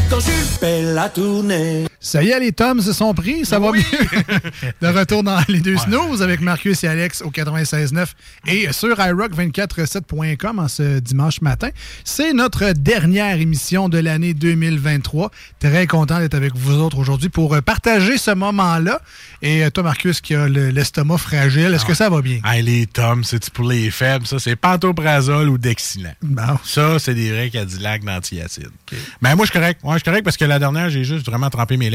Quand 0.10 0.22
Jules 0.22 0.52
fait 0.62 0.82
la 0.82 1.10
tournée 1.10 1.89
Ça 2.02 2.24
y 2.24 2.30
est, 2.30 2.40
les 2.40 2.54
tomes 2.54 2.80
se 2.82 2.94
sont 2.94 3.14
pris, 3.14 3.44
ça 3.46 3.60
va 3.60 3.72
mieux. 3.74 3.82
de 4.82 4.88
retour 4.88 5.22
dans 5.22 5.40
les 5.50 5.60
deux 5.60 5.76
snooze 5.78 6.22
avec 6.22 6.40
Marcus 6.40 6.82
et 6.86 6.88
Alex 6.88 7.22
au 7.22 7.30
96.9 7.30 8.06
et 8.48 8.72
sur 8.72 8.96
iRock247.com 8.98 10.60
en 10.60 10.68
ce 10.70 11.00
dimanche 11.00 11.42
matin. 11.42 11.70
C'est 12.06 12.32
notre 12.34 12.72
dernière 12.72 13.40
émission 13.42 13.90
de 13.90 13.98
l'année 13.98 14.34
2023. 14.34 15.30
Très 15.60 15.88
content 15.88 16.20
d'être 16.20 16.36
avec 16.36 16.56
vous 16.56 16.76
autres 16.80 16.98
aujourd'hui 17.00 17.28
pour 17.30 17.62
partager 17.62 18.18
ce 18.18 18.32
moment-là. 18.32 19.02
Et 19.42 19.64
euh, 19.66 19.70
toi, 19.70 19.84
Marcus, 19.84 20.22
qui 20.22 20.36
a 20.36 20.48
le- 20.48 20.70
l'estomac 20.70 21.18
fragile, 21.18 21.74
est-ce 21.74 21.86
que 21.86 21.94
ça 21.94 22.10
va 22.10 22.22
bien? 22.22 22.40
Hey, 22.46 22.64
les 22.64 22.88
tomes, 22.88 23.24
c'est 23.24 23.50
pour 23.50 23.68
les 23.68 23.92
faibles, 23.92 24.26
ça, 24.26 24.40
c'est 24.40 24.56
pantoprazole 24.56 25.50
ou 25.50 25.58
Dexilant. 25.58 26.14
Ça, 26.64 26.98
c'est 27.00 27.14
des 27.16 27.32
vrais 27.32 27.50
Cadillac 27.50 28.04
d'antiacide. 28.04 28.70
Ben, 29.22 29.36
moi, 29.36 29.46
je 29.46 29.52
suis 29.52 29.60
correct. 29.60 29.82
Moi, 29.84 29.96
je 29.96 30.00
suis 30.00 30.06
correct 30.06 30.24
parce 30.24 30.38
que 30.38 30.46
la 30.46 30.60
dernière, 30.60 30.90
j'ai 30.90 31.04
juste 31.04 31.26
vraiment 31.26 31.50
trempé 31.50 31.76
mes 31.78 31.89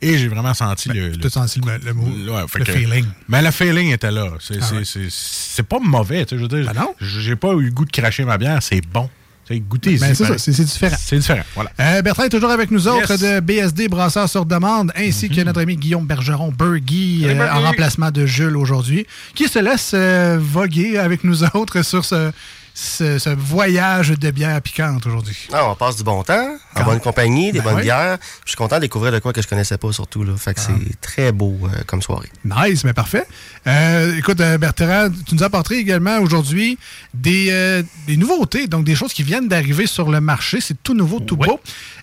et 0.00 0.18
j'ai 0.18 0.28
vraiment 0.28 0.54
senti 0.54 0.88
le. 0.88 1.16
Tu 1.16 1.26
as 1.26 1.30
senti 1.30 1.60
le, 1.60 1.78
le, 1.84 1.92
mot- 1.94 2.32
Ouais, 2.34 2.42
fait 2.48 2.58
le 2.60 2.64
que- 2.64 2.72
feeling. 2.72 3.04
Mais 3.28 3.42
le 3.42 3.50
feeling 3.50 3.92
était 3.92 4.10
là. 4.10 4.28
C'est 4.40 4.58
Ah 4.60 4.72
ouais. 4.74 5.62
pas 5.68 5.78
mauvais. 5.80 6.26
Je 6.30 6.36
veux 6.36 6.48
dire, 6.48 6.72
j'ai 7.00 7.36
pas 7.36 7.52
eu 7.54 7.64
le 7.64 7.70
goût 7.70 7.84
de 7.84 7.90
cracher 7.92 8.24
ma 8.24 8.38
bière. 8.38 8.58
C'est 8.62 8.80
bon. 8.86 9.08
Sais, 9.48 9.58
Goûtez 9.58 9.96
Ben, 9.98 10.14
c'est 10.14 10.52
différent. 10.62 10.96
C'est 10.96 11.16
différent. 11.18 11.42
Voilà. 11.56 11.72
Euh, 11.80 12.02
Bertrand 12.02 12.22
est 12.22 12.28
toujours 12.28 12.50
avec 12.50 12.70
nous 12.70 12.86
autres 12.86 13.10
Yes. 13.10 13.20
De 13.20 13.40
BSD 13.40 13.88
Brasseur 13.88 14.28
sur 14.28 14.46
demande, 14.46 14.92
ainsi 14.96 15.28
que 15.28 15.40
notre 15.40 15.60
ami 15.60 15.76
Guillaume 15.76 16.06
Bergeron, 16.06 16.52
Burgy, 16.56 17.22
Salut, 17.26 17.40
euh, 17.40 17.52
en 17.52 17.60
remplacement 17.62 18.12
de 18.12 18.26
Jules 18.26 18.56
aujourd'hui, 18.56 19.06
qui 19.34 19.48
se 19.48 19.58
laisse 19.58 19.90
euh, 19.92 20.38
voguer 20.40 20.98
avec 20.98 21.24
nous 21.24 21.42
autres 21.54 21.82
sur 21.82 22.04
ce, 22.04 22.30
ce, 22.74 23.18
ce 23.18 23.30
voyage 23.30 24.10
de 24.10 24.30
bière 24.30 24.60
piquante 24.62 25.06
aujourd'hui. 25.06 25.36
Ah, 25.52 25.68
on 25.70 25.74
passe 25.74 25.96
du 25.96 26.02
bon 26.02 26.22
temps, 26.22 26.56
en 26.76 26.84
bonne 26.84 27.00
compagnie, 27.00 27.52
des 27.52 27.58
Ben 27.58 27.64
bonnes 27.64 27.74
oui. 27.76 27.82
bières. 27.82 28.18
Je 28.44 28.50
suis 28.50 28.56
content 28.56 28.76
de 28.76 28.82
découvrir 28.82 29.12
de 29.12 29.18
quoi 29.18 29.32
que 29.32 29.42
je 29.42 29.48
connaissais 29.48 29.78
pas 29.78 29.92
surtout. 29.92 30.24
Là. 30.24 30.32
Fait 30.36 30.54
que 30.54 30.60
c'est 30.60 31.00
très 31.00 31.32
beau 31.32 31.56
euh, 31.64 31.68
comme 31.86 32.02
soirée. 32.02 32.30
Nice, 32.44 32.84
mais 32.84 32.92
parfait. 32.92 33.26
Euh, 33.66 34.16
écoute, 34.16 34.40
euh, 34.40 34.56
Bertrand, 34.58 35.08
tu 35.26 35.34
nous 35.34 35.42
as 35.42 35.46
apporté 35.46 35.76
également 35.76 36.18
aujourd'hui 36.18 36.78
des, 37.14 37.48
euh, 37.50 37.82
des 38.06 38.16
nouveautés, 38.16 38.66
donc 38.66 38.84
des 38.84 38.94
choses 38.94 39.12
qui 39.12 39.22
viennent 39.22 39.48
d'arriver 39.48 39.86
sur 39.86 40.10
le 40.10 40.20
marché. 40.20 40.60
C'est 40.60 40.82
tout 40.82 40.94
nouveau, 40.94 41.20
tout 41.20 41.36
beau. 41.36 41.60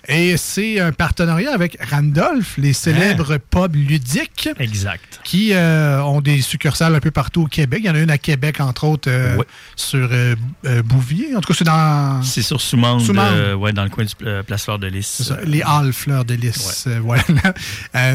Et 0.09 0.37
c'est 0.37 0.79
un 0.79 0.93
partenariat 0.93 1.53
avec 1.53 1.77
Randolph, 1.91 2.55
les 2.57 2.71
célèbres 2.71 3.37
pubs 3.37 3.75
ludiques. 3.75 4.47
Exact. 4.57 5.19
Qui 5.25 5.53
euh, 5.53 6.01
ont 6.03 6.21
des 6.21 6.39
succursales 6.41 6.95
un 6.95 6.99
peu 7.01 7.11
partout 7.11 7.43
au 7.43 7.47
Québec. 7.47 7.81
Il 7.83 7.87
y 7.87 7.89
en 7.89 7.95
a 7.95 7.99
une 7.99 8.09
à 8.09 8.17
Québec, 8.17 8.61
entre 8.61 8.85
autres, 8.85 9.09
euh, 9.11 9.37
sur 9.75 10.07
euh, 10.11 10.35
euh, 10.65 10.81
Bouvier. 10.81 11.35
En 11.35 11.41
tout 11.41 11.49
cas, 11.51 11.57
c'est 11.57 11.65
dans. 11.65 12.21
C'est 12.23 12.41
sur 12.41 12.61
Soumande, 12.61 13.01
Soumande. 13.01 13.33
euh, 13.33 13.53
ouais, 13.55 13.73
dans 13.73 13.83
le 13.83 13.89
coin 13.89 14.05
du 14.05 14.13
euh, 14.25 14.43
Place 14.43 14.63
Fleur 14.63 14.79
de 14.79 14.87
Lys. 14.87 15.33
Les 15.45 15.61
Halles 15.61 15.91
Fleurs 15.91 16.23
de 16.23 16.35
Lys. 16.35 16.85
euh, 16.87 16.99
voilà. 17.03 17.23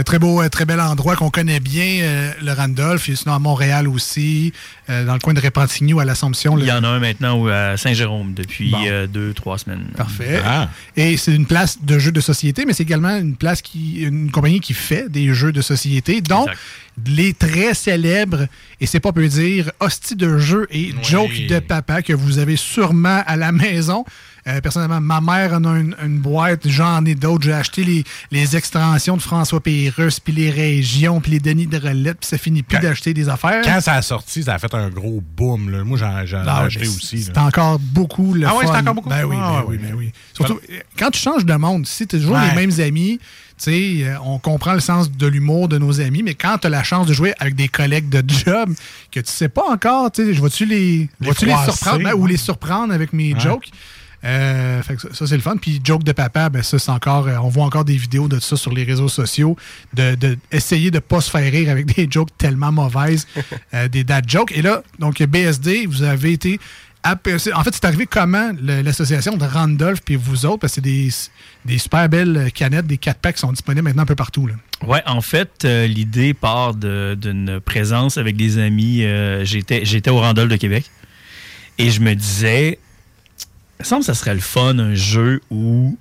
Très 0.05 0.19
beau, 0.19 0.49
très 0.49 0.65
bel 0.65 0.81
endroit 0.81 1.17
qu'on 1.17 1.31
connaît 1.31 1.61
bien, 1.61 2.01
euh, 2.03 2.33
le 2.41 2.53
Randolph. 2.53 3.11
Sinon 3.15 3.35
à 3.35 3.39
Montréal 3.39 3.87
aussi, 3.87 4.53
euh, 4.91 5.05
dans 5.05 5.15
le 5.15 5.21
coin 5.21 5.33
de 5.35 5.41
Repentigny 5.41 5.93
ou 5.93 6.01
à 6.01 6.05
l'Assomption. 6.05 6.57
Il 6.59 6.65
y 6.65 6.67
le- 6.67 6.73
en 6.73 6.85
a 6.85 6.89
un 6.89 6.99
maintenant 6.99 7.47
à 7.47 7.77
Saint-Jérôme 7.77 8.35
depuis 8.35 8.71
Bon. 8.71 8.79
euh, 8.87 9.07
deux, 9.07 9.33
trois 9.33 9.59
semaines. 9.59 9.87
Parfait. 9.97 10.41
Et 10.97 11.17
c'est 11.17 11.35
une 11.35 11.47
place 11.47 11.79
de 11.83 11.99
jeux 11.99 12.13
de 12.13 12.21
société, 12.21 12.65
mais 12.67 12.73
c'est 12.73 12.83
également 12.83 13.17
une 13.17 13.37
place 13.37 13.63
qui, 13.63 14.03
une 14.03 14.31
compagnie 14.31 14.61
qui 14.61 14.75
fait 14.75 15.09
des 15.11 15.33
jeux 15.35 15.53
de 15.53 15.61
société, 15.63 16.21
dont 16.21 16.47
les 17.07 17.33
très 17.33 17.73
célèbres, 17.75 18.47
et 18.81 18.87
c'est 18.87 19.01
pas 19.01 19.13
peu 19.13 19.27
dire, 19.27 19.71
hostie 19.81 20.15
de 20.17 20.37
jeux 20.39 20.67
et 20.71 20.93
joke 21.03 21.47
de 21.49 21.59
papa 21.59 22.03
que 22.03 22.13
vous 22.13 22.39
avez 22.39 22.57
sûrement 22.57 23.23
à 23.27 23.37
la 23.37 23.51
maison. 23.53 24.05
Euh, 24.49 24.61
personnellement, 24.61 25.01
ma 25.01 25.21
mère 25.21 25.53
en 25.53 25.65
a 25.65 25.79
une, 25.79 25.95
une 26.05 26.19
boîte, 26.19 26.67
j'en 26.69 27.05
ai 27.05 27.15
d'autres. 27.15 27.45
J'ai 27.45 27.53
acheté 27.53 27.85
les, 27.85 28.03
les 28.33 28.57
extensions 28.57 29.17
de 29.17 29.23
François 29.23 29.61
Pérusse, 29.61 30.19
puis 30.19 30.33
les 30.33 30.51
régions, 30.51 31.21
puis 31.21 31.31
les 31.33 31.39
Denis 31.41 31.69
de 31.69 31.77
Relette, 31.79 32.19
puis 32.21 32.29
ça 32.29 32.39
finit 32.39 32.65
plus 32.65 32.79
d'acheter 32.81 33.15
des 33.15 33.29
affaires. 33.29 33.63
Quand 33.65 33.81
ça 33.81 33.95
a 33.95 34.03
sorti, 34.03 34.43
ça 34.43 34.55
a 34.55 34.59
fait 34.59 34.75
un 34.75 34.89
gros 34.91 35.23
boom. 35.37 35.71
là. 35.71 35.85
Moi, 35.85 35.97
j'en 35.97 36.27
j'en 36.27 36.43
ai 36.43 36.47
Ah, 36.49 36.63
acheté 36.65 36.89
aussi. 36.89 37.23
C'est 37.23 37.39
encore 37.39 37.79
beaucoup 37.79 38.35
le 38.35 38.47
Ah 38.49 38.57
ouais, 38.57 38.67
fun. 38.67 38.73
c'est 38.73 38.79
encore 38.81 38.95
beaucoup? 38.95 39.09
Ben 39.11 39.25
oui, 39.25 39.37
Ah 39.39 39.63
ben 39.63 39.65
oui, 39.69 39.79
ben 39.79 39.95
oui. 39.97 40.13
Surtout, 40.35 40.59
quand 40.99 41.11
tu 41.13 41.21
changes 41.21 41.45
de 41.47 41.55
monde, 41.55 41.87
si 41.87 42.07
tu 42.09 42.19
toujours 42.19 42.35
Ouais. 42.35 42.51
les 42.51 42.67
mêmes 42.67 42.81
amis, 42.81 43.21
tu 43.59 43.71
sais, 43.71 44.05
euh, 44.09 44.17
on 44.25 44.39
comprend 44.41 44.73
le 44.75 44.81
sens 44.81 45.09
de 45.09 45.27
l'humour 45.29 45.69
de 45.69 45.79
nos 45.79 46.01
amis, 46.01 46.25
mais 46.25 46.35
quand 46.35 46.59
tu 46.59 46.67
as 46.67 46.71
la 46.71 46.83
chance 46.83 47.07
de 47.07 47.13
jouer 47.13 47.33
avec 47.39 47.55
des 47.55 47.69
collègues 47.69 48.09
de 48.09 48.25
job 48.29 48.75
que 49.13 49.21
tu 49.21 49.31
sais 49.31 49.49
pas 49.49 49.71
encore, 49.71 50.11
je 50.17 50.23
vais-tu 50.43 50.67
les, 50.67 51.09
Les 51.21 51.31
les 51.31 51.35
surprendre? 51.35 52.03
Ben, 52.03 52.15
ou 52.15 52.27
les 52.27 52.37
surprendre 52.39 52.93
avec 52.93 53.13
mes 53.13 53.35
Ouais. 53.35 53.39
jokes? 53.41 53.69
Euh, 54.25 54.83
fait 54.83 54.97
que 54.97 55.03
ça, 55.03 55.09
ça, 55.13 55.27
c'est 55.27 55.37
le 55.37 55.43
fun. 55.43 55.57
Puis 55.57 55.81
joke 55.83 56.05
de 56.05 56.13
papa, 56.13 56.49
ben 56.49 56.63
ça 56.63 56.79
c'est 56.79 56.91
encore, 56.91 57.27
euh, 57.27 57.37
on 57.43 57.49
voit 57.49 57.65
encore 57.65 57.85
des 57.85 57.97
vidéos 57.97 58.29
de 58.29 58.39
ça 58.39 58.57
sur 58.57 58.73
les 58.73 58.85
réseaux 58.85 59.09
sociaux, 59.09 59.57
de, 59.95 60.15
de 60.15 60.39
essayer 60.51 60.91
de 60.91 61.01
pas 61.01 61.21
se 61.21 61.31
faire 61.31 61.51
rire 61.51 61.71
avec 61.71 61.87
des 61.95 62.07
jokes 62.11 62.31
tellement 62.39 62.71
mauvaises, 62.73 63.27
euh, 63.75 63.89
des 63.89 64.05
dad 64.05 64.29
jokes. 64.29 64.53
Et 64.55 64.63
là, 64.63 64.83
donc 64.99 65.21
BSD, 65.23 65.87
vous 65.87 66.03
avez 66.03 66.33
été 66.33 66.61
en 67.05 67.17
fait, 67.65 67.75
c'est 67.75 67.85
arrivé 67.85 68.07
comment 68.07 68.53
l'association 68.63 69.37
de 69.37 69.45
Randolph 69.45 70.03
puis 70.05 70.15
vous 70.15 70.47
autres, 70.47 70.59
parce 70.59 70.73
que 70.73 70.75
c'est 70.77 70.81
des, 70.83 71.09
des 71.65 71.79
super 71.79 72.09
belles 72.09 72.53
canettes, 72.55 72.87
des 72.87 72.97
4 72.97 73.19
packs 73.19 73.35
qui 73.35 73.41
sont 73.41 73.51
disponibles 73.51 73.83
maintenant 73.83 74.05
un 74.05 74.07
peu 74.07 74.15
partout. 74.15 74.49
Ouais, 74.87 75.03
en 75.07 75.21
fait, 75.21 75.65
euh, 75.65 75.89
l'idée 75.89 76.33
part 76.33 76.75
d'une 76.75 77.59
présence 77.65 78.19
avec 78.19 78.37
des 78.37 78.59
amis. 78.59 79.03
euh, 79.03 79.45
J'étais 79.45 79.85
j'étais 79.85 80.11
au 80.11 80.21
Randolph 80.21 80.49
de 80.49 80.57
Québec 80.57 80.89
et 81.79 81.91
je 81.91 82.01
me 82.01 82.15
disais, 82.15 82.79
me 83.83 83.87
semble 83.87 84.01
que 84.01 84.07
ça 84.07 84.15
serait 84.15 84.35
le 84.35 84.41
fun, 84.41 84.79
un 84.79 84.95
jeu 84.95 85.41
où 85.51 85.97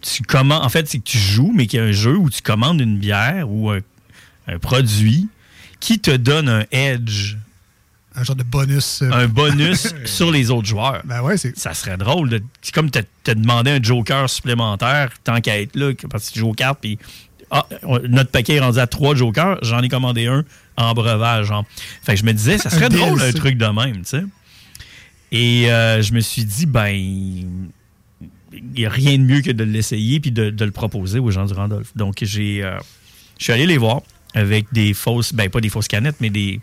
tu 0.00 0.22
commandes. 0.22 0.62
En 0.62 0.68
fait, 0.68 0.88
c'est 0.88 0.98
que 0.98 1.04
tu 1.04 1.18
joues, 1.18 1.52
mais 1.54 1.66
qu'il 1.66 1.78
y 1.78 1.82
a 1.82 1.86
un 1.86 1.92
jeu 1.92 2.16
où 2.16 2.30
tu 2.30 2.40
commandes 2.42 2.80
une 2.80 2.98
bière 2.98 3.50
ou 3.50 3.70
un, 3.70 3.80
un 4.46 4.58
produit 4.58 5.28
qui 5.80 5.98
te 5.98 6.10
donne 6.10 6.48
un 6.48 6.64
edge. 6.70 7.36
Un 8.14 8.24
genre 8.24 8.36
de 8.36 8.42
bonus. 8.44 9.02
euh, 9.02 9.10
Un 9.12 9.28
bonus 9.28 9.92
sur 10.06 10.30
les 10.30 10.50
autres 10.50 10.66
joueurs. 10.66 11.02
Ben 11.04 11.20
ouais, 11.20 11.36
c'est. 11.36 11.56
Ça 11.58 11.74
serait 11.74 11.98
drôle. 11.98 12.30
de- 12.30 12.42
C'est 12.62 12.74
comme 12.74 12.90
te, 12.90 13.00
te 13.24 13.32
demander 13.32 13.72
un 13.72 13.82
joker 13.82 14.30
supplémentaire 14.30 15.10
tant 15.22 15.40
qu'à 15.42 15.60
être 15.60 15.76
là, 15.76 15.92
parce 16.10 16.28
que 16.28 16.32
tu 16.34 16.38
joues 16.40 16.48
aux 16.50 16.54
cartes, 16.54 16.78
puis 16.80 16.98
ah, 17.50 17.66
notre 18.08 18.30
paquet 18.30 18.54
est 18.54 18.60
rendu 18.60 18.78
à 18.78 18.86
trois 18.86 19.14
jokers, 19.14 19.58
j'en 19.62 19.80
ai 19.82 19.88
commandé 19.88 20.26
un 20.26 20.44
en 20.78 20.94
breuvage. 20.94 21.46
Genre. 21.46 21.64
Fait 22.02 22.14
que 22.14 22.20
je 22.20 22.24
me 22.24 22.32
disais, 22.32 22.56
ça 22.58 22.70
serait 22.70 22.88
drôle 22.88 23.20
un 23.22 23.32
truc 23.32 23.58
de 23.58 23.66
même, 23.66 23.98
tu 23.98 24.04
sais. 24.06 24.24
Et 25.32 25.70
euh, 25.70 26.02
je 26.02 26.12
me 26.12 26.20
suis 26.20 26.44
dit, 26.44 26.66
ben, 26.66 26.86
il 26.88 27.46
n'y 28.74 28.86
a 28.86 28.90
rien 28.90 29.18
de 29.18 29.22
mieux 29.24 29.40
que 29.42 29.50
de 29.50 29.64
l'essayer 29.64 30.20
puis 30.20 30.30
de, 30.30 30.50
de 30.50 30.64
le 30.64 30.70
proposer 30.70 31.18
aux 31.18 31.30
gens 31.30 31.44
du 31.46 31.52
Randolph. 31.52 31.92
Donc, 31.96 32.18
j'ai, 32.22 32.62
euh, 32.62 32.78
je 33.38 33.44
suis 33.44 33.52
allé 33.52 33.66
les 33.66 33.76
voir 33.78 34.02
avec 34.34 34.66
des 34.72 34.94
fausses, 34.94 35.32
ben 35.32 35.48
pas 35.50 35.60
des 35.60 35.68
fausses 35.68 35.88
canettes, 35.88 36.16
mais 36.20 36.30
des, 36.30 36.60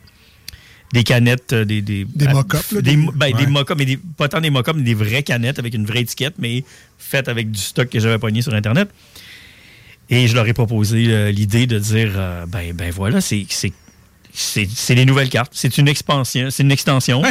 des 0.94 1.04
canettes, 1.04 1.54
euh, 1.54 1.66
des... 1.66 1.82
Des, 1.82 2.06
Des 2.06 2.28
mock-ups, 2.28 2.72
là, 2.72 2.82
Des, 2.82 2.96
des- 2.96 3.10
ben, 3.16 3.32
des 3.36 3.44
Ouais. 3.44 3.48
mock-ups, 3.50 3.78
mais 3.78 3.86
des- 3.86 3.98
pas 3.98 4.30
tant 4.30 4.40
des 4.42 4.50
mock-ups, 4.50 4.78
mais 4.78 4.84
des 4.84 4.94
vraies 4.94 5.24
canettes 5.24 5.60
avec 5.60 5.74
une 5.74 5.86
vraie 5.86 6.02
étiquette, 6.02 6.36
mais 6.40 6.64
faites 6.98 7.28
avec 7.28 7.52
du 7.52 7.60
stock 7.60 7.90
que 7.90 8.00
j'avais 8.00 8.18
pogné 8.20 8.42
sur 8.42 8.54
Internet. 8.54 8.90
Et 10.10 10.28
je 10.28 10.36
leur 10.36 10.48
ai 10.48 10.54
proposé 10.54 11.08
euh, 11.10 11.32
l'idée 11.32 11.66
de 11.68 11.80
dire, 11.80 12.12
ben, 12.48 12.74
ben 12.74 12.92
voilà, 12.92 13.22
c'est 13.22 13.46
c'est- 13.50 13.74
c'est 14.34 14.68
c'est 14.70 14.96
les 14.96 15.06
nouvelles 15.06 15.30
cartes. 15.30 15.52
C'est 15.56 15.78
une 15.78 15.88
expansion, 15.88 16.50
c'est 16.52 16.64
une 16.64 16.72
extension 16.72 17.22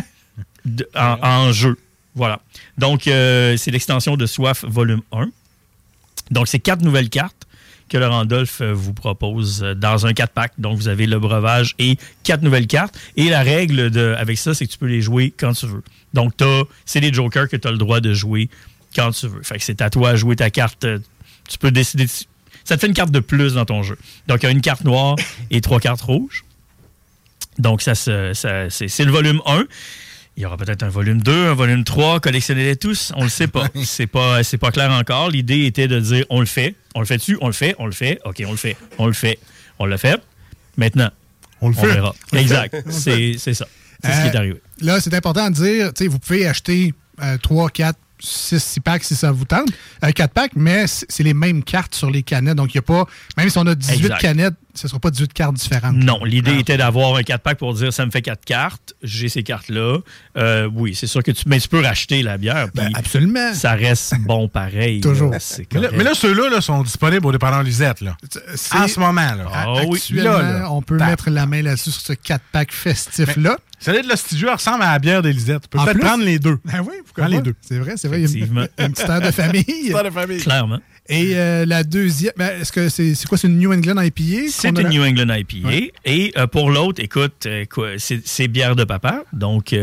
en, 0.95 1.53
jeu. 1.53 1.77
Voilà. 2.15 2.41
Donc, 2.79 3.07
euh, 3.07 3.57
c'est 3.57 3.71
l'extension 3.71 4.17
de 4.17 4.27
Soif 4.27 4.65
volume 4.67 5.03
1. 5.13 5.29
Donc, 6.31 6.49
c'est 6.49 6.59
quatre 6.59 6.83
nouvelles 6.83 7.11
cartes 7.11 7.47
que 7.89 7.99
le 7.99 8.07
Randolph 8.07 8.61
euh, 8.61 8.73
vous 8.73 8.95
propose 8.95 9.63
euh, 9.63 9.75
dans 9.75 10.07
un 10.07 10.13
4-pack. 10.13 10.53
Donc, 10.59 10.77
vous 10.79 10.89
avez 10.89 11.07
le 11.07 11.19
breuvage 11.19 11.75
et 11.79 11.99
quatre 12.23 12.43
nouvelles 12.43 12.67
cartes. 12.67 12.99
Et 13.17 13.29
la 13.29 13.43
règle 13.43 13.91
de, 13.91 14.15
avec 14.19 14.39
ça, 14.39 14.55
c'est 14.55 14.67
que 14.67 14.73
tu 14.73 14.79
peux 14.79 14.87
les 14.87 15.03
jouer 15.03 15.33
quand 15.37 15.53
tu 15.53 15.67
veux. 15.67 15.83
Donc, 16.15 16.33
c'est 16.85 17.01
des 17.01 17.13
jokers 17.13 17.49
que 17.49 17.57
tu 17.57 17.69
as 17.69 17.71
le 17.71 17.79
droit 17.79 18.01
de 18.01 18.13
jouer 18.15 18.49
quand 18.95 19.11
tu 19.11 19.27
veux. 19.29 19.43
Fait 19.43 19.59
que 19.59 19.65
c'est 19.65 19.81
à 19.83 19.91
toi 19.91 20.13
de 20.13 20.17
jouer 20.17 20.37
ta 20.37 20.51
carte. 20.51 20.87
Tu 21.49 21.59
peux 21.59 21.71
décider. 21.71 22.05
de- 22.05 22.11
ça 22.65 22.77
te 22.77 22.81
fait 22.81 22.87
une 22.87 22.95
carte 22.95 23.11
de 23.11 23.21
plus 23.21 23.55
dans 23.55 23.65
ton 23.65 23.83
jeu. 23.83 23.99
Donc, 24.29 24.43
il 24.43 24.47
y 24.47 24.49
a 24.49 24.53
une 24.53 24.61
carte 24.61 24.85
noire 24.85 25.17
et 25.51 25.61
trois 25.61 25.81
cartes 25.81 26.03
rouges. 26.03 26.45
Donc, 27.59 27.83
ça, 27.83 27.95
c'est 27.95 29.05
le 29.05 29.11
volume 29.11 29.41
1. 29.47 29.65
Il 30.37 30.43
y 30.43 30.47
aura 30.47 30.57
peut-être 30.57 30.83
un 30.83 30.89
volume 30.89 31.21
2, 31.23 31.49
un 31.49 31.55
volume 31.55 31.85
3, 31.85 32.21
collectionnez-les 32.21 32.77
tous, 32.77 33.13
on 33.17 33.23
le 33.25 33.29
sait 33.29 33.49
pas. 33.49 33.69
C'est 33.85 34.07
pas, 34.07 34.43
c'est 34.43 34.57
pas 34.59 34.71
clair 34.71 34.91
encore. 34.91 35.29
L'idée 35.31 35.67
était 35.67 35.89
de 35.89 36.01
dire 36.01 36.25
on 36.31 36.41
le 36.41 36.47
fait, 36.47 36.75
on 36.95 37.01
le 37.01 37.07
fait 37.07 37.19
dessus, 37.19 37.37
on 37.43 37.49
le 37.49 37.53
fait, 37.53 37.75
on 37.79 37.85
le 37.87 37.93
fait, 37.93 38.19
ok, 38.25 38.43
on 38.47 38.53
le 38.53 38.57
fait, 38.57 38.77
on 38.99 39.07
le 39.07 39.13
fait, 39.13 39.39
on 39.79 39.85
l'a 39.85 39.99
fait. 39.99 40.21
Maintenant, 40.79 41.11
on 41.61 41.69
le 41.69 41.75
fait. 41.75 41.87
verra. 41.87 42.15
On 42.33 42.37
le 42.37 42.43
Exact, 42.43 42.75
c'est 42.89 43.37
ça. 43.39 43.67
C'est 44.05 44.11
ce 44.13 44.21
qui 44.23 44.27
est 44.29 44.35
Euh, 44.35 44.39
arrivé. 44.39 44.63
Là, 44.81 45.01
c'est 45.01 45.15
important 45.15 45.49
de 45.51 45.55
dire, 45.55 45.93
tu 45.93 46.05
sais, 46.05 46.09
vous 46.09 46.19
pouvez 46.19 46.47
acheter 46.47 46.95
3, 47.43 47.69
4, 47.71 47.99
6, 48.23 48.63
6 48.63 48.81
packs 48.81 49.05
si 49.05 49.17
ça 49.17 49.33
vous 49.33 49.45
tente. 49.45 49.69
4 50.15 50.33
packs, 50.33 50.53
mais 50.55 50.85
c'est 50.87 51.23
les 51.23 51.35
mêmes 51.35 51.63
cartes 51.65 51.95
sur 51.95 52.11
les 52.11 52.23
canettes. 52.23 52.57
Donc, 52.57 52.75
il 52.75 52.77
n'y 52.77 52.81
a 52.81 52.83
pas, 52.83 53.05
même 53.37 53.49
si 53.51 53.59
on 53.59 53.67
a 53.67 53.75
18 53.75 53.95
Exact. 54.05 54.19
canettes, 54.21 54.55
ce 54.75 54.87
ne 54.87 54.89
sera 54.89 55.01
pas 55.01 55.11
18 55.11 55.33
cartes 55.35 55.55
différentes. 55.57 55.97
Non, 55.97 56.25
l'idée 56.25 56.53
Ah. 56.57 56.61
était 56.61 56.77
d'avoir 56.79 57.17
un 57.17 57.23
4-pack 57.23 57.59
pour 57.59 57.75
dire 57.75 57.93
ça 57.93 58.07
me 58.07 58.11
fait 58.11 58.23
4 58.23 58.45
cartes, 58.45 58.95
j'ai 59.03 59.29
ces 59.29 59.43
cartes-là. 59.43 59.99
Euh, 60.39 60.69
oui, 60.73 60.95
c'est 60.95 61.07
sûr 61.07 61.23
que 61.23 61.31
tu, 61.31 61.43
mais 61.47 61.61
tu 61.61 61.69
peux 61.69 61.81
racheter 61.83 62.23
la 62.23 62.39
bière. 62.39 62.69
Ben, 62.75 62.91
absolument. 62.95 63.53
Ça 63.55 63.73
reste 63.73 64.15
bon 64.21 64.49
pareil. 64.49 65.01
Toujours. 65.01 65.31
là, 65.33 65.39
Mais 65.41 65.59
là, 65.59 65.67
correct. 65.89 65.95
mais 65.99 66.05
là, 66.05 66.15
ceux-là 66.15 66.49
là, 66.49 66.61
sont 66.61 66.83
disponibles 66.83 67.27
au 67.27 67.33
dépanneur 67.33 67.63
Lisette. 67.63 68.01
Là. 68.01 68.17
C'est- 68.55 68.75
En 68.77 68.89
ce 68.89 68.99
moment. 69.01 69.35
Là. 69.35 69.45
Ah 69.53 69.73
oui. 69.87 69.97
Actuellement, 69.99 70.39
Là, 70.39 70.59
là. 70.61 70.73
on 70.73 70.81
peut 70.81 70.97
Tac. 70.97 71.09
mettre 71.11 71.31
la 71.31 71.45
main 71.47 71.61
là-dessus 71.63 71.91
sur 71.91 72.01
ce 72.03 72.13
4-pack 72.15 72.73
festif-là. 72.73 73.59
Celle-là 73.83 74.03
de 74.03 74.09
l'Ostidu 74.09 74.45
elle 74.47 74.55
ressemble 74.55 74.83
à 74.85 74.93
la 74.93 74.99
bière 74.99 75.23
d'Elisette. 75.23 75.63
Tu 75.63 75.69
peux 75.69 75.79
peut-être 75.79 75.93
plus? 75.95 76.01
prendre 76.01 76.25
les 76.25 76.39
deux. 76.39 76.59
Ben 76.65 76.81
oui, 76.81 76.95
pourquoi 77.05 77.25
Prends 77.25 77.33
les 77.33 77.43
deux. 77.43 77.55
C'est 77.61 77.79
vrai, 77.79 77.95
c'est 77.97 78.07
vrai. 78.09 78.21
Une, 78.23 78.69
une 78.79 78.93
petite 78.93 79.09
heure 79.11 79.21
de 79.21 79.31
famille. 79.31 79.65
Histoire 79.69 80.05
de 80.05 80.11
famille. 80.11 80.39
Clairement. 80.39 80.79
Et 81.09 81.33
euh, 81.35 81.67
la 81.67 81.83
deuxième, 81.83 82.33
ben, 82.37 82.61
est-ce 82.61 82.71
que 82.71 82.89
c'est 82.89 83.17
quoi? 83.27 83.37
C'est 83.37 83.49
une 83.49 83.59
New 83.59 83.73
England 83.73 84.01
IPA? 84.01 84.49
C'est 84.51 84.69
une? 84.69 84.89
New 84.89 85.03
England 85.05 85.35
IPA. 85.35 85.69
Ouais. 85.69 85.93
Et 86.05 86.33
euh, 86.37 86.47
pour 86.47 86.71
l'autre, 86.71 87.03
écoute, 87.03 87.47
euh, 87.47 87.65
c'est 87.99 88.49
bière 88.49 88.77
de 88.77 88.85
papa. 88.85 89.25
Donc, 89.33 89.75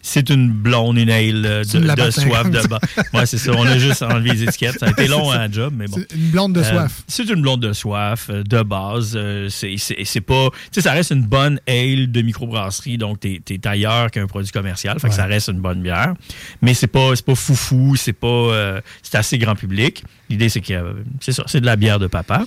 c'est 0.00 0.30
une 0.30 0.50
blonde, 0.50 0.96
une 0.96 1.10
ale 1.10 1.42
de, 1.42 2.10
soif 2.10 2.44
50. 2.44 2.50
de 2.52 2.68
bas. 2.68 2.78
Ouais, 3.12 3.26
c'est 3.26 3.38
ça. 3.38 3.50
On 3.52 3.66
a 3.66 3.78
juste 3.78 4.02
enlevé 4.02 4.30
les 4.30 4.44
étiquettes. 4.44 4.78
Ça 4.78 4.86
a 4.86 4.90
été 4.90 5.08
long 5.08 5.30
à 5.30 5.38
un 5.38 5.52
job, 5.52 5.74
mais 5.76 5.86
bon. 5.86 5.96
C'est 5.98 6.16
une 6.16 6.30
blonde 6.30 6.52
de 6.52 6.62
soif. 6.62 7.02
c'est 7.08 7.28
une 7.28 7.42
blonde 7.42 7.60
de 7.60 7.72
soif, 7.72 8.30
de 8.30 8.62
base. 8.62 9.18
C'est- 9.48 10.20
pas. 10.20 10.50
Tu 10.50 10.68
sais, 10.72 10.80
ça 10.82 10.92
reste 10.92 11.12
une 11.12 11.24
bonne 11.24 11.58
ale 11.66 12.12
de 12.12 12.20
microbrasserie, 12.20 12.98
donc 12.98 13.20
t'es 13.20 13.40
es 13.48 13.66
ailleurs 13.66 14.10
qu'un 14.10 14.26
produit 14.26 14.52
commercial. 14.52 15.00
Fait 15.00 15.08
que 15.08 15.14
ça 15.14 15.24
reste 15.24 15.48
une 15.48 15.60
bonne 15.60 15.80
bière. 15.82 16.14
Mais 16.60 16.74
c'est 16.74 16.86
pas, 16.86 17.12
pas 17.26 17.34
foufou, 17.34 17.96
c'est 17.96 18.12
pas. 18.12 18.80
c'est 19.02 19.16
assez 19.16 19.38
grand 19.38 19.56
public. 19.56 20.04
L'idée, 20.30 20.48
c'est 20.48 20.60
que 20.62 20.96
c'est 21.20 21.32
ça, 21.32 21.42
c'est 21.46 21.60
de 21.60 21.66
la 21.66 21.76
bière 21.76 21.98
de 21.98 22.06
papa. 22.06 22.46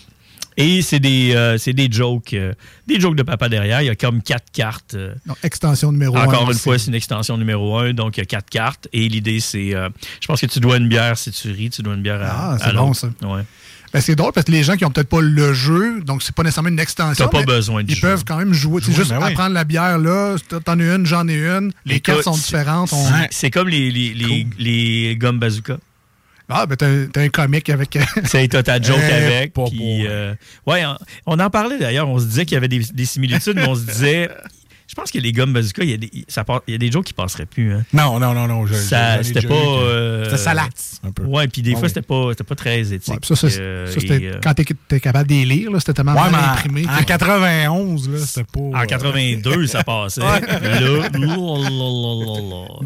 Et 0.55 0.83
c'est 0.83 0.99
des, 0.99 1.33
euh, 1.33 1.57
c'est 1.57 1.73
des 1.73 1.87
jokes, 1.91 2.33
euh, 2.33 2.53
des 2.87 2.99
jokes 2.99 3.15
de 3.15 3.23
papa 3.23 3.49
derrière. 3.49 3.81
Il 3.81 3.85
y 3.85 3.89
a 3.89 3.95
comme 3.95 4.21
quatre 4.21 4.51
cartes. 4.53 4.93
euh, 4.93 5.15
Donc, 5.25 5.37
extension 5.43 5.91
numéro 5.91 6.15
encore 6.15 6.43
un, 6.43 6.47
une 6.47 6.53
c'est- 6.53 6.59
fois, 6.59 6.77
c'est 6.77 6.89
une 6.89 6.95
extension 6.95 7.37
numéro 7.37 7.75
un, 7.79 7.93
donc 7.93 8.17
il 8.17 8.19
y 8.19 8.23
a 8.23 8.25
quatre 8.25 8.49
cartes. 8.51 8.87
Et 8.93 9.09
l'idée, 9.09 9.39
c'est, 9.39 9.73
euh, 9.73 9.89
je 10.21 10.27
pense 10.27 10.39
que 10.41 10.45
tu 10.45 10.59
dois 10.59 10.77
une 10.77 10.87
bière 10.87 11.17
si 11.17 11.31
tu 11.31 11.49
ris, 11.51 11.71
tu 11.71 11.81
dois 11.81 11.95
une 11.95 12.03
bière 12.03 12.21
à, 12.21 12.51
Ah, 12.53 12.57
c'est 12.59 12.65
à 12.69 12.73
bon, 12.73 12.93
ça. 12.93 13.07
Ouais. 13.23 13.41
Ben, 13.91 14.01
c'est 14.01 14.15
drôle 14.15 14.31
parce 14.31 14.45
que 14.45 14.51
les 14.51 14.63
gens 14.63 14.75
qui 14.75 14.85
ont 14.85 14.91
peut-être 14.91 15.09
pas 15.09 15.21
le 15.21 15.53
jeu, 15.53 16.01
donc 16.01 16.21
c'est 16.23 16.33
pas 16.35 16.43
nécessairement 16.43 16.69
une 16.69 16.79
extension. 16.79 17.25
T'as 17.25 17.31
pas 17.31 17.43
besoin 17.45 17.83
de 17.83 17.89
Ils 17.91 17.95
jeu. 17.95 18.01
peuvent 18.01 18.23
quand 18.25 18.37
même 18.37 18.53
jouer. 18.53 18.81
C'est 18.83 18.91
juste 18.93 19.09
ben 19.09 19.19
oui. 19.23 19.31
apprendre 19.31 19.53
la 19.53 19.63
bière 19.63 19.97
là. 19.99 20.35
T'en 20.65 20.79
as 20.79 20.95
une, 20.95 21.05
j'en 21.07 21.27
ai 21.27 21.37
une. 21.47 21.71
Les 21.85 21.99
cartes 21.99 22.23
sont 22.23 22.33
c'est- 22.33 22.41
différentes. 22.45 22.91
on- 22.93 23.05
c'est- 23.07 23.27
C'est 23.31 23.51
comme 23.51 23.69
les, 23.69 23.89
les, 23.91 24.13
les, 24.13 24.47
les 24.59 25.15
gommes 25.15 25.37
bazooka. 25.39 25.77
Ah, 26.49 26.65
ben 26.65 26.75
t'as 26.75 26.87
t'as 27.11 27.21
un 27.21 27.29
comique 27.29 27.69
avec. 27.69 27.97
C'est 28.25 28.47
t'as 28.47 28.63
ta 28.63 28.81
joke 28.81 28.99
Eh, 29.01 29.13
avec. 29.13 29.53
puis, 29.53 30.05
euh, 30.07 30.33
ouais, 30.67 30.83
on, 30.85 30.97
on 31.25 31.39
en 31.39 31.49
parlait 31.49 31.79
d'ailleurs. 31.79 32.09
On 32.09 32.19
se 32.19 32.25
disait 32.25 32.45
qu'il 32.45 32.55
y 32.55 32.57
avait 32.57 32.67
des, 32.67 32.79
des 32.79 33.05
similitudes, 33.05 33.55
mais 33.55 33.67
on 33.67 33.75
se 33.75 33.85
disait. 33.85 34.29
Je 34.95 35.01
pense 35.01 35.09
que 35.09 35.17
les 35.17 35.31
gommes 35.31 35.53
bazooka, 35.53 35.83
il 35.83 35.89
y 35.89 35.93
a 35.93 35.97
des, 35.97 36.11
ça 36.27 36.43
part- 36.43 36.61
il 36.67 36.73
y 36.73 36.75
a 36.75 36.77
des 36.77 36.91
jokes 36.91 37.05
qui 37.05 37.13
passeraient 37.13 37.47
plus. 37.47 37.73
Hein. 37.73 37.83
Non, 37.93 38.19
non, 38.19 38.35
non, 38.35 38.45
non. 38.47 38.67
C'était 38.67 39.41
pas. 39.47 39.53
euh, 39.55 40.25
C'était 40.25 40.37
salace, 40.37 41.01
un 41.03 41.11
peu. 41.11 41.23
Ouais, 41.23 41.47
puis 41.47 41.63
des 41.63 41.71
Ah 41.71 41.79
fois, 41.79 41.81
oui. 41.83 41.89
c'était 41.89 42.01
pas, 42.03 42.31
pas 42.47 42.55
très 42.55 42.93
éthique. 42.93 43.11
Ouais, 43.27 43.35
ça, 43.35 43.47
Euh, 43.59 43.87
ça, 43.87 43.99
c'était 43.99 44.21
et, 44.21 44.27
euh, 44.29 44.39
quand 44.43 44.53
t'es 44.53 44.99
capable 44.99 45.29
de 45.29 45.33
les 45.33 45.45
lire, 45.45 45.71
c'était 45.79 45.93
tellement 45.93 46.13
Ouais, 46.13 46.29
mal 46.29 46.35
en- 46.35 46.53
imprimé. 46.53 46.85
en, 46.87 46.99
que- 46.99 47.05
91, 47.05 48.07
là, 48.09 48.19
c'était 48.19 48.43
pas. 48.43 48.59
En 48.59 48.85
82, 48.85 49.65
ça 49.65 49.83
passait. 49.83 50.21
Là, 50.21 51.09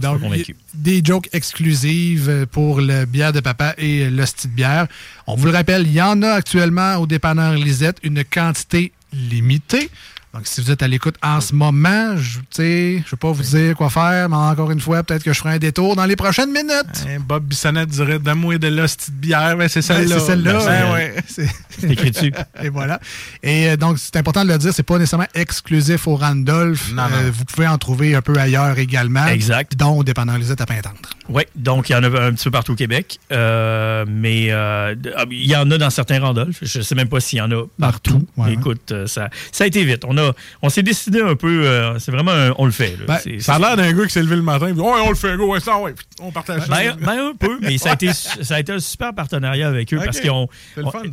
Donc, 0.02 0.22
convaincu. 0.22 0.56
des 0.74 1.02
jokes 1.04 1.28
exclusives 1.34 2.30
euh, 2.30 2.46
pour 2.46 2.80
le 2.82 3.06
bière 3.06 3.34
de 3.34 3.40
papa 3.42 3.74
et 3.78 4.10
l'hostie 4.10 4.48
de 4.48 4.54
bière. 4.54 4.88
On 5.28 5.36
vous 5.36 5.46
le 5.48 5.52
rappelle, 5.52 5.86
il 5.86 5.94
y 5.94 6.02
en 6.02 6.22
a 6.22 6.30
actuellement 6.32 6.96
au 6.96 7.06
dépanneur 7.08 7.54
Lisette 7.56 7.98
une 8.04 8.24
quantité 8.24 8.92
limitée. 9.14 9.90
Donc, 10.34 10.46
si 10.46 10.62
vous 10.62 10.70
êtes 10.70 10.84
à 10.84 10.88
l'écoute 10.88 11.16
en 11.24 11.42
ce 11.42 11.56
moment, 11.56 12.16
je 12.18 12.40
ne 12.40 12.98
vais 13.00 13.04
pas 13.20 13.32
vous 13.32 13.42
dire 13.42 13.76
quoi 13.76 13.90
faire, 13.90 14.30
mais 14.30 14.36
encore 14.36 14.70
une 14.72 14.80
fois, 14.80 15.02
peut-être 15.02 15.24
que 15.24 15.34
je 15.34 15.40
ferai 15.40 15.56
un 15.56 15.58
détour 15.58 15.96
dans 15.96 16.06
les 16.06 16.16
prochaines 16.16 16.52
minutes. 16.52 17.06
Hein, 17.08 17.18
Bob 17.26 17.46
Bissonnette 17.46 17.90
dirait 17.90 18.20
Donne-moi 18.20 18.58
de 18.60 18.68
la 18.68 18.84
petite 18.84 19.12
bière. 19.12 19.58
Ben, 19.58 19.68
c'est 19.68 19.80
Ben, 19.80 19.96
celle-là. 19.98 20.20
c'est 20.20 20.26
celle-là. 20.26 20.60
Ben, 20.66 20.94
ouais. 20.94 21.16
c'est- 21.28 21.90
écrit 21.92 22.12
dessus. 22.12 22.32
Et 22.62 22.70
voilà. 22.70 23.00
Et 23.42 23.70
euh, 23.70 23.78
donc, 23.78 23.98
c'est 24.00 24.16
important 24.18 24.44
de 24.44 24.50
le 24.52 24.58
dire, 24.60 24.72
c'est 24.74 24.84
pas 24.84 24.98
nécessairement 25.00 25.28
exclusif 25.34 26.08
au 26.08 26.16
Randolph. 26.18 26.92
Non, 26.92 27.04
non. 27.04 27.16
Euh, 27.16 27.32
vous 27.34 27.46
pouvez 27.46 27.68
en 27.68 27.78
trouver 27.78 28.14
un 28.14 28.22
peu 28.22 28.38
ailleurs 28.38 28.78
également. 28.78 29.26
Exact. 29.28 29.76
Dont 29.76 29.98
au 29.98 30.04
dépanneur 30.04 30.38
Lisette 30.38 30.62
à 30.62 30.66
Pintendre. 30.68 31.10
Oui, 31.30 31.44
donc 31.56 31.90
il 31.90 31.94
y 31.94 31.96
en 31.96 32.04
a 32.04 32.08
un 32.08 32.32
petit 32.34 32.46
peu 32.46 32.52
partout 32.52 32.74
au 32.74 32.76
Québec. 32.76 33.20
Euh, 33.32 34.06
mais 34.08 34.48
euh, 34.52 34.96
ah, 35.16 35.26
il 35.30 35.46
y 35.48 35.56
en 35.56 35.70
a 35.72 35.78
dans 35.78 35.90
certains 35.90 36.20
Randolph. 36.20 36.58
Je 36.62 36.78
ne 36.80 36.84
sais 36.84 36.96
même 36.96 37.10
pas 37.10 37.20
s'il 37.20 37.40
y 37.40 37.42
en 37.42 37.52
a 37.52 37.64
partout. 37.80 38.26
ouais. 38.38 38.54
Écoute, 38.54 38.92
euh, 38.92 39.08
ça, 39.08 39.30
ça 39.52 39.64
a 39.64 39.68
été 39.68 39.84
vite. 39.84 40.04
On, 40.08 40.18
a, 40.18 40.32
on 40.62 40.70
s'est 40.70 40.84
décidé 40.84 41.22
un 41.22 41.36
peu. 41.36 41.66
euh, 41.66 42.00
c'est 42.00 42.12
vraiment 42.12 42.32
un- 42.32 42.54
on 42.58 42.66
le 42.66 42.72
fait. 42.72 42.92
là. 42.98 43.06
Ben, 43.08 43.18
C'est- 43.22 43.40
ça 43.40 43.56
a 43.56 43.60
l'air 43.60 43.76
d'un 43.78 43.92
gars 43.94 44.06
qui 44.06 44.12
s'est 44.14 44.24
levé 44.24 44.36
le 44.36 44.42
matin. 44.42 44.68
et 44.68 44.74
dit, 44.74 44.80
Ouais, 44.80 45.02
on 45.04 45.10
le 45.10 45.16
fait, 45.16 45.36
go, 45.38 45.52
ouais, 45.54 45.60
ça, 45.60 45.78
ouais. 45.80 45.94
Puis 45.94 46.06
On 46.22 46.32
partage 46.32 46.62
ça. 46.62 46.68
Ben, 46.68 46.96
ben, 47.00 47.30
un 47.32 47.34
peu, 47.38 47.58
mais 47.62 47.78
ça 47.78 47.92
a, 47.92 47.94
été, 47.94 48.12
ça 48.14 48.56
a 48.56 48.60
été 48.60 48.72
un 48.72 48.80
super 48.80 49.14
partenariat 49.14 49.68
avec 49.68 49.94
eux 49.94 50.00
parce 50.04 50.22
qu'on 50.22 50.48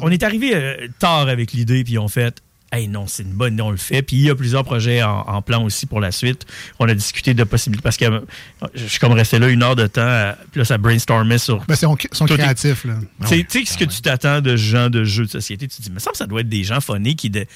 on, 0.00 0.10
est 0.10 0.22
arrivé 0.22 0.88
tard 0.98 1.28
avec 1.28 1.52
l'idée, 1.52 1.84
puis 1.84 1.98
on 1.98 2.08
fait 2.08 2.40
Hey, 2.76 2.88
non, 2.88 3.06
c'est 3.06 3.22
une 3.22 3.30
bonne 3.32 3.54
idée, 3.54 3.62
on 3.62 3.70
le 3.70 3.76
fait. 3.76 4.02
Puis 4.02 4.16
il 4.16 4.22
y 4.22 4.30
a 4.30 4.34
plusieurs 4.34 4.64
projets 4.64 5.02
en, 5.02 5.20
en 5.20 5.42
plan 5.42 5.62
aussi 5.64 5.86
pour 5.86 6.00
la 6.00 6.10
suite. 6.10 6.44
On 6.78 6.88
a 6.88 6.94
discuté 6.94 7.32
de 7.34 7.44
possibilités 7.44 7.82
parce 7.82 7.96
que 7.96 8.06
je 8.74 8.86
suis 8.86 8.98
comme 8.98 9.12
resté 9.12 9.38
là 9.38 9.48
une 9.48 9.62
heure 9.62 9.76
de 9.76 9.86
temps, 9.86 10.00
euh, 10.02 10.32
puis 10.50 10.58
là, 10.60 10.64
ça 10.64 10.76
brainstormait 10.78 11.38
sur. 11.38 11.64
Ben, 11.66 11.76
c'est- 11.76 11.86
ils 11.86 12.16
sont 12.16 12.26
créatifs. 12.26 12.84
Là. 12.84 12.94
Tu 13.22 13.26
sais- 13.28 13.46
tu 13.48 13.64
sais, 13.66 13.72
ce 13.72 13.78
que 13.78 13.84
tu 13.84 14.00
t'attends 14.00 14.40
de 14.40 14.56
gens 14.56 14.90
de 14.90 15.04
jeux 15.04 15.24
de 15.26 15.30
société, 15.30 15.68
tu 15.68 15.76
te 15.76 15.82
dis, 15.82 15.90
mais 15.92 16.00
ça, 16.00 16.10
ça 16.14 16.26
doit 16.26 16.40
être 16.40 16.48
des 16.48 16.64
gens 16.64 16.80
phonés 16.80 17.14
qui. 17.14 17.30
De... 17.30 17.46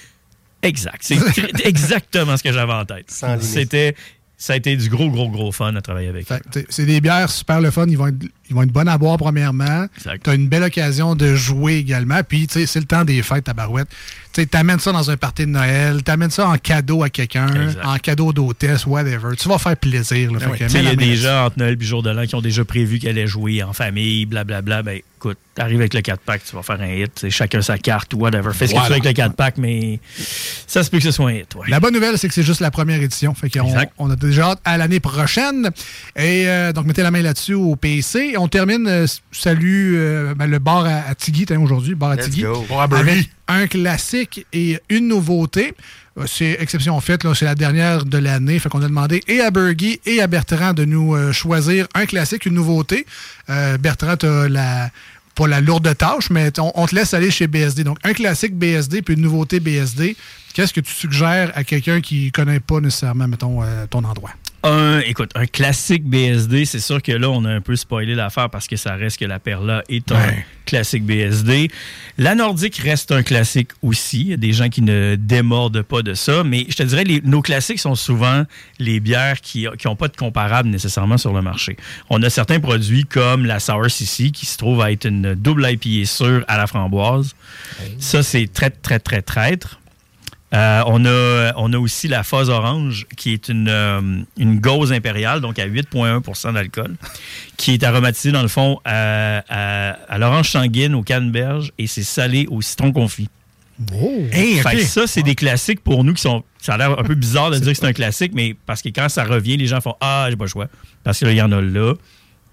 Exact. 0.62 0.99
C'est 1.01 1.19
exactement 1.64 2.37
ce 2.37 2.43
que 2.43 2.53
j'avais 2.53 2.73
en 2.73 2.85
tête. 2.85 3.11
C'était. 3.41 3.95
Ça 4.41 4.53
a 4.53 4.57
été 4.57 4.77
du 4.77 4.89
gros, 4.89 5.11
gros, 5.11 5.29
gros 5.31 5.51
fun 5.51 5.75
à 5.75 5.81
travailler 5.81 6.07
avec. 6.09 6.29
C'est 6.69 6.87
des 6.87 7.01
bières 7.01 7.29
super 7.29 7.61
le 7.61 7.73
fun. 7.73 7.87
Ils 7.89 7.99
vont 7.99 8.07
être, 8.07 8.25
ils 8.51 8.55
vont 8.55 8.62
être 8.62 8.72
bonnes 8.72 8.88
à 8.88 8.96
boire, 8.99 9.18
premièrement. 9.18 9.86
Tu 10.03 10.30
as 10.30 10.34
une 10.34 10.49
belle 10.49 10.62
occasion 10.62 11.14
de 11.14 11.34
jouer 11.34 11.76
également. 11.76 12.20
Puis, 12.26 12.46
tu 12.46 12.55
sais, 12.61 12.66
c'est 12.66 12.80
le 12.80 12.86
temps 12.86 13.05
des 13.05 13.22
fêtes, 13.22 13.44
ta 13.44 13.53
barouette. 13.55 13.88
Tu 14.32 14.46
amènes 14.53 14.78
ça 14.78 14.92
dans 14.92 15.11
un 15.11 15.16
party 15.16 15.46
de 15.46 15.51
Noël. 15.51 16.03
Tu 16.05 16.11
amènes 16.11 16.30
ça 16.30 16.49
en 16.49 16.57
cadeau 16.59 17.03
à 17.03 17.11
quelqu'un, 17.11 17.49
en 17.84 17.96
cadeau 17.96 18.32
d'hôtesse, 18.32 18.86
whatever. 18.86 19.34
Tu 19.36 19.49
vas 19.49 19.59
faire 19.59 19.76
plaisir. 19.76 20.30
Mets 20.32 20.38
Il 20.74 20.82
y 20.84 20.88
a 20.88 20.94
des 20.94 21.16
gens 21.16 21.46
entre 21.46 21.59
Noël 21.59 21.76
et 21.80 21.84
jour 21.84 22.03
de 22.03 22.11
l'an 22.11 22.24
qui 22.24 22.34
ont 22.36 22.40
déjà 22.40 22.64
prévu 22.64 22.99
qu'elle 22.99 23.11
allait 23.18 23.26
jouer 23.26 23.62
en 23.62 23.72
famille, 23.72 24.26
blablabla. 24.26 24.82
Ben, 24.82 25.01
écoute, 25.16 25.38
t'arrives 25.57 25.80
avec 25.80 25.92
le 25.94 26.01
4-pack, 26.01 26.42
tu 26.49 26.55
vas 26.55 26.62
faire 26.62 26.80
un 26.80 26.86
hit. 26.94 27.11
c'est 27.16 27.30
Chacun 27.30 27.62
sa 27.62 27.78
carte 27.78 28.14
whatever. 28.14 28.51
Fais 28.53 28.68
ce 28.68 28.74
que 28.74 28.78
tu 28.80 28.86
veux 28.86 28.92
avec 28.92 29.05
le 29.05 29.11
4-pack, 29.11 29.59
mais 29.59 29.99
ça 30.68 30.84
se 30.84 30.90
peut 30.90 30.99
que 30.99 31.05
ce 31.05 31.11
soit 31.11 31.30
un 31.30 31.32
hit. 31.34 31.55
ouais. 31.57 31.66
La 31.68 31.80
bonne 31.80 31.94
nouvelle, 31.94 32.16
c'est 32.16 32.28
que 32.28 32.34
c'est 32.34 32.44
juste 32.44 32.61
la 32.61 32.70
première 32.70 33.03
édition. 33.03 33.34
Fait 33.34 33.51
qu'on 33.51 33.66
Exact. 33.66 33.92
on 33.99 34.09
a 34.11 34.14
déjà 34.16 34.51
hâte 34.51 34.61
à 34.64 34.76
l'année 34.78 35.01
prochaine. 35.01 35.70
Et 36.14 36.44
euh, 36.49 36.72
donc, 36.72 36.86
mettez 36.86 37.03
la 37.03 37.11
main 37.11 37.22
là-dessus 37.22 37.55
au 37.55 37.74
PC. 37.74 38.36
On 38.39 38.49
termine, 38.49 38.86
euh, 38.86 39.07
salut, 39.32 39.95
euh, 39.97 40.34
ben, 40.34 40.47
le 40.47 40.59
bar 40.59 40.84
à, 40.84 41.09
à 41.09 41.14
Tigui, 41.14 41.47
aujourd'hui, 41.57 41.95
bar 41.95 42.11
à 42.11 42.16
Let's 42.16 42.26
Tigui. 42.26 42.43
go. 42.43 42.64
Avec 42.80 43.30
un 43.49 43.66
classique 43.66 44.47
et 44.53 44.78
une 44.89 45.09
nouveauté. 45.09 45.74
Euh, 46.18 46.24
C'est 46.26 46.57
exception 46.61 46.99
faite, 47.01 47.22
c'est 47.34 47.45
la 47.45 47.55
dernière 47.55 48.05
de 48.05 48.18
l'année. 48.18 48.59
Fait 48.59 48.68
qu'on 48.68 48.82
a 48.82 48.89
demandé 48.89 49.22
et 49.28 49.41
à 49.41 49.51
Bergy 49.51 50.01
et 50.07 50.20
à 50.20 50.26
Bertrand 50.26 50.72
de 50.72 50.84
nous 50.84 51.14
euh, 51.14 51.32
choisir 51.32 51.86
un 51.95 52.07
classique, 52.07 52.47
une 52.47 52.55
nouveauté. 52.55 53.07
Euh, 53.51 53.78
Bertrand, 53.78 54.16
t'as 54.16 54.49
la 54.49 54.91
pas 55.34 55.47
la 55.47 55.61
lourde 55.61 55.97
tâche, 55.97 56.30
mais 56.30 56.51
on, 56.59 56.72
on 56.74 56.86
te 56.86 56.97
laisse 56.97 57.14
aller 57.14 57.30
chez 57.30 57.47
BSD. 57.47 57.84
Donc, 57.84 57.99
un 58.03 58.12
classique 58.12 58.57
BSD 58.57 59.03
puis 59.03 59.14
une 59.14 59.20
nouveauté 59.22 59.61
BSD. 59.61 60.16
Qu'est-ce 60.53 60.72
que 60.72 60.80
tu 60.80 60.93
suggères 60.93 61.53
à 61.55 61.62
quelqu'un 61.62 62.01
qui 62.01 62.32
connaît 62.32 62.59
pas 62.59 62.80
nécessairement, 62.80 63.28
mettons, 63.28 63.62
euh, 63.62 63.86
ton 63.89 64.03
endroit? 64.03 64.30
Un, 64.64 64.98
écoute, 65.06 65.30
un 65.36 65.46
classique 65.46 66.04
BSD, 66.04 66.64
c'est 66.64 66.80
sûr 66.80 67.00
que 67.00 67.12
là, 67.12 67.30
on 67.30 67.44
a 67.44 67.50
un 67.50 67.61
peu 67.61 67.76
spoilé 67.76 68.16
l'affaire 68.16 68.50
parce 68.50 68.66
que 68.66 68.74
ça 68.74 68.94
reste 68.96 69.16
que 69.20 69.24
la 69.24 69.38
Perla 69.38 69.84
est 69.88 70.11
un 70.11 70.16
Ouais. 70.16 70.44
classique 70.66 71.04
BSD. 71.04 71.70
La 72.18 72.34
Nordique 72.34 72.76
reste 72.78 73.12
un 73.12 73.22
classique 73.22 73.68
aussi. 73.82 74.20
Il 74.22 74.26
y 74.26 74.32
a 74.32 74.36
des 74.36 74.52
gens 74.52 74.68
qui 74.68 74.82
ne 74.82 75.14
démordent 75.16 75.82
pas 75.82 76.02
de 76.02 76.12
ça, 76.14 76.42
mais 76.42 76.66
je 76.68 76.74
te 76.74 76.82
dirais, 76.82 77.04
les- 77.04 77.20
nos 77.20 77.40
classiques 77.40 77.78
sont 77.78 77.94
souvent 77.94 78.42
les 78.80 78.98
bières 78.98 79.40
qui 79.40 79.68
n'ont 79.84 79.94
pas 79.96 80.09
de 80.09 80.16
comparable 80.16 80.68
nécessairement 80.70 81.18
sur 81.18 81.32
le 81.32 81.40
marché. 81.40 81.76
On 82.11 82.20
a 82.24 82.28
certains 82.28 82.59
produits 82.59 83.04
comme 83.04 83.46
la 83.46 83.61
Sour 83.61 83.88
CC 83.88 84.32
qui 84.32 84.44
se 84.44 84.59
trouve 84.59 84.80
à 84.82 84.90
être 84.90 85.04
une 85.06 85.34
double 85.36 85.68
IPA 85.70 86.04
sûre 86.04 86.44
à 86.48 86.56
la 86.56 86.66
framboise. 86.66 87.36
Ça, 88.00 88.24
c'est 88.24 88.52
très, 88.52 88.70
très, 88.70 88.98
très 88.98 89.22
traître. 89.22 89.78
Euh, 90.55 90.82
on, 90.86 91.05
a, 91.05 91.53
on 91.57 91.72
a 91.74 91.78
aussi 91.78 92.09
la 92.09 92.22
Fuzz 92.22 92.49
Orange, 92.49 93.07
qui 93.18 93.34
est 93.34 93.49
une, 93.51 93.68
euh, 93.68 94.01
une 94.38 94.59
gauze 94.61 94.92
impériale, 94.92 95.42
donc 95.42 95.59
à 95.59 95.66
8,1% 95.68 96.55
d'alcool, 96.55 96.96
qui 97.59 97.74
est 97.74 97.82
aromatisée 97.84 98.32
dans 98.32 98.40
le 98.40 98.49
fond 98.49 98.78
à, 98.84 99.42
à- 99.49 99.90
à 100.09 100.18
l'orange 100.18 100.49
sanguine, 100.51 100.94
au 100.94 101.03
canneberge, 101.03 101.72
et 101.78 101.86
c'est 101.86 102.03
salé 102.03 102.46
au 102.51 102.62
citron 102.62 102.92
confit. 102.92 103.28
Fait 104.62 104.76
que 104.76 104.82
ça, 104.84 105.07
c'est 105.07 105.22
des 105.22 105.34
classiques 105.36 105.80
pour 105.84 106.03
nous 106.03 106.14
qui 106.14 106.22
sont. 106.22 106.42
Ça 106.61 106.74
a 106.74 106.78
l'air 106.78 106.99
un 106.99 107.05
peu 107.05 107.14
bizarre 107.14 107.51
de 107.53 107.59
dire 107.59 107.72
que 107.72 107.78
c'est 107.78 107.86
un 107.86 107.92
classique, 107.92 108.32
mais 108.34 108.57
parce 108.66 108.82
que 108.82 108.88
quand 108.88 109.09
ça 109.09 109.22
revient, 109.24 109.57
les 109.57 109.66
gens 109.66 109.80
font 109.80 109.94
Ah, 110.01 110.26
j'ai 110.30 110.36
pas 110.36 110.44
le 110.46 110.51
choix. 110.51 110.66
Parce 111.05 111.18
qu'il 111.20 111.30
y 111.32 111.42
en 111.42 111.53
a 111.53 111.61
là. 111.61 111.94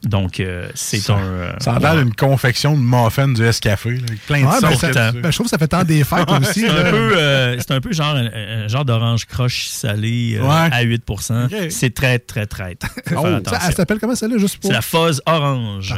Donc, 0.06 0.40
euh, 0.40 0.70
c'est 0.76 1.10
un. 1.10 1.18
euh, 1.18 1.54
Ça 1.60 1.74
a 1.74 1.80
l'air 1.80 1.96
d'une 1.98 2.14
confection 2.14 2.76
de 2.76 2.80
muffins 2.82 3.28
du 3.28 3.44
S-Café, 3.44 3.92
là, 3.92 4.04
avec 4.08 4.26
plein 4.26 4.40
de 4.42 4.62
ben, 4.62 4.76
ça- 4.76 5.12
ben, 5.12 5.32
je 5.32 5.36
trouve 5.36 5.46
que 5.48 5.50
ça 5.50 5.58
fait 5.58 5.68
tant 5.68 5.84
des 5.84 6.04
fêtes 6.04 6.30
aussi. 6.30 6.62
C'est 6.62 6.70
un, 6.70 6.92
peu, 6.92 7.18
euh, 7.18 7.56
c'est 7.58 7.72
un 7.72 7.82
peu 7.82 7.92
genre 7.92 8.16
un, 8.16 8.26
un 8.66 8.68
genre 8.68 8.86
d'orange 8.86 9.26
croche 9.26 9.68
salé 9.68 10.38
euh, 10.40 10.44
Ouais. 10.44 10.70
à 10.72 10.82
8 10.84 11.04
Ok. 11.10 11.28
C'est 11.70 11.94
très, 11.94 12.20
très, 12.20 12.46
très. 12.46 12.78
Oh, 13.18 13.26
ça, 13.46 13.60
elle 13.68 13.74
s'appelle 13.76 14.00
comment 14.00 14.16
celle-là, 14.16 14.38
juste 14.38 14.58
pour. 14.58 14.70
C'est 14.70 14.76
la 14.76 14.82
fuzz 14.82 15.22
orange. 15.26 15.94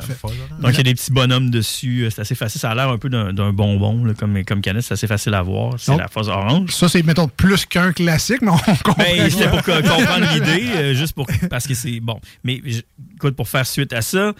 Donc, 0.62 0.72
il 0.74 0.78
y 0.78 0.80
a 0.80 0.84
des 0.84 0.94
petits 0.94 1.12
bonhommes 1.12 1.50
dessus. 1.50 2.04
euh, 2.06 2.10
C'est 2.10 2.22
assez 2.22 2.36
facile. 2.36 2.62
Ça 2.62 2.72
a 2.72 2.76
l'air 2.76 2.90
un 2.90 2.98
peu 2.98 3.10
d'un 3.10 3.34
d'un 3.34 3.52
bonbon, 3.52 4.04
là, 4.06 4.14
comme, 4.14 4.44
comme 4.46 4.62
canette. 4.62 4.84
C'est 4.84 4.94
assez 4.94 5.08
facile 5.08 5.34
à 5.34 5.42
voir. 5.42 5.74
C'est 5.78 5.92
Donc, 5.92 6.02
la 6.02 6.08
fuzz 6.08 6.30
orange. 6.30 6.72
Ça, 6.72 6.88
c'est, 6.90 7.04
mettons, 7.04 7.28
plus 7.28 7.66
qu'un 7.66 7.92
classique, 7.92 8.42
mais 8.42 8.52
on 8.52 8.58
comprend. 8.58 8.94
Ben, 9.04 9.30
c'était 9.30 9.50
pour 9.50 9.62
co- 9.64 9.72
comprendre 9.74 10.26
l'idée, 10.34 10.68
euh, 10.76 10.94
juste 10.94 11.14
pour. 11.14 11.28
Parce 11.50 11.68
que 11.68 11.74
c'est. 11.74 12.00
Bon. 12.00 12.20
Mais, 12.44 12.62
écoute, 13.16 13.36
pour 13.36 13.48
faire 13.50 13.66
suite 13.66 13.94
à 13.94 13.97
ça. 14.02 14.34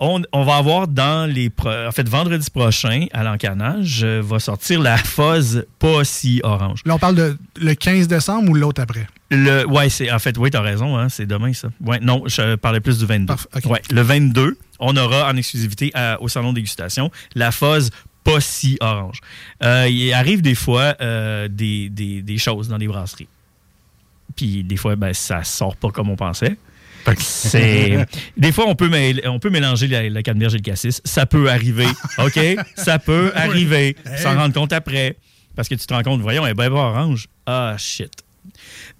On, 0.00 0.20
on 0.32 0.42
va 0.44 0.56
avoir 0.56 0.88
dans 0.88 1.30
les. 1.30 1.50
En 1.64 1.92
fait, 1.92 2.08
vendredi 2.08 2.50
prochain, 2.50 3.06
à 3.12 3.22
l'encanage, 3.22 4.00
euh, 4.02 4.20
va 4.24 4.40
sortir 4.40 4.80
la 4.80 4.96
fuzz 4.96 5.64
pas 5.78 6.02
si 6.04 6.40
orange. 6.42 6.80
Là, 6.84 6.96
on 6.96 6.98
parle 6.98 7.14
de 7.14 7.38
le 7.60 7.74
15 7.74 8.08
décembre 8.08 8.50
ou 8.50 8.54
l'autre 8.54 8.82
après? 8.82 9.06
Le, 9.30 9.64
ouais, 9.68 9.88
c'est 9.88 10.10
en 10.10 10.18
fait, 10.18 10.36
oui, 10.36 10.50
t'as 10.50 10.62
raison, 10.62 10.98
hein, 10.98 11.08
c'est 11.08 11.26
demain 11.26 11.52
ça. 11.52 11.68
Ouais, 11.80 12.00
non, 12.00 12.24
je 12.26 12.56
parlais 12.56 12.80
plus 12.80 12.98
du 12.98 13.06
22. 13.06 13.26
Parfait, 13.26 13.48
ok. 13.54 13.66
Ouais, 13.66 13.82
le 13.90 14.02
22, 14.02 14.58
on 14.80 14.96
aura 14.96 15.28
en 15.30 15.36
exclusivité 15.36 15.92
à- 15.94 16.20
au 16.20 16.26
salon 16.28 16.50
de 16.50 16.56
dégustation 16.56 17.10
la 17.36 17.52
fuzz 17.52 17.90
pas 18.24 18.40
si 18.40 18.76
orange. 18.80 19.20
Euh, 19.62 19.86
il 19.88 20.12
arrive 20.12 20.42
des 20.42 20.54
fois 20.56 20.96
euh, 21.00 21.46
des, 21.48 21.88
des- 21.88 22.20
des 22.22 22.38
choses 22.38 22.66
dans 22.68 22.78
les 22.78 22.88
brasseries. 22.88 23.28
Puis 24.34 24.64
des 24.64 24.76
fois, 24.76 24.96
ben, 24.96 25.12
ça 25.14 25.44
sort 25.44 25.76
pas 25.76 25.90
comme 25.90 26.10
on 26.10 26.16
pensait. 26.16 26.56
C'est 27.18 28.06
des 28.36 28.52
fois 28.52 28.64
on 28.68 28.74
peut 28.74 28.88
mêler- 28.88 29.26
on 29.26 29.38
peut 29.38 29.50
mélanger 29.50 29.86
la, 29.88 30.08
la 30.08 30.22
canneberge 30.22 30.54
et 30.54 30.58
le 30.58 30.62
cassis. 30.62 31.00
Ça 31.04 31.26
peut 31.26 31.50
arriver, 31.50 31.86
ok, 32.18 32.38
ça 32.76 32.98
peut 32.98 33.32
arriver. 33.34 33.96
S'en 34.18 34.34
rendre 34.36 34.54
compte 34.54 34.72
après, 34.72 35.16
parce 35.56 35.68
que 35.68 35.74
tu 35.74 35.86
te 35.86 35.92
rends 35.94 36.02
compte, 36.02 36.20
voyons, 36.20 36.44
elle 36.46 36.52
est 36.52 36.54
bien 36.54 36.70
orange. 36.72 37.26
Ah 37.46 37.74
shit. 37.78 38.10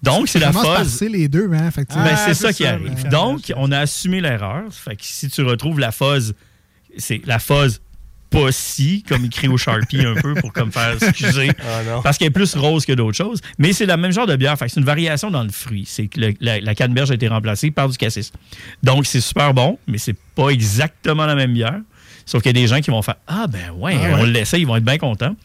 Donc 0.01 0.27
c'est 0.27 0.39
la 0.39 0.51
phase. 0.51 1.01
Les 1.01 1.27
deux, 1.27 1.49
hein. 1.53 1.69
Ben, 1.75 1.85
Ah, 1.89 2.15
c'est 2.15 2.33
c'est 2.33 2.41
ça 2.47 2.53
qui 2.53 2.63
ça, 2.63 2.71
arrive. 2.73 3.07
Donc, 3.09 3.53
on 3.55 3.71
a 3.71 3.79
assumé 3.79 4.19
l'erreur. 4.21 4.63
Fait 4.71 4.95
que 4.95 5.03
si 5.03 5.29
tu 5.29 5.41
retrouves 5.43 5.79
la 5.79 5.91
phase, 5.91 6.33
c'est 6.97 7.21
la 7.25 7.39
phase 7.39 7.81
pas 8.43 8.51
si, 8.51 9.03
comme 9.07 9.25
écrit 9.25 9.47
au 9.47 9.57
Sharpie 9.57 10.05
un 10.05 10.15
peu 10.15 10.33
pour 10.35 10.51
comme 10.53 10.71
faire 10.71 10.93
excuser. 11.01 11.51
Ah, 11.59 11.99
parce 12.03 12.17
qu'elle 12.17 12.27
est 12.27 12.31
plus 12.31 12.55
rose 12.55 12.85
que 12.85 12.93
d'autres 12.93 13.17
choses. 13.17 13.41
Mais 13.57 13.73
c'est 13.73 13.85
le 13.85 13.95
même 13.97 14.11
genre 14.11 14.27
de 14.27 14.35
bière. 14.35 14.57
Fait 14.57 14.67
c'est 14.69 14.79
une 14.79 14.85
variation 14.85 15.31
dans 15.31 15.43
le 15.43 15.49
fruit. 15.49 15.85
C'est 15.87 16.07
que 16.07 16.19
le- 16.19 16.33
la, 16.41 16.59
la 16.59 16.75
canneberge 16.75 17.11
a 17.11 17.15
été 17.15 17.27
remplacée 17.27 17.71
par 17.71 17.89
du 17.89 17.97
cassis. 17.97 18.31
Donc, 18.83 19.05
c'est 19.05 19.21
super 19.21 19.53
bon, 19.53 19.79
mais 19.87 19.97
c'est 19.97 20.15
pas 20.35 20.49
exactement 20.49 21.25
la 21.25 21.35
même 21.35 21.53
bière. 21.53 21.79
Sauf 22.27 22.41
qu'il 22.41 22.49
y 22.55 22.59
a 22.59 22.61
des 22.61 22.67
gens 22.67 22.81
qui 22.81 22.89
vont 22.89 23.01
faire 23.03 23.15
Ah, 23.27 23.45
ben 23.47 23.71
ouais, 23.77 23.95
Ah 23.99 24.03
ouais. 24.07 24.13
on 24.19 24.23
l'essaie, 24.23 24.59
ils 24.59 24.65
vont 24.65 24.75
être 24.75 24.83
bien 24.83 24.97
contents. 24.97 25.35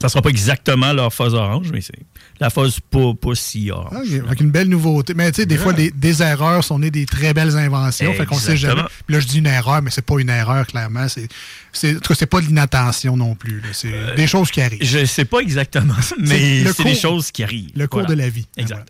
Ça 0.00 0.10
sera 0.10 0.20
pas 0.20 0.28
exactement 0.28 0.92
leur 0.92 1.12
phase 1.12 1.32
orange, 1.32 1.68
mais 1.72 1.80
c'est 1.80 1.98
la 2.38 2.50
phase 2.50 2.80
pas, 2.90 3.14
pas 3.14 3.34
si 3.34 3.70
orange. 3.70 3.88
Ah, 3.92 4.00
ok. 4.04 4.26
Avec 4.26 4.40
une 4.40 4.50
belle 4.50 4.68
nouveauté. 4.68 5.14
Mais 5.14 5.32
tu 5.32 5.40
sais, 5.40 5.46
des 5.46 5.56
fois, 5.56 5.72
des, 5.72 5.90
des 5.90 6.22
erreurs 6.22 6.62
sont 6.62 6.78
nées 6.78 6.90
des 6.90 7.06
très 7.06 7.32
belles 7.32 7.56
inventions. 7.56 8.12
Fait 8.12 8.26
qu'on 8.26 8.36
sait 8.36 8.58
jamais. 8.58 8.72
Exactement. 8.74 9.02
Puis 9.06 9.14
là, 9.14 9.20
je 9.20 9.26
dis 9.26 9.38
une 9.38 9.46
erreur, 9.46 9.80
mais 9.80 9.90
c'est 9.90 10.04
pas 10.04 10.18
une 10.18 10.28
erreur, 10.28 10.66
clairement. 10.66 11.08
C'est, 11.08 11.28
c'est, 11.72 11.92
en 11.96 12.00
tout 12.00 12.08
cas, 12.08 12.14
c'est 12.18 12.26
pas 12.26 12.42
de 12.42 12.46
l'inattention 12.46 13.16
non 13.16 13.34
plus. 13.34 13.60
là. 13.60 13.68
C'est 13.72 14.14
des 14.16 14.26
choses 14.26 14.50
qui 14.50 14.60
arrivent. 14.60 14.82
Je 14.82 15.06
sais 15.06 15.24
pas 15.24 15.38
exactement, 15.38 15.94
mais 16.18 16.64
c'est 16.72 16.84
des 16.84 16.94
choses 16.94 17.30
qui 17.30 17.42
arrivent. 17.42 17.70
Le 17.74 17.86
cours 17.86 18.00
Voilà. 18.00 18.14
de 18.14 18.20
la 18.20 18.28
vie. 18.28 18.46
Exact. 18.58 18.86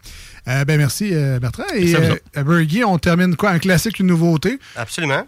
Euh, 0.49 0.65
ben 0.65 0.77
merci, 0.79 1.11
euh, 1.13 1.39
Bertrand. 1.41 1.65
Et 1.75 1.95
euh, 1.97 2.85
on 2.87 2.99
termine 2.99 3.35
quoi? 3.37 3.51
Un 3.51 3.59
classique, 3.59 3.99
une 4.01 4.07
nouveauté? 4.07 4.59
Absolument. 4.77 5.25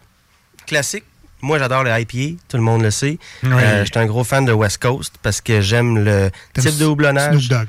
Classique. 0.66 1.04
Moi, 1.42 1.58
j'adore 1.58 1.84
le 1.84 1.90
IPA, 1.90 2.40
tout 2.48 2.56
le 2.56 2.62
monde 2.62 2.82
le 2.82 2.90
sait. 2.90 3.18
Oui. 3.42 3.50
Euh, 3.52 3.84
je 3.84 3.90
suis 3.90 3.98
un 3.98 4.06
gros 4.06 4.24
fan 4.24 4.44
de 4.44 4.52
West 4.52 4.82
Coast 4.82 5.14
parce 5.22 5.40
que 5.40 5.60
j'aime 5.60 6.04
le 6.04 6.30
type 6.54 6.76
de 6.78 6.86
houblonnage. 6.86 7.46
Snoop 7.46 7.60
Dogg. 7.60 7.68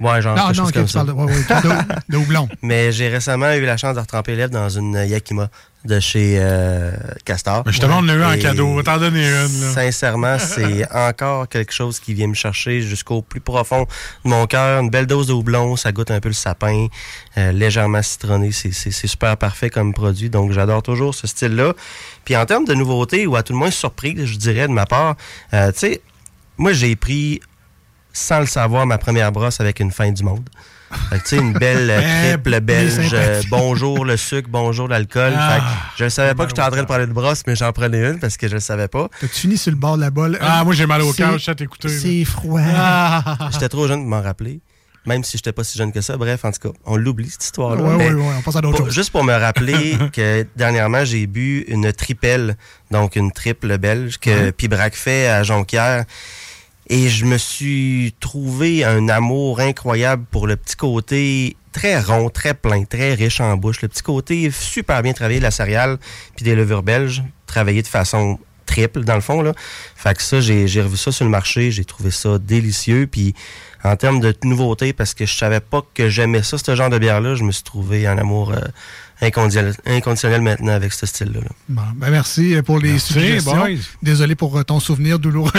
Ouais, 0.00 0.20
genre 0.20 0.36
Non, 0.36 0.50
non, 0.52 0.64
ok, 0.64 0.72
comme 0.72 0.84
tu 0.86 0.90
ça. 0.90 1.04
parles 1.04 1.08
de- 1.08 1.12
ouais, 1.12 1.32
ouais, 1.32 1.62
de- 2.08 2.12
de 2.12 2.16
houblon. 2.16 2.48
Mais 2.62 2.90
j'ai 2.92 3.08
récemment 3.08 3.52
eu 3.52 3.64
la 3.64 3.76
chance 3.76 3.94
de 3.94 4.00
retremper 4.00 4.34
lèvres 4.34 4.50
dans 4.52 4.68
une 4.68 4.94
Yakima 4.94 5.48
de 5.84 6.00
chez 6.00 6.36
euh, 6.38 6.90
Castor. 7.24 7.62
Mais 7.66 7.70
justement, 7.72 7.96
on 7.98 8.04
en 8.04 8.08
a 8.08 8.14
eu 8.14 8.24
en 8.24 8.32
Et 8.32 8.38
cadeau. 8.38 8.82
T'en 8.82 8.98
donner 8.98 9.28
une, 9.28 9.60
là. 9.60 9.70
Sincèrement, 9.72 10.36
c'est 10.40 10.90
encore 10.92 11.48
quelque 11.48 11.72
chose 11.72 12.00
qui 12.00 12.12
vient 12.14 12.26
me 12.26 12.34
chercher 12.34 12.80
jusqu'au 12.82 13.22
plus 13.22 13.40
profond 13.40 13.82
de 14.24 14.30
mon 14.30 14.46
cœur. 14.46 14.80
Une 14.82 14.90
belle 14.90 15.06
dose 15.06 15.26
de 15.28 15.32
houblon, 15.32 15.76
ça 15.76 15.92
goûte 15.92 16.10
un 16.10 16.20
peu 16.20 16.28
le 16.30 16.34
sapin, 16.34 16.86
euh, 17.38 17.52
légèrement 17.52 18.02
citronné. 18.02 18.50
C'est- 18.50 18.72
C'est 18.72 18.90
c'est 18.90 19.06
super 19.06 19.36
parfait 19.36 19.70
comme 19.70 19.92
produit. 19.94 20.28
Donc, 20.30 20.52
j'adore 20.52 20.82
toujours 20.82 21.14
ce 21.14 21.26
style-là. 21.26 21.72
Puis 22.24 22.34
en 22.36 22.46
termes 22.46 22.64
de 22.64 22.74
nouveautés, 22.74 23.26
ou 23.26 23.36
à 23.36 23.42
tout 23.42 23.52
le 23.52 23.58
moins 23.58 23.70
surprise, 23.70 24.24
je 24.24 24.36
dirais 24.38 24.66
de 24.66 24.72
ma 24.72 24.86
part, 24.86 25.14
euh, 25.52 25.70
tu 25.70 25.78
sais, 25.80 26.00
moi, 26.56 26.72
j'ai 26.72 26.96
pris, 26.96 27.40
sans 28.14 28.40
le 28.40 28.46
savoir, 28.46 28.86
ma 28.86 28.96
première 28.96 29.32
brosse 29.32 29.60
avec 29.60 29.80
une 29.80 29.90
fin 29.90 30.10
du 30.10 30.22
monde. 30.22 30.48
Fait 31.10 31.18
que, 31.18 31.22
tu 31.24 31.28
sais, 31.30 31.36
une 31.38 31.52
belle 31.52 31.90
euh, 31.90 32.00
Eh, 32.24 32.28
triple 32.32 32.60
belge. 32.60 33.10
euh, 33.12 33.42
bonjour 33.50 34.04
le 34.04 34.16
sucre, 34.16 34.48
bonjour 34.48 34.86
l'alcool. 34.86 35.32
Ah. 35.36 35.54
Fait 35.54 35.60
que 35.60 35.64
je 35.98 36.04
ne 36.04 36.08
savais 36.08 36.34
pas 36.34 36.44
que 36.44 36.50
j'étais 36.50 36.62
en 36.62 36.70
train 36.70 36.82
de 36.82 36.86
parler 36.86 37.06
de 37.06 37.12
brosse, 37.12 37.42
mais 37.48 37.56
j'en 37.56 37.72
prenais 37.72 38.10
une 38.10 38.20
parce 38.20 38.36
que 38.36 38.46
je 38.46 38.52
ne 38.52 38.58
le 38.58 38.60
savais 38.60 38.86
pas. 38.86 39.08
T'as-tu 39.20 39.40
fini 39.40 39.58
sur 39.58 39.72
le 39.72 39.76
bord 39.76 39.96
de 39.96 40.02
la 40.02 40.10
balle? 40.10 40.38
Ah, 40.40 40.62
moi, 40.62 40.72
j'ai 40.74 40.86
mal 40.86 41.02
au 41.02 41.12
cœur, 41.12 41.36
je 41.36 41.50
t'écouter. 41.50 41.88
C'est 41.88 42.24
froid. 42.24 42.60
J'étais 43.52 43.68
trop 43.68 43.88
jeune 43.88 44.00
pour 44.00 44.08
m'en 44.08 44.22
rappeler. 44.22 44.60
Même 45.06 45.22
si 45.22 45.36
j'étais 45.36 45.52
pas 45.52 45.64
si 45.64 45.76
jeune 45.76 45.92
que 45.92 46.00
ça. 46.00 46.16
Bref, 46.16 46.44
en 46.46 46.52
tout 46.52 46.70
cas, 46.70 46.78
on 46.86 46.96
l'oublie, 46.96 47.28
cette 47.28 47.44
histoire-là. 47.44 47.82
Ouais, 47.82 47.94
ouais, 47.94 48.12
ouais, 48.14 48.34
on 48.38 48.40
passe 48.40 48.56
à 48.56 48.62
d'autres 48.62 48.78
choses. 48.78 48.94
Juste 48.94 49.10
pour 49.10 49.22
me 49.22 49.34
rappeler 49.34 49.98
que 50.12 50.46
dernièrement, 50.56 51.04
j'ai 51.04 51.26
bu 51.26 51.64
une 51.68 51.92
tripelle, 51.92 52.56
donc 52.90 53.16
une 53.16 53.30
triple 53.32 53.76
belge, 53.76 54.18
que. 54.18 54.50
Pibrac 54.50 54.94
fait 54.94 55.26
à 55.26 55.42
Jonquière. 55.42 56.04
Et 56.88 57.08
je 57.08 57.24
me 57.24 57.38
suis 57.38 58.14
trouvé 58.20 58.84
un 58.84 59.08
amour 59.08 59.60
incroyable 59.60 60.24
pour 60.30 60.46
le 60.46 60.56
petit 60.56 60.76
côté 60.76 61.56
très 61.72 61.98
rond, 61.98 62.28
très 62.30 62.54
plein, 62.54 62.84
très 62.84 63.14
riche 63.14 63.40
en 63.40 63.56
bouche. 63.56 63.82
Le 63.82 63.88
petit 63.88 64.02
côté 64.02 64.50
super 64.50 65.02
bien 65.02 65.12
travaillé 65.12 65.38
de 65.38 65.44
la 65.44 65.50
céréale 65.50 65.98
puis 66.36 66.44
des 66.44 66.54
levures 66.54 66.82
belges, 66.82 67.22
travaillé 67.46 67.82
de 67.82 67.88
façon 67.88 68.38
triple 68.66 69.04
dans 69.04 69.14
le 69.14 69.20
fond. 69.20 69.42
Là. 69.42 69.52
Fait 69.96 70.14
que 70.14 70.22
ça, 70.22 70.40
j'ai 70.40 70.82
revu 70.82 70.96
ça 70.96 71.12
sur 71.12 71.24
le 71.24 71.30
marché, 71.30 71.70
j'ai 71.70 71.84
trouvé 71.84 72.10
ça 72.10 72.38
délicieux. 72.38 73.06
Puis 73.06 73.34
en 73.82 73.96
termes 73.96 74.20
de 74.20 74.34
nouveauté, 74.44 74.92
parce 74.92 75.14
que 75.14 75.26
je 75.26 75.36
savais 75.36 75.60
pas 75.60 75.82
que 75.94 76.08
j'aimais 76.08 76.42
ça, 76.42 76.58
ce 76.58 76.74
genre 76.74 76.90
de 76.90 76.98
bière-là, 76.98 77.34
je 77.34 77.44
me 77.44 77.52
suis 77.52 77.64
trouvé 77.64 78.06
un 78.06 78.18
amour 78.18 78.52
euh, 78.52 78.60
inconditionnel, 79.24 79.74
inconditionnel 79.86 80.40
maintenant 80.42 80.72
avec 80.72 80.92
ce 80.92 81.06
style-là. 81.06 81.40
là. 81.40 81.48
Bon, 81.68 81.82
ben 81.96 82.10
merci 82.10 82.56
pour 82.64 82.78
les 82.78 82.92
Merci, 82.92 83.12
suggestions. 83.14 83.56
boys. 83.56 83.68
Désolé 84.02 84.34
pour 84.34 84.56
euh, 84.58 84.62
ton 84.62 84.80
souvenir 84.80 85.18
douloureux. 85.18 85.50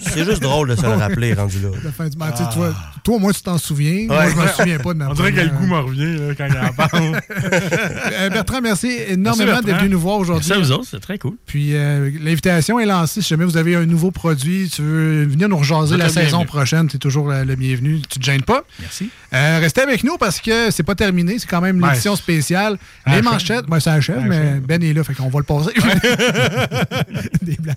C'est 0.00 0.24
juste 0.24 0.42
drôle 0.42 0.68
de 0.70 0.76
se 0.76 0.82
le 0.82 0.94
rappeler, 0.94 1.34
rendu 1.34 1.60
là. 1.60 1.68
La 1.84 1.92
fin 1.92 2.08
du 2.08 2.16
match. 2.16 2.36
Tu 2.38 2.44
sais, 2.44 2.68
Toi, 3.04 3.16
au 3.16 3.18
moins, 3.18 3.32
tu 3.32 3.42
t'en 3.42 3.58
souviens. 3.58 4.06
Moi, 4.06 4.16
Ouais. 4.18 4.30
je 4.30 4.36
me 4.40 4.46
souviens 4.48 4.78
pas 4.78 4.92
de 4.94 4.98
ma 4.98 5.08
On 5.10 5.14
dirait 5.14 5.32
que 5.32 5.40
le 5.40 5.48
goût 5.48 5.66
me 5.66 5.78
revient 5.78 6.16
là, 6.18 6.34
quand 6.36 6.46
il 6.48 6.58
en 6.58 6.72
parle. 6.72 7.20
Euh, 8.14 8.28
Bertrand, 8.30 8.60
merci 8.60 8.88
énormément 9.08 9.60
d'être 9.60 9.78
venu 9.78 9.90
nous 9.90 10.00
voir 10.00 10.18
aujourd'hui. 10.18 10.48
Merci 10.48 10.60
à 10.60 10.64
vous 10.64 10.72
autres, 10.72 10.88
c'est 10.90 11.00
très 11.00 11.18
cool. 11.18 11.32
Puis 11.46 11.74
euh, 11.74 12.10
l'invitation 12.20 12.78
est 12.78 12.86
lancée. 12.86 13.22
Si 13.22 13.28
jamais 13.28 13.44
vous 13.44 13.56
avez 13.56 13.74
un 13.74 13.86
nouveau 13.86 14.10
produit, 14.10 14.68
tu 14.72 14.82
veux 14.82 15.24
venir 15.24 15.48
nous 15.48 15.56
rejaser 15.56 15.96
la 15.96 16.08
saison 16.08 16.44
prochaine, 16.44 16.88
tu 16.88 16.96
es 16.96 16.98
toujours 16.98 17.28
le 17.28 17.54
bienvenu. 17.54 18.00
Tu 18.08 18.18
te 18.18 18.24
gênes 18.24 18.42
pas. 18.42 18.62
Merci. 18.80 19.10
Euh, 19.34 19.58
restez 19.60 19.80
avec 19.80 20.04
nous 20.04 20.16
parce 20.18 20.40
que 20.40 20.70
c'est 20.70 20.82
pas 20.82 20.94
terminé. 20.94 21.38
C'est 21.38 21.48
quand 21.48 21.60
même 21.62 21.82
Ouais. 21.82 21.88
l'édition 21.90 22.16
spéciale. 22.16 22.78
Les 23.06 23.22
manchettes, 23.22 23.66
ben, 23.66 23.80
ça 23.80 23.94
achève, 23.94 24.20
Ça 24.20 24.26
mais 24.26 24.36
achève. 24.36 24.60
Ben 24.60 24.82
est 24.82 24.92
là, 24.92 25.02
fait 25.04 25.14
qu'on 25.14 25.28
va 25.28 25.38
le 25.38 25.44
passer. 25.44 25.72
Des 27.42 27.56
blagues. 27.56 27.76